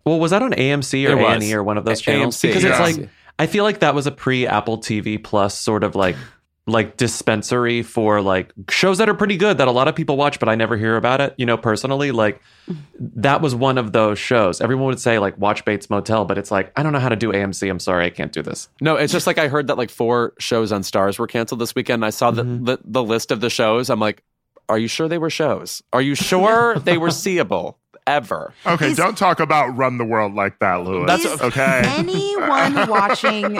Well, 0.06 0.20
was 0.20 0.32
that 0.32 0.42
on 0.42 0.54
AMC 0.54 1.06
or 1.10 1.12
It 1.20 1.22
was. 1.22 1.44
A&E 1.44 1.54
or 1.54 1.64
one 1.64 1.78
of 1.78 1.84
those 1.84 2.00
channels? 2.00 2.38
AMC, 2.38 2.42
because 2.44 2.64
it's 2.64 2.80
yeah. 2.80 2.84
like 2.84 3.10
I 3.40 3.48
feel 3.48 3.64
like 3.64 3.80
that 3.80 3.96
was 3.96 4.08
a 4.08 4.12
pre 4.12 4.48
Apple 4.48 4.80
TV 4.80 5.24
Plus 5.24 5.60
sort 5.60 5.84
of 5.84 5.96
like 5.96 6.16
like 6.68 6.98
dispensary 6.98 7.82
for 7.82 8.22
like 8.22 8.52
shows 8.70 8.98
that 8.98 9.08
are 9.08 9.14
pretty 9.14 9.38
good 9.38 9.58
that 9.58 9.70
a 9.70 9.72
lot 9.72 9.88
of 9.88 9.96
people 9.96 10.18
watch, 10.18 10.38
but 10.38 10.50
I 10.50 10.56
never 10.56 10.76
hear 10.76 10.98
about 10.98 11.22
it. 11.22 11.34
You 11.38 11.46
know, 11.46 11.58
personally, 11.58 12.12
like 12.12 12.42
that 13.00 13.42
was 13.42 13.56
one 13.56 13.78
of 13.78 13.94
those 13.94 14.20
shows. 14.20 14.60
Everyone 14.60 14.88
would 14.88 15.00
say 15.00 15.18
like 15.18 15.38
watch 15.38 15.64
Bates 15.64 15.90
Motel, 15.90 16.26
but 16.26 16.38
it's 16.38 16.52
like 16.52 16.72
I 16.76 16.84
don't 16.84 16.92
know 16.92 17.00
how 17.00 17.10
to 17.10 17.16
do 17.16 17.32
AMC. 17.32 17.70
I'm 17.70 17.80
sorry, 17.80 18.06
I 18.06 18.10
can't 18.10 18.34
do 18.34 18.42
this. 18.42 18.68
No, 18.82 18.98
it's 18.98 19.14
just 19.14 19.26
like 19.26 19.38
I 19.38 19.48
heard 19.48 19.68
that 19.68 19.78
like 19.78 19.90
four 19.90 20.34
shows 20.40 20.72
on 20.72 20.82
Starz 20.82 21.18
were 21.18 21.28
canceled 21.28 21.62
this 21.62 21.74
weekend. 21.74 22.04
I 22.04 22.10
saw 22.10 22.32
the, 22.32 22.44
mm-hmm. 22.44 22.66
the 22.66 22.80
the 22.84 23.04
list 23.04 23.32
of 23.32 23.40
the 23.40 23.50
shows. 23.50 23.90
I'm 23.90 24.00
like, 24.00 24.24
are 24.68 24.78
you 24.78 24.90
sure 24.90 25.08
they 25.08 25.18
were 25.18 25.30
shows? 25.30 25.82
Are 25.94 26.02
you 26.02 26.16
sure 26.16 26.78
they 26.80 26.98
were 26.98 27.12
seeable 27.12 27.80
ever? 28.08 28.54
Okay, 28.66 28.92
Is- 28.92 28.98
don't 28.98 29.18
talk 29.18 29.40
about 29.40 29.76
Run 29.78 29.98
the 30.00 30.06
World 30.06 30.34
like 30.34 30.58
that, 30.60 30.82
Louis. 30.84 31.06
That's 31.06 31.26
Is 31.26 31.42
okay. 31.42 31.84
anyone 31.98 32.88
watching 32.90 33.60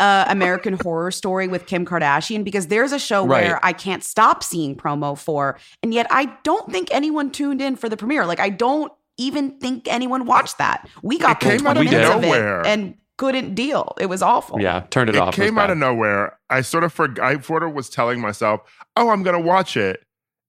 uh, 0.00 0.24
American 0.28 0.74
Horror 0.74 1.10
Story 1.10 1.48
with 1.48 1.66
Kim 1.66 1.84
Kardashian 1.84 2.44
because 2.44 2.68
there's 2.68 2.92
a 2.92 2.98
show 2.98 3.26
Right. 3.26 3.44
where 3.44 3.64
I 3.64 3.72
can't 3.72 4.02
stop 4.04 4.42
seeing 4.42 4.76
promo 4.76 5.16
for, 5.18 5.58
and 5.82 5.92
yet 5.92 6.06
I 6.10 6.26
don't 6.44 6.70
think 6.72 6.88
anyone 6.92 7.30
tuned 7.30 7.60
in 7.60 7.76
for 7.76 7.88
the 7.88 7.96
premiere. 7.96 8.24
Like 8.26 8.40
I 8.40 8.48
don't 8.48 8.92
even 9.16 9.58
think 9.58 9.88
anyone 9.88 10.24
watched 10.26 10.58
that. 10.58 10.88
We 11.02 11.18
got 11.18 11.42
It 11.42 11.48
came 11.48 11.58
full 11.60 11.68
out 11.68 11.74
20 11.74 11.86
of 11.88 11.92
minutes 11.92 12.14
of 12.14 12.22
nowhere. 12.22 12.60
it 12.60 12.66
and 12.68 12.94
couldn't 13.16 13.56
deal. 13.56 13.94
It 14.00 14.06
was 14.06 14.22
awful. 14.22 14.60
Yeah, 14.60 14.84
turned 14.90 15.10
it, 15.10 15.16
it 15.16 15.20
off. 15.20 15.36
It 15.36 15.42
came 15.42 15.58
out 15.58 15.70
of 15.70 15.78
nowhere. 15.78 16.38
I 16.48 16.60
sort 16.60 16.84
of 16.84 16.92
forgot. 16.92 17.24
I 17.26 17.40
sort 17.40 17.64
of 17.64 17.72
was 17.72 17.88
telling 17.90 18.20
myself, 18.20 18.60
"Oh, 18.96 19.08
I'm 19.10 19.24
gonna 19.24 19.40
watch 19.40 19.76
it," 19.76 20.04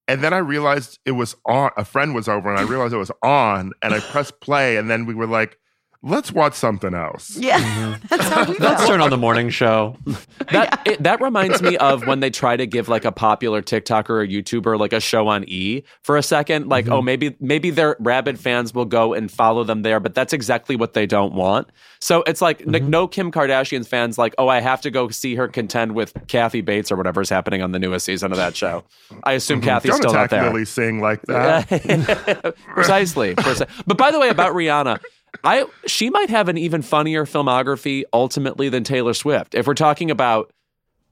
and 0.09 0.23
then 0.23 0.33
I 0.33 0.39
realized 0.39 0.97
it 1.05 1.11
was 1.11 1.35
on. 1.45 1.69
A 1.77 1.85
friend 1.85 2.15
was 2.15 2.27
over, 2.27 2.49
and 2.49 2.59
I 2.59 2.63
realized 2.69 2.93
it 2.93 2.97
was 2.97 3.11
on, 3.23 3.71
and 3.83 3.93
I 3.93 3.99
pressed 3.99 4.41
play, 4.41 4.75
and 4.75 4.89
then 4.89 5.05
we 5.05 5.13
were 5.13 5.27
like, 5.27 5.57
"Let's 6.03 6.31
watch 6.31 6.53
something 6.53 6.93
else." 6.93 7.35
Yeah, 7.37 7.59
mm-hmm. 7.59 8.07
that's 8.09 8.27
how 8.27 8.45
we 8.45 8.57
Let's 8.57 8.87
turn 8.87 9.01
on 9.01 9.09
the 9.09 9.17
morning 9.17 9.49
show. 9.49 9.97
That 10.51 10.81
it, 10.87 11.03
that 11.03 11.21
reminds 11.21 11.61
me 11.61 11.77
of 11.77 12.07
when 12.07 12.21
they 12.21 12.31
try 12.31 12.57
to 12.57 12.65
give 12.65 12.89
like 12.89 13.05
a 13.05 13.11
popular 13.11 13.61
TikToker 13.61 14.09
or 14.09 14.25
YouTuber 14.25 14.79
like 14.79 14.93
a 14.93 14.99
show 14.99 15.27
on 15.27 15.43
E 15.47 15.83
for 16.01 16.17
a 16.17 16.23
second. 16.23 16.67
Like, 16.67 16.85
mm-hmm. 16.85 16.93
oh, 16.93 17.01
maybe 17.03 17.35
maybe 17.39 17.69
their 17.69 17.95
rabid 17.99 18.39
fans 18.39 18.73
will 18.73 18.85
go 18.85 19.13
and 19.13 19.29
follow 19.29 19.63
them 19.63 19.83
there, 19.83 19.99
but 19.99 20.15
that's 20.15 20.33
exactly 20.33 20.75
what 20.75 20.93
they 20.93 21.05
don't 21.05 21.35
want. 21.35 21.67
So 21.99 22.23
it's 22.25 22.41
like 22.41 22.59
like, 22.65 22.81
mm-hmm. 22.81 22.89
no 22.89 23.07
Kim 23.07 23.31
Kardashian's 23.31 23.87
fans 23.87 24.17
like, 24.17 24.33
oh, 24.37 24.47
I 24.47 24.59
have 24.59 24.81
to 24.81 24.91
go 24.91 25.09
see 25.09 25.35
her 25.35 25.47
contend 25.47 25.93
with 25.93 26.13
Kathy 26.27 26.61
Bates 26.61 26.91
or 26.91 26.95
whatever 26.95 27.21
is 27.21 27.29
happening 27.29 27.61
on 27.61 27.71
the 27.71 27.79
newest 27.79 28.05
season 28.05 28.31
of 28.31 28.37
that 28.37 28.55
show. 28.55 28.83
I 29.23 29.33
assume 29.33 29.61
Kathy's 29.61 29.91
Don't 29.91 30.01
still 30.01 30.13
not 30.13 30.25
attack 30.25 30.29
there. 30.31 30.51
Lilly 30.51 30.65
Singh 30.65 30.99
like 30.99 31.21
that. 31.23 32.55
precisely, 32.73 33.35
preci- 33.35 33.69
But 33.85 33.97
by 33.97 34.11
the 34.11 34.19
way, 34.19 34.29
about 34.29 34.53
Rihanna, 34.53 34.99
I 35.43 35.65
she 35.87 36.09
might 36.09 36.29
have 36.29 36.49
an 36.49 36.57
even 36.57 36.81
funnier 36.81 37.25
filmography 37.25 38.03
ultimately 38.13 38.69
than 38.69 38.83
Taylor 38.83 39.13
Swift. 39.13 39.55
If 39.55 39.67
we're 39.67 39.73
talking 39.73 40.11
about 40.11 40.51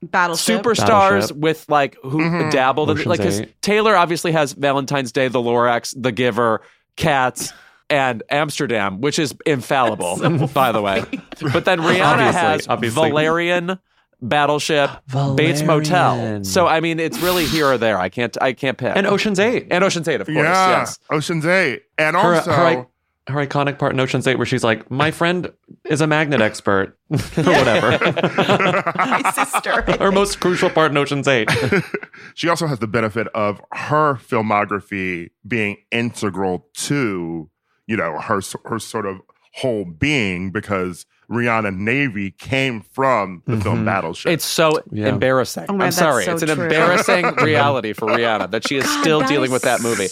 Battleship. 0.03 0.61
superstars 0.61 0.85
Battleship. 0.87 1.37
with 1.37 1.65
like 1.69 1.97
who 2.03 2.19
Mhm. 2.19 2.51
dabbled 2.51 2.89
in 2.91 2.97
Ocean's 2.97 3.07
like 3.07 3.19
'cause 3.21 3.41
Eight. 3.41 3.61
Taylor 3.61 3.95
obviously 3.95 4.31
has 4.31 4.53
Valentine's 4.53 5.11
Day, 5.11 5.27
The 5.27 5.39
Lorax, 5.39 5.93
The 5.99 6.11
Giver, 6.11 6.61
Cats. 6.95 7.53
And 7.89 8.21
Amsterdam, 8.29 8.99
which 8.99 9.17
is 9.17 9.33
infallible, 9.45 10.17
by 10.53 10.73
the 10.73 10.81
way. 10.81 11.05
But 11.53 11.63
then 11.63 11.79
Rihanna 11.79 12.01
Obviously, 12.03 12.33
has 12.41 12.67
obviously. 12.67 13.09
Valerian, 13.11 13.79
Battleship, 14.21 14.89
Bates 15.35 15.61
Motel. 15.61 16.43
So 16.43 16.67
I 16.67 16.81
mean, 16.81 16.99
it's 16.99 17.17
really 17.21 17.45
here 17.45 17.67
or 17.67 17.77
there. 17.77 17.97
I 17.97 18.09
can't, 18.09 18.35
I 18.41 18.51
can't 18.51 18.77
pick. 18.77 18.91
And 18.93 19.07
Ocean's 19.07 19.39
Eight. 19.39 19.67
and 19.71 19.85
Ocean's 19.85 20.07
Eight, 20.09 20.19
of 20.19 20.27
course. 20.27 20.37
yeah, 20.37 20.79
Yes. 20.79 20.99
Ocean's 21.09 21.45
Eight, 21.45 21.83
and 21.97 22.17
Her, 22.17 22.35
also 22.35 22.51
her, 22.51 22.63
i- 22.65 22.85
her 23.27 23.45
iconic 23.45 23.77
part 23.77 23.91
in 23.93 23.99
Ocean's 23.99 24.25
Eight 24.27 24.37
where 24.37 24.45
she's 24.45 24.63
like, 24.63 24.89
my 24.89 25.11
friend 25.11 25.51
is 25.85 26.01
a 26.01 26.07
magnet 26.07 26.41
expert. 26.41 26.97
or 27.11 27.17
whatever. 27.43 27.91
My 28.95 29.31
sister. 29.35 29.81
her 29.99 30.11
most 30.11 30.39
crucial 30.39 30.69
part 30.69 30.91
in 30.91 30.97
Ocean's 30.97 31.27
Eight. 31.27 31.49
she 32.35 32.49
also 32.49 32.67
has 32.67 32.79
the 32.79 32.87
benefit 32.87 33.27
of 33.35 33.61
her 33.73 34.15
filmography 34.15 35.29
being 35.47 35.77
integral 35.91 36.67
to 36.75 37.49
you 37.85 37.95
know 37.97 38.19
her 38.19 38.41
her 38.65 38.79
sort 38.79 39.05
of 39.05 39.17
whole 39.53 39.85
being 39.85 40.51
because 40.51 41.05
Rihanna 41.31 41.75
Navy 41.75 42.31
came 42.31 42.81
from 42.81 43.41
the 43.47 43.57
film 43.59 43.79
Mhm. 43.83 43.85
Battleship. 43.85 44.31
It's 44.31 44.45
so 44.45 44.81
Yeah. 44.91 45.07
embarrassing. 45.09 45.65
Oh 45.69 45.73
my 45.73 45.85
I'm 45.85 45.91
sorry. 45.91 46.25
that's 46.25 46.41
it's 46.43 46.51
an 46.51 46.57
true. 46.57 46.65
embarrassing 46.65 47.25
reality 47.35 47.93
for 47.93 48.07
Rihanna 48.07 48.51
that 48.51 48.67
she 48.67 48.77
is 48.77 48.85
God, 48.85 49.01
still 49.01 49.21
dealing 49.21 49.45
is 49.47 49.51
with 49.51 49.63
that 49.63 49.81
movie. 49.81 50.07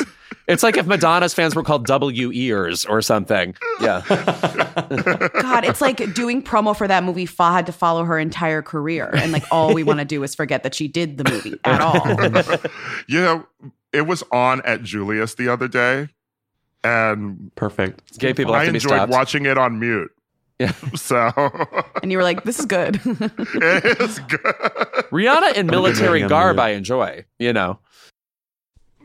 It's 0.47 0.61
like 0.63 0.77
if 0.77 0.85
Madonna's 0.85 1.33
fans 1.33 1.55
were 1.55 1.63
called 1.63 1.85
W 1.87 2.31
ears 2.31 2.85
or 2.85 3.01
something. 3.01 3.55
Yeah. 3.81 4.03
God, 5.41 5.65
it's 5.65 5.81
like 5.81 6.13
doing 6.13 6.43
promo 6.43 6.75
for 6.77 6.87
that 6.87 7.03
movie 7.03 7.25
fa- 7.25 7.51
had 7.51 7.65
to 7.65 7.71
follow 7.71 8.03
her 8.03 8.19
entire 8.19 8.61
career. 8.61 9.09
And 9.15 9.31
like 9.31 9.43
all 9.51 9.73
we 9.73 9.83
want 9.83 9.99
to 9.99 10.05
do 10.05 10.21
is 10.23 10.35
forget 10.35 10.63
that 10.63 10.75
she 10.75 10.87
did 10.87 11.17
the 11.17 11.29
movie 11.31 11.59
at 11.63 11.81
all. 11.81 11.99
you 13.07 13.21
know, 13.21 13.45
it 13.91 14.01
was 14.07 14.23
on 14.31 14.61
at 14.65 14.83
Julius 14.83 15.33
the 15.35 15.47
other 15.49 15.67
day, 15.67 16.09
and 16.83 17.51
Perfect. 17.55 18.19
Gay 18.19 18.33
people 18.33 18.53
have 18.53 18.63
I 18.63 18.65
to 18.65 18.73
enjoyed 18.73 18.89
stopped. 18.91 19.11
watching 19.11 19.45
it 19.45 19.57
on 19.57 19.79
mute. 19.79 20.11
Yeah. 20.59 20.71
So 20.95 21.31
And 22.01 22.11
you 22.11 22.17
were 22.17 22.23
like, 22.23 22.43
this 22.43 22.59
is 22.59 22.65
good. 22.65 23.01
it's 23.03 24.19
good. 24.19 24.39
Rihanna 25.11 25.55
in 25.55 25.67
military 25.67 26.21
garb. 26.27 26.59
I 26.59 26.69
enjoy. 26.69 27.25
You 27.39 27.51
know. 27.53 27.79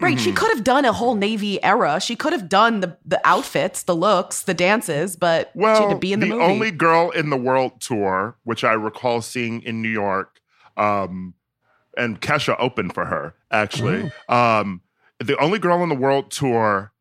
Right. 0.01 0.17
Mm-hmm. 0.17 0.25
She 0.25 0.33
could 0.33 0.51
have 0.55 0.65
done 0.65 0.85
a 0.85 0.93
whole 0.93 1.15
Navy 1.15 1.63
era. 1.63 2.01
She 2.01 2.17
could 2.17 2.33
have 2.33 2.49
done 2.49 2.81
the, 2.81 2.97
the 3.05 3.21
outfits, 3.25 3.83
the 3.85 3.95
looks, 3.95 4.43
the 4.43 4.55
dances, 4.55 5.17
but 5.17 5.51
she 5.55 5.61
had 5.63 5.91
to 5.91 5.99
be 5.99 6.13
in 6.13 6.21
the, 6.21 6.27
movie. 6.27 6.43
only 6.43 6.71
girl 6.71 7.11
in 7.11 7.31
the 7.31 7.37
world 7.37 7.81
tour, 7.81 8.37
which 8.45 8.65
I 8.65 8.73
recall 8.73 9.21
seeing 9.23 9.63
in 9.63 9.83
New 9.83 9.89
York, 9.91 10.41
um, 10.77 11.35
and 11.97 12.21
Kesha 12.21 12.57
opened 12.59 12.95
for 12.95 13.05
her 13.07 13.35
actually. 13.51 14.11
Um, 14.29 14.81
the 15.19 15.37
only 15.39 15.59
girl 15.59 15.83
in 15.83 15.89
the 15.89 15.95
world 15.95 16.31
tour, 16.31 16.93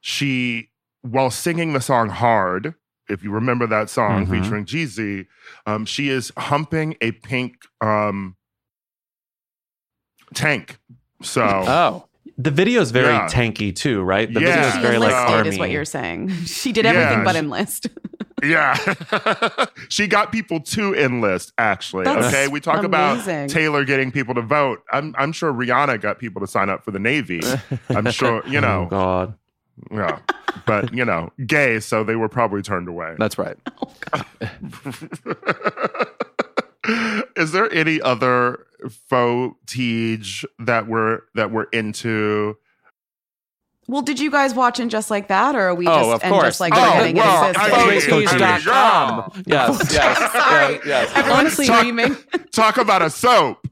she 0.00 0.70
while 1.02 1.30
singing 1.30 1.72
the 1.72 1.80
song 1.80 2.08
"Hard," 2.08 2.74
if 3.08 3.22
you 3.22 3.30
remember 3.30 3.66
that 3.66 3.90
song 3.90 4.26
Mhm. 4.26 4.30
featuring 4.42 4.64
Jeezy, 4.64 5.26
um, 5.66 5.84
she 5.84 6.08
is 6.08 6.32
humping 6.38 6.96
a 7.00 7.12
pink 7.12 7.56
um, 7.80 8.36
tank. 10.34 10.78
So 11.22 11.42
Oh. 11.44 12.04
The 12.38 12.50
video 12.50 12.80
is 12.82 12.90
very 12.90 13.14
Yeah. 13.14 13.28
tanky 13.28 13.74
too, 13.74 14.02
right? 14.02 14.32
The 14.32 14.40
Yeah. 14.40 14.46
video 14.54 14.66
is 14.68 14.74
she 14.74 14.80
very 14.80 14.98
like 14.98 15.10
enlisted, 15.12 15.34
army. 15.36 15.48
is 15.48 15.58
what 15.58 15.70
you're 15.70 15.84
saying. 15.86 16.28
She 16.46 16.72
did 16.72 16.84
everything 16.86 17.18
Yeah, 17.18 17.24
but 17.24 17.32
she- 17.32 17.38
enlist. 17.38 17.86
Yeah. 18.42 18.76
she 19.88 20.06
got 20.06 20.30
people 20.30 20.60
to 20.60 20.94
enlist, 20.94 21.54
actually. 21.56 22.04
That's 22.04 22.26
okay. 22.26 22.48
We 22.48 22.60
talk 22.60 22.84
amazing. 22.84 23.44
about 23.44 23.48
Taylor 23.48 23.82
getting 23.86 24.12
people 24.12 24.34
to 24.34 24.42
vote. 24.42 24.82
I'm 24.92 25.14
I'm 25.16 25.32
sure 25.32 25.50
Rihanna 25.54 26.02
got 26.02 26.18
people 26.18 26.42
to 26.42 26.46
sign 26.46 26.68
up 26.68 26.84
for 26.84 26.90
the 26.90 26.98
Navy. 26.98 27.40
I'm 27.88 28.10
sure, 28.10 28.42
you 28.46 28.58
Oh 28.58 28.60
know. 28.60 28.86
God. 28.90 29.34
yeah. 29.90 30.18
But 30.66 30.92
you 30.92 31.06
know, 31.06 31.32
gay, 31.46 31.80
so 31.80 32.04
they 32.04 32.14
were 32.16 32.28
probably 32.28 32.60
turned 32.60 32.88
away. 32.88 33.14
That's 33.18 33.38
right. 33.38 33.56
Oh, 33.80 33.94
is 37.36 37.52
there 37.52 37.72
any 37.72 38.00
other 38.00 38.65
faux 39.08 39.56
teage 39.66 40.44
that 40.58 40.86
we're 40.88 41.20
that 41.34 41.50
we're 41.50 41.64
into? 41.72 42.56
well, 43.88 44.02
did 44.02 44.18
you 44.18 44.32
guys 44.32 44.52
watch 44.52 44.80
and 44.80 44.90
just 44.90 45.10
like 45.12 45.28
that, 45.28 45.54
or 45.54 45.60
are 45.60 45.74
we 45.74 45.86
Oh, 45.86 45.94
just 45.94 46.10
of 46.16 46.22
and 46.24 46.32
course. 46.32 46.44
just 46.46 46.60
like 46.60 46.72
Oh, 46.74 46.76
forgetting 46.76 47.16
well, 47.16 47.44
it 47.44 47.50
existed? 47.50 47.72
I 47.72 47.86
mean, 47.86 48.00
Prestige.com. 48.26 49.42
Yes, 49.46 49.92
yes, 49.92 50.32
Sorry. 50.32 50.74
yes, 50.74 50.82
yes. 50.86 51.12
Everyone's 51.16 51.56
Talk- 51.56 51.76
screaming. 51.78 52.16
Talk 52.50 52.76
about 52.78 53.02
a 53.02 53.10
soap. 53.10 53.66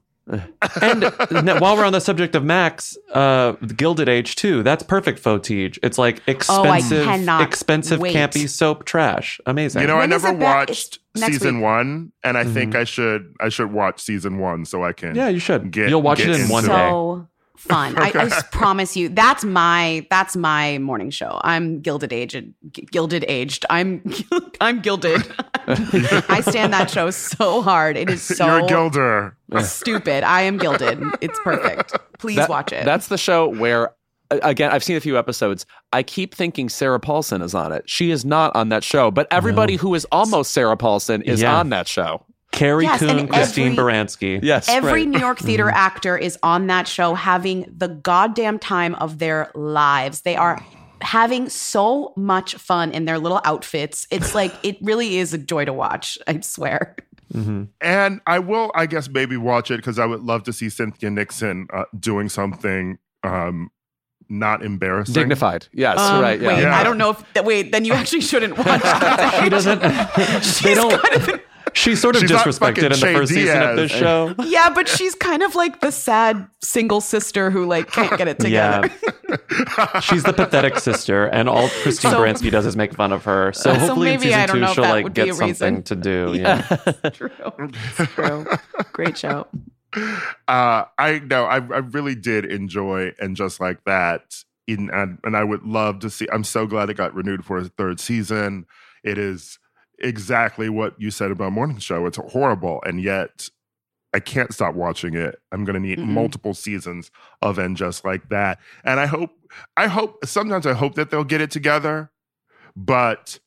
And 0.81 1.01
now, 1.45 1.59
while 1.59 1.75
we're 1.77 1.85
on 1.85 1.93
the 1.93 1.99
subject 2.01 2.35
of 2.35 2.43
Max, 2.43 2.97
uh, 3.13 3.51
Gilded 3.75 4.09
Age 4.09 4.35
too. 4.35 4.63
That's 4.63 4.81
perfect 4.83 5.19
faux-tige. 5.19 5.77
It's 5.83 5.97
like 5.97 6.21
Oh, 6.27 6.31
expensive, 6.31 7.05
cannot 7.05 7.41
expensive 7.43 7.99
wait. 7.99 8.15
campy 8.15 8.49
soap 8.49 8.85
trash. 8.85 9.39
Amazing. 9.45 9.81
You 9.81 9.87
know, 9.87 9.97
I 9.97 10.07
never 10.07 10.33
watched 10.33 10.99
season 11.15 11.55
week. 11.57 11.63
one, 11.63 12.11
and 12.23 12.37
I 12.37 12.43
think 12.43 12.75
I 12.75 12.83
should 12.85 13.33
I 13.39 13.49
should 13.49 13.71
watch 13.71 14.01
season 14.01 14.39
one 14.39 14.65
so 14.65 14.83
I 14.83 14.93
can. 14.93 15.15
yeah, 15.15 15.27
you 15.29 15.39
should. 15.39 15.69
Get- 15.71 15.89
You'll 15.89 16.01
watch 16.01 16.17
get 16.19 16.29
it 16.29 16.39
in 16.41 16.49
one 16.49 16.65
it. 16.65 16.69
day. 16.69 16.73
so 16.89 17.27
fun. 17.57 17.97
I, 17.97 18.07
I 18.07 18.11
just 18.11 18.51
promise 18.51 18.97
you, 18.97 19.09
that's 19.09 19.43
my 19.43 20.05
that's 20.09 20.35
my 20.35 20.79
morning 20.79 21.09
show. 21.11 21.39
I'm 21.43 21.81
gilded 21.81 22.11
aged, 22.11 22.53
g- 22.71 22.87
gilded 22.91 23.25
aged. 23.27 23.65
I'm 23.69 24.01
I'm 24.61 24.81
gilded. 24.81 25.21
I 26.29 26.41
stand 26.41 26.73
that 26.73 26.89
show 26.89 27.09
so 27.11 27.61
hard. 27.61 27.97
It 27.97 28.09
is 28.09 28.21
so 28.21 28.45
You're 28.57 28.65
a 28.65 28.67
gilder. 28.67 29.37
stupid. 29.61 30.23
I 30.23 30.41
am 30.41 30.57
gilded. 30.57 31.01
It's 31.21 31.39
perfect. 31.43 31.93
Please 32.19 32.37
That- 32.37 32.49
watch 32.49 32.71
it. 32.71 32.85
That's 32.85 33.07
the 33.07 33.17
show 33.17 33.47
where, 33.47 33.91
a- 34.31 34.39
again, 34.43 34.71
I've 34.71 34.83
seen 34.83 34.95
a 34.97 35.01
few 35.01 35.17
episodes. 35.17 35.65
I 35.93 36.03
keep 36.03 36.35
thinking 36.35 36.69
Sarah 36.69 36.99
Paulson 36.99 37.41
is 37.41 37.53
on 37.55 37.71
it. 37.71 37.83
She 37.89 38.11
is 38.11 38.25
not 38.25 38.55
on 38.55 38.69
that 38.69 38.83
show, 38.83 39.11
but 39.11 39.27
everybody 39.31 39.75
who 39.75 39.93
is 39.95 40.05
almost 40.11 40.51
Sarah 40.53 40.77
Paulson 40.77 41.21
is 41.21 41.41
Yeah. 41.41 41.57
on 41.57 41.69
that 41.69 41.87
show. 41.87 42.23
Carrie 42.51 42.85
Yes, 42.85 43.01
and 43.01 43.11
Coon, 43.19 43.27
Christine 43.27 43.71
every- 43.73 43.83
Baranski. 43.83 44.39
Yes. 44.41 44.69
Every 44.69 44.91
right. 44.91 45.07
New 45.07 45.19
York 45.19 45.39
theater 45.39 45.65
Mm-hmm. 45.65 45.75
actor 45.75 46.17
is 46.17 46.37
on 46.41 46.67
that 46.67 46.87
show 46.87 47.13
having 47.13 47.65
the 47.75 47.89
goddamn 47.89 48.59
time 48.59 48.95
of 48.95 49.19
their 49.19 49.51
lives. 49.55 50.21
They 50.21 50.37
are 50.37 50.63
having 51.05 51.47
so 51.49 52.11
much 52.17 52.55
fun 52.55 52.91
in 52.91 53.05
their 53.05 53.19
little 53.19 53.39
outfits. 53.45 54.07
It's 54.11 54.33
like 54.35 54.51
it 54.63 54.77
really 54.81 55.17
is 55.17 55.33
a 55.33 55.37
joy 55.37 55.63
to 55.65 55.71
watch, 55.73 56.17
I 56.27 56.39
swear. 56.41 56.95
Mhm. 57.33 57.69
And 57.81 58.21
I 58.27 58.39
will, 58.39 58.71
I 58.75 58.85
guess, 58.85 59.07
maybe 59.09 59.37
watch 59.37 59.71
it 59.71 59.77
because 59.77 59.97
I 59.99 60.05
would 60.05 60.21
love 60.21 60.43
to 60.43 60.53
see 60.53 60.69
Cynthia 60.69 61.09
Nixon 61.09 61.67
uh, 61.73 61.85
doing 61.99 62.29
something 62.29 62.97
um, 63.23 63.69
not 64.29 64.63
embarrassing. 64.63 65.13
Dignified. 65.15 65.67
Yes. 65.73 65.99
Um, 65.99 66.21
right. 66.21 66.39
Yeah. 66.41 66.47
Wait, 66.47 66.61
Yeah. 66.61 66.75
I 66.77 66.83
don't 66.83 66.97
know 66.97 67.11
if 67.11 67.33
that 67.33 67.45
wait, 67.45 67.71
then 67.71 67.85
you 67.85 67.93
actually 67.93 68.21
shouldn't 68.21 68.57
watch 68.57 68.67
it. 68.85 69.43
She 69.43 69.49
doesn't. 69.49 69.81
She's 70.43 70.59
they 70.61 70.73
don't. 70.75 71.01
kind 71.01 71.15
of 71.29 71.41
She's 71.75 72.01
sort 72.01 72.15
of 72.15 72.21
She's 72.21 72.31
disrespected 72.31 72.83
in 72.83 72.89
the 72.89 72.95
Shay 72.95 73.13
first 73.13 73.33
season 73.33 73.61
of 73.61 73.75
this 73.75 73.91
show. 73.91 74.33
Yeah, 74.45 74.69
but 74.69 74.87
she's 74.87 75.13
kind 75.13 75.43
of 75.43 75.55
like 75.55 75.81
the 75.81 75.91
sad 75.91 76.47
single 76.63 77.01
sister 77.01 77.51
who 77.51 77.65
like 77.65 77.91
can't 77.91 78.17
get 78.17 78.27
it 78.27 78.39
together. 78.39 78.89
Yeah. 79.29 79.99
She's 79.99 80.23
the 80.23 80.31
pathetic 80.33 80.77
sister, 80.79 81.25
and 81.25 81.49
all 81.49 81.67
Christine 81.83 82.11
So- 82.11 82.19
Baranski 82.21 82.49
does 82.51 82.65
is 82.65 82.75
make 82.77 82.93
fun 82.93 83.11
of 83.11 83.25
her. 83.25 83.51
So 83.53 83.73
So 83.73 83.79
hopefully 83.79 84.13
in 84.13 84.19
maybe 84.19 84.33
I 84.33 84.45
season 84.45 84.47
don't 84.47 84.55
two 84.55 84.59
know 84.61 84.67
if 84.69 84.73
she'll 84.75 84.83
that 84.85 84.89
like 84.91 85.03
would 85.03 85.13
be 85.13 85.21
get 85.25 85.29
a 85.29 85.33
something 85.33 85.75
reason. 85.75 85.83
to 85.83 85.95
do. 85.95 86.33
Yeah. 86.39 86.61
true. 87.09 87.29
It's 87.97 88.11
true. 88.13 88.45
Great 88.93 89.17
show. 89.17 89.47
uh, 90.47 90.85
I 90.97 91.19
know 91.19 91.45
I, 91.45 91.55
I 91.57 91.59
really 91.79 92.15
did 92.15 92.45
enjoy 92.45 93.13
and 93.19 93.35
just 93.35 93.59
like 93.59 93.83
that. 93.85 94.43
In, 94.67 94.89
and, 94.91 95.19
and 95.23 95.37
I 95.37 95.43
would 95.43 95.63
love 95.63 95.99
to 95.99 96.09
see. 96.09 96.27
I'm 96.33 96.43
so 96.43 96.65
glad 96.65 96.89
it 96.89 96.95
got 96.97 97.13
renewed 97.13 97.45
for 97.45 97.57
a 97.59 97.65
third 97.65 97.99
season. 97.99 98.65
It 99.03 99.17
is 99.19 99.59
exactly 99.99 100.69
what 100.69 100.99
you 100.99 101.11
said 101.11 101.31
about 101.31 101.51
morning 101.51 101.77
show. 101.77 102.05
It's 102.05 102.17
horrible, 102.17 102.81
and 102.85 103.01
yet 103.01 103.49
I 104.13 104.19
can't 104.19 104.53
stop 104.53 104.75
watching 104.75 105.13
it. 105.13 105.39
I'm 105.51 105.65
going 105.65 105.73
to 105.73 105.79
need 105.79 105.99
Mm-mm. 105.99 106.07
multiple 106.07 106.53
seasons 106.53 107.11
of 107.41 107.57
and 107.57 107.75
just 107.75 108.05
like 108.05 108.29
that. 108.29 108.59
And 108.83 108.99
I 108.99 109.07
hope, 109.07 109.31
I 109.75 109.87
hope 109.87 110.25
sometimes 110.25 110.65
I 110.65 110.73
hope 110.73 110.95
that 110.95 111.11
they'll 111.11 111.25
get 111.25 111.41
it 111.41 111.51
together, 111.51 112.11
but 112.77 113.39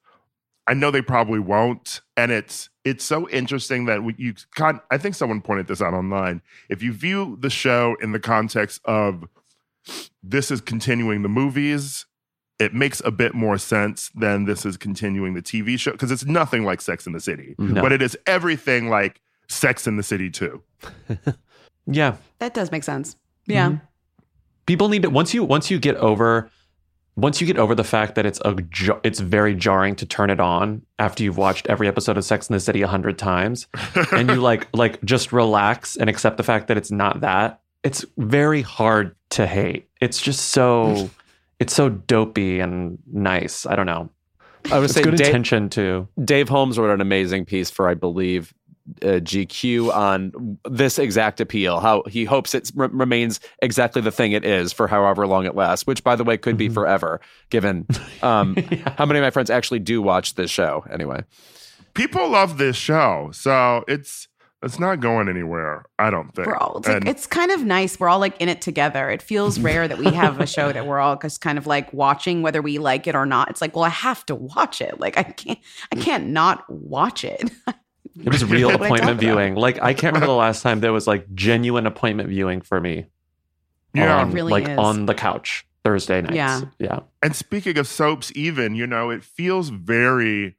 I 0.67 0.75
know 0.75 0.91
they 0.91 1.01
probably 1.01 1.39
won't. 1.39 2.03
And 2.17 2.31
it's 2.31 2.69
it's 2.85 3.05
so 3.05 3.29
interesting 3.31 3.87
that 3.87 4.03
we, 4.03 4.15
you 4.19 4.35
can 4.55 4.81
I 4.91 4.99
think 4.99 5.15
someone 5.15 5.41
pointed 5.41 5.67
this 5.67 5.81
out 5.81 5.95
online. 5.95 6.43
If 6.69 6.83
you 6.83 6.93
view 6.93 7.39
the 7.41 7.51
show 7.51 7.97
in 8.03 8.13
the 8.13 8.21
context 8.21 8.83
of 8.85 9.25
this 10.23 10.51
is 10.51 10.61
continuing 10.61 11.23
the 11.23 11.29
movies, 11.31 12.05
it 12.59 12.75
makes 12.75 13.01
a 13.05 13.11
bit 13.11 13.35
more 13.35 13.57
sense 13.59 14.11
than 14.15 14.45
this 14.45 14.67
is 14.67 14.77
continuing 14.77 15.35
the 15.35 15.43
TV 15.43 15.79
show 15.79 15.93
because 15.93 16.11
it's 16.11 16.25
nothing 16.25 16.65
like 16.65 16.81
Sex 16.81 17.07
in 17.07 17.13
the 17.13 17.21
City, 17.21 17.55
No. 17.59 17.81
but 17.83 17.93
it 17.93 18.03
is 18.03 18.17
everything 18.27 18.89
like 18.91 19.21
Sex 19.49 19.87
in 19.87 19.97
the 19.97 20.03
City 20.03 20.31
too. 20.31 20.63
Yeah. 21.91 22.17
That 22.39 22.53
does 22.53 22.71
make 22.71 22.85
sense. 22.85 23.17
Yeah. 23.47 23.71
Mhm. 23.71 23.81
People 24.67 24.89
need 24.91 25.03
to 25.03 25.11
once 25.11 25.33
you 25.33 25.43
once 25.43 25.71
you 25.71 25.79
get 25.79 25.97
over 25.97 26.51
once 27.17 27.41
you 27.41 27.47
get 27.47 27.57
over 27.59 27.75
the 27.75 27.83
fact 27.85 28.15
that 28.15 28.27
it's 28.27 28.41
a 28.45 28.55
it's 29.03 29.21
very 29.21 29.55
jarring 29.55 29.97
to 29.97 30.05
turn 30.07 30.29
it 30.31 30.39
on 30.39 30.83
after 30.99 31.23
you've 31.25 31.39
watched 31.39 31.67
every 31.67 31.89
episode 31.89 32.19
of 32.19 32.25
Sex 32.25 32.49
in 32.49 32.53
the 32.53 32.61
City 32.61 32.83
a 32.83 32.87
hundred 32.87 33.19
times, 33.19 33.67
and 34.13 34.29
you 34.29 34.37
like 34.37 34.69
like 34.75 35.03
just 35.03 35.33
relax 35.33 35.97
and 35.97 36.11
accept 36.11 36.37
the 36.37 36.43
fact 36.43 36.69
that 36.69 36.77
it's 36.77 36.91
not 36.91 37.23
that. 37.23 37.61
It's 37.83 38.05
very 38.19 38.61
hard 38.61 39.17
to 39.31 39.47
hate. 39.47 39.89
It's 40.03 40.21
just 40.21 40.51
so 40.51 41.09
it's 41.61 41.75
so 41.75 41.89
dopey 41.89 42.61
and 42.61 42.99
nice. 43.13 43.67
I 43.67 43.77
don't 43.77 43.87
know. 43.87 44.11
I 44.73 44.79
would 44.79 44.87
It's 44.87 44.95
say 44.95 45.03
good 45.03 45.17
Dave, 45.17 45.27
intention 45.29 45.69
too. 45.71 46.09
Dave 46.25 46.49
Holmes 46.49 46.79
wrote 46.79 46.93
an 46.93 47.01
amazing 47.01 47.45
piece 47.45 47.71
for, 47.71 47.89
I 47.89 47.95
believe, 47.95 48.53
uh, 49.03 49.21
GQ 49.21 49.93
on 49.95 50.59
this 50.69 50.99
exact 50.99 51.41
appeal. 51.41 51.79
How 51.81 52.03
he 52.09 52.25
hopes 52.25 52.55
it 52.55 52.71
r- 52.79 52.89
remains 52.89 53.39
exactly 53.63 54.01
the 54.03 54.11
thing 54.11 54.33
it 54.33 54.45
is 54.45 54.73
for 54.73 54.87
however 54.89 55.27
long 55.27 55.45
it 55.47 55.55
lasts. 55.55 55.87
Which, 55.87 56.03
by 56.03 56.17
the 56.17 56.25
way, 56.25 56.37
could 56.39 56.57
be 56.57 56.69
Mhm. 56.69 56.75
forever, 56.75 57.21
given 57.51 57.87
um, 58.23 58.55
Yeah. 58.71 58.95
how 58.97 59.07
many 59.07 59.19
of 59.21 59.25
my 59.25 59.31
friends 59.31 59.51
actually 59.51 59.81
do 59.81 60.01
watch 60.03 60.35
this 60.37 60.51
show. 60.51 60.85
Anyway, 60.91 61.23
People 61.95 62.29
love 62.31 62.59
this 62.59 62.77
show, 62.77 63.31
so 63.33 63.85
it's 63.89 64.28
it's 64.63 64.79
not 64.79 65.01
going 65.01 65.29
anywhere. 65.29 65.85
I 65.99 66.11
don't 66.11 66.35
think. 66.35 66.49
We're 66.49 66.57
all 66.57 66.79
it's, 66.79 66.89
like, 66.89 66.97
And- 66.99 67.09
it's 67.09 67.27
kind 67.27 67.51
of 67.51 67.65
nice. 67.65 67.99
We're 68.01 68.09
all 68.09 68.19
like 68.19 68.41
in 68.41 68.49
it 68.49 68.61
together. 68.61 69.09
It 69.11 69.23
feels 69.23 69.59
rare 69.61 69.87
that 69.87 69.99
we 69.99 70.11
have 70.13 70.41
a 70.41 70.47
show 70.47 70.73
that 70.73 70.87
we're 70.87 70.99
all 70.99 71.17
just 71.17 71.41
kind 71.41 71.59
of 71.59 71.67
like 71.67 71.93
watching, 71.93 72.43
whether 72.43 72.61
we 72.61 72.79
like 72.79 73.07
it 73.07 73.15
or 73.15 73.27
not. 73.27 73.51
It's 73.51 73.61
like, 73.61 73.77
well, 73.77 73.85
I 73.85 73.91
have 73.91 74.27
to 74.27 74.35
watch 74.35 74.81
it. 74.81 74.99
Like 74.99 75.17
I 75.17 75.23
can't, 75.23 75.59
I 75.93 75.97
mm. 75.97 76.03
can't 76.03 76.27
not 76.29 76.69
watch 76.69 77.25
it. 77.25 77.51
It 78.25 78.33
was 78.33 78.45
real 78.45 78.71
appointment 78.75 79.01
talk 79.01 79.11
about. 79.11 79.21
viewing. 79.21 79.55
Like 79.55 79.81
I 79.81 79.95
can't 79.95 80.13
remember 80.15 80.27
the 80.27 80.33
last 80.33 80.63
time 80.63 80.81
there 80.81 80.93
was 80.93 81.07
like 81.07 81.33
genuine 81.35 81.87
appointment 81.87 82.29
viewing 82.29 82.61
for 82.61 82.81
me. 82.81 83.07
yeah, 83.95 84.23
on, 84.23 84.33
really 84.33 84.51
like 84.51 84.69
is. 84.69 84.77
on 84.79 85.07
the 85.07 85.15
couch 85.15 85.65
Thursday 85.85 86.21
nights. 86.21 86.35
Yeah. 86.35 86.61
yeah. 86.79 87.01
And 87.23 87.35
speaking 87.35 87.79
of 87.79 87.87
soaps, 87.87 88.33
even 88.35 88.75
you 88.75 88.87
know, 88.87 89.11
it 89.11 89.23
feels 89.23 89.69
very, 89.69 90.57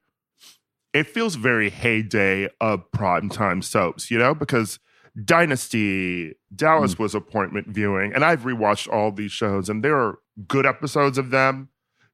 it 0.93 1.07
feels 1.07 1.35
very 1.35 1.69
heyday 1.69 2.49
of 2.59 2.89
primetime 2.91 3.63
soaps. 3.63 4.09
You 4.09 4.17
know, 4.17 4.33
because 4.33 4.79
Dynasty, 5.23 6.35
Dallas 6.55 6.97
was 6.97 7.15
appointment 7.15 7.67
viewing, 7.67 8.13
and 8.13 8.23
I've 8.23 8.41
rewatched 8.41 8.91
all 8.91 9.11
these 9.11 9.31
shows, 9.31 9.69
and 9.69 9.83
there 9.83 9.97
are 9.97 10.19
good 10.47 10.65
episodes 10.65 11.17
of 11.17 11.31
them, 11.31 11.69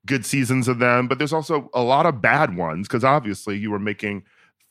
good 0.05 0.25
seasons 0.25 0.67
of 0.67 0.79
them, 0.79 1.07
but 1.07 1.17
there's 1.17 1.33
also 1.33 1.69
a 1.73 1.81
lot 1.81 2.05
of 2.05 2.21
bad 2.21 2.55
ones 2.55 2.87
because 2.87 3.03
obviously 3.03 3.57
you 3.57 3.71
were 3.71 3.79
making 3.79 4.23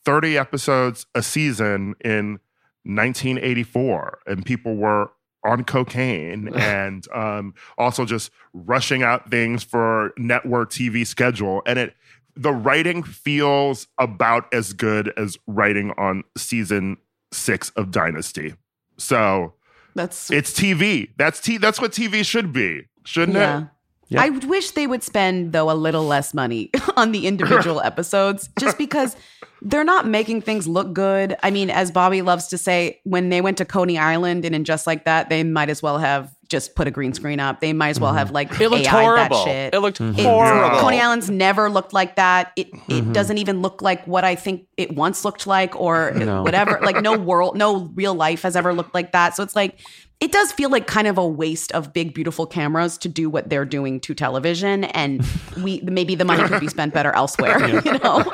30 0.04 0.38
episodes 0.38 1.06
a 1.14 1.22
season 1.22 1.94
in 2.04 2.38
1984, 2.84 4.20
and 4.26 4.44
people 4.44 4.76
were 4.76 5.10
on 5.44 5.64
cocaine 5.64 6.48
and 6.54 7.06
um, 7.12 7.54
also 7.78 8.04
just 8.04 8.30
rushing 8.52 9.02
out 9.02 9.30
things 9.30 9.62
for 9.62 10.12
network 10.16 10.70
TV 10.70 11.06
schedule. 11.06 11.62
And 11.66 11.78
it 11.78 11.94
the 12.36 12.52
writing 12.52 13.02
feels 13.02 13.86
about 13.98 14.52
as 14.52 14.72
good 14.72 15.12
as 15.16 15.38
writing 15.46 15.92
on 15.96 16.24
season 16.36 16.96
six 17.32 17.70
of 17.70 17.90
Dynasty. 17.90 18.54
So 18.96 19.54
That's 19.94 20.30
it's 20.30 20.52
TV. 20.52 21.10
That's 21.16 21.40
t- 21.40 21.58
that's 21.58 21.80
what 21.80 21.92
TV 21.92 22.24
should 22.24 22.52
be, 22.52 22.88
shouldn't 23.04 23.36
yeah. 23.36 23.58
it? 23.58 23.68
Yeah. 24.08 24.22
I 24.22 24.28
wish 24.28 24.72
they 24.72 24.86
would 24.86 25.02
spend 25.02 25.52
though 25.52 25.70
a 25.70 25.72
little 25.74 26.04
less 26.04 26.34
money 26.34 26.70
on 26.96 27.12
the 27.12 27.26
individual 27.26 27.80
episodes 27.84 28.48
just 28.58 28.78
because 28.78 29.16
they're 29.62 29.84
not 29.84 30.06
making 30.06 30.42
things 30.42 30.68
look 30.68 30.92
good. 30.92 31.36
I 31.42 31.50
mean, 31.50 31.70
as 31.70 31.90
Bobby 31.90 32.20
loves 32.20 32.48
to 32.48 32.58
say, 32.58 33.00
when 33.04 33.30
they 33.30 33.40
went 33.40 33.58
to 33.58 33.64
Coney 33.64 33.96
Island 33.96 34.44
and 34.44 34.54
in 34.54 34.64
just 34.64 34.86
like 34.86 35.04
that, 35.04 35.30
they 35.30 35.42
might 35.42 35.70
as 35.70 35.82
well 35.82 35.98
have 35.98 36.34
just 36.54 36.74
put 36.74 36.86
a 36.86 36.90
green 36.90 37.12
screen 37.12 37.40
up. 37.40 37.60
They 37.60 37.72
might 37.72 37.88
as 37.90 37.98
well 38.00 38.12
have 38.14 38.30
like 38.30 38.52
it 38.60 38.68
looked 38.70 38.86
AI'd 38.86 39.04
horrible. 39.04 39.44
That 39.44 39.44
shit. 39.44 39.74
It 39.74 39.80
looked 39.80 39.98
Mhm. 39.98 40.16
It- 40.18 40.24
horrible. 40.24 40.78
Coney 40.78 41.00
Island's 41.00 41.28
never 41.28 41.68
looked 41.68 41.92
like 41.92 42.16
that. 42.16 42.52
It 42.56 42.68
it 42.88 43.04
Mhm. 43.04 43.12
doesn't 43.12 43.38
even 43.38 43.60
look 43.60 43.82
like 43.82 44.04
what 44.06 44.24
I 44.24 44.34
think 44.36 44.66
it 44.76 44.94
once 44.94 45.24
looked 45.24 45.46
like, 45.46 45.78
or 45.78 46.12
No. 46.14 46.42
whatever. 46.42 46.78
Like 46.82 47.02
no 47.02 47.16
world, 47.18 47.56
no 47.56 47.90
real 47.94 48.14
life 48.14 48.42
has 48.42 48.54
ever 48.56 48.72
looked 48.72 48.94
like 48.94 49.12
that. 49.12 49.34
So 49.36 49.42
it's 49.42 49.56
like 49.56 49.78
it 50.20 50.30
does 50.32 50.52
feel 50.52 50.70
like 50.70 50.86
kind 50.86 51.06
of 51.08 51.18
a 51.18 51.26
waste 51.26 51.72
of 51.72 51.92
big 51.92 52.14
beautiful 52.14 52.46
cameras 52.46 52.96
to 52.98 53.08
do 53.08 53.28
what 53.28 53.50
they're 53.50 53.64
doing 53.66 54.00
to 54.00 54.14
television, 54.14 54.84
and 54.84 55.22
we 55.62 55.80
maybe 55.84 56.14
the 56.14 56.24
money 56.24 56.44
could 56.48 56.60
be 56.60 56.68
spent 56.68 56.94
better 56.94 57.12
elsewhere. 57.14 57.58
You 57.84 57.98
know, 57.98 58.24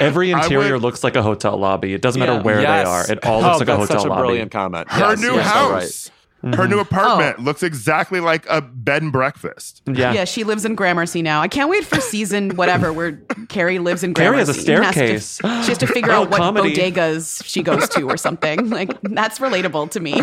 Every 0.00 0.30
interior 0.32 0.72
would- 0.74 0.82
looks 0.82 1.04
like 1.04 1.14
a 1.16 1.22
hotel 1.22 1.56
lobby. 1.56 1.92
It 1.94 2.02
doesn't 2.02 2.18
matter 2.18 2.40
where 2.40 2.60
Yes. 2.60 2.84
they 2.84 2.90
are. 2.90 3.12
It 3.18 3.24
all 3.26 3.38
Oh, 3.44 3.46
looks 3.48 3.60
like 3.60 3.68
a 3.68 3.76
that's 3.76 3.80
hotel 3.82 3.98
such 4.00 4.06
a 4.06 4.08
lobby. 4.08 4.20
brilliant 4.22 4.50
comment. 4.50 4.90
Her 4.90 5.10
Yes, 5.10 5.20
new 5.20 5.26
you're 5.34 5.42
so 5.44 5.48
house. 5.48 6.10
Right. 6.42 6.54
Her 6.54 6.68
new 6.68 6.76
Mhm. 6.76 6.82
apartment 6.82 7.38
looks 7.40 7.62
exactly 7.62 8.20
like 8.20 8.46
a 8.48 8.60
bed 8.60 9.02
and 9.02 9.10
breakfast. 9.12 9.82
Yeah. 9.86 10.12
yeah. 10.12 10.24
She 10.24 10.44
lives 10.44 10.64
in 10.64 10.74
Gramercy 10.74 11.20
now. 11.22 11.40
I 11.40 11.48
can't 11.48 11.68
wait 11.68 11.84
for 11.84 12.00
season 12.00 12.50
whatever 12.56 12.92
where 12.92 13.12
Carrie 13.48 13.78
lives 13.78 14.02
in 14.04 14.14
Carrie 14.14 14.36
Gramercy. 14.36 14.46
has 14.58 14.68
a 14.68 14.72
and 14.72 14.94
to- 14.94 15.20
staircase. 15.22 15.40
she 15.64 15.68
has 15.70 15.78
to 15.78 15.86
figure 15.94 16.12
Oh, 16.12 16.22
out 16.22 16.30
what 16.30 16.38
comedy. 16.38 16.74
bodegas 16.74 17.42
she 17.44 17.62
goes 17.62 17.88
to 17.90 18.02
or 18.08 18.16
something. 18.16 18.70
Like 18.78 18.96
that's 19.02 19.38
relatable 19.40 19.90
to 19.92 20.00
me. 20.00 20.22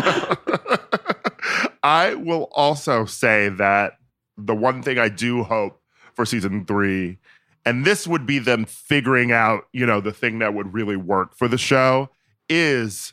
I 1.82 2.14
will 2.14 2.48
also 2.52 3.04
say 3.04 3.48
that 3.50 3.92
the 4.36 4.54
one 4.54 4.82
thing 4.82 4.98
I 4.98 5.08
do 5.08 5.42
hope 5.44 5.80
for 6.14 6.24
season 6.26 6.64
three, 6.64 7.18
and 7.64 7.84
this 7.84 8.06
would 8.06 8.26
be 8.26 8.38
them 8.38 8.64
figuring 8.64 9.32
out, 9.32 9.64
you 9.72 9.86
know, 9.86 10.00
the 10.00 10.12
thing 10.12 10.38
that 10.40 10.54
would 10.54 10.72
really 10.74 10.96
work 10.96 11.36
for 11.36 11.46
the 11.48 11.58
show, 11.58 12.08
is 12.48 13.12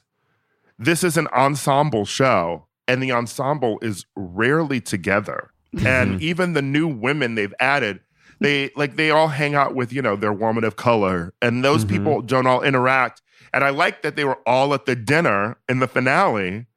this 0.80 1.04
is 1.04 1.18
an 1.18 1.28
ensemble 1.28 2.06
show, 2.06 2.68
and 2.88 3.02
the 3.02 3.12
ensemble 3.12 3.80
is 3.82 4.06
rarely 4.16 4.82
together. 4.82 5.52
And 5.86 6.22
even 6.22 6.54
the 6.54 6.62
new 6.62 6.88
women 6.88 7.36
they've 7.36 7.54
added, 7.60 8.02
they 8.40 8.70
like 8.76 8.96
they 8.96 9.10
all 9.10 9.30
hang 9.30 9.56
out 9.56 9.74
with, 9.74 9.92
you 9.92 10.02
know, 10.02 10.16
their 10.16 10.34
woman 10.34 10.64
of 10.64 10.76
color, 10.76 11.34
and 11.42 11.64
those 11.64 11.84
Mhm. 11.86 11.90
people 11.90 12.22
don't 12.22 12.46
all 12.46 12.62
interact. 12.62 13.22
And 13.54 13.64
I 13.64 13.70
like 13.70 14.02
that 14.02 14.16
they 14.16 14.24
were 14.26 14.40
all 14.46 14.74
at 14.74 14.86
the 14.86 14.96
dinner 14.96 15.58
in 15.70 15.80
the 15.80 15.88
finale 15.88 16.68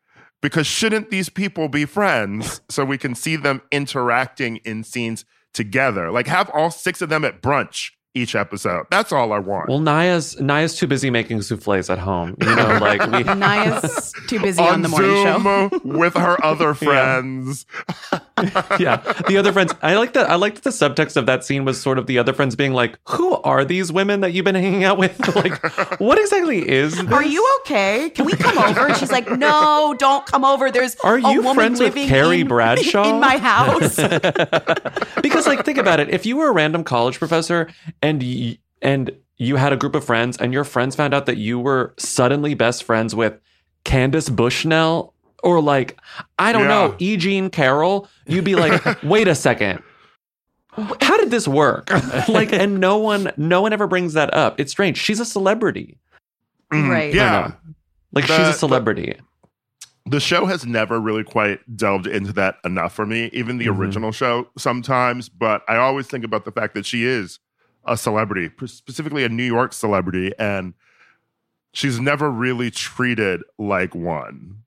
because 0.43 0.67
shouldn't 0.67 1.11
these 1.11 1.29
people 1.29 1.69
be 1.69 1.85
friends 1.85 2.61
so 2.69 2.85
we 2.85 2.99
can 2.99 3.15
see 3.15 3.37
them 3.37 3.63
interacting 3.71 4.57
in 4.59 4.85
scenes 4.85 5.25
together? 5.53 6.11
Like 6.11 6.27
have 6.27 6.51
all 6.51 6.71
six 6.71 7.01
of 7.03 7.09
them 7.09 7.25
at 7.25 7.43
brunch 7.43 7.91
each 8.17 8.35
episode. 8.35 8.87
That's 8.91 9.13
all 9.13 9.33
I 9.33 9.39
want. 9.39 9.69
Well, 9.69 9.81
Nya's 9.81 10.41
Nya's 10.41 10.75
too 10.77 10.87
busy 10.87 11.11
making 11.11 11.43
souffles 11.43 11.91
at 11.91 11.99
home. 11.99 12.37
You 12.41 12.55
know, 12.57 12.79
like 12.81 13.01
we 13.11 13.23
Nya's 13.35 14.13
too 14.29 14.41
busy 14.41 14.63
on, 14.63 14.83
the 14.83 14.89
morning 14.89 15.11
Zoom 15.11 15.43
show. 15.43 15.81
with 15.85 16.15
her 16.15 16.43
other 16.45 16.75
friends. 16.75 17.67
yeah. 18.79 18.97
The 19.29 19.37
other 19.39 19.53
friends. 19.53 19.75
I 19.83 19.95
like 19.97 20.15
that. 20.15 20.29
I 20.31 20.37
like 20.37 20.55
that 20.57 20.65
the 20.65 20.71
subtext 20.71 21.17
of 21.17 21.27
that 21.27 21.45
scene 21.45 21.65
was 21.65 21.81
sort 21.81 21.99
of 21.99 22.07
the 22.07 22.19
other 22.19 22.33
friends 22.33 22.57
being 22.57 22.73
like, 22.73 22.99
"Who 23.11 23.35
are 23.43 23.65
these 23.65 23.93
women 23.93 24.21
that 24.21 24.33
you've 24.33 24.45
been 24.45 24.55
hanging 24.55 24.85
out 24.85 24.99
with? 24.99 25.19
like, 25.37 26.01
what 26.01 26.19
exactly 26.19 26.69
is? 26.69 26.97
This? 26.97 27.13
Are 27.13 27.25
you 27.25 27.47
okay? 27.61 28.11
Can 28.11 28.25
we 28.25 28.33
come 28.33 28.59
over? 28.59 28.87
And 28.89 28.97
she's 28.97 29.13
like, 29.13 29.31
No, 29.31 29.95
don't 29.99 30.25
come 30.27 30.45
over. 30.45 30.71
There's 30.71 30.97
Are 30.97 31.17
a 31.17 31.33
you 31.33 31.43
woman 31.43 31.55
friends 31.55 31.81
with 31.81 31.95
living 31.95 32.09
Carrie 32.09 32.41
in, 32.41 32.49
Bradshaw? 32.49 33.09
in 33.15 33.21
my 33.21 33.37
house. 33.39 33.97
because 35.23 35.47
like 35.47 35.65
think 35.65 35.79
about 35.79 36.01
it 36.01 36.11
if 36.11 36.27
you 36.27 36.37
were 36.37 36.49
a 36.49 36.53
random 36.53 36.85
college 36.85 37.19
professor 37.19 37.69
and 38.07 38.23
y- 38.23 38.59
and 38.83 39.11
you 39.37 39.57
had 39.57 39.73
a 39.73 39.77
group 39.77 39.95
of 39.95 40.05
friends 40.05 40.37
and 40.39 40.53
your 40.53 40.65
friends 40.65 40.95
found 40.97 41.13
out 41.15 41.27
that 41.27 41.37
you 41.37 41.59
were 41.59 41.95
suddenly 41.99 42.55
best 42.55 42.85
friends 42.85 43.15
with 43.15 43.35
Candace 43.85 44.29
Bushnell 44.29 45.13
or 45.43 45.61
like 45.61 45.99
I 46.39 46.53
don't 46.53 46.63
Yeah. 46.63 46.69
know, 46.69 46.95
E. 46.99 47.17
Jean 47.17 47.51
Carroll, 47.51 48.09
you'd 48.27 48.45
be 48.45 48.55
like, 48.55 48.83
wait 49.03 49.29
a 49.29 49.35
second. 49.35 49.83
How 51.01 51.17
did 51.17 51.31
this 51.31 51.49
work? 51.49 51.91
like, 52.29 52.53
and 52.53 52.81
no 52.81 52.99
one, 52.99 53.33
no 53.39 53.63
one 53.63 53.73
ever 53.73 53.87
brings 53.87 54.13
that 54.13 54.33
up. 54.35 54.61
It's 54.61 54.71
strange. 54.73 54.99
She's 54.99 55.21
a 55.21 55.25
celebrity. 55.25 55.99
Mm, 56.73 56.91
Right. 56.91 57.15
Yeah. 57.15 57.53
Like, 58.13 58.27
The- 58.27 58.37
she's 58.37 58.49
a 58.49 58.53
celebrity. 58.53 59.15
the 60.09 60.21
show 60.21 60.45
has 60.47 60.65
never 60.67 61.01
really 61.01 61.25
quite 61.25 61.61
delved 61.77 62.07
into 62.07 62.33
that 62.35 62.57
enough 62.65 62.93
for 62.95 63.05
me, 63.07 63.29
even 63.33 63.59
the 63.59 63.67
Mhm. 63.67 63.79
original 63.79 64.13
show 64.13 64.49
sometimes. 64.59 65.29
But 65.29 65.63
I 65.69 65.77
always 65.77 66.07
think 66.07 66.25
about 66.25 66.45
the 66.45 66.53
fact 66.53 66.75
that 66.75 66.85
she 66.87 67.05
is 67.05 67.39
a 67.87 67.97
celebrity, 67.97 68.51
specifically 68.67 69.25
a 69.25 69.29
New 69.29 69.45
York 69.45 69.73
celebrity, 69.73 70.33
and 70.39 70.75
she's 71.73 72.01
never 72.01 72.31
really 72.31 72.71
treated 72.71 73.43
like 73.59 73.95
one. 73.95 74.63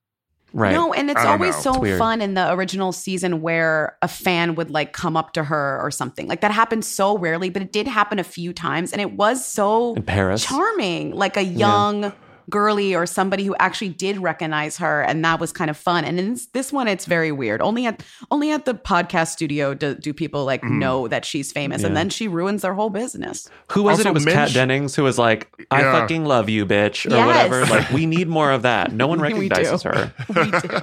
Right. 0.52 0.72
No, 0.74 0.94
and 0.94 1.12
it's 1.12 1.24
always 1.24 1.54
know. 1.64 1.74
so 1.74 1.84
It's 1.84 2.00
fun 2.00 2.22
in 2.22 2.34
the 2.34 2.52
original 2.54 2.92
season 2.92 3.42
where 3.42 3.96
a 4.02 4.08
fan 4.08 4.56
would 4.56 4.72
like 4.72 4.94
come 4.94 5.16
up 5.16 5.34
to 5.34 5.44
her 5.44 5.80
or 5.80 5.92
something. 5.92 6.28
Like 6.28 6.42
that 6.42 6.50
happens 6.52 6.88
so 6.88 7.18
rarely, 7.20 7.52
but 7.52 7.62
it 7.62 7.72
did 7.72 7.88
happen 7.88 8.18
a 8.18 8.24
few 8.24 8.52
times 8.52 8.92
and 8.92 9.00
it 9.00 9.12
was 9.14 9.46
so 9.46 9.94
In 9.94 10.02
Paris. 10.02 10.44
charming. 10.44 11.12
Like 11.16 11.38
a 11.38 11.44
young 11.44 12.14
girly 12.50 12.96
or 12.96 13.06
somebody 13.06 13.46
who 13.46 13.56
actually 13.60 13.90
did 13.90 14.18
recognize 14.18 14.78
her 14.78 15.02
and 15.04 15.24
that 15.24 15.40
was 15.40 15.52
kind 15.52 15.70
of 15.70 15.78
fun. 15.78 16.04
And 16.06 16.20
in 16.20 16.32
this, 16.32 16.48
this 16.48 16.74
one 16.74 16.88
it's 16.88 17.06
very 17.06 17.32
weird. 17.32 17.62
Only 17.62 17.86
at 17.86 18.04
only 18.32 18.52
at 18.52 18.66
the 18.66 18.74
podcast 18.74 19.28
studio 19.30 19.74
do, 19.74 19.94
do 19.96 20.14
people 20.14 20.46
like 20.46 20.62
Mhm. 20.62 20.80
know 20.80 21.08
that 21.08 21.26
she's 21.26 21.52
famous 21.52 21.84
and 21.84 21.96
then 21.96 22.10
she 22.10 22.28
ruins 22.28 22.62
their 22.64 22.74
whole 22.74 22.90
business. 22.90 23.50
Who 23.72 23.84
was 23.84 24.00
Also, 24.00 24.10
it? 24.10 24.12
It 24.12 24.14
was 24.16 24.26
Minch- 24.26 24.36
Kat 24.36 24.54
Dennings 24.54 24.96
who 24.96 25.04
was 25.04 25.18
like, 25.18 25.48
I 25.72 25.82
Yeah. 25.82 25.92
fucking 25.92 26.26
love 26.26 26.50
you, 26.50 26.66
bitch, 26.66 27.06
or 27.06 27.16
Yes. 27.16 27.28
whatever. 27.28 27.66
Like, 27.66 27.90
we 27.94 28.06
need 28.06 28.28
more 28.28 28.52
of 28.52 28.64
that. 28.64 28.92
No 28.94 29.08
one 29.08 29.20
We 29.22 29.30
do. 29.30 29.34
recognizes 29.36 29.84
her. 29.84 30.14
We 30.30 30.52
do. 30.52 30.80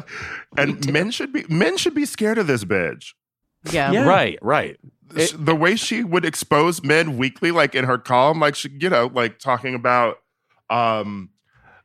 and 0.56 0.92
men 0.92 1.10
should 1.10 1.32
be 1.32 1.44
men 1.48 1.76
should 1.76 1.94
be 1.94 2.06
scared 2.06 2.38
of 2.38 2.46
this 2.46 2.64
bitch. 2.64 3.14
Yeah. 3.70 3.90
Yeah. 3.92 4.04
Right, 4.06 4.38
right. 4.42 4.76
Sh- 5.18 5.32
the 5.38 5.54
way 5.54 5.76
she 5.76 6.02
would 6.04 6.24
expose 6.24 6.82
men 6.82 7.16
weekly, 7.16 7.50
like 7.50 7.74
in 7.74 7.84
her 7.84 7.96
column, 7.98 8.40
like 8.40 8.54
she, 8.54 8.68
you 8.80 8.88
know, 8.90 9.10
like 9.12 9.38
talking 9.38 9.74
about 9.74 10.16
um 10.70 11.30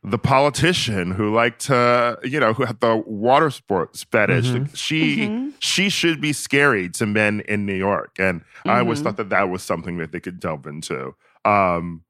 the 0.04 0.18
politician 0.18 1.12
who 1.12 1.32
liked 1.32 1.60
to, 1.66 2.18
you 2.24 2.40
know, 2.40 2.52
who 2.52 2.64
had 2.64 2.80
the 2.80 2.96
water 3.06 3.50
sports 3.50 4.02
fetish. 4.10 4.46
Mhm. 4.46 4.60
Like, 4.66 4.76
She 4.76 5.16
Mhm. 5.28 5.52
she 5.60 5.88
should 5.88 6.20
be 6.20 6.32
scary 6.32 6.88
to 6.90 7.06
men 7.06 7.40
in 7.48 7.64
New 7.66 7.74
York, 7.76 8.10
and 8.18 8.42
I 8.66 8.78
always 8.80 9.00
Mhm. 9.00 9.04
thought 9.04 9.16
that 9.18 9.30
that 9.30 9.48
was 9.48 9.62
something 9.62 9.98
that 9.98 10.10
they 10.12 10.18
could 10.20 10.40
delve 10.40 10.66
into. 10.66 11.14
Um, 11.44 12.02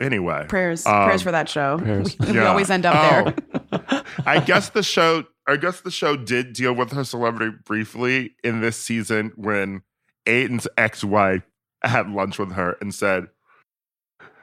anyway, 0.00 0.46
Prayers, 0.48 0.86
Um, 0.86 1.04
prayers 1.04 1.22
for 1.22 1.30
that 1.32 1.48
show. 1.48 1.78
prayers. 1.82 2.16
We, 2.18 2.32
we 2.32 2.38
always 2.38 2.70
end 2.70 2.86
up 2.86 2.94
Oh. 2.96 3.32
there. 3.80 4.02
I 4.26 4.40
guess 4.40 4.70
the 4.70 4.82
show 4.82 5.24
I 5.48 5.56
guess 5.56 5.80
the 5.80 5.90
show 5.90 6.16
did 6.16 6.52
deal 6.52 6.72
with 6.72 6.92
her 6.92 7.02
celebrity 7.02 7.56
briefly 7.64 8.36
in 8.44 8.60
this 8.60 8.76
season 8.76 9.32
when 9.34 9.82
Aidan's 10.24 10.68
ex-wife 10.78 11.42
had 11.82 12.08
lunch 12.08 12.38
with 12.38 12.52
her 12.52 12.76
and 12.80 12.94
said, 12.94 13.26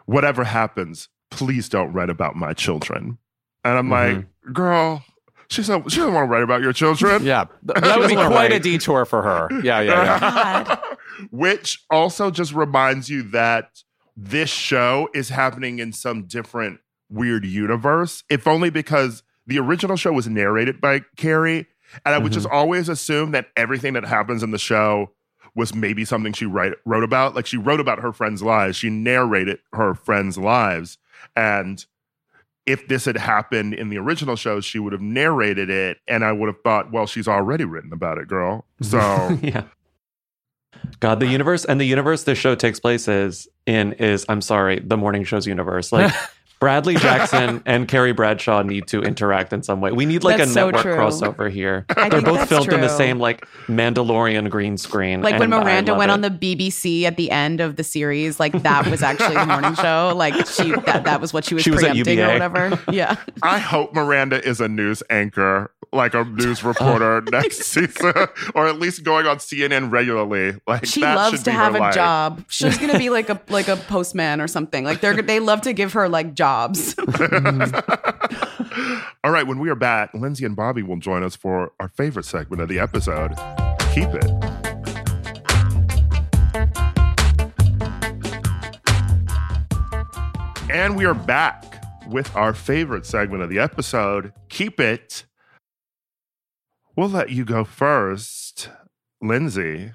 Whatever 0.05 0.43
happens, 0.43 1.07
please 1.31 1.69
don't 1.69 1.91
write 1.93 2.09
about 2.09 2.35
my 2.35 2.53
children. 2.53 3.17
And 3.63 3.77
I'm 3.77 3.89
like, 3.89 4.25
girl, 4.53 5.03
she 5.49 5.63
said 5.63 5.83
she 5.91 5.97
doesn't 5.97 6.13
want 6.13 6.27
to 6.29 6.31
write 6.31 6.43
about 6.43 6.61
your 6.61 6.73
children. 6.73 7.23
Yeah, 7.23 7.45
that 7.63 7.99
would 7.99 8.07
be 8.07 8.15
quite 8.15 8.51
a 8.51 8.59
detour 8.59 9.05
for 9.05 9.21
her. 9.21 9.49
Yeah, 9.63 9.81
yeah, 9.81 10.19
yeah. 10.19 10.79
Which 11.31 11.83
also 11.89 12.31
just 12.31 12.53
reminds 12.53 13.09
you 13.09 13.23
that 13.23 13.83
this 14.15 14.49
show 14.49 15.09
is 15.13 15.29
happening 15.29 15.79
in 15.79 15.91
some 15.91 16.23
different 16.27 16.79
weird 17.09 17.45
universe, 17.45 18.23
if 18.29 18.47
only 18.47 18.69
because 18.69 19.23
the 19.47 19.59
original 19.59 19.97
show 19.97 20.13
was 20.13 20.27
narrated 20.27 20.79
by 20.79 21.01
Carrie. 21.17 21.67
And 22.05 22.13
I 22.13 22.19
would 22.19 22.31
just 22.31 22.47
always 22.47 22.87
assume 22.87 23.31
that 23.31 23.47
everything 23.57 23.93
that 23.93 24.05
happens 24.05 24.43
in 24.43 24.51
the 24.51 24.59
show 24.59 25.11
was 25.55 25.73
maybe 25.73 26.05
something 26.05 26.33
she 26.33 26.45
write, 26.45 26.73
wrote 26.85 27.03
about. 27.03 27.35
Like 27.35 27.47
she 27.47 27.57
wrote 27.57 27.79
about 27.79 27.99
her 27.99 28.13
friends' 28.13 28.43
lives, 28.43 28.77
she 28.77 28.89
narrated 28.91 29.59
her 29.73 29.95
friends' 29.95 30.37
lives. 30.37 30.99
And 31.35 31.85
if 32.65 32.87
this 32.87 33.05
had 33.05 33.17
happened 33.17 33.73
in 33.73 33.89
the 33.89 33.97
original 33.97 34.35
show, 34.35 34.61
she 34.61 34.79
would 34.79 34.93
have 34.93 35.01
narrated 35.01 35.69
it. 35.69 35.97
And 36.07 36.23
I 36.23 36.31
would 36.31 36.47
have 36.47 36.61
thought, 36.63 36.91
well, 36.91 37.07
she's 37.07 37.27
already 37.27 37.65
written 37.65 37.91
about 37.93 38.17
it, 38.17 38.27
girl. 38.27 38.65
So. 38.81 38.99
yeah. 39.41 39.63
God, 40.99 41.19
the 41.19 41.27
universe 41.27 41.65
and 41.65 41.79
the 41.79 41.85
universe 41.85 42.23
this 42.23 42.37
show 42.37 42.55
takes 42.55 42.79
place 42.79 43.07
is 43.07 43.47
in 43.65 43.93
is 43.93 44.25
I'm 44.29 44.41
sorry, 44.41 44.79
the 44.79 44.97
morning 44.97 45.23
show's 45.23 45.47
universe. 45.47 45.91
Like 45.91 46.13
Bradley 46.59 46.95
Jackson 46.95 47.63
and 47.65 47.87
Carrie 47.87 48.11
Bradshaw 48.11 48.63
need 48.63 48.87
to 48.87 49.01
interact 49.01 49.53
in 49.53 49.63
some 49.63 49.79
way. 49.79 49.91
We 49.91 50.05
need 50.05 50.23
like 50.23 50.37
That's 50.37 50.51
a 50.51 50.53
so 50.53 50.65
network 50.65 50.83
true. 50.83 50.95
crossover 50.95 51.49
here. 51.49 51.85
I 51.95 52.09
They're 52.09 52.21
both 52.21 52.39
that's 52.39 52.49
filmed 52.49 52.73
in 52.73 52.81
the 52.81 52.89
same 52.89 53.17
like 53.17 53.45
Mandalorian 53.67 54.49
green 54.49 54.77
screen. 54.77 55.21
Like 55.21 55.39
when 55.39 55.49
Miranda 55.49 55.95
went 55.95 56.11
it. 56.11 56.13
on 56.13 56.21
the 56.21 56.29
BBC 56.29 57.03
at 57.03 57.15
the 57.15 57.31
end 57.31 57.61
of 57.61 57.77
the 57.77 57.83
series, 57.83 58.39
like 58.39 58.61
that 58.63 58.87
was 58.87 59.01
actually 59.01 59.35
the 59.35 59.45
morning 59.45 59.73
show. 59.81 60.13
Like 60.15 60.33
she 60.47 60.71
that, 60.71 61.03
that 61.05 61.21
was 61.21 61.31
what 61.33 61.45
she 61.45 61.55
was 61.55 61.63
She 61.63 61.71
was 61.71 61.83
at 61.83 61.91
preempting 61.91 62.19
or 62.19 62.27
whatever. 62.27 62.79
Yeah. 62.91 63.15
I 63.41 63.59
hope 63.59 63.93
Miranda 63.93 64.45
is 64.45 64.59
a 64.59 64.67
news 64.67 65.01
anchor, 65.09 65.71
like 65.93 66.13
a 66.13 66.25
news 66.25 66.61
reporter 66.65 67.23
oh. 67.25 67.29
next 67.31 67.59
season, 67.63 68.13
or 68.53 68.67
at 68.67 68.79
least 68.79 69.03
going 69.03 69.25
on 69.27 69.37
CNN 69.37 69.91
regularly. 69.91 70.59
Like 70.67 70.85
She 70.85 71.01
that 71.01 71.15
loves 71.15 71.43
to 71.43 71.51
be 71.51 71.55
have 71.55 71.75
a 71.75 71.79
life. 71.79 71.95
job. 71.95 72.43
She's 72.49 72.77
gonna 72.77 72.97
be 72.97 73.09
like 73.09 73.29
a 73.29 73.39
like 73.47 73.69
a 73.69 73.77
postman 73.77 74.41
or 74.41 74.47
something. 74.49 74.83
Like 74.83 74.99
they're 74.99 75.21
they 75.21 75.39
love 75.39 75.61
to 75.61 75.71
give 75.71 75.93
her 75.93 76.09
like 76.09 76.35
jobs. 76.49 76.95
All 79.23 79.31
right, 79.31 79.45
when 79.45 79.59
we 79.59 79.69
are 79.69 79.75
back, 79.75 80.13
Lindsey 80.13 80.45
and 80.45 80.55
Bobby 80.55 80.81
will 80.81 80.97
join 80.97 81.21
us 81.23 81.35
for 81.35 81.73
our 81.79 81.89
favorite 81.89 82.25
segment 82.25 82.61
of 82.61 82.69
the 82.69 82.79
episode. 82.79 83.35
Keep 83.93 84.09
it. 84.15 84.25
And 90.71 90.95
we 90.95 91.05
are 91.05 91.13
back 91.13 91.83
with 92.07 92.35
our 92.35 92.53
favorite 92.53 93.05
segment 93.05 93.43
of 93.43 93.49
the 93.49 93.59
episode. 93.59 94.33
Keep 94.49 94.79
it. 94.79 95.25
We'll 96.95 97.09
let 97.09 97.29
you 97.29 97.45
go 97.45 97.63
first, 97.63 98.69
Lindsey. 99.21 99.91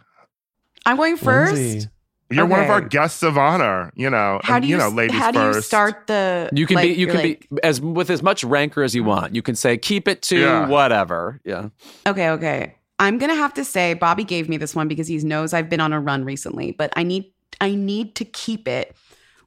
I'm 0.87 0.97
going 0.97 1.17
first. 1.17 1.55
Lindsey. 1.55 1.89
You're 2.35 2.47
one 2.47 2.61
of 2.63 2.71
our 2.71 2.81
guests 2.81 3.23
of 3.23 3.39
honor, 3.39 3.93
you 3.95 4.11
know. 4.11 4.41
How 4.43 4.57
and, 4.57 4.63
do 4.63 4.69
you, 4.69 4.77
know, 4.77 4.89
ladies 4.89 5.17
how 5.19 5.31
do 5.31 5.39
first. 5.39 5.57
you 5.57 5.63
start 5.63 6.07
the 6.07 6.49
You 6.53 6.67
can 6.67 6.77
like, 6.77 6.85
be 6.89 6.95
you 6.95 7.07
can 7.07 7.17
like, 7.17 7.49
be 7.51 7.59
as 7.63 7.81
with 7.81 8.11
as 8.11 8.23
much 8.23 8.45
rancor 8.45 8.83
as 8.83 8.95
you 8.95 9.05
want. 9.05 9.35
You 9.35 9.43
can 9.43 9.55
say 9.55 9.77
keep 9.79 10.09
it 10.09 10.23
to 10.23 10.39
Yeah. 10.39 10.69
whatever. 10.69 11.41
Yeah. 11.45 11.69
Okay, 12.07 12.31
okay. 12.31 12.77
I'm 12.99 13.19
gonna 13.19 13.35
have 13.35 13.55
to 13.55 13.65
say 13.65 13.95
Bobby 13.95 14.25
gave 14.25 14.49
me 14.49 14.57
this 14.57 14.75
one 14.75 14.89
because 14.89 15.09
he 15.09 15.19
knows 15.19 15.53
I've 15.53 15.69
been 15.69 15.81
on 15.81 15.93
a 15.93 16.01
run 16.01 16.25
recently, 16.25 16.73
but 16.73 16.93
I 16.97 17.03
need 17.03 17.33
I 17.61 17.75
need 17.75 18.15
to 18.17 18.25
keep 18.25 18.69
it 18.69 18.95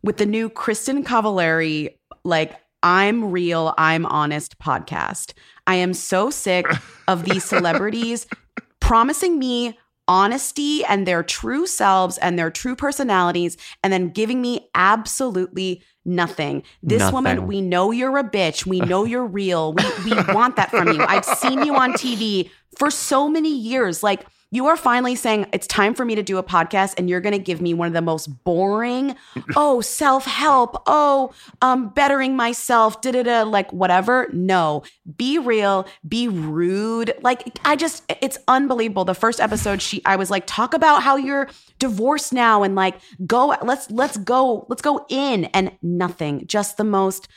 with 0.04 0.18
the 0.18 0.26
new 0.26 0.50
Kristin 0.50 1.04
Cavallari 1.04 1.96
like 2.24 2.56
I'm 2.84 3.32
real, 3.32 3.74
I'm 3.78 4.06
honest 4.06 4.60
podcast. 4.60 5.34
I 5.66 5.76
am 5.76 5.94
so 5.94 6.30
sick 6.30 6.66
of 7.08 7.26
these 7.26 7.44
celebrities 7.54 8.28
promising 8.80 9.40
me 9.40 9.78
honesty 10.08 10.84
and 10.86 11.06
their 11.06 11.24
true 11.24 11.68
selves 11.68 12.18
and 12.20 12.38
their 12.40 12.50
true 12.50 12.76
personalities 12.76 13.58
and 13.84 13.92
then 13.92 14.10
giving 14.10 14.42
me 14.42 14.70
absolutely 14.76 15.84
nothing. 16.06 16.64
This 16.82 17.00
Nothing. 17.00 17.14
woman, 17.14 17.48
we 17.48 17.62
know 17.62 17.92
you're 17.92 18.18
a 18.18 18.24
bitch. 18.24 18.66
We 18.66 18.80
know 18.82 19.04
you're 19.12 19.26
real. 19.26 19.74
We 19.74 19.84
we 20.06 20.34
want 20.34 20.56
that 20.56 20.70
from 20.72 20.88
you. 20.90 21.02
I've 21.02 21.26
seen 21.26 21.66
you 21.66 21.76
on 21.76 21.94
TV 21.94 22.50
for 22.78 22.90
so 22.90 23.28
many 23.28 23.56
years. 23.56 24.04
Like 24.04 24.26
you 24.52 24.68
are 24.68 24.78
finally 24.78 25.16
saying 25.16 25.48
it's 25.52 25.68
time 25.68 25.94
for 25.94 26.06
me 26.06 26.16
to 26.16 26.24
do 26.24 26.38
a 26.38 26.44
podcast 26.44 26.96
and 26.98 27.10
you're 27.10 27.20
going 27.20 27.34
to 27.34 27.40
give 27.40 27.62
me 27.62 27.74
one 27.74 27.88
of 27.88 27.94
the 27.94 28.02
most 28.02 28.28
boring, 28.44 29.16
oh, 29.56 29.82
self-help, 29.82 30.84
oh, 30.86 31.34
um 31.62 31.90
bettering 31.90 32.36
myself, 32.36 33.02
da 33.02 33.12
da 33.12 33.24
da 33.24 33.44
like 33.44 33.72
whatever. 33.74 34.28
No. 34.32 34.84
Be 35.18 35.38
real, 35.38 35.88
be 36.08 36.28
rude. 36.28 37.14
Like 37.22 37.60
I 37.66 37.76
just 37.76 38.04
it's 38.22 38.38
unbelievable. 38.48 39.06
The 39.06 39.14
first 39.14 39.40
episode 39.40 39.82
she 39.82 40.02
I 40.06 40.16
was 40.16 40.32
like 40.32 40.44
talk 40.46 40.74
about 40.74 41.04
how 41.04 41.18
you're 41.18 41.50
divorced 41.80 42.34
now 42.34 42.64
and 42.64 42.76
like 42.76 42.96
go 43.26 43.56
let's 43.62 43.90
let's 43.92 44.18
go 44.18 44.66
let's 44.70 44.82
go 44.82 45.06
in 45.10 45.46
and 45.46 45.72
nothing. 45.82 46.46
Just 46.48 46.78
the 46.78 46.84
most 46.84 47.28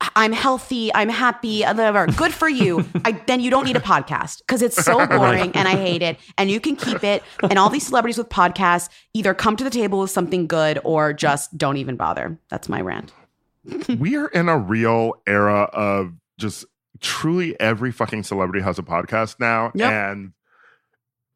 I'm 0.00 0.32
healthy, 0.32 0.94
I'm 0.94 1.08
happy, 1.08 1.62
whatever. 1.62 2.06
Good 2.06 2.32
for 2.32 2.48
you. 2.48 2.84
I, 3.04 3.12
then 3.12 3.40
you 3.40 3.50
don't 3.50 3.64
need 3.64 3.76
a 3.76 3.80
podcast 3.80 4.38
because 4.38 4.62
it's 4.62 4.76
so 4.76 5.06
boring 5.06 5.52
and 5.54 5.66
I 5.66 5.76
hate 5.76 6.02
it. 6.02 6.18
And 6.36 6.50
you 6.50 6.60
can 6.60 6.76
keep 6.76 7.02
it. 7.02 7.22
And 7.42 7.58
all 7.58 7.68
these 7.68 7.86
celebrities 7.86 8.18
with 8.18 8.28
podcasts 8.28 8.88
either 9.12 9.34
come 9.34 9.56
to 9.56 9.64
the 9.64 9.70
table 9.70 10.00
with 10.00 10.10
something 10.10 10.46
good 10.46 10.80
or 10.84 11.12
just 11.12 11.56
don't 11.58 11.78
even 11.78 11.96
bother. 11.96 12.38
That's 12.48 12.68
my 12.68 12.80
rant. 12.80 13.12
we 13.98 14.16
are 14.16 14.28
in 14.28 14.48
a 14.48 14.56
real 14.56 15.14
era 15.26 15.62
of 15.72 16.12
just 16.38 16.64
truly 17.00 17.58
every 17.60 17.90
fucking 17.90 18.22
celebrity 18.22 18.62
has 18.62 18.78
a 18.78 18.82
podcast 18.82 19.36
now. 19.40 19.72
Yep. 19.74 19.92
And 19.92 20.32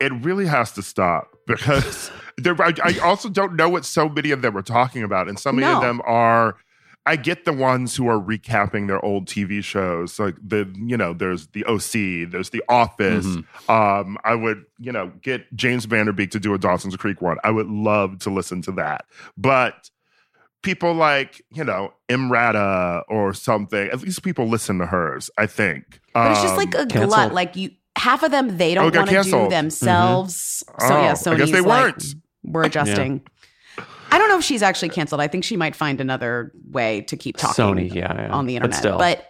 it 0.01 0.12
really 0.24 0.47
has 0.47 0.72
to 0.72 0.82
stop 0.82 1.28
because 1.47 2.10
there, 2.39 2.60
I, 2.62 2.72
I 2.82 2.98
also 2.98 3.28
don't 3.28 3.56
know 3.56 3.68
what 3.68 3.84
so 3.84 4.09
many 4.09 4.30
of 4.30 4.43
them 4.43 4.56
are 4.56 4.62
talking 4.62 5.02
about. 5.02 5.28
And 5.28 5.39
so 5.39 5.52
many 5.52 5.66
of 5.72 5.82
them 5.82 6.01
are 6.05 6.56
I 7.04 7.16
get 7.16 7.44
the 7.44 7.52
ones 7.52 7.96
who 7.96 8.06
are 8.08 8.20
recapping 8.20 8.86
their 8.86 9.04
old 9.04 9.26
TV 9.26 9.62
shows. 9.64 10.18
Like 10.20 10.36
the, 10.40 10.72
you 10.76 10.96
know, 10.96 11.12
there's 11.12 11.48
the 11.48 11.64
OC, 11.64 12.30
there's 12.30 12.50
The 12.50 12.62
Office. 12.68 13.26
Mm-hmm. 13.26 13.70
Um, 13.70 14.18
I 14.24 14.34
would, 14.36 14.64
you 14.78 14.92
know, 14.92 15.10
get 15.20 15.52
James 15.56 15.84
Van 15.86 16.06
Der 16.06 16.12
Beek 16.12 16.30
to 16.30 16.38
do 16.40 16.54
a 16.54 16.58
Dawson's 16.58 16.94
Creek 16.96 17.20
one. 17.20 17.38
I 17.42 17.50
would 17.50 17.66
love 17.68 18.20
to 18.20 18.30
listen 18.30 18.62
to 18.62 18.72
that. 18.72 19.04
But 19.36 19.90
people 20.62 20.94
like, 20.94 21.42
you 21.50 21.64
know, 21.64 21.92
Emrata 22.08 23.02
or 23.08 23.34
something, 23.34 23.88
at 23.90 24.00
least 24.00 24.22
people 24.22 24.46
listen 24.46 24.78
to 24.78 24.86
hers, 24.86 25.28
I 25.36 25.46
think. 25.46 26.00
But 26.14 26.30
it's 26.32 26.42
just 26.42 26.56
like 26.56 26.74
a 26.74 26.86
canceled. 26.86 27.08
glut. 27.08 27.34
Like 27.34 27.56
you, 27.56 27.70
half 27.96 28.22
of 28.22 28.30
them 28.30 28.58
they 28.58 28.72
Oh, 28.72 28.88
don't 28.90 28.92
got 28.92 28.98
want 29.00 29.08
to 29.10 29.14
do 29.14 29.22
canceled. 29.22 29.50
themselves. 29.52 30.36
So 30.36 30.74
Oh, 30.78 31.02
yeah, 31.02 31.14
so 31.14 31.32
I 31.32 31.34
Sony's 31.34 31.40
guess 31.40 31.50
they 31.50 31.60
like, 31.60 31.84
weren't. 31.96 32.14
we're 32.44 32.62
adjusting. 32.64 33.22
I 34.12 34.18
don't 34.18 34.28
know 34.28 34.39
if 34.39 34.44
she's 34.44 34.62
actually 34.62 34.90
canceled. 34.90 35.20
I 35.20 35.26
think 35.26 35.43
she 35.43 35.56
might 35.56 35.74
find 35.74 36.01
another 36.01 36.52
way 36.70 37.01
to 37.02 37.16
keep 37.16 37.36
talking 37.39 37.64
Sony, 37.64 37.93
yeah, 37.94 38.14
yeah. 38.14 38.30
on 38.30 38.47
the 38.47 38.55
But 38.55 38.64
internet. 38.66 38.78
still. 38.78 38.98
But, 38.98 39.26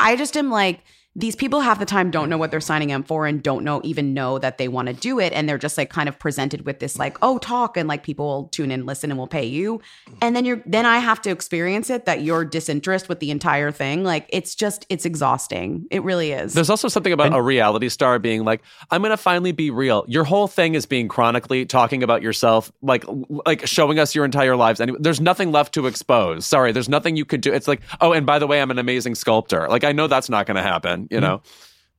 I 0.00 0.14
just 0.16 0.36
am 0.36 0.50
like, 0.50 0.80
these 1.18 1.34
people 1.34 1.60
half 1.60 1.80
the 1.80 1.84
time 1.84 2.12
don't 2.12 2.30
know 2.30 2.38
what 2.38 2.52
they're 2.52 2.60
signing 2.60 2.92
up 2.92 3.08
for 3.08 3.26
and 3.26 3.42
don't 3.42 3.64
know 3.64 3.80
even 3.82 4.14
know 4.14 4.38
that 4.38 4.56
they 4.56 4.68
want 4.68 4.86
to 4.86 4.94
do 4.94 5.18
it. 5.18 5.32
And 5.32 5.48
they're 5.48 5.58
just 5.58 5.76
like 5.76 5.90
kind 5.90 6.08
of 6.08 6.16
presented 6.16 6.64
with 6.64 6.78
this 6.78 6.96
like, 6.96 7.18
oh, 7.22 7.38
talk 7.38 7.76
and 7.76 7.88
like 7.88 8.04
people 8.04 8.24
will 8.26 8.44
tune 8.48 8.70
in, 8.70 8.86
listen, 8.86 9.10
and 9.10 9.18
will 9.18 9.26
pay 9.26 9.44
you. 9.44 9.80
And 10.22 10.36
then 10.36 10.44
you're 10.44 10.62
then 10.64 10.86
I 10.86 10.98
have 10.98 11.20
to 11.22 11.30
experience 11.30 11.90
it 11.90 12.04
that 12.04 12.22
you're 12.22 12.44
disinterest 12.44 13.08
with 13.08 13.18
the 13.18 13.32
entire 13.32 13.72
thing. 13.72 14.04
Like 14.04 14.26
it's 14.28 14.54
just 14.54 14.86
it's 14.88 15.04
exhausting. 15.04 15.86
It 15.90 16.04
really 16.04 16.30
is. 16.30 16.54
There's 16.54 16.70
also 16.70 16.86
something 16.86 17.12
about 17.12 17.34
a 17.34 17.42
reality 17.42 17.88
star 17.88 18.20
being 18.20 18.44
like, 18.44 18.62
I'm 18.92 19.02
going 19.02 19.10
to 19.10 19.16
finally 19.16 19.52
be 19.52 19.70
real. 19.70 20.04
Your 20.06 20.22
whole 20.22 20.46
thing 20.46 20.76
is 20.76 20.86
being 20.86 21.08
chronically 21.08 21.66
talking 21.66 22.04
about 22.04 22.22
yourself, 22.22 22.70
like 22.80 23.04
like 23.44 23.66
showing 23.66 23.98
us 23.98 24.14
your 24.14 24.24
entire 24.24 24.54
lives. 24.54 24.78
And 24.78 24.96
there's 25.00 25.20
nothing 25.20 25.50
left 25.50 25.74
to 25.74 25.88
expose. 25.88 26.46
Sorry, 26.46 26.70
there's 26.70 26.88
nothing 26.88 27.16
you 27.16 27.24
could 27.24 27.40
do. 27.40 27.52
It's 27.52 27.66
like, 27.66 27.80
oh, 28.00 28.12
and 28.12 28.24
by 28.24 28.38
the 28.38 28.46
way, 28.46 28.62
I'm 28.62 28.70
an 28.70 28.78
amazing 28.78 29.16
sculptor. 29.16 29.66
Like 29.68 29.82
I 29.82 29.90
know 29.90 30.06
that's 30.06 30.30
not 30.30 30.46
going 30.46 30.56
to 30.56 30.62
happen. 30.62 31.07
You 31.10 31.18
mm-hmm. 31.18 31.26
know, 31.26 31.42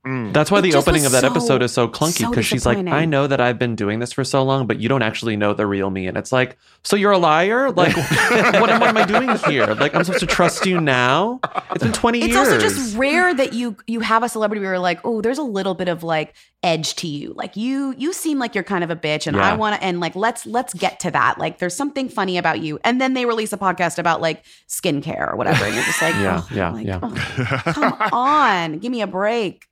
mm. 0.06 0.32
That's 0.32 0.50
why 0.50 0.58
It 0.58 0.62
the 0.62 0.74
opening 0.74 1.06
of 1.06 1.12
that 1.12 1.22
so- 1.22 1.26
episode 1.30 1.62
is 1.62 1.72
so 1.72 1.88
clunky 1.88 2.22
so 2.22 2.30
because 2.30 2.46
she's 2.46 2.66
like. 2.66 2.78
I 2.78 3.04
know 3.04 3.26
that 3.26 3.40
I've 3.40 3.58
been 3.58 3.76
doing 3.76 3.98
this 3.98 4.12
for 4.12 4.24
so 4.24 4.42
long, 4.42 4.66
but 4.66 4.80
you 4.80 4.88
don't 4.88 5.02
actually 5.02 5.36
know 5.36 5.54
the 5.54 5.66
real 5.66 5.90
me. 5.90 6.06
And 6.06 6.16
it's 6.16 6.32
like, 6.32 6.56
so 6.82 6.96
you're 6.96 7.12
a 7.12 7.18
liar? 7.18 7.70
Like, 7.70 7.96
what, 7.96 8.70
am, 8.70 8.80
what 8.80 8.88
am 8.88 8.96
I 8.96 9.04
doing 9.04 9.36
here? 9.50 9.66
Like, 9.66 9.94
I'm 9.94 10.04
supposed 10.04 10.20
to 10.20 10.26
trust 10.26 10.66
you 10.66 10.80
now? 10.80 11.40
It's 11.70 11.82
been 11.84 11.92
20 11.92 12.18
it's 12.18 12.28
years. 12.28 12.36
also 12.38 12.58
just 12.58 12.96
rare 12.96 13.34
that 13.34 13.52
you 13.52 13.76
you 13.86 14.00
have 14.00 14.22
a 14.22 14.28
celebrity 14.28 14.60
where 14.60 14.72
you're 14.72 14.78
like, 14.78 15.00
oh, 15.04 15.20
there's 15.20 15.38
a 15.38 15.42
little 15.42 15.74
bit 15.74 15.88
of 15.88 16.02
like 16.02 16.34
edge 16.62 16.94
to 16.96 17.06
you. 17.06 17.32
Like 17.34 17.56
you 17.56 17.94
you 17.96 18.12
seem 18.12 18.38
like 18.38 18.54
you're 18.54 18.64
kind 18.64 18.84
of 18.84 18.90
a 18.90 18.96
bitch, 18.96 19.26
and 19.26 19.36
I 19.36 19.54
want 19.56 19.76
to 19.76 19.84
and 19.84 20.00
like 20.00 20.14
let's 20.16 20.46
let's 20.46 20.74
get 20.74 21.00
to 21.00 21.10
that. 21.10 21.38
Like 21.38 21.58
there's 21.58 21.74
something 21.76 22.08
funny 22.08 22.38
about 22.38 22.60
you, 22.60 22.78
and 22.84 23.00
then 23.00 23.14
they 23.14 23.24
release 23.26 23.52
a 23.52 23.58
podcast 23.58 23.98
about 23.98 24.20
like 24.20 24.44
skincare 24.68 25.32
or 25.32 25.36
whatever, 25.36 25.64
and 25.64 25.74
you're 25.74 25.84
just 25.84 26.02
like, 26.02 26.14
Yeah, 26.20 26.42
oh, 26.42 26.54
yeah, 26.54 26.70
like, 26.70 26.86
yeah. 26.86 27.00
oh, 27.02 27.72
come 27.72 27.96
on, 28.12 28.78
give 28.78 28.90
me 28.92 29.00
a 29.02 29.06
break. 29.06 29.66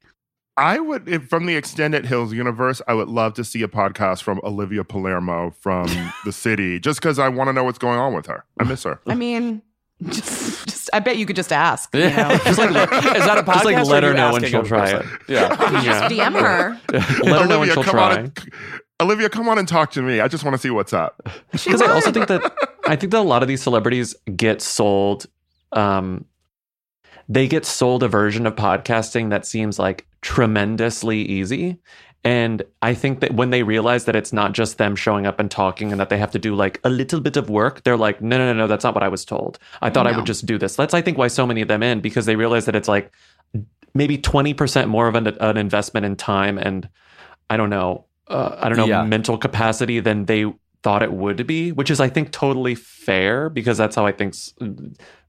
I 0.58 0.80
would, 0.80 1.08
if 1.08 1.28
from 1.28 1.46
the 1.46 1.54
extended 1.54 2.04
Hills 2.04 2.32
universe, 2.32 2.82
I 2.88 2.94
would 2.94 3.08
love 3.08 3.34
to 3.34 3.44
see 3.44 3.62
a 3.62 3.68
podcast 3.68 4.24
from 4.24 4.40
Olivia 4.42 4.82
Palermo 4.82 5.52
from 5.52 5.86
the 6.24 6.32
city, 6.32 6.80
just 6.80 7.00
because 7.00 7.20
I 7.20 7.28
want 7.28 7.46
to 7.46 7.52
know 7.52 7.62
what's 7.62 7.78
going 7.78 7.98
on 7.98 8.12
with 8.12 8.26
her. 8.26 8.44
I 8.58 8.64
miss 8.64 8.82
her. 8.82 9.00
I 9.06 9.14
mean. 9.14 9.62
Just, 10.04 10.68
just, 10.68 10.90
I 10.92 11.00
bet 11.00 11.16
you 11.16 11.26
could 11.26 11.34
just 11.36 11.52
ask. 11.52 11.92
You 11.92 12.10
know? 12.10 12.38
just 12.44 12.58
like, 12.58 12.70
is 12.70 13.24
that 13.24 13.38
a 13.38 13.42
podcast? 13.42 13.54
Just, 13.54 13.64
like, 13.64 13.86
let 13.86 14.02
her 14.04 14.14
know 14.14 14.32
when 14.32 14.44
she'll 14.44 14.62
try 14.62 14.90
it. 14.90 15.04
Yeah. 15.28 15.48
Yeah. 15.48 15.82
Just 15.82 16.14
DM 16.14 16.40
her. 16.40 16.80
Let 16.92 17.42
her 17.42 17.46
know 17.48 17.60
when 17.60 17.68
she'll 17.68 17.82
come 17.82 17.94
try. 17.94 18.12
on 18.12 18.18
and, 18.18 18.52
Olivia, 19.00 19.28
come 19.28 19.48
on 19.48 19.58
and 19.58 19.66
talk 19.66 19.92
to 19.92 20.02
me. 20.02 20.20
I 20.20 20.28
just 20.28 20.44
want 20.44 20.54
to 20.54 20.58
see 20.58 20.70
what's 20.70 20.92
up. 20.92 21.20
because 21.52 21.82
I 21.82 21.90
also 21.90 22.12
think 22.12 22.28
that 22.28 22.52
I 22.86 22.96
think 22.96 23.12
that 23.12 23.18
a 23.18 23.22
lot 23.22 23.42
of 23.42 23.48
these 23.48 23.62
celebrities 23.62 24.14
get 24.36 24.60
sold 24.62 25.26
um 25.72 26.24
they 27.28 27.46
get 27.46 27.64
sold 27.64 28.02
a 28.02 28.08
version 28.08 28.46
of 28.46 28.54
podcasting 28.56 29.30
that 29.30 29.44
seems 29.46 29.78
like 29.78 30.06
tremendously 30.22 31.20
easy 31.22 31.78
and 32.24 32.62
I 32.82 32.94
think 32.94 33.20
that 33.20 33.34
when 33.34 33.50
they 33.50 33.62
realize 33.62 34.04
that 34.06 34.16
it's 34.16 34.32
not 34.32 34.52
just 34.52 34.76
them 34.76 34.96
showing 34.96 35.24
up 35.26 35.38
and 35.38 35.48
talking 35.50 35.92
and 35.92 36.00
that 36.00 36.08
they 36.08 36.18
have 36.18 36.32
to 36.32 36.38
do 36.38 36.54
like 36.54 36.80
a 36.82 36.90
little 36.90 37.20
bit 37.20 37.36
of 37.36 37.48
work, 37.48 37.84
they're 37.84 37.96
like, 37.96 38.20
no, 38.20 38.36
no, 38.36 38.52
no, 38.52 38.58
no, 38.58 38.66
that's 38.66 38.82
not 38.82 38.92
what 38.92 39.04
I 39.04 39.08
was 39.08 39.24
told. 39.24 39.58
I 39.80 39.88
thought 39.88 40.08
I 40.08 40.16
would 40.16 40.26
just 40.26 40.44
do 40.44 40.58
this. 40.58 40.74
That's, 40.74 40.94
I 40.94 41.00
think, 41.00 41.16
why 41.16 41.28
so 41.28 41.46
many 41.46 41.62
of 41.62 41.68
them 41.68 41.82
in 41.82 42.00
because 42.00 42.26
they 42.26 42.34
realize 42.34 42.64
that 42.66 42.74
it's 42.74 42.88
like 42.88 43.12
maybe 43.94 44.18
20% 44.18 44.88
more 44.88 45.06
of 45.06 45.14
an, 45.14 45.28
an 45.28 45.56
investment 45.56 46.06
in 46.06 46.16
time 46.16 46.58
and 46.58 46.88
I 47.48 47.56
don't 47.56 47.70
know, 47.70 48.06
uh, 48.26 48.56
I 48.58 48.68
don't 48.68 48.78
know, 48.78 48.86
Yeah. 48.86 49.04
mental 49.04 49.38
capacity 49.38 50.00
than 50.00 50.24
they 50.24 50.52
thought 50.82 51.04
it 51.04 51.12
would 51.12 51.46
be, 51.46 51.70
which 51.70 51.90
is, 51.90 52.00
I 52.00 52.08
think, 52.08 52.32
totally 52.32 52.74
fair 52.74 53.48
because 53.48 53.78
that's 53.78 53.94
how 53.94 54.06
I 54.06 54.12
think. 54.12 54.34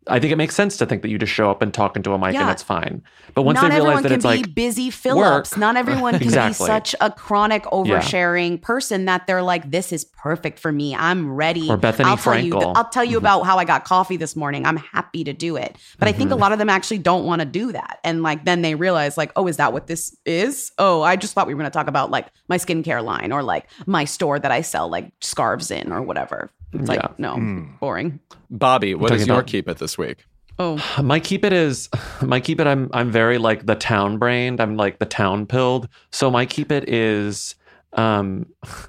S- 0.08 0.12
I 0.14 0.20
think 0.20 0.32
it 0.32 0.38
makes 0.38 0.56
sense 0.56 0.78
to 0.78 0.86
think 0.86 1.02
that 1.04 1.10
you 1.10 1.18
just 1.18 1.32
show 1.34 1.50
up 1.52 1.62
and 1.62 1.74
talk 1.74 1.96
into 1.96 2.14
a 2.14 2.18
mic 2.18 2.28
and 2.28 2.36
Yeah. 2.36 2.52
it's 2.52 2.64
fine. 2.64 3.02
But 3.36 3.44
once 3.44 3.62
not 3.62 3.70
they 3.70 3.76
realize 3.76 3.98
everyone 3.98 4.04
that 4.04 4.10
can 4.10 4.16
it's 4.18 4.24
be 4.26 4.30
like, 4.48 4.56
Busy 4.56 4.90
Philipps. 4.90 5.58
Not 5.58 5.78
everyone 5.78 6.14
can 6.18 6.24
Exactly. 6.24 6.66
be 6.66 6.68
such 6.68 6.96
a 7.02 7.12
chronic 7.12 7.64
oversharing 7.66 8.62
person 8.62 9.06
that 9.06 9.28
they're 9.28 9.42
like, 9.44 9.70
"This 9.72 9.92
is 9.92 10.06
perfect 10.06 10.60
for 10.60 10.72
me. 10.72 10.96
I'm 10.96 11.32
ready." 11.32 11.70
Or 11.70 11.78
Bethany 11.78 12.10
I'll 12.10 12.18
tell 12.18 12.40
you. 12.40 12.54
Frankel. 12.54 12.74
I'll 12.76 12.90
tell 12.90 13.04
you 13.04 13.18
Mm-hmm. 13.18 13.26
about 13.26 13.42
how 13.46 13.58
I 13.58 13.66
got 13.66 13.84
coffee 13.86 14.18
this 14.18 14.36
morning. 14.36 14.66
I'm 14.66 14.78
happy 14.78 15.24
to 15.24 15.34
do 15.34 15.56
it, 15.58 15.76
but 15.98 16.08
I 16.08 16.12
think 16.12 16.32
a 16.32 16.36
lot 16.36 16.52
of 16.52 16.60
them 16.60 16.70
actually 16.70 17.00
don't 17.00 17.26
want 17.26 17.42
to 17.42 17.46
do 17.46 17.72
that. 17.72 18.00
And 18.04 18.24
like 18.24 18.46
then 18.46 18.62
they 18.62 18.76
realize, 18.76 19.18
like, 19.18 19.32
"Oh, 19.36 19.48
is 19.48 19.58
that 19.58 19.74
what 19.74 19.88
this 19.88 20.16
is? 20.26 20.72
Oh, 20.78 21.02
I 21.02 21.16
just 21.16 21.34
thought 21.34 21.48
we 21.48 21.54
were 21.54 21.60
going 21.60 21.72
to 21.72 21.78
talk 21.78 21.88
about 21.88 22.12
like 22.12 22.28
my 22.48 22.58
skincare 22.58 23.04
line 23.04 23.32
or 23.32 23.44
like 23.44 23.68
my 23.86 24.06
store 24.06 24.40
that 24.40 24.52
I 24.52 24.62
sell 24.62 24.90
like 24.90 25.12
scarves 25.22 25.72
in 25.72 25.92
or 25.92 26.02
whatever." 26.02 26.50
It's 26.72 26.88
like, 26.88 27.18
no, 27.18 27.34
Mm. 27.36 27.80
boring. 27.80 28.20
Bobby, 28.52 28.94
what 28.94 29.12
is 29.12 29.26
your 29.26 29.42
keep 29.42 29.68
at 29.68 29.80
this 29.80 29.89
week? 29.98 30.26
Oh, 30.61 30.84
my 31.02 31.22
keep 31.22 31.45
it 31.45 31.53
is 31.53 31.88
my 32.22 32.41
keep 32.41 32.60
it 32.60 32.68
i'm 32.68 32.90
i'm 32.94 33.10
very 33.11 33.38
like 33.38 33.66
the 33.66 33.76
town 33.76 34.18
brained. 34.18 34.60
I'm 34.60 34.76
like 34.76 34.99
the 34.99 35.06
town 35.06 35.45
pilled. 35.45 35.88
So 36.11 36.30
my 36.30 36.45
keep 36.45 36.70
it 36.70 36.90
is 36.90 37.56
um 37.94 38.45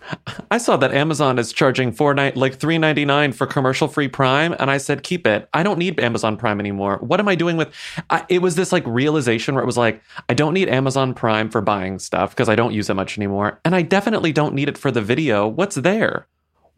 i 0.50 0.58
saw 0.58 0.76
that 0.76 0.92
amazon 0.92 1.38
is 1.38 1.54
charging 1.54 1.90
four 1.90 2.12
ni- 2.12 2.32
like 2.32 2.56
399 2.56 3.32
for 3.32 3.46
commercial 3.46 3.88
free 3.88 4.08
prime 4.08 4.54
and 4.58 4.70
i 4.70 4.76
said 4.76 5.02
keep 5.02 5.26
it. 5.26 5.48
I 5.54 5.62
don't 5.62 5.78
need 5.78 5.98
amazon 6.00 6.36
prime 6.36 6.60
anymore. 6.60 6.98
What 6.98 7.20
am 7.20 7.28
i 7.28 7.34
doing 7.34 7.56
with 7.56 7.72
I, 8.10 8.26
it 8.28 8.42
was 8.42 8.56
this 8.56 8.72
like 8.72 8.86
realization 8.86 9.54
where 9.54 9.62
it 9.62 9.66
was 9.66 9.78
like 9.78 10.02
i 10.28 10.34
don't 10.34 10.52
need 10.52 10.68
amazon 10.68 11.14
prime 11.14 11.50
for 11.50 11.60
buying 11.62 11.98
stuff 11.98 12.30
because 12.30 12.48
i 12.48 12.56
don't 12.56 12.74
use 12.74 12.90
it 12.90 12.94
much 12.94 13.16
anymore 13.16 13.60
and 13.64 13.74
i 13.74 13.82
definitely 13.82 14.32
don't 14.32 14.54
need 14.54 14.68
it 14.68 14.76
for 14.76 14.90
the 14.90 15.00
video. 15.00 15.46
What's 15.46 15.76
there 15.76 16.26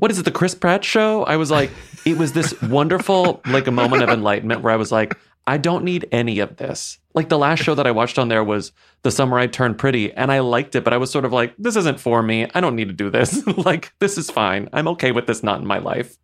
what 0.02 0.10
is 0.10 0.18
it, 0.18 0.24
the 0.24 0.32
Chris 0.32 0.52
Pratt 0.52 0.84
show? 0.84 1.22
I 1.26 1.36
was 1.36 1.48
like, 1.48 1.70
it 2.04 2.18
was 2.18 2.32
this 2.32 2.60
wonderful, 2.60 3.40
like 3.46 3.68
a 3.68 3.70
moment 3.70 4.02
of 4.02 4.08
enlightenment 4.08 4.60
where 4.60 4.72
I 4.72 4.76
was 4.76 4.90
like, 4.90 5.16
I 5.46 5.58
don't 5.58 5.84
need 5.84 6.08
any 6.10 6.40
of 6.40 6.56
this. 6.56 6.98
Like 7.14 7.28
the 7.28 7.38
last 7.38 7.62
show 7.62 7.76
that 7.76 7.86
I 7.86 7.92
watched 7.92 8.18
on 8.18 8.26
there 8.26 8.42
was 8.42 8.72
The 9.02 9.12
Summer 9.12 9.38
I 9.38 9.46
Turned 9.46 9.78
Pretty, 9.78 10.12
and 10.12 10.32
I 10.32 10.40
liked 10.40 10.74
it, 10.74 10.82
but 10.82 10.92
I 10.92 10.96
was 10.96 11.12
sort 11.12 11.24
of 11.24 11.32
like, 11.32 11.54
this 11.56 11.76
isn't 11.76 12.00
for 12.00 12.20
me. 12.20 12.48
I 12.52 12.60
don't 12.60 12.74
need 12.74 12.88
to 12.88 12.94
do 12.94 13.10
this. 13.10 13.46
like, 13.58 13.92
this 14.00 14.18
is 14.18 14.28
fine. 14.28 14.68
I'm 14.72 14.88
okay 14.88 15.12
with 15.12 15.28
this 15.28 15.44
not 15.44 15.60
in 15.60 15.68
my 15.68 15.78
life. 15.78 16.16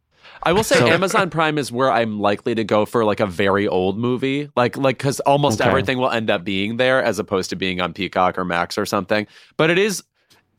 I 0.42 0.54
will 0.54 0.64
say 0.64 0.78
So- 0.78 0.88
Amazon 0.88 1.30
Prime 1.30 1.56
is 1.56 1.70
where 1.70 1.92
I'm 1.92 2.18
likely 2.18 2.56
to 2.56 2.64
go 2.64 2.84
for 2.84 3.04
like 3.04 3.20
a 3.20 3.26
very 3.26 3.68
old 3.68 3.96
movie, 3.96 4.50
like 4.56 4.76
like 4.76 4.98
because 4.98 5.20
almost 5.20 5.60
Okay. 5.60 5.68
everything 5.68 5.98
will 5.98 6.10
end 6.10 6.30
up 6.30 6.42
being 6.42 6.78
there 6.78 7.00
as 7.00 7.20
opposed 7.20 7.50
to 7.50 7.56
being 7.56 7.80
on 7.80 7.92
Peacock 7.92 8.38
or 8.38 8.44
Max 8.44 8.76
or 8.76 8.86
something. 8.86 9.28
But 9.56 9.70
it 9.70 9.78
is 9.78 10.02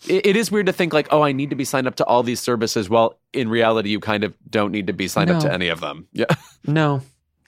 it, 0.08 0.26
it 0.28 0.36
is 0.36 0.52
weird 0.52 0.66
to 0.68 0.74
think 0.74 0.94
like, 0.94 1.08
oh, 1.12 1.22
I 1.22 1.32
need 1.32 1.50
to 1.50 1.56
be 1.56 1.66
signed 1.66 1.88
up 1.88 1.96
to 1.96 2.06
all 2.06 2.24
these 2.24 2.40
services. 2.40 2.90
Well, 2.90 3.20
in 3.34 3.50
reality, 3.50 3.90
you 3.90 4.00
kind 4.00 4.24
of 4.24 4.34
don't 4.50 4.72
need 4.72 4.88
to 4.88 4.94
be 4.94 5.08
signed 5.08 5.30
up 5.30 5.42
to 5.44 5.52
any 5.54 5.68
of 5.70 5.80
them. 5.80 6.08
Yeah, 6.14 6.26
No. 6.68 7.02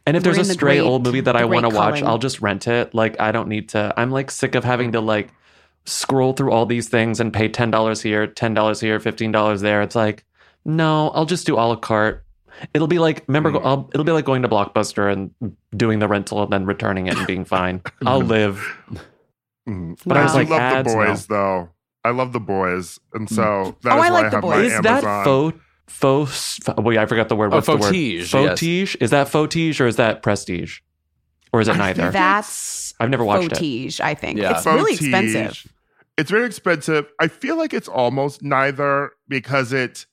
And 0.08 0.18
if 0.18 0.22
We're 0.24 0.34
there's 0.34 0.38
a 0.38 0.42
in 0.42 0.48
the 0.48 0.54
stray 0.56 0.78
great- 0.78 0.88
old 0.88 1.06
movie 1.06 1.22
that 1.22 1.36
I 1.36 1.46
want 1.46 1.70
to 1.70 1.76
watch. 1.76 2.02
I'll 2.02 2.18
just 2.18 2.42
rent 2.42 2.68
it. 2.68 2.94
Like 2.96 3.20
I 3.20 3.32
don't 3.32 3.48
need 3.48 3.70
to. 3.70 3.94
I'm 3.96 4.10
like 4.12 4.32
sick 4.32 4.56
of 4.56 4.64
having 4.64 4.94
to 4.94 5.00
like 5.00 5.30
scroll 5.86 6.34
through 6.34 6.52
all 6.52 6.66
these 6.66 6.90
things 6.90 7.20
and 7.20 7.32
pay 7.32 7.48
ten 7.50 7.70
dollars 7.72 8.02
here, 8.02 8.26
ten 8.28 8.54
dollars 8.56 8.80
here, 8.80 9.00
fifteen 9.00 9.32
dollars 9.32 9.62
there. 9.62 9.82
It's 9.84 9.96
like, 9.96 10.26
no, 10.66 11.10
I'll 11.12 11.26
just 11.28 11.46
do 11.46 11.56
a 11.56 11.62
la 11.62 11.76
carte. 11.76 12.26
It'll 12.74 12.88
be 12.88 12.98
like 13.00 13.24
remember, 13.28 13.52
Mm. 13.52 13.66
I'll, 13.66 13.90
it'll 13.94 14.04
be 14.04 14.12
like 14.12 14.26
going 14.26 14.42
to 14.42 14.50
Blockbuster 14.50 15.12
and 15.12 15.32
doing 15.78 16.00
the 16.00 16.08
rental 16.08 16.42
and 16.44 16.52
then 16.52 16.66
returning 16.66 17.06
it 17.08 17.16
and 17.18 17.28
being 17.28 17.46
fine. 17.46 17.82
I'll 18.06 18.22
live. 18.40 18.76
Mm. 19.70 20.00
But 20.06 20.18
I 20.18 20.22
I 20.22 20.24
was 20.24 20.32
do 20.34 20.38
like, 20.40 20.50
love 20.50 20.60
ads, 20.62 20.92
the 20.94 21.00
no. 21.00 21.06
boys, 21.06 21.26
though. 21.28 21.70
I 22.04 22.10
love 22.12 22.34
the 22.34 22.40
boys, 22.40 23.00
and 23.14 23.30
so 23.30 23.42
mm. 23.42 23.82
that 23.82 23.94
oh, 23.94 23.98
is 23.98 24.00
Oh, 24.00 24.06
I 24.06 24.10
why 24.10 24.10
like 24.10 24.26
I 24.26 24.30
The 24.30 24.36
have 24.36 24.42
Boys. 24.42 24.52
my 24.52 24.62
Is 24.64 24.74
Amazon. 24.74 25.04
that 25.04 25.24
faux? 25.24 25.60
Faux? 25.88 26.60
Wait, 26.78 26.98
I 26.98 27.06
forgot 27.06 27.30
the 27.30 27.36
word. 27.36 27.52
Oh, 27.52 27.58
What's 27.58 27.68
the 27.68 27.74
word? 27.74 27.82
faux-tige, 27.82 28.30
Faux-tige. 28.30 28.98
Is 29.02 29.10
that 29.12 29.30
faux-tige 29.30 29.82
or 29.82 29.88
is 29.88 29.98
that 29.98 30.24
prestige, 30.24 30.80
or 31.54 31.62
is 31.62 31.68
it 31.68 31.76
I 31.76 31.78
neither? 31.78 32.12
that's 32.12 32.94
I've 33.00 33.10
never 33.10 33.24
watched 33.26 33.46
it. 33.46 33.50
Faux-tige, 33.52 34.00
I 34.02 34.16
think. 34.16 34.40
Yeah. 34.40 34.56
It's 34.58 34.66
really 34.66 34.94
expensive. 34.94 35.72
It's 36.18 36.32
very 36.32 36.46
expensive. 36.46 37.08
I 37.20 37.28
feel 37.28 37.56
like 37.58 37.74
it's 37.74 37.88
almost 37.88 38.42
neither 38.44 39.12
because 39.28 39.74
it 39.74 40.06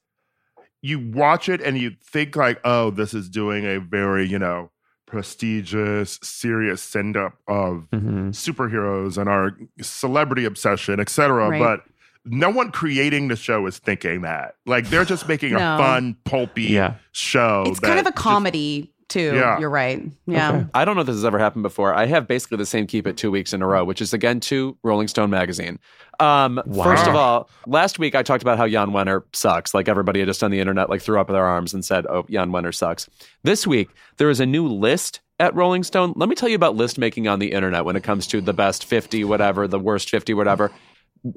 you 0.80 0.98
watch 0.98 1.48
it 1.48 1.60
and 1.60 1.76
you 1.76 1.92
think 2.02 2.36
like, 2.36 2.60
oh, 2.64 2.90
this 2.90 3.14
is 3.14 3.28
doing 3.28 3.64
a 3.66 3.80
very, 3.80 4.26
you 4.26 4.38
know, 4.38 4.70
prestigious, 5.08 6.18
serious 6.22 6.82
send 6.82 7.16
up 7.16 7.34
of 7.48 7.86
Mhm. 7.92 8.30
superheroes 8.30 9.18
and 9.18 9.28
our 9.28 9.56
celebrity 9.80 10.44
obsession, 10.44 11.00
etc. 11.00 11.48
Right. 11.48 11.58
But 11.60 11.80
no 12.24 12.50
one 12.50 12.70
creating 12.70 13.28
the 13.28 13.36
show 13.36 13.66
is 13.66 13.78
thinking 13.78 14.22
that. 14.22 14.56
Like 14.66 14.88
they're 14.88 15.04
just 15.04 15.28
making 15.28 15.52
No. 15.52 15.74
a 15.74 15.78
fun, 15.78 16.16
pulpy 16.24 16.64
Yeah. 16.64 16.94
show. 17.12 17.64
it's 17.66 17.80
kind 17.80 17.98
of 17.98 18.06
a 18.06 18.12
comedy 18.12 18.92
too. 19.08 19.34
Yeah. 19.34 19.58
You're 19.58 19.70
right. 19.70 20.02
Yeah. 20.26 20.50
Okay. 20.52 20.66
I 20.74 20.84
don't 20.84 20.94
know 20.94 21.00
if 21.02 21.06
this 21.06 21.16
has 21.16 21.24
ever 21.24 21.38
happened 21.38 21.62
before. 21.62 21.94
I 21.94 22.06
have 22.06 22.26
basically 22.28 22.58
the 22.58 22.66
same 22.66 22.86
keep 22.86 23.06
it 23.06 23.16
two 23.16 23.30
weeks 23.30 23.52
in 23.52 23.62
a 23.62 23.66
row, 23.66 23.84
which 23.84 24.00
is 24.00 24.12
again 24.12 24.40
to 24.40 24.76
Rolling 24.82 25.08
Stone 25.08 25.30
magazine. 25.30 25.78
Um, 26.20 26.60
First 26.74 27.06
of 27.06 27.14
all, 27.14 27.48
last 27.66 27.98
week 27.98 28.14
I 28.14 28.22
talked 28.22 28.42
about 28.42 28.58
how 28.58 28.66
Jan 28.68 28.90
Wenner 28.90 29.22
sucks. 29.32 29.74
Like 29.74 29.88
everybody 29.88 30.24
just 30.24 30.42
on 30.42 30.50
the 30.50 30.60
internet 30.60 30.90
like 30.90 31.00
threw 31.02 31.20
up 31.20 31.28
their 31.28 31.44
arms 31.44 31.74
and 31.74 31.84
said, 31.84 32.06
"Oh, 32.08 32.26
Jan 32.28 32.50
Wenner 32.50 32.74
sucks." 32.74 33.08
This 33.42 33.66
week 33.66 33.90
there 34.16 34.30
is 34.30 34.40
a 34.40 34.46
new 34.46 34.66
list 34.66 35.20
at 35.40 35.54
Rolling 35.54 35.84
Stone. 35.84 36.14
Let 36.16 36.28
me 36.28 36.34
tell 36.34 36.48
you 36.48 36.56
about 36.56 36.74
list 36.74 36.98
making 36.98 37.28
on 37.28 37.38
the 37.38 37.52
internet 37.52 37.84
when 37.84 37.94
it 37.96 38.02
comes 38.02 38.26
to 38.28 38.40
the 38.40 38.52
best 38.52 38.84
50, 38.84 39.22
whatever, 39.24 39.68
the 39.68 39.78
worst 39.78 40.10
50, 40.10 40.34
whatever. 40.34 40.72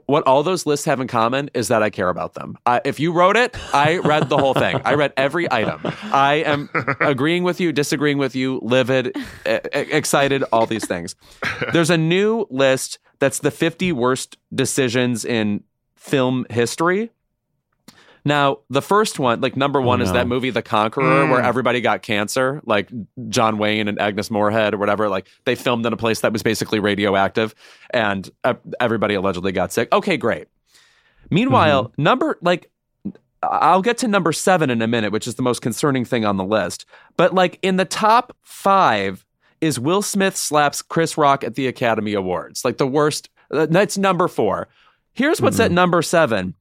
What 0.05 0.23
all 0.27 0.43
those 0.43 0.65
lists 0.65 0.85
have 0.85 0.99
in 0.99 1.07
common 1.07 1.49
is 1.53 1.69
that 1.69 1.83
I 1.83 1.89
care 1.89 2.09
about 2.09 2.33
them. 2.33 2.57
I, 2.65 2.81
if 2.85 2.99
you 2.99 3.11
wrote 3.11 3.37
it, 3.37 3.55
I 3.73 3.97
read 3.97 4.29
the 4.29 4.37
whole 4.37 4.53
thing. 4.53 4.79
I 4.85 4.93
read 4.93 5.13
every 5.17 5.51
item. 5.51 5.81
I 6.03 6.43
am 6.45 6.69
agreeing 6.99 7.43
with 7.43 7.59
you, 7.59 7.71
disagreeing 7.71 8.17
with 8.17 8.35
you, 8.35 8.59
livid, 8.61 9.15
excited, 9.45 10.43
all 10.51 10.65
these 10.65 10.87
things. 10.87 11.15
There's 11.73 11.89
a 11.89 11.97
new 11.97 12.47
list 12.49 12.99
that's 13.19 13.39
the 13.39 13.51
50 13.51 13.91
worst 13.91 14.37
decisions 14.53 15.23
in 15.23 15.63
film 15.95 16.45
history. 16.49 17.11
Now, 18.23 18.59
the 18.69 18.81
first 18.83 19.17
one, 19.19 19.41
like 19.41 19.57
number 19.57 19.81
one, 19.81 19.99
is 20.01 20.09
no. 20.09 20.13
that 20.15 20.27
movie 20.27 20.51
The 20.51 20.61
Conqueror, 20.61 21.27
where 21.27 21.41
Mm. 21.41 21.45
everybody 21.45 21.81
got 21.81 22.03
cancer, 22.03 22.61
like 22.65 22.89
John 23.29 23.57
Wayne 23.57 23.87
and 23.87 23.99
Agnes 23.99 24.29
Moorehead 24.29 24.73
or 24.73 24.77
whatever. 24.77 25.09
Like 25.09 25.27
they 25.45 25.55
filmed 25.55 25.85
in 25.85 25.93
a 25.93 25.97
place 25.97 26.19
that 26.21 26.31
was 26.31 26.43
basically 26.43 26.79
radioactive, 26.79 27.55
and 27.89 28.29
uh, 28.43 28.53
everybody 28.79 29.15
allegedly 29.15 29.51
got 29.51 29.73
sick. 29.73 29.91
Okay, 29.91 30.17
great. 30.17 30.47
Meanwhile, 31.29 31.91
number 31.97 32.37
like 32.41 32.69
I'll 33.43 33.81
get 33.81 33.97
to 33.99 34.07
number 34.07 34.31
seven 34.33 34.69
in 34.69 34.81
a 34.81 34.87
minute, 34.87 35.11
which 35.11 35.27
is 35.27 35.35
the 35.35 35.41
most 35.41 35.61
concerning 35.61 36.05
thing 36.05 36.25
on 36.25 36.37
the 36.37 36.43
list. 36.43 36.85
But 37.17 37.33
like 37.33 37.57
in 37.63 37.77
the 37.77 37.85
top 37.85 38.35
five 38.43 39.25
is 39.61 39.79
Will 39.79 40.01
Smith 40.01 40.35
slaps 40.35 40.81
Chris 40.81 41.17
Rock 41.17 41.43
at 41.43 41.55
the 41.55 41.67
Academy 41.67 42.13
Awards, 42.13 42.63
like 42.65 42.77
the 42.77 42.85
worst. 42.87 43.29
uh, 43.51 43.65
That's 43.67 43.97
number 43.97 44.27
four. 44.27 44.67
Here's 45.13 45.41
what's 45.41 45.59
at 45.59 45.71
number 45.71 46.01
seven 46.01 46.55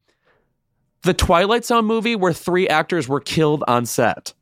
the 1.03 1.15
Twilight 1.15 1.65
Zone 1.65 1.85
movie 1.87 2.17
where 2.17 2.33
three 2.33 2.69
actors 2.69 3.09
were 3.09 3.21
killed 3.21 3.65
on 3.69 3.87
set. 3.87 4.33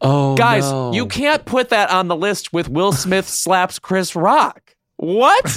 Oh, 0.00 0.36
Guys, 0.36 0.70
no. 0.70 0.92
you 0.92 1.06
can't 1.06 1.44
put 1.44 1.70
that 1.70 1.90
on 1.90 2.08
the 2.08 2.14
list 2.16 2.52
with 2.52 2.68
Will 2.68 2.92
Smith 2.92 3.28
slaps 3.28 3.78
Chris 3.78 4.14
Rock. 4.14 4.74
What? 4.96 5.44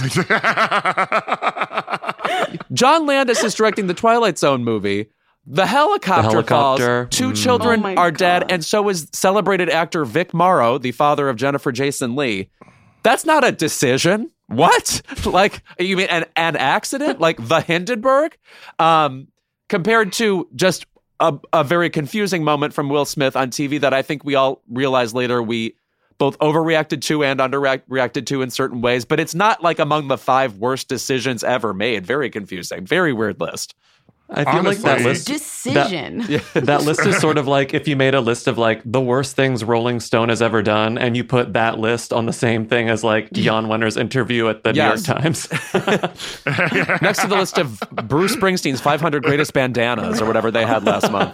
John 2.73 3.05
Landis 3.05 3.43
is 3.43 3.53
directing 3.53 3.87
the 3.87 3.93
Twilight 3.93 4.37
Zone 4.37 4.63
movie. 4.63 5.09
The 5.45 5.65
helicopter, 5.65 6.23
The 6.23 6.29
helicopter. 6.29 7.03
falls. 7.05 7.15
Two 7.15 7.31
Mm. 7.31 7.43
children 7.43 7.79
Oh 7.79 7.83
my 7.83 7.95
are 7.95 8.11
dead, 8.11 8.51
and 8.51 8.65
so 8.65 8.89
is 8.89 9.07
celebrated 9.13 9.69
actor 9.69 10.03
Vic 10.03 10.33
Morrow, 10.33 10.77
the 10.77 10.91
father 10.91 11.29
of 11.29 11.37
Jennifer 11.37 11.71
Jason 11.71 12.15
Leigh. 12.15 12.49
That's 13.03 13.23
not 13.25 13.45
a 13.45 13.51
decision. 13.51 14.31
What? 14.47 15.01
like 15.25 15.61
you 15.79 15.95
mean 15.95 16.07
an, 16.09 16.25
an 16.35 16.55
accident? 16.57 17.21
Like 17.21 17.37
the 17.47 17.61
Hindenburg? 17.61 18.35
Um, 18.79 19.27
compared 19.69 20.13
to 20.13 20.47
just 20.55 20.85
a, 21.19 21.37
a 21.53 21.63
very 21.63 21.89
confusing 21.89 22.43
moment 22.43 22.73
from 22.73 22.89
Will 22.89 23.05
Smith 23.05 23.35
on 23.35 23.49
TV 23.49 23.79
that 23.81 23.93
I 23.93 24.01
think 24.01 24.23
we 24.23 24.35
all 24.35 24.61
realized 24.69 25.15
later 25.15 25.41
we 25.41 25.75
both 26.17 26.37
overreacted 26.39 27.01
to 27.01 27.23
and 27.23 27.39
underreacted 27.39 28.25
to 28.27 28.41
in 28.41 28.49
certain 28.49 28.81
ways. 28.81 29.05
But 29.05 29.19
it's 29.19 29.35
not 29.35 29.61
like 29.61 29.79
among 29.79 30.07
the 30.07 30.17
five 30.17 30.57
worst 30.57 30.87
decisions 30.87 31.43
ever 31.43 31.73
made. 31.73 32.05
Very 32.05 32.29
confusing. 32.29 32.85
Very 32.85 33.13
weird 33.13 33.39
list. 33.39 33.75
I 34.29 34.43
feel 34.51 34.63
like 34.63 34.77
that 34.79 34.99
Honestly- 35.01 35.03
list 35.05 35.27
Decision. 35.27 36.17
that 36.53 36.83
list 36.83 37.05
is 37.05 37.17
sort 37.19 37.37
of 37.37 37.47
like 37.47 37.73
if 37.73 37.87
you 37.87 37.95
made 37.95 38.13
a 38.13 38.19
list 38.21 38.47
of 38.47 38.57
like 38.57 38.81
the 38.85 38.99
worst 39.01 39.35
things 39.35 39.63
Rolling 39.63 39.99
Stone 40.01 40.29
has 40.29 40.41
ever 40.41 40.61
done, 40.61 40.97
and 40.97 41.15
you 41.15 41.23
put 41.23 41.53
that 41.53 41.79
list 41.79 42.11
on 42.11 42.25
the 42.25 42.33
same 42.33 42.65
thing 42.65 42.89
as 42.89 43.03
like 43.03 43.31
Jan 43.31 43.65
Wenner's 43.67 43.95
interview 43.97 44.47
at 44.49 44.63
the 44.63 44.73
Yes. 44.73 45.07
New 45.07 45.13
York 45.13 45.21
Times. 45.21 45.49
Next 47.01 47.21
to 47.21 47.27
the 47.27 47.35
list 47.37 47.57
of 47.57 47.79
Bruce 48.07 48.35
Springsteen's 48.35 48.81
500 48.81 49.23
greatest 49.23 49.53
bandanas 49.53 50.21
or 50.21 50.25
whatever 50.25 50.51
they 50.51 50.65
had 50.65 50.83
last 50.83 51.11
month. 51.11 51.33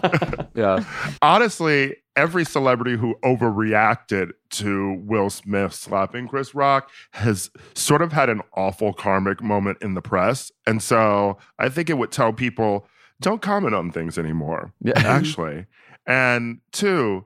Yeah. 0.55 0.83
Honestly, 1.21 1.95
every 2.15 2.45
celebrity 2.45 2.97
who 2.97 3.15
overreacted 3.23 4.31
to 4.51 4.93
Will 5.05 5.29
Smith 5.29 5.73
slapping 5.73 6.27
Chris 6.27 6.53
Rock 6.53 6.89
has 7.11 7.49
sort 7.73 8.01
of 8.01 8.11
had 8.11 8.29
an 8.29 8.41
awful 8.55 8.93
karmic 8.93 9.41
moment 9.41 9.79
in 9.81 9.93
the 9.93 10.01
press. 10.01 10.51
And 10.67 10.81
so 10.81 11.37
I 11.57 11.69
think 11.69 11.89
it 11.89 11.97
would 11.97 12.11
tell 12.11 12.31
people 12.33 12.87
don't 13.21 13.41
comment 13.41 13.73
on 13.73 13.91
things 13.91 14.17
anymore, 14.17 14.73
Yeah. 14.81 14.93
actually. 14.97 15.65
And 16.05 16.59
two, 16.71 17.25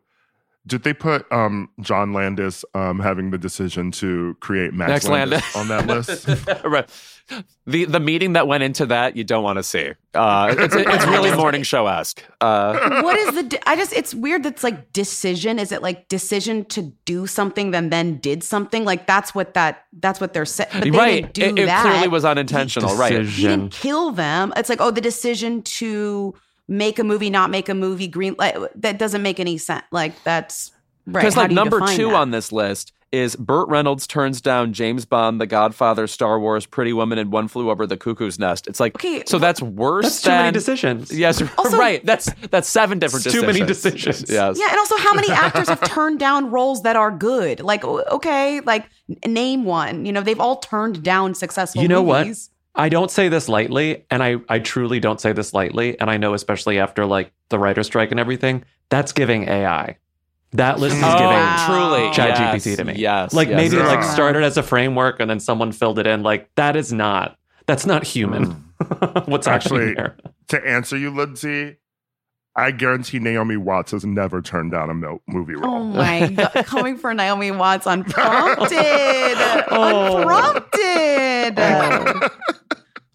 did 0.67 0.83
they 0.83 0.93
put 0.93 1.29
um, 1.31 1.69
John 1.81 2.13
Landis 2.13 2.63
um, 2.73 2.99
having 2.99 3.31
the 3.31 3.37
decision 3.37 3.89
to 3.93 4.35
create 4.41 4.73
Max, 4.73 4.89
Max 4.89 5.07
Landis, 5.07 5.55
Landis. 5.55 5.55
on 5.55 5.67
that 5.69 5.87
list? 5.87 6.63
Right. 6.65 6.89
The 7.65 7.85
the 7.85 7.99
meeting 7.99 8.33
that 8.33 8.47
went 8.47 8.63
into 8.63 8.85
that 8.85 9.17
you 9.17 9.23
don't 9.23 9.43
want 9.43 9.57
to 9.57 9.63
see. 9.63 9.91
Uh, 10.13 10.55
it's 10.57 10.75
it's 10.75 11.05
really 11.05 11.35
morning 11.35 11.63
show 11.63 11.85
esque. 11.87 12.23
Uh, 12.39 13.01
what 13.01 13.17
is 13.17 13.35
the 13.35 13.43
di- 13.43 13.59
i 13.65 13.75
just 13.75 13.91
it's 13.93 14.13
weird 14.15 14.43
that's 14.43 14.63
like 14.63 14.91
decision 14.93 15.59
is 15.59 15.71
it 15.71 15.81
like 15.81 16.07
decision 16.07 16.63
to 16.65 16.83
do 17.05 17.27
something 17.27 17.71
then 17.71 17.89
then 17.89 18.17
did 18.19 18.43
something 18.43 18.85
like 18.85 19.05
that's 19.07 19.35
what 19.35 19.53
that 19.53 19.85
that's 19.99 20.19
what 20.21 20.33
they're 20.33 20.45
saying 20.45 20.69
but 20.73 20.83
they 20.83 20.91
right. 20.91 21.33
didn't 21.33 21.55
do 21.55 21.61
it, 21.61 21.63
it 21.63 21.67
that 21.67 21.81
clearly 21.83 22.07
was 22.07 22.23
unintentional. 22.25 22.95
Right. 22.95 23.25
he 23.25 23.43
didn't 23.43 23.71
kill 23.71 24.11
them 24.11 24.53
it's 24.55 24.69
like 24.69 24.79
oh 24.81 24.91
the 24.91 25.01
decision 25.01 25.61
to 25.63 26.33
make 26.67 26.99
a 26.99 27.03
movie 27.03 27.29
not 27.29 27.49
make 27.49 27.69
a 27.69 27.73
movie 27.75 28.07
green 28.07 28.35
like 28.37 28.55
that 28.75 28.97
doesn't 28.97 29.21
make 29.21 29.39
any 29.39 29.57
sense 29.57 29.83
like 29.91 30.21
that's 30.23 30.71
right 31.05 31.21
Because 31.21 31.35
How 31.35 31.41
like 31.41 31.51
number 31.51 31.79
two 31.87 32.07
that? 32.09 32.15
on 32.15 32.31
this 32.31 32.51
list 32.51 32.93
is 33.11 33.35
Burt 33.35 33.67
Reynolds 33.69 34.05
turns 34.07 34.41
down 34.41 34.73
James 34.73 35.05
Bond, 35.05 35.39
The 35.39 35.45
Godfather, 35.47 36.07
Star 36.07 36.39
Wars, 36.39 36.65
Pretty 36.65 36.93
Woman, 36.93 37.17
and 37.17 37.31
One 37.31 37.47
Flew 37.47 37.69
Over 37.69 37.87
the 37.87 37.97
Cuckoo's 37.97 38.37
Nest. 38.37 38.67
It's 38.67 38.79
like 38.79 38.95
Okay, 38.95 39.23
so 39.25 39.39
that's 39.39 39.61
worse 39.61 40.03
That's 40.05 40.21
too 40.21 40.29
than 40.29 40.39
many 40.39 40.51
decisions. 40.51 41.11
Yes, 41.11 41.41
Also- 41.57 41.77
right. 41.77 42.05
That's 42.05 42.29
that's 42.51 42.67
seven 42.69 42.99
different 42.99 43.25
It's 43.25 43.33
too 43.35 43.41
many 43.45 43.63
decisions. 43.63 44.29
Yes. 44.29 44.57
Yeah, 44.59 44.67
and 44.69 44.77
also 44.77 44.97
how 44.97 45.13
many 45.13 45.29
actors 45.29 45.69
have 45.69 45.81
turned 45.83 46.19
down 46.19 46.51
roles 46.51 46.83
that 46.83 46.95
are 46.95 47.11
good? 47.11 47.61
Like, 47.61 47.83
okay, 47.85 48.59
like 48.61 48.89
name 49.25 49.63
one. 49.65 50.05
You 50.05 50.11
know, 50.11 50.21
they've 50.21 50.39
all 50.39 50.57
turned 50.57 51.03
down 51.03 51.33
successful. 51.35 51.81
You 51.81 51.87
know 51.87 52.01
what? 52.03 52.27
movies. 52.27 52.49
I 52.75 52.89
don't 52.89 53.09
say 53.09 53.27
this 53.27 53.49
lightly, 53.49 54.05
and 54.11 54.21
I, 54.21 54.35
I 54.49 54.59
truly 54.59 54.99
don't 54.99 55.19
say 55.19 55.33
this 55.33 55.51
lightly, 55.51 55.99
and 55.99 56.11
I 56.11 56.17
know 56.17 56.35
especially 56.35 56.77
after 56.77 57.07
like 57.07 57.31
the 57.49 57.57
writer 57.57 57.81
strike 57.81 58.11
and 58.11 58.19
everything, 58.19 58.63
that's 58.89 59.13
giving 59.13 59.47
AI. 59.49 59.97
That 60.53 60.79
list 60.79 60.95
is 60.95 61.03
Oh, 61.03 61.11
giving 61.13 61.27
Wow. 61.27 61.65
truly. 61.67 62.13
Chat 62.13 62.29
yes, 62.39 62.65
GPT 62.65 62.77
to 62.77 62.83
me. 62.85 62.93
Yes. 62.95 63.33
like 63.33 63.49
yes, 63.49 63.55
maybe 63.57 63.75
yes. 63.75 63.87
like 63.87 64.03
started 64.03 64.43
as 64.43 64.57
a 64.57 64.63
framework 64.63 65.19
and 65.19 65.29
then 65.29 65.39
someone 65.39 65.71
filled 65.71 65.99
it 65.99 66.07
in. 66.07 66.23
Like 66.23 66.49
that 66.55 66.75
is 66.75 66.91
not 66.93 67.37
that's 67.65 67.85
not 67.85 68.03
human. 68.05 68.45
Hmm. 68.81 69.17
What's 69.31 69.47
actually 69.47 69.97
Actually, 69.97 70.31
to 70.49 70.65
answer 70.67 70.97
you, 70.97 71.09
Lindsey, 71.09 71.77
I 72.55 72.71
guarantee 72.71 73.19
Naomi 73.19 73.57
Watts 73.57 73.91
has 73.91 74.05
never 74.05 74.41
turned 74.41 74.71
down 74.71 74.89
a 74.89 74.93
movie 75.31 75.55
role. 75.55 75.75
Oh 75.75 75.83
my 75.83 76.27
god, 76.35 76.53
coming 76.65 76.97
for 76.97 77.13
Naomi 77.13 77.51
Watts 77.51 77.85
unprompted. 77.87 78.77
Oh. 79.69 80.17
Unprompted. 80.21 81.59
Oh. 81.59 82.29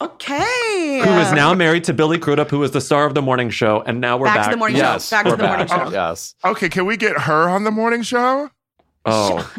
Okay. 0.05 1.01
Who 1.05 1.11
is 1.21 1.33
now 1.33 1.55
married 1.55 1.85
to 1.85 1.93
Billy 1.93 2.19
Crudup, 2.19 2.51
who 2.51 2.59
was 2.59 2.71
the 2.73 2.81
star 2.81 3.05
of 3.07 3.15
the 3.15 3.23
morning 3.23 3.51
show, 3.51 3.83
and 3.83 4.01
now 4.01 4.17
we're 4.17 4.27
Back 4.27 4.37
back. 4.37 4.45
to 4.47 4.51
the 4.53 4.57
morning 4.57 4.77
Yes, 4.79 5.09
show. 5.09 5.17
Back 5.17 5.25
to 5.25 5.31
we're 5.33 5.37
the 5.37 5.47
morning 5.47 5.67
back. 5.67 5.87
show. 5.87 5.93
Yes. 5.93 6.35
Okay, 6.45 6.69
can 6.69 6.87
we 6.87 6.97
get 6.97 7.17
her 7.23 7.49
on 7.49 7.65
the 7.65 7.71
morning 7.71 8.03
show? 8.03 8.51
Oh, 9.05 9.53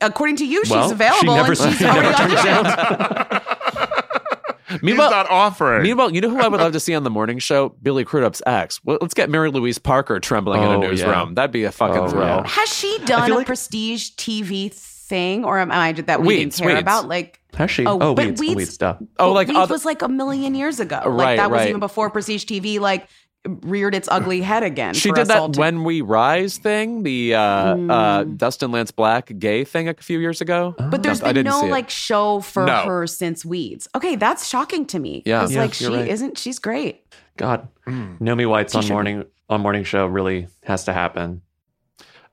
According 0.00 0.36
to 0.36 0.46
you, 0.46 0.64
she's 0.64 0.70
Well, 0.70 0.88
she 0.88 0.94
available 0.94 1.34
never- 1.34 1.48
and 1.52 1.58
she's 1.60 1.78
she 1.78 1.84
never 1.84 1.98
already 1.98 2.14
on 2.14 2.14
turned 2.16 2.32
the 2.32 2.38
it 2.38 3.42
show. 3.42 4.78
Meanwhile, 4.82 5.08
He's 5.08 5.12
not 5.12 5.30
offering. 5.30 5.82
Meanwhile, 5.82 6.12
you 6.14 6.20
know 6.20 6.28
who 6.28 6.40
I 6.40 6.46
would 6.48 6.60
love 6.60 6.72
to 6.74 6.80
see 6.80 6.94
on 6.94 7.02
the 7.02 7.10
morning 7.10 7.38
show? 7.38 7.70
Billy 7.82 8.04
Crudup's 8.04 8.42
ex. 8.46 8.84
Well, 8.84 8.98
let's 9.00 9.14
get 9.14 9.30
Mary 9.30 9.50
Louise 9.50 9.78
Parker 9.78 10.20
trembling 10.20 10.62
in 10.62 10.68
a 10.68 10.74
Oh, 10.76 10.80
newsroom. 10.80 11.10
yeah. 11.10 11.26
That'd 11.34 11.52
be 11.52 11.64
a 11.64 11.72
fucking 11.72 11.96
Oh, 12.02 12.08
thrill. 12.08 12.26
yeah. 12.26 12.46
Has 12.46 12.68
she 12.68 12.98
done 13.06 13.30
a 13.30 13.34
like- 13.36 13.46
prestige 13.46 14.10
TV 14.16 14.70
thing, 14.72 15.44
or 15.44 15.58
am 15.58 15.72
I 15.72 15.92
that 15.92 16.20
we 16.20 16.26
Weeds, 16.36 16.56
didn't 16.58 16.66
care 16.68 16.76
Weeds. 16.76 16.82
about? 16.82 17.08
Like, 17.08 17.37
has 17.54 17.70
she? 17.70 17.84
Oh, 17.86 17.98
Oh, 18.00 18.14
but 18.14 18.26
weeds, 18.26 18.40
Weeds- 18.40 18.56
weeds 18.56 18.72
stuff. 18.74 18.98
Oh, 19.18 19.32
like 19.32 19.48
Weeds 19.48 19.58
other- 19.58 19.72
was 19.74 19.84
like 19.84 20.02
a 20.02 20.08
million 20.08 20.54
years 20.54 20.80
ago. 20.80 21.00
Right, 21.04 21.06
like 21.06 21.36
that 21.38 21.50
was 21.50 21.58
right. 21.60 21.68
even 21.68 21.80
before 21.80 22.10
Prestige 22.10 22.44
TV 22.44 22.78
like 22.78 23.08
reared 23.46 23.94
its 23.94 24.08
ugly 24.10 24.42
head 24.42 24.62
again. 24.62 24.92
She 24.94 25.08
for 25.08 25.14
did 25.14 25.22
us 25.22 25.28
that 25.28 25.38
all 25.38 25.48
to- 25.50 25.58
When 25.60 25.84
We 25.84 26.00
Rise 26.02 26.58
thing, 26.58 27.02
the 27.04 27.34
uh, 27.34 27.40
uh, 27.40 28.24
Dustin 28.24 28.72
Lance 28.72 28.90
Black 28.90 29.32
gay 29.38 29.64
thing 29.64 29.88
a 29.88 29.94
few 29.94 30.18
years 30.18 30.40
ago. 30.40 30.74
But 30.78 31.02
there's 31.02 31.20
been 31.20 31.44
no 31.44 31.62
like 31.62 31.88
show 31.88 32.40
for 32.40 32.66
No. 32.66 32.82
her 32.82 33.06
since 33.06 33.44
Weeds. 33.44 33.88
Okay, 33.94 34.16
that's 34.16 34.46
shocking 34.46 34.84
to 34.86 34.98
me. 34.98 35.22
Yeah. 35.24 35.44
It's 35.44 35.52
Yeah, 35.52 35.62
like 35.62 35.74
she 35.74 35.84
you're 35.84 35.94
right. 35.94 36.08
isn't. 36.08 36.36
She's 36.36 36.58
great. 36.58 37.04
God, 37.36 37.68
Mm. 37.86 38.20
Naomi 38.20 38.44
Watts 38.46 38.74
on 38.74 38.82
T-shirt. 38.82 38.92
morning 38.94 39.24
on 39.48 39.60
morning 39.62 39.84
show 39.84 40.06
really 40.06 40.48
has 40.64 40.84
to 40.84 40.92
happen. 40.92 41.40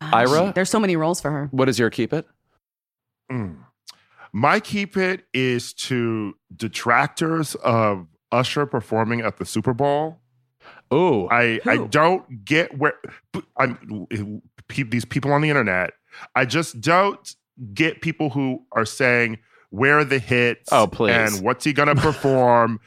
Um, 0.01 0.13
Ira? 0.13 0.47
she- 0.47 0.51
there's 0.53 0.69
so 0.69 0.79
many 0.79 0.95
roles 0.97 1.21
for 1.21 1.29
her. 1.31 1.47
What 1.51 1.69
is 1.69 1.79
your 1.79 1.89
keep 1.91 2.11
it? 2.11 2.25
Mm. 3.31 3.57
My 4.37 4.59
keep 4.59 4.97
it 4.97 5.23
is 5.33 5.71
to 5.87 6.33
detractors 6.53 7.55
of 7.63 8.05
Usher 8.33 8.65
performing 8.65 9.21
at 9.21 9.37
the 9.37 9.45
Super 9.45 9.73
Bowl. 9.73 10.19
Oh, 10.91 11.29
I 11.31 11.61
I 11.65 11.77
don't 11.77 12.43
get 12.43 12.77
where 12.77 12.95
I'm 13.57 14.07
these 14.91 15.05
people 15.05 15.31
on 15.31 15.39
the 15.41 15.49
internet 15.49 15.91
I 16.35 16.43
just 16.45 16.81
don't 16.81 17.35
get 17.73 18.01
people 18.01 18.29
who 18.31 18.65
are 18.73 18.85
saying 18.85 19.37
where 19.69 19.99
are 19.99 20.03
the 20.03 20.19
hits 20.19 20.69
Oh, 20.71 20.87
please. 20.87 21.13
and 21.13 21.41
what's 21.45 21.63
he 21.63 21.71
to 21.87 21.95
perform. 22.09 22.79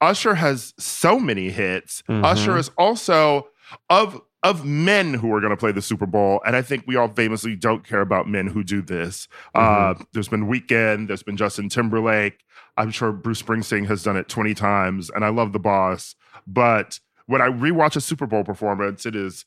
Usher 0.00 0.34
has 0.34 0.74
so 0.78 1.20
many 1.20 1.50
hits. 1.50 2.02
Mhm. 2.08 2.24
Usher 2.24 2.56
is 2.58 2.70
also 2.76 3.46
of 3.90 4.20
of 4.46 4.64
men 4.64 5.12
who 5.14 5.32
are 5.34 5.40
going 5.40 5.50
to 5.50 5.56
play 5.56 5.72
the 5.72 5.82
Super 5.82 6.06
Bowl, 6.06 6.40
and 6.46 6.54
I 6.54 6.62
think 6.62 6.84
we 6.86 6.94
all 6.94 7.08
famously 7.08 7.56
don't 7.56 7.86
care 7.86 8.00
about 8.00 8.28
men 8.28 8.46
who 8.46 8.62
do 8.62 8.80
this. 8.80 9.26
Uh, 9.54 9.94
there's 10.12 10.28
been 10.28 10.46
Weeknd, 10.46 11.08
there's 11.08 11.24
been 11.24 11.36
Justin 11.36 11.68
Timberlake. 11.68 12.44
I'm 12.76 12.90
sure 12.90 13.10
Bruce 13.10 13.42
Springsteen 13.42 13.86
has 13.86 14.04
done 14.04 14.16
it 14.16 14.28
20 14.28 14.54
times, 14.54 15.10
and 15.10 15.24
I 15.24 15.30
love 15.30 15.52
the 15.52 15.58
boss. 15.58 16.14
But 16.46 17.00
when 17.26 17.42
I 17.42 17.48
rewatch 17.48 17.96
a 17.96 18.00
Super 18.00 18.26
Bowl 18.26 18.44
performance, 18.44 19.04
it 19.04 19.16
is 19.16 19.46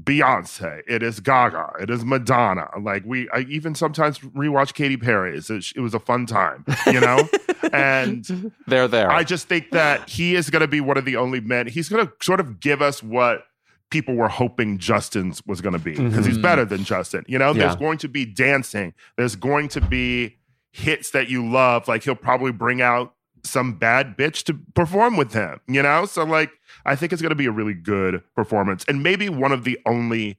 Beyonce, 0.00 0.82
it 0.86 1.02
is 1.02 1.18
Gaga, 1.18 1.72
it 1.80 1.90
is 1.90 2.04
Madonna. 2.04 2.68
Like 2.80 3.02
we, 3.04 3.28
I 3.30 3.40
even 3.48 3.74
sometimes 3.74 4.20
rewatch 4.20 4.74
Katy 4.74 4.96
Perry's. 4.96 5.50
It, 5.50 5.72
it 5.74 5.80
was 5.80 5.94
a 5.94 6.00
fun 6.00 6.26
time, 6.26 6.64
you 6.86 7.00
know. 7.00 7.28
and 7.72 8.52
They're 8.68 8.86
there. 8.86 9.10
I 9.10 9.24
just 9.24 9.48
think 9.48 9.72
that 9.72 10.08
he 10.08 10.36
is 10.36 10.50
going 10.50 10.60
to 10.60 10.68
be 10.68 10.80
one 10.80 10.98
of 10.98 11.04
the 11.04 11.16
only 11.16 11.40
men. 11.40 11.66
He's 11.66 11.88
going 11.88 12.06
to 12.06 12.12
sort 12.22 12.38
of 12.38 12.60
give 12.60 12.80
us 12.80 13.02
what 13.02 13.44
people 13.90 14.14
were 14.14 14.28
hoping 14.28 14.78
Justin's 14.78 15.42
was 15.46 15.60
going 15.60 15.72
to 15.72 15.78
be 15.78 15.92
because 15.92 16.26
he's 16.26 16.38
Mhm. 16.38 16.42
better 16.42 16.64
than 16.64 16.84
Justin. 16.84 17.24
You 17.28 17.38
know, 17.38 17.52
there's 17.52 17.76
going 17.76 17.98
to 17.98 18.08
be 18.08 18.24
dancing. 18.24 18.94
There's 19.16 19.36
going 19.36 19.68
to 19.68 19.80
be 19.80 20.36
hits 20.72 21.10
that 21.10 21.28
you 21.28 21.48
love. 21.48 21.86
Like 21.88 22.02
he'll 22.04 22.14
probably 22.16 22.52
bring 22.52 22.82
out 22.82 23.14
some 23.44 23.74
bad 23.74 24.16
bitch 24.18 24.42
to 24.44 24.54
perform 24.74 25.16
with 25.16 25.32
him. 25.32 25.60
You 25.68 25.82
know, 25.82 26.04
so 26.06 26.24
like 26.24 26.50
I 26.84 26.96
think 26.96 27.12
it's 27.12 27.22
going 27.22 27.30
to 27.30 27.36
be 27.36 27.46
a 27.46 27.52
really 27.52 27.74
good 27.74 28.22
performance 28.34 28.84
and 28.88 29.02
maybe 29.02 29.28
one 29.28 29.52
of 29.52 29.62
the 29.64 29.78
only 29.86 30.38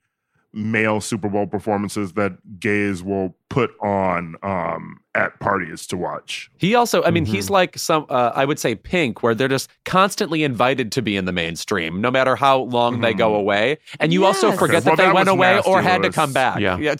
male 0.53 1.02
Super 1.02 1.30
Bowl 1.30 1.45
performances 1.45 2.14
that 2.14 2.60
gays 2.60 3.03
will 3.03 3.36
put 3.49 3.72
on 3.82 4.36
um, 4.44 4.98
at 5.15 5.40
parties 5.40 5.88
to 5.88 5.95
watch. 5.98 6.49
He 6.57 6.76
also, 6.76 7.03
I 7.03 7.11
mean, 7.11 7.26
Mhm. 7.26 7.30
he's 7.30 7.49
like 7.49 7.78
some, 7.78 8.06
uh, 8.10 8.32
I 8.36 8.44
would 8.45 8.60
say 8.60 8.76
Pink, 8.76 9.24
where 9.24 9.34
they're 9.36 9.48
just 9.48 9.69
constantly 9.86 10.44
invited 10.44 10.91
to 10.94 11.02
be 11.02 11.15
in 11.15 11.26
the 11.26 11.32
mainstream, 11.32 12.02
no 12.02 12.11
matter 12.11 12.36
how 12.36 12.60
long 12.60 13.02
they 13.02 13.14
go 13.14 13.32
Mhm. 13.34 13.40
away. 13.40 13.78
And 13.99 14.11
you 14.11 14.26
also 14.26 14.49
Yes. 14.49 14.60
forget 14.60 14.74
Well, 14.86 14.95
that 14.95 15.02
they 15.02 15.07
that 15.07 15.15
went 15.15 15.30
away 15.30 15.61
or 15.65 15.82
had 15.82 16.03
to 16.03 16.11
come 16.11 16.34
back. 16.34 16.60
Yeah. 16.60 16.78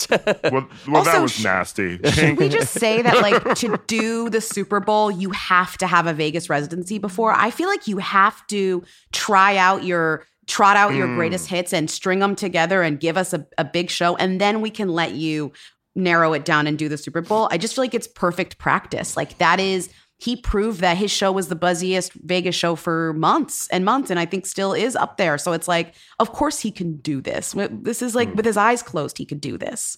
Well, 0.52 0.68
well 0.88 1.04
that 1.04 1.22
was 1.22 1.34
sh- 1.34 1.44
nasty. 1.44 2.00
Should 2.12 2.38
we 2.38 2.50
just 2.50 2.74
say 2.74 3.02
that, 3.02 3.16
like, 3.22 3.56
to 3.56 3.78
do 3.88 4.30
the 4.30 4.40
Super 4.42 4.80
Bowl, 4.80 5.10
you 5.12 5.32
have 5.32 5.78
to 5.80 5.88
have 5.88 6.08
a 6.08 6.14
Vegas 6.14 6.50
residency 6.50 6.98
before? 7.00 7.34
I 7.34 7.50
feel 7.52 7.68
like 7.68 7.88
you 7.88 7.98
have 7.98 8.46
to 8.48 8.84
try 9.12 9.58
out 9.58 9.84
your 9.84 10.26
trot 10.48 10.78
out 10.78 10.94
your 10.96 11.08
Mm. 11.08 11.16
greatest 11.18 11.48
hits 11.50 11.74
and 11.74 11.90
string 11.90 12.20
them 12.20 12.36
together 12.36 12.82
and 12.82 13.00
give 13.00 13.18
us 13.18 13.34
a, 13.34 13.46
a 13.58 13.66
big 13.66 13.90
show, 13.90 14.16
and 14.16 14.42
then 14.42 14.62
we 14.62 14.70
can 14.70 14.90
let 14.90 15.12
you 15.12 15.52
narrow 15.96 16.34
it 16.34 16.46
down 16.46 16.68
and 16.68 16.78
do 16.78 16.88
the 16.90 16.98
Super 16.98 17.22
Bowl. 17.22 17.48
I 17.52 17.58
just 17.58 17.76
feel 17.76 17.84
like 17.84 17.94
it's 17.94 18.08
perfect 18.08 18.58
practice. 18.58 19.16
Like 19.18 19.38
that 19.40 19.60
is. 19.60 19.90
He 20.20 20.36
proved 20.36 20.80
that 20.82 20.98
his 20.98 21.12
show 21.12 21.32
was 21.32 21.48
the 21.48 21.56
buzziest 21.56 22.12
Vegas 22.26 22.56
show 22.56 22.74
for 22.76 23.14
months 23.14 23.68
and 23.68 23.86
months, 23.86 24.10
and 24.10 24.20
I 24.20 24.26
think 24.26 24.48
still 24.48 24.74
is 24.74 24.96
up 24.96 25.18
there. 25.18 25.38
So 25.38 25.54
it's 25.54 25.68
like, 25.68 25.94
of 26.20 26.32
course 26.32 26.60
he 26.60 26.72
can 26.72 26.98
do 26.98 27.22
this. 27.22 27.54
This 27.70 28.02
is 28.02 28.16
like 28.16 28.30
Mm. 28.30 28.36
with 28.38 28.46
his 28.46 28.58
eyes 28.58 28.82
closed, 28.82 29.20
he 29.20 29.28
could 29.28 29.40
do 29.40 29.60
this. 29.60 29.96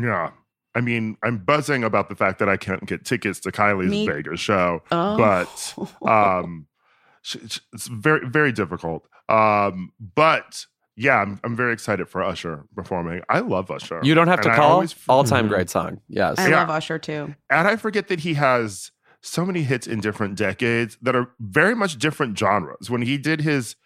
Yeah. 0.00 0.30
I 0.76 0.80
mean, 0.80 1.16
I'm 1.24 1.38
buzzing 1.38 1.82
about 1.82 2.08
the 2.08 2.14
fact 2.14 2.38
that 2.38 2.48
I 2.48 2.56
can't 2.56 2.86
get 2.86 3.04
tickets 3.04 3.40
to 3.40 3.50
Kylie's 3.50 3.90
Me- 3.90 4.06
Vegas 4.06 4.38
show, 4.38 4.80
Oh. 4.92 5.16
but 5.16 5.74
um, 6.08 6.68
it's 7.34 7.88
very, 7.88 8.28
very 8.28 8.52
difficult. 8.52 9.08
Um, 9.28 9.92
but 10.14 10.66
yeah, 10.96 11.16
I'm, 11.20 11.38
I'm 11.44 11.54
very 11.54 11.72
excited 11.72 12.08
for 12.08 12.22
Usher 12.22 12.64
performing. 12.74 13.22
I 13.28 13.40
love 13.40 13.70
Usher. 13.70 14.00
You 14.02 14.14
don't 14.14 14.26
have 14.28 14.40
to 14.40 14.48
And 14.48 14.56
call. 14.56 14.72
always- 14.72 14.94
All 15.08 15.22
time 15.24 15.46
Mhm. 15.46 15.50
great 15.50 15.70
song. 15.70 16.00
Yes. 16.08 16.38
I 16.38 16.48
Yeah. 16.48 16.60
love 16.60 16.70
Usher 16.70 16.98
too. 16.98 17.34
And 17.50 17.68
I 17.68 17.76
forget 17.76 18.08
that 18.08 18.20
he 18.20 18.34
has 18.34 18.90
so 19.20 19.44
many 19.44 19.62
hits 19.62 19.86
in 19.86 20.00
different 20.00 20.36
decades 20.36 20.96
that 21.02 21.14
are 21.14 21.30
very 21.40 21.74
much 21.74 21.98
different 21.98 22.38
genres. 22.38 22.88
When 22.90 23.02
he 23.02 23.18
did 23.18 23.40
his 23.42 23.76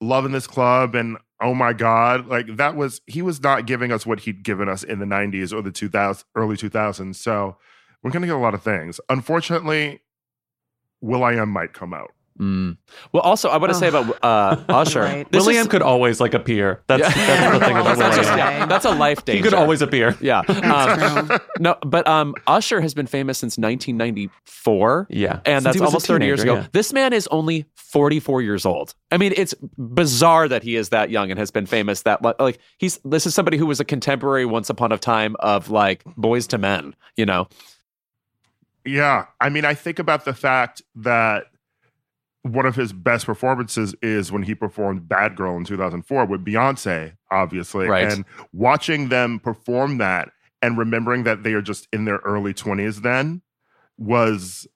Love 0.00 0.24
in 0.24 0.32
This 0.32 0.46
Club 0.46 0.94
and 0.94 1.18
Oh 1.42 1.54
My 1.54 1.72
God, 1.72 2.26
like 2.26 2.56
that 2.56 2.74
was, 2.76 3.00
he 3.06 3.20
was 3.22 3.42
not 3.42 3.66
giving 3.66 3.92
us 3.92 4.04
what 4.06 4.20
he'd 4.20 4.42
given 4.42 4.68
us 4.68 4.82
in 4.82 4.98
the 4.98 5.06
90s 5.06 5.52
or 5.52 5.62
the 5.62 5.70
2000s, 5.72 6.24
early 6.34 6.56
2000s. 6.56 7.16
So 7.16 7.56
we're 8.02 8.10
going 8.10 8.22
to 8.22 8.26
get 8.28 8.36
a 8.36 8.38
lot 8.38 8.54
of 8.54 8.62
things. 8.62 9.00
Unfortunately, 9.08 10.00
will.i.am 11.00 11.48
might 11.50 11.72
come 11.72 11.94
out. 11.94 12.12
Mm. 12.40 12.78
Well, 13.12 13.22
also, 13.22 13.50
I 13.50 13.58
want 13.58 13.70
to 13.70 13.78
say 13.78 13.88
about 13.88 14.16
uh, 14.24 14.56
Usher. 14.70 15.02
Right. 15.02 15.30
William 15.30 15.60
is- 15.62 15.68
could 15.68 15.82
always 15.82 16.20
like 16.20 16.32
appear. 16.32 16.82
That's, 16.86 17.00
Yeah. 17.02 17.08
that's 17.26 17.58
the 17.58 17.64
thing 17.66 17.76
about 17.76 17.98
that's, 17.98 17.98
William. 17.98 18.16
just, 18.24 18.36
yeah, 18.38 18.64
that's 18.66 18.84
a 18.86 18.92
life 18.92 19.24
danger. 19.26 19.36
He 19.36 19.42
could 19.42 19.52
always 19.52 19.82
appear. 19.82 20.16
Yeah. 20.22 20.40
Um, 20.48 21.38
no, 21.58 21.76
but 21.84 22.06
um, 22.08 22.34
Usher 22.46 22.80
has 22.80 22.94
been 22.94 23.06
famous 23.06 23.36
since 23.38 23.58
1994. 23.58 25.06
Yeah. 25.10 25.40
and 25.44 25.44
Since 25.44 25.64
that's 25.64 25.74
he 25.76 25.80
was 25.80 25.88
almost 25.88 26.06
30 26.06 26.24
years 26.26 26.42
ago. 26.42 26.54
yeah. 26.54 26.66
This 26.72 26.92
man 26.94 27.12
is 27.12 27.26
only 27.30 27.66
44 27.74 28.40
years 28.42 28.64
old. 28.64 28.94
I 29.10 29.18
mean, 29.18 29.34
it's 29.36 29.52
bizarre 29.76 30.48
that 30.48 30.62
he 30.62 30.76
is 30.76 30.88
that 30.90 31.10
young 31.10 31.30
and 31.30 31.38
has 31.38 31.50
been 31.50 31.66
famous 31.66 32.02
that 32.02 32.22
like 32.40 32.58
he's 32.78 32.98
this 33.04 33.26
is 33.26 33.34
somebody 33.34 33.58
who 33.58 33.66
was 33.66 33.80
a 33.80 33.84
contemporary 33.84 34.46
once 34.46 34.70
upon 34.70 34.92
a 34.92 34.98
time 34.98 35.36
of 35.40 35.70
like 35.70 36.02
Boyz 36.04 36.50
II 36.52 36.60
Men, 36.60 36.94
you 37.16 37.26
know. 37.26 37.48
Yeah. 38.86 39.26
I 39.40 39.48
mean, 39.50 39.64
I 39.64 39.74
think 39.74 39.98
about 39.98 40.24
the 40.24 40.32
fact 40.34 40.80
that 40.96 41.44
one 42.42 42.66
of 42.66 42.74
his 42.76 42.92
best 42.92 43.26
performances 43.26 43.94
is 44.02 44.32
when 44.32 44.42
he 44.44 44.54
performed 44.54 45.08
Bad 45.08 45.36
Girl 45.36 45.56
in 45.56 45.64
2004 45.64 46.24
with 46.26 46.44
Beyonce, 46.44 47.16
obviously. 47.30 47.86
Right. 47.86 48.10
And 48.10 48.24
watching 48.52 49.08
them 49.10 49.38
perform 49.40 49.98
that 49.98 50.30
and 50.62 50.78
remembering 50.78 51.24
that 51.24 51.42
they 51.42 51.52
are 51.52 51.62
just 51.62 51.86
in 51.92 52.04
their 52.06 52.18
early 52.18 52.54
20s 52.54 53.02
then 53.02 53.42
was 53.98 54.66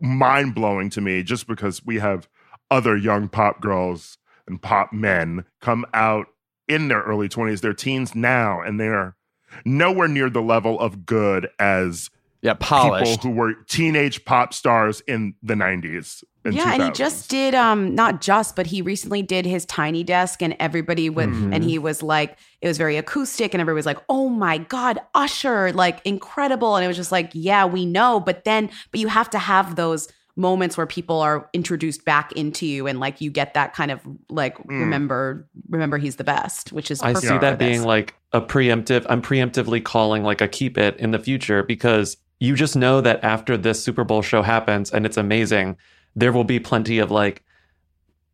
mind 0.00 0.54
blowing 0.54 0.90
to 0.90 1.00
me 1.00 1.22
just 1.22 1.46
because 1.46 1.84
we 1.84 2.00
have 2.00 2.28
other 2.70 2.96
young 2.96 3.28
pop 3.28 3.60
girls 3.60 4.18
and 4.46 4.60
pop 4.60 4.92
men 4.92 5.44
come 5.60 5.84
out 5.94 6.26
in 6.66 6.88
their 6.88 7.02
early 7.02 7.28
20s, 7.28 7.60
they're 7.60 7.72
teens 7.72 8.14
now, 8.14 8.60
and 8.60 8.78
they're 8.78 9.16
nowhere 9.64 10.08
near 10.08 10.28
the 10.28 10.42
level 10.42 10.78
of 10.80 11.06
good 11.06 11.48
as 11.58 12.10
Yeah, 12.42 12.54
polished. 12.54 13.22
people 13.22 13.30
who 13.30 13.36
were 13.36 13.54
teenage 13.68 14.24
pop 14.24 14.52
stars 14.52 15.00
in 15.06 15.34
the 15.42 15.54
90s. 15.54 16.22
And 16.48 16.56
yeah, 16.56 16.72
and 16.74 16.82
he 16.82 16.90
just 16.90 17.30
did 17.30 17.54
um 17.54 17.94
not 17.94 18.20
just, 18.20 18.56
but 18.56 18.66
he 18.66 18.82
recently 18.82 19.22
did 19.22 19.46
his 19.46 19.64
tiny 19.64 20.02
desk 20.04 20.42
and 20.42 20.56
everybody 20.58 21.08
would 21.08 21.28
Mm-hmm. 21.28 21.52
and 21.52 21.62
he 21.64 21.78
was 21.78 22.02
like 22.02 22.36
it 22.60 22.66
was 22.68 22.76
very 22.78 22.96
acoustic 22.96 23.54
and 23.54 23.60
everybody 23.60 23.76
was 23.78 23.86
like, 23.86 24.02
"Oh 24.08 24.28
my 24.28 24.58
god, 24.58 24.98
Usher, 25.14 25.72
like 25.72 26.00
incredible." 26.04 26.76
And 26.76 26.84
it 26.84 26.88
was 26.88 26.96
just 26.96 27.12
like, 27.12 27.30
"Yeah, 27.32 27.64
we 27.66 27.86
know, 27.86 28.18
but 28.20 28.44
then 28.44 28.70
but 28.90 29.00
you 29.00 29.08
have 29.08 29.30
to 29.30 29.38
have 29.38 29.76
those 29.76 30.08
moments 30.36 30.76
where 30.76 30.86
people 30.86 31.20
are 31.20 31.50
introduced 31.52 32.04
back 32.04 32.30
into 32.32 32.64
you 32.64 32.86
and 32.86 33.00
like 33.00 33.20
you 33.20 33.28
get 33.28 33.54
that 33.54 33.74
kind 33.74 33.90
of 33.90 33.98
like 34.28 34.56
Mm. 34.58 34.80
remember 34.80 35.48
remember 35.68 35.98
he's 35.98 36.14
the 36.16 36.22
best, 36.24 36.72
which 36.72 36.90
is 36.92 37.02
I 37.02 37.12
see 37.14 37.26
that 37.38 37.58
being 37.58 37.82
like 37.82 38.14
a 38.32 38.40
preemptive. 38.40 39.04
I'm 39.08 39.20
preemptively 39.20 39.82
calling 39.82 40.22
like 40.22 40.40
a 40.40 40.46
keep 40.48 40.78
it 40.78 40.96
in 40.98 41.10
the 41.10 41.18
future 41.18 41.62
because 41.64 42.16
you 42.40 42.54
just 42.54 42.76
know 42.76 43.00
that 43.00 43.18
after 43.24 43.56
this 43.56 43.82
Super 43.82 44.04
Bowl 44.04 44.22
show 44.22 44.42
happens 44.42 44.92
and 44.92 45.04
it's 45.04 45.16
amazing, 45.16 45.76
there 46.18 46.32
will 46.32 46.44
be 46.44 46.58
plenty 46.58 46.98
of 46.98 47.10
like 47.10 47.42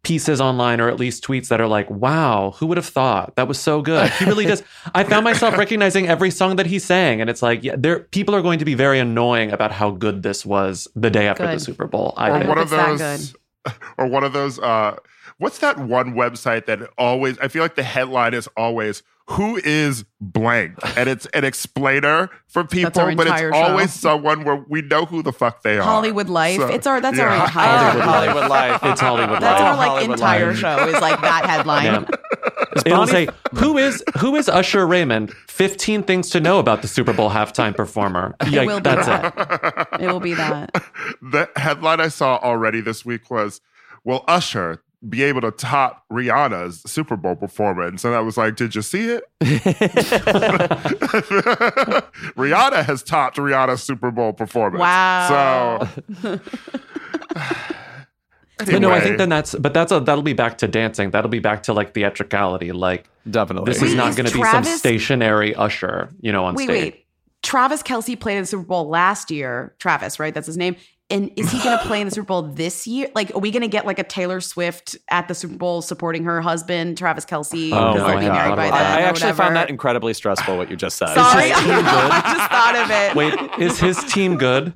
pieces 0.02 0.40
online 0.40 0.80
or 0.80 0.88
at 0.88 0.98
least 0.98 1.24
tweets 1.24 1.48
that 1.48 1.60
are 1.60 1.66
like, 1.66 1.88
wow, 1.90 2.52
who 2.56 2.66
would 2.66 2.76
have 2.76 2.86
thought 2.86 3.36
that 3.36 3.48
was 3.48 3.58
so 3.58 3.82
good? 3.82 4.10
He 4.12 4.24
really 4.26 4.44
does. 4.44 4.62
I 4.94 5.04
found 5.04 5.24
myself 5.24 5.56
recognizing 5.58 6.06
every 6.06 6.30
song 6.30 6.56
that 6.56 6.66
he 6.66 6.78
sang. 6.78 7.20
And 7.20 7.28
it's 7.28 7.42
like, 7.42 7.64
yeah, 7.64 7.74
there 7.76 8.00
people 8.00 8.34
are 8.34 8.42
going 8.42 8.58
to 8.58 8.64
be 8.64 8.74
very 8.74 8.98
annoying 8.98 9.50
about 9.50 9.72
how 9.72 9.90
good 9.90 10.22
this 10.22 10.44
was 10.46 10.88
the 10.94 11.10
day 11.10 11.26
after 11.26 11.46
the 11.46 11.58
Super 11.58 11.86
Bowl. 11.86 12.14
I 12.16 12.28
I 12.28 12.30
or 12.30 12.38
think. 12.38 12.48
one 12.48 12.58
of 12.58 12.70
those 12.70 13.36
or 13.98 14.06
one 14.06 14.24
of 14.24 14.32
those 14.32 14.58
uh 14.58 14.96
what's 15.38 15.58
that 15.58 15.78
one 15.78 16.14
website 16.14 16.66
that 16.66 16.80
always 16.98 17.38
I 17.38 17.48
feel 17.48 17.62
like 17.62 17.74
the 17.74 17.82
headline 17.82 18.34
is 18.34 18.48
always 18.56 19.02
who 19.26 19.56
is 19.64 20.04
blank 20.20 20.76
and 20.98 21.08
it's 21.08 21.24
an 21.26 21.44
explainer 21.44 22.28
for 22.46 22.62
people 22.62 22.90
but 22.90 23.08
it's 23.12 23.22
entire 23.22 23.52
show. 23.52 23.58
always 23.58 23.92
someone 23.92 24.44
where 24.44 24.64
we 24.68 24.82
know 24.82 25.06
who 25.06 25.22
the 25.22 25.32
fuck 25.32 25.62
they 25.62 25.78
are 25.78 25.82
Hollywood 25.82 26.28
Life. 26.28 26.58
So, 26.58 26.66
it's 26.68 26.86
our 26.86 27.00
that's 27.00 27.16
yeah. 27.16 27.28
our 27.28 27.44
entire 27.46 28.00
Hollywood 28.00 28.04
Hollywood 28.04 28.50
life. 28.50 28.80
It's 28.84 29.00
Hollywood 29.00 29.30
Life. 29.30 29.40
That's 29.40 29.60
Life. 29.60 29.70
our 29.70 29.76
like 29.76 29.88
Hollywood 29.88 30.18
entire 30.18 30.46
Life. 30.48 30.58
show 30.58 30.88
is 30.88 31.00
like 31.00 31.20
that 31.20 31.46
headline. 31.46 31.84
Yeah. 31.84 32.06
It'll 32.86 33.06
say, 33.06 33.28
who 33.54 33.78
is 33.78 34.02
who 34.18 34.36
is 34.36 34.48
Usher 34.48 34.86
Raymond? 34.86 35.32
15 35.48 36.02
things 36.02 36.30
to 36.30 36.40
know 36.40 36.58
about 36.58 36.82
the 36.82 36.88
Super 36.88 37.12
Bowl 37.12 37.30
halftime 37.30 37.74
performer. 37.74 38.34
It 38.40 38.66
will 38.66 38.80
be 38.80 38.82
that's 38.82 39.06
that. 39.06 39.88
it. 39.92 40.02
It 40.02 40.06
will 40.08 40.20
be 40.20 40.34
that. 40.34 40.70
the 41.22 41.48
headline 41.56 42.00
I 42.00 42.08
saw 42.08 42.38
already 42.38 42.80
this 42.80 43.04
week 43.04 43.30
was, 43.30 43.60
"Will 44.04 44.24
Usher 44.26 44.82
be 45.08 45.22
able 45.22 45.40
to 45.42 45.50
top 45.50 46.04
Rihanna's 46.12 46.82
Super 46.90 47.16
Bowl 47.16 47.36
performance?" 47.36 48.04
And 48.04 48.14
I 48.14 48.20
was 48.20 48.36
like, 48.36 48.56
"Did 48.56 48.74
you 48.74 48.82
see 48.82 49.08
it? 49.10 49.24
Rihanna 52.36 52.84
has 52.84 53.02
topped 53.02 53.36
Rihanna's 53.36 53.82
Super 53.82 54.10
Bowl 54.10 54.32
performance. 54.32 54.80
Wow. 54.80 55.88
So 56.22 56.40
But 58.58 58.80
no, 58.80 58.92
I 58.92 59.00
think 59.00 59.18
then 59.18 59.28
that's 59.28 59.54
but 59.56 59.74
that's 59.74 59.90
a 59.90 59.98
that'll 60.00 60.22
be 60.22 60.32
back 60.32 60.58
to 60.58 60.68
dancing. 60.68 61.10
That'll 61.10 61.30
be 61.30 61.40
back 61.40 61.64
to 61.64 61.72
like 61.72 61.92
theatricality. 61.92 62.70
Like 62.70 63.10
Definitely. 63.28 63.72
this 63.72 63.82
is 63.82 63.94
not 63.94 64.14
going 64.16 64.26
to 64.28 64.34
be 64.34 64.42
some 64.44 64.62
stationary 64.64 65.54
usher, 65.56 66.10
you 66.20 66.30
know, 66.30 66.44
on 66.44 66.54
Wait, 66.54 66.64
stage. 66.64 66.84
wait. 66.94 67.06
Travis 67.42 67.82
Kelce 67.82 68.18
played 68.18 68.36
in 68.36 68.42
the 68.44 68.46
Super 68.46 68.62
Bowl 68.64 68.88
last 68.88 69.30
year. 69.30 69.74
Travis, 69.80 70.20
right? 70.20 70.32
That's 70.32 70.46
his 70.46 70.56
name. 70.56 70.76
And 71.10 71.30
is 71.36 71.50
he 71.52 71.62
going 71.62 71.78
to 71.78 71.84
play 71.84 72.00
in 72.00 72.06
the 72.06 72.10
Super 72.14 72.26
Bowl 72.26 72.42
this 72.42 72.86
year? 72.86 73.08
Like, 73.14 73.34
are 73.34 73.38
we 73.38 73.50
going 73.50 73.62
to 73.62 73.68
get 73.68 73.84
like 73.86 73.98
a 73.98 74.04
Taylor 74.04 74.40
Swift 74.40 74.96
at 75.10 75.28
the 75.28 75.34
Super 75.34 75.56
Bowl 75.56 75.82
supporting 75.82 76.24
her 76.24 76.40
husband, 76.40 76.96
Travis 76.96 77.24
Kelce? 77.26 77.70
Oh, 77.72 77.92
because 77.92 77.94
no, 77.96 78.06
they'll 78.06 78.06
I 78.06 78.20
be 78.20 78.24
hadn't 78.24 78.32
married 78.32 78.56
by 78.56 78.64
then. 78.70 78.74
I 78.74 79.02
or 79.02 79.04
actually 79.06 79.32
found 79.34 79.56
that 79.56 79.68
incredibly 79.68 80.14
stressful 80.14 80.56
what 80.56 80.70
you 80.70 80.76
just 80.76 80.96
said. 80.96 81.14
Sorry, 81.14 81.50
his 81.50 81.58
team 81.58 81.66
good? 81.66 81.84
I 81.84 82.34
just 82.34 82.50
thought 82.50 82.76
of 82.76 82.90
it. 82.90 83.14
Wait, 83.14 83.62
is 83.62 83.78
his 83.78 84.02
team 84.12 84.36
good? 84.38 84.74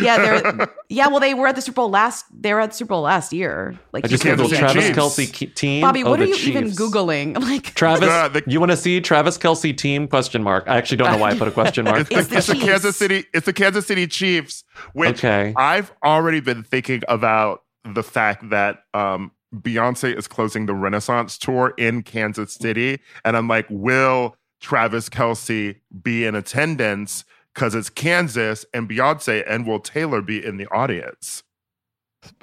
Yeah, 0.00 0.16
they're 0.18 0.68
yeah. 0.88 1.08
Well, 1.08 1.20
they 1.20 1.34
were 1.34 1.46
at 1.46 1.56
the 1.56 1.62
Super 1.62 1.76
Bowl 1.76 1.90
last. 1.90 2.24
They 2.32 2.52
were 2.54 2.60
at 2.60 2.70
the 2.70 2.76
Super 2.76 2.90
Bowl 2.90 3.02
last 3.02 3.32
year. 3.32 3.78
Like 3.92 4.04
I 4.04 4.08
just 4.08 4.22
Kansas 4.22 4.46
googled 4.46 4.50
City 4.50 4.60
Travis 4.60 4.86
Chiefs. 4.86 4.98
Kelce 4.98 5.54
team. 5.54 5.80
Bobby, 5.82 6.04
Oh, 6.04 6.10
what 6.10 6.20
are 6.20 6.26
the 6.26 6.38
you 6.38 6.48
even 6.50 6.70
googling? 6.70 7.36
I'm 7.36 7.42
like, 7.42 7.74
Travis, 7.74 8.08
Uh, 8.08 8.28
the- 8.28 8.42
you 8.46 8.60
want 8.60 8.70
to 8.72 8.76
see 8.76 9.00
Travis 9.00 9.38
Kelce 9.38 9.76
team? 9.76 10.08
Question 10.08 10.42
mark. 10.42 10.64
I 10.68 10.76
actually 10.76 10.98
don't 10.98 11.12
know 11.12 11.18
why 11.18 11.30
I 11.30 11.38
put 11.38 11.48
a 11.48 11.52
question 11.52 11.84
mark. 11.84 12.06
It's 12.12 12.28
the 12.28 12.36
it's 12.38 12.46
the 12.46 12.54
Kansas 12.56 12.96
City. 12.96 13.24
It's 13.34 13.46
the 13.46 13.52
Kansas 13.52 13.86
City 13.86 14.06
Chiefs. 14.06 14.64
Which 14.92 15.18
Okay. 15.24 15.52
I've 15.56 15.92
already 16.04 16.40
been 16.40 16.62
thinking 16.62 17.02
about 17.08 17.62
the 17.84 18.02
fact 18.02 18.50
that 18.50 18.84
um, 18.94 19.32
Beyonce 19.54 20.16
is 20.16 20.28
closing 20.28 20.66
the 20.66 20.74
Renaissance 20.74 21.36
tour 21.38 21.74
in 21.76 22.02
Kansas 22.02 22.54
City, 22.54 23.00
and 23.24 23.36
I'm 23.36 23.48
like, 23.48 23.66
will 23.68 24.36
Travis 24.60 25.08
Kelce 25.08 25.76
be 26.02 26.24
in 26.24 26.34
attendance 26.36 27.24
because 27.54 27.74
it's 27.74 27.90
Kansas 27.90 28.64
and 28.72 28.88
Beyonce, 28.88 29.44
and 29.46 29.66
will 29.66 29.80
Taylor 29.80 30.22
be 30.22 30.44
in 30.44 30.56
the 30.56 30.66
audience? 30.68 31.42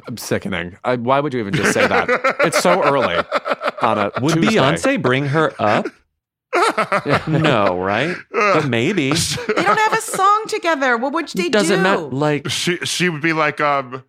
I'm 0.08 0.18
sickening. 0.18 0.78
I, 0.84 0.98
why 0.98 1.20
would 1.22 1.34
you 1.34 1.40
even 1.40 1.54
just 1.54 1.74
say 1.74 1.88
that? 1.88 2.10
it's 2.42 2.60
so 2.60 2.84
early 2.84 3.16
on 3.82 3.98
a 3.98 4.12
Would 4.22 4.36
Tuesday. 4.36 4.56
Beyonce 4.58 5.02
bring 5.02 5.26
her 5.28 5.54
up? 5.60 5.86
No, 7.28 7.80
right? 7.80 8.16
But 8.32 8.68
maybe. 8.68 9.12
they 9.48 9.54
don't 9.54 9.78
have 9.78 9.94
a 9.94 10.02
song 10.02 10.46
together. 10.48 10.98
What 10.98 11.14
would 11.14 11.28
they 11.30 11.48
Doesn't 11.50 11.78
do? 11.78 11.84
matter. 11.84 12.02
Like, 12.02 12.50
she 12.50 12.78
she 12.78 13.08
would 13.08 13.22
be 13.22 13.34
like 13.34 13.62
um 13.62 14.04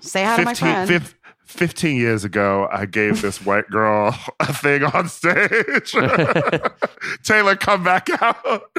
Say 0.00 0.24
hi 0.24 0.36
to 0.38 0.44
my 0.44 0.54
15, 0.54 0.68
friend. 0.86 0.88
fif- 0.88 1.14
15 1.44 1.96
years 1.96 2.22
ago 2.24 2.68
i 2.70 2.86
gave 2.86 3.22
this 3.22 3.44
white 3.44 3.66
girl 3.70 4.14
a 4.38 4.52
thing 4.52 4.84
on 4.84 5.08
stage 5.08 5.92
taylor 7.24 7.56
come 7.56 7.82
back 7.82 8.08
out 8.22 8.70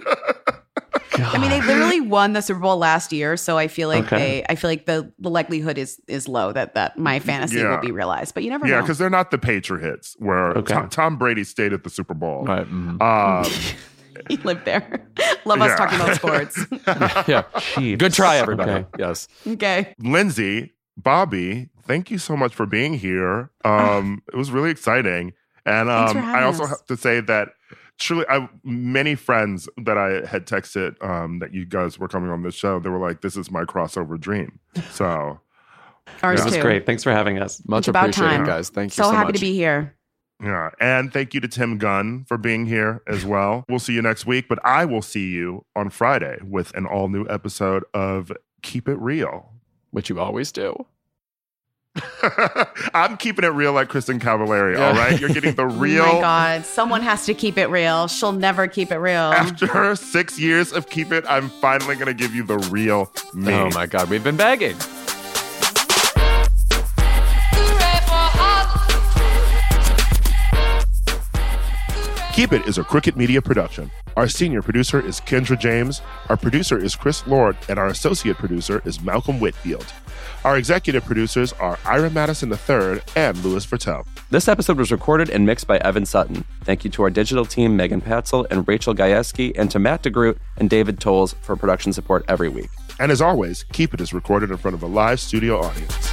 I 1.14 1.38
mean, 1.38 1.50
they 1.50 1.62
literally 1.62 2.02
won 2.02 2.34
the 2.34 2.42
Super 2.42 2.60
Bowl 2.60 2.78
last 2.78 3.12
year, 3.14 3.38
so 3.38 3.58
I 3.58 3.68
feel 3.68 3.88
like 3.88 4.06
Okay. 4.06 4.18
they. 4.18 4.46
I 4.50 4.56
feel 4.56 4.70
like 4.70 4.86
the 4.86 5.12
the 5.20 5.30
likelihood 5.30 5.78
is 5.78 6.02
is 6.08 6.28
low 6.28 6.52
that 6.54 6.74
that 6.76 6.98
my 6.98 7.20
fantasy 7.20 7.58
Yeah. 7.58 7.72
will 7.76 7.82
be 7.82 7.92
realized. 7.92 8.34
But 8.34 8.44
you 8.44 8.50
never 8.50 8.68
yeah 8.68 8.76
know. 8.78 8.82
because 8.82 8.98
they're 8.98 9.10
not 9.10 9.32
the 9.32 9.38
Patriots 9.38 10.16
where 10.20 10.52
Okay. 10.58 10.74
Tom, 10.74 10.90
Tom 10.90 11.18
brady 11.18 11.44
stayed 11.44 11.74
at 11.74 11.84
the 11.84 11.90
super 11.90 12.14
bowl 12.14 12.44
Right. 12.46 12.66
Mm-hmm. 12.68 13.02
um, 13.02 13.46
he 14.30 14.38
lived 14.38 14.66
there. 14.66 15.06
Love 15.46 15.62
us 15.62 15.78
talking 15.78 16.00
about 16.00 16.16
sports. 16.16 16.66
yeah. 17.28 17.44
Chiefs. 17.60 18.00
Good 18.00 18.14
try, 18.14 18.38
everybody. 18.38 18.72
Okay. 18.72 18.86
Yes. 19.00 19.28
okay. 19.48 19.94
lindsey 20.00 20.74
bobby 20.98 21.70
thank 21.84 22.12
you 22.12 22.18
so 22.18 22.36
much 22.36 22.54
for 22.54 22.66
being 22.66 22.94
here 22.94 23.50
um, 23.66 24.22
it 24.32 24.36
was 24.36 24.52
really 24.52 24.70
exciting 24.70 25.34
and 25.66 25.90
um, 25.90 26.14
for 26.14 26.20
i 26.20 26.44
also 26.44 26.64
us. 26.64 26.70
have 26.70 26.86
to 26.86 26.98
say 26.98 27.22
that 27.22 27.50
truly 28.00 28.26
I, 28.30 28.50
many 28.64 29.16
friends 29.16 29.68
that 29.78 29.98
i 29.98 30.26
had 30.26 30.46
texted 30.48 31.02
um, 31.04 31.40
that 31.40 31.54
you 31.54 31.66
guys 31.66 32.00
were 32.00 32.08
coming 32.08 32.30
on 32.32 32.42
this 32.44 32.56
show 32.56 32.80
they 32.80 32.90
were 32.90 32.98
like 33.00 33.22
this 33.22 33.38
is 33.38 33.52
my 33.52 33.64
crossover 33.64 34.20
dream 34.20 34.60
so 34.92 35.40
Ours 36.24 36.40
This 36.40 36.48
is 36.48 36.56
too. 36.58 36.62
great. 36.64 36.86
Thanks 36.86 37.04
for 37.04 37.12
having 37.12 37.38
us. 37.40 37.62
Much 37.68 37.82
It's 37.82 37.88
about 37.90 38.10
appreciated, 38.10 38.38
time. 38.38 38.46
guys. 38.46 38.70
Thank 38.70 38.92
you 38.92 38.96
So, 38.96 39.04
so, 39.04 39.12
happy 39.12 39.28
much. 39.28 39.36
to 39.36 39.42
be 39.42 39.54
here. 39.54 39.96
Yeah. 40.44 40.72
And 40.82 41.14
thank 41.14 41.34
you 41.36 41.40
to 41.40 41.48
Tim 41.48 41.78
Gunn 41.78 42.26
for 42.28 42.38
being 42.40 42.66
here 42.66 43.02
as 43.08 43.24
well. 43.24 43.64
We'll 43.70 43.80
see 43.80 43.94
you 43.94 44.02
next 44.02 44.26
week, 44.26 44.48
but 44.50 44.58
I 44.66 44.84
will 44.84 45.04
see 45.04 45.30
you 45.30 45.64
on 45.76 45.90
Friday 45.92 46.38
with 46.44 46.74
an 46.76 46.86
all 46.88 47.08
new 47.08 47.26
episode 47.30 47.84
of 47.94 48.32
Keep 48.64 48.90
It 48.90 48.98
Real. 48.98 49.54
Which 49.92 50.10
you 50.10 50.20
always 50.20 50.52
do. 50.52 50.86
I'm 52.94 53.18
keeping 53.18 53.44
it 53.44 53.50
real 53.50 53.74
like 53.74 53.90
Kristin 53.90 54.20
Cavallari, 54.20 54.80
all 54.80 54.94
right? 54.94 55.20
You're 55.20 55.30
getting 55.30 55.56
the 55.56 55.66
real. 55.66 56.02
Oh 56.12 56.16
my 56.16 56.22
God. 56.22 56.66
Someone 56.66 57.02
has 57.02 57.26
to 57.26 57.34
keep 57.34 57.58
it 57.58 57.68
real. 57.68 58.08
She'll 58.08 58.32
never 58.32 58.68
keep 58.68 58.92
it 58.92 58.98
real. 58.98 59.16
After 59.18 59.96
six 59.96 60.40
years 60.40 60.72
of 60.72 60.90
Keep 60.90 61.12
It, 61.12 61.26
I'm 61.28 61.50
finally 61.50 61.96
going 61.96 62.08
to 62.08 62.14
give 62.14 62.34
you 62.34 62.44
the 62.44 62.58
real 62.58 63.12
me. 63.34 63.54
Oh 63.54 63.70
my 63.72 63.86
God. 63.86 64.10
We've 64.10 64.24
been 64.24 64.38
begging. 64.38 64.76
Keep 72.34 72.54
It 72.54 72.66
is 72.68 72.78
a 72.78 72.84
Crooked 72.84 73.18
Media 73.18 73.42
production. 73.42 73.92
Our 74.16 74.28
senior 74.28 74.62
producer 74.62 75.06
is 75.06 75.20
Kendra 75.22 75.60
James, 75.60 76.02
our 76.30 76.38
producer 76.38 76.78
is 76.78 76.96
Chris 76.96 77.26
Lord, 77.28 77.56
and 77.70 77.78
our 77.78 77.88
associate 77.88 78.38
producer 78.38 78.82
is 78.86 79.02
Malcolm 79.02 79.40
Whitfield. 79.40 79.86
Our 80.44 80.58
executive 80.58 81.06
producers 81.06 81.54
are 81.54 81.78
Ira 81.86 82.10
Madison 82.10 82.52
III 82.52 83.02
and 83.16 83.38
Louis 83.46 83.64
Virtel. 83.64 84.08
This 84.32 84.48
episode 84.48 84.78
was 84.78 84.92
recorded 84.92 85.30
and 85.30 85.46
mixed 85.46 85.68
by 85.68 85.78
Evan 85.78 86.04
Sutton. 86.04 86.44
Thank 86.64 86.84
you 86.84 86.90
to 86.92 87.04
our 87.04 87.12
digital 87.12 87.46
team, 87.46 87.78
Megan 87.78 88.02
Patzel 88.02 88.48
and 88.50 88.68
Rachel 88.68 88.96
Gajewski, 88.96 89.52
and 89.56 89.70
to 89.70 89.78
Matt 89.78 90.02
DeGroot 90.02 90.40
and 90.58 90.68
David 90.68 91.00
Tolles 91.00 91.36
for 91.42 91.56
production 91.56 91.94
support 91.94 92.26
every 92.28 92.50
week. 92.50 92.72
And 93.00 93.12
as 93.12 93.22
always, 93.22 93.66
Keep 93.72 93.94
It 93.94 94.02
is 94.02 94.14
recorded 94.14 94.50
in 94.50 94.58
front 94.58 94.74
of 94.74 94.82
a 94.82 94.88
live 94.88 95.20
studio 95.20 95.60
audience. 95.60 96.11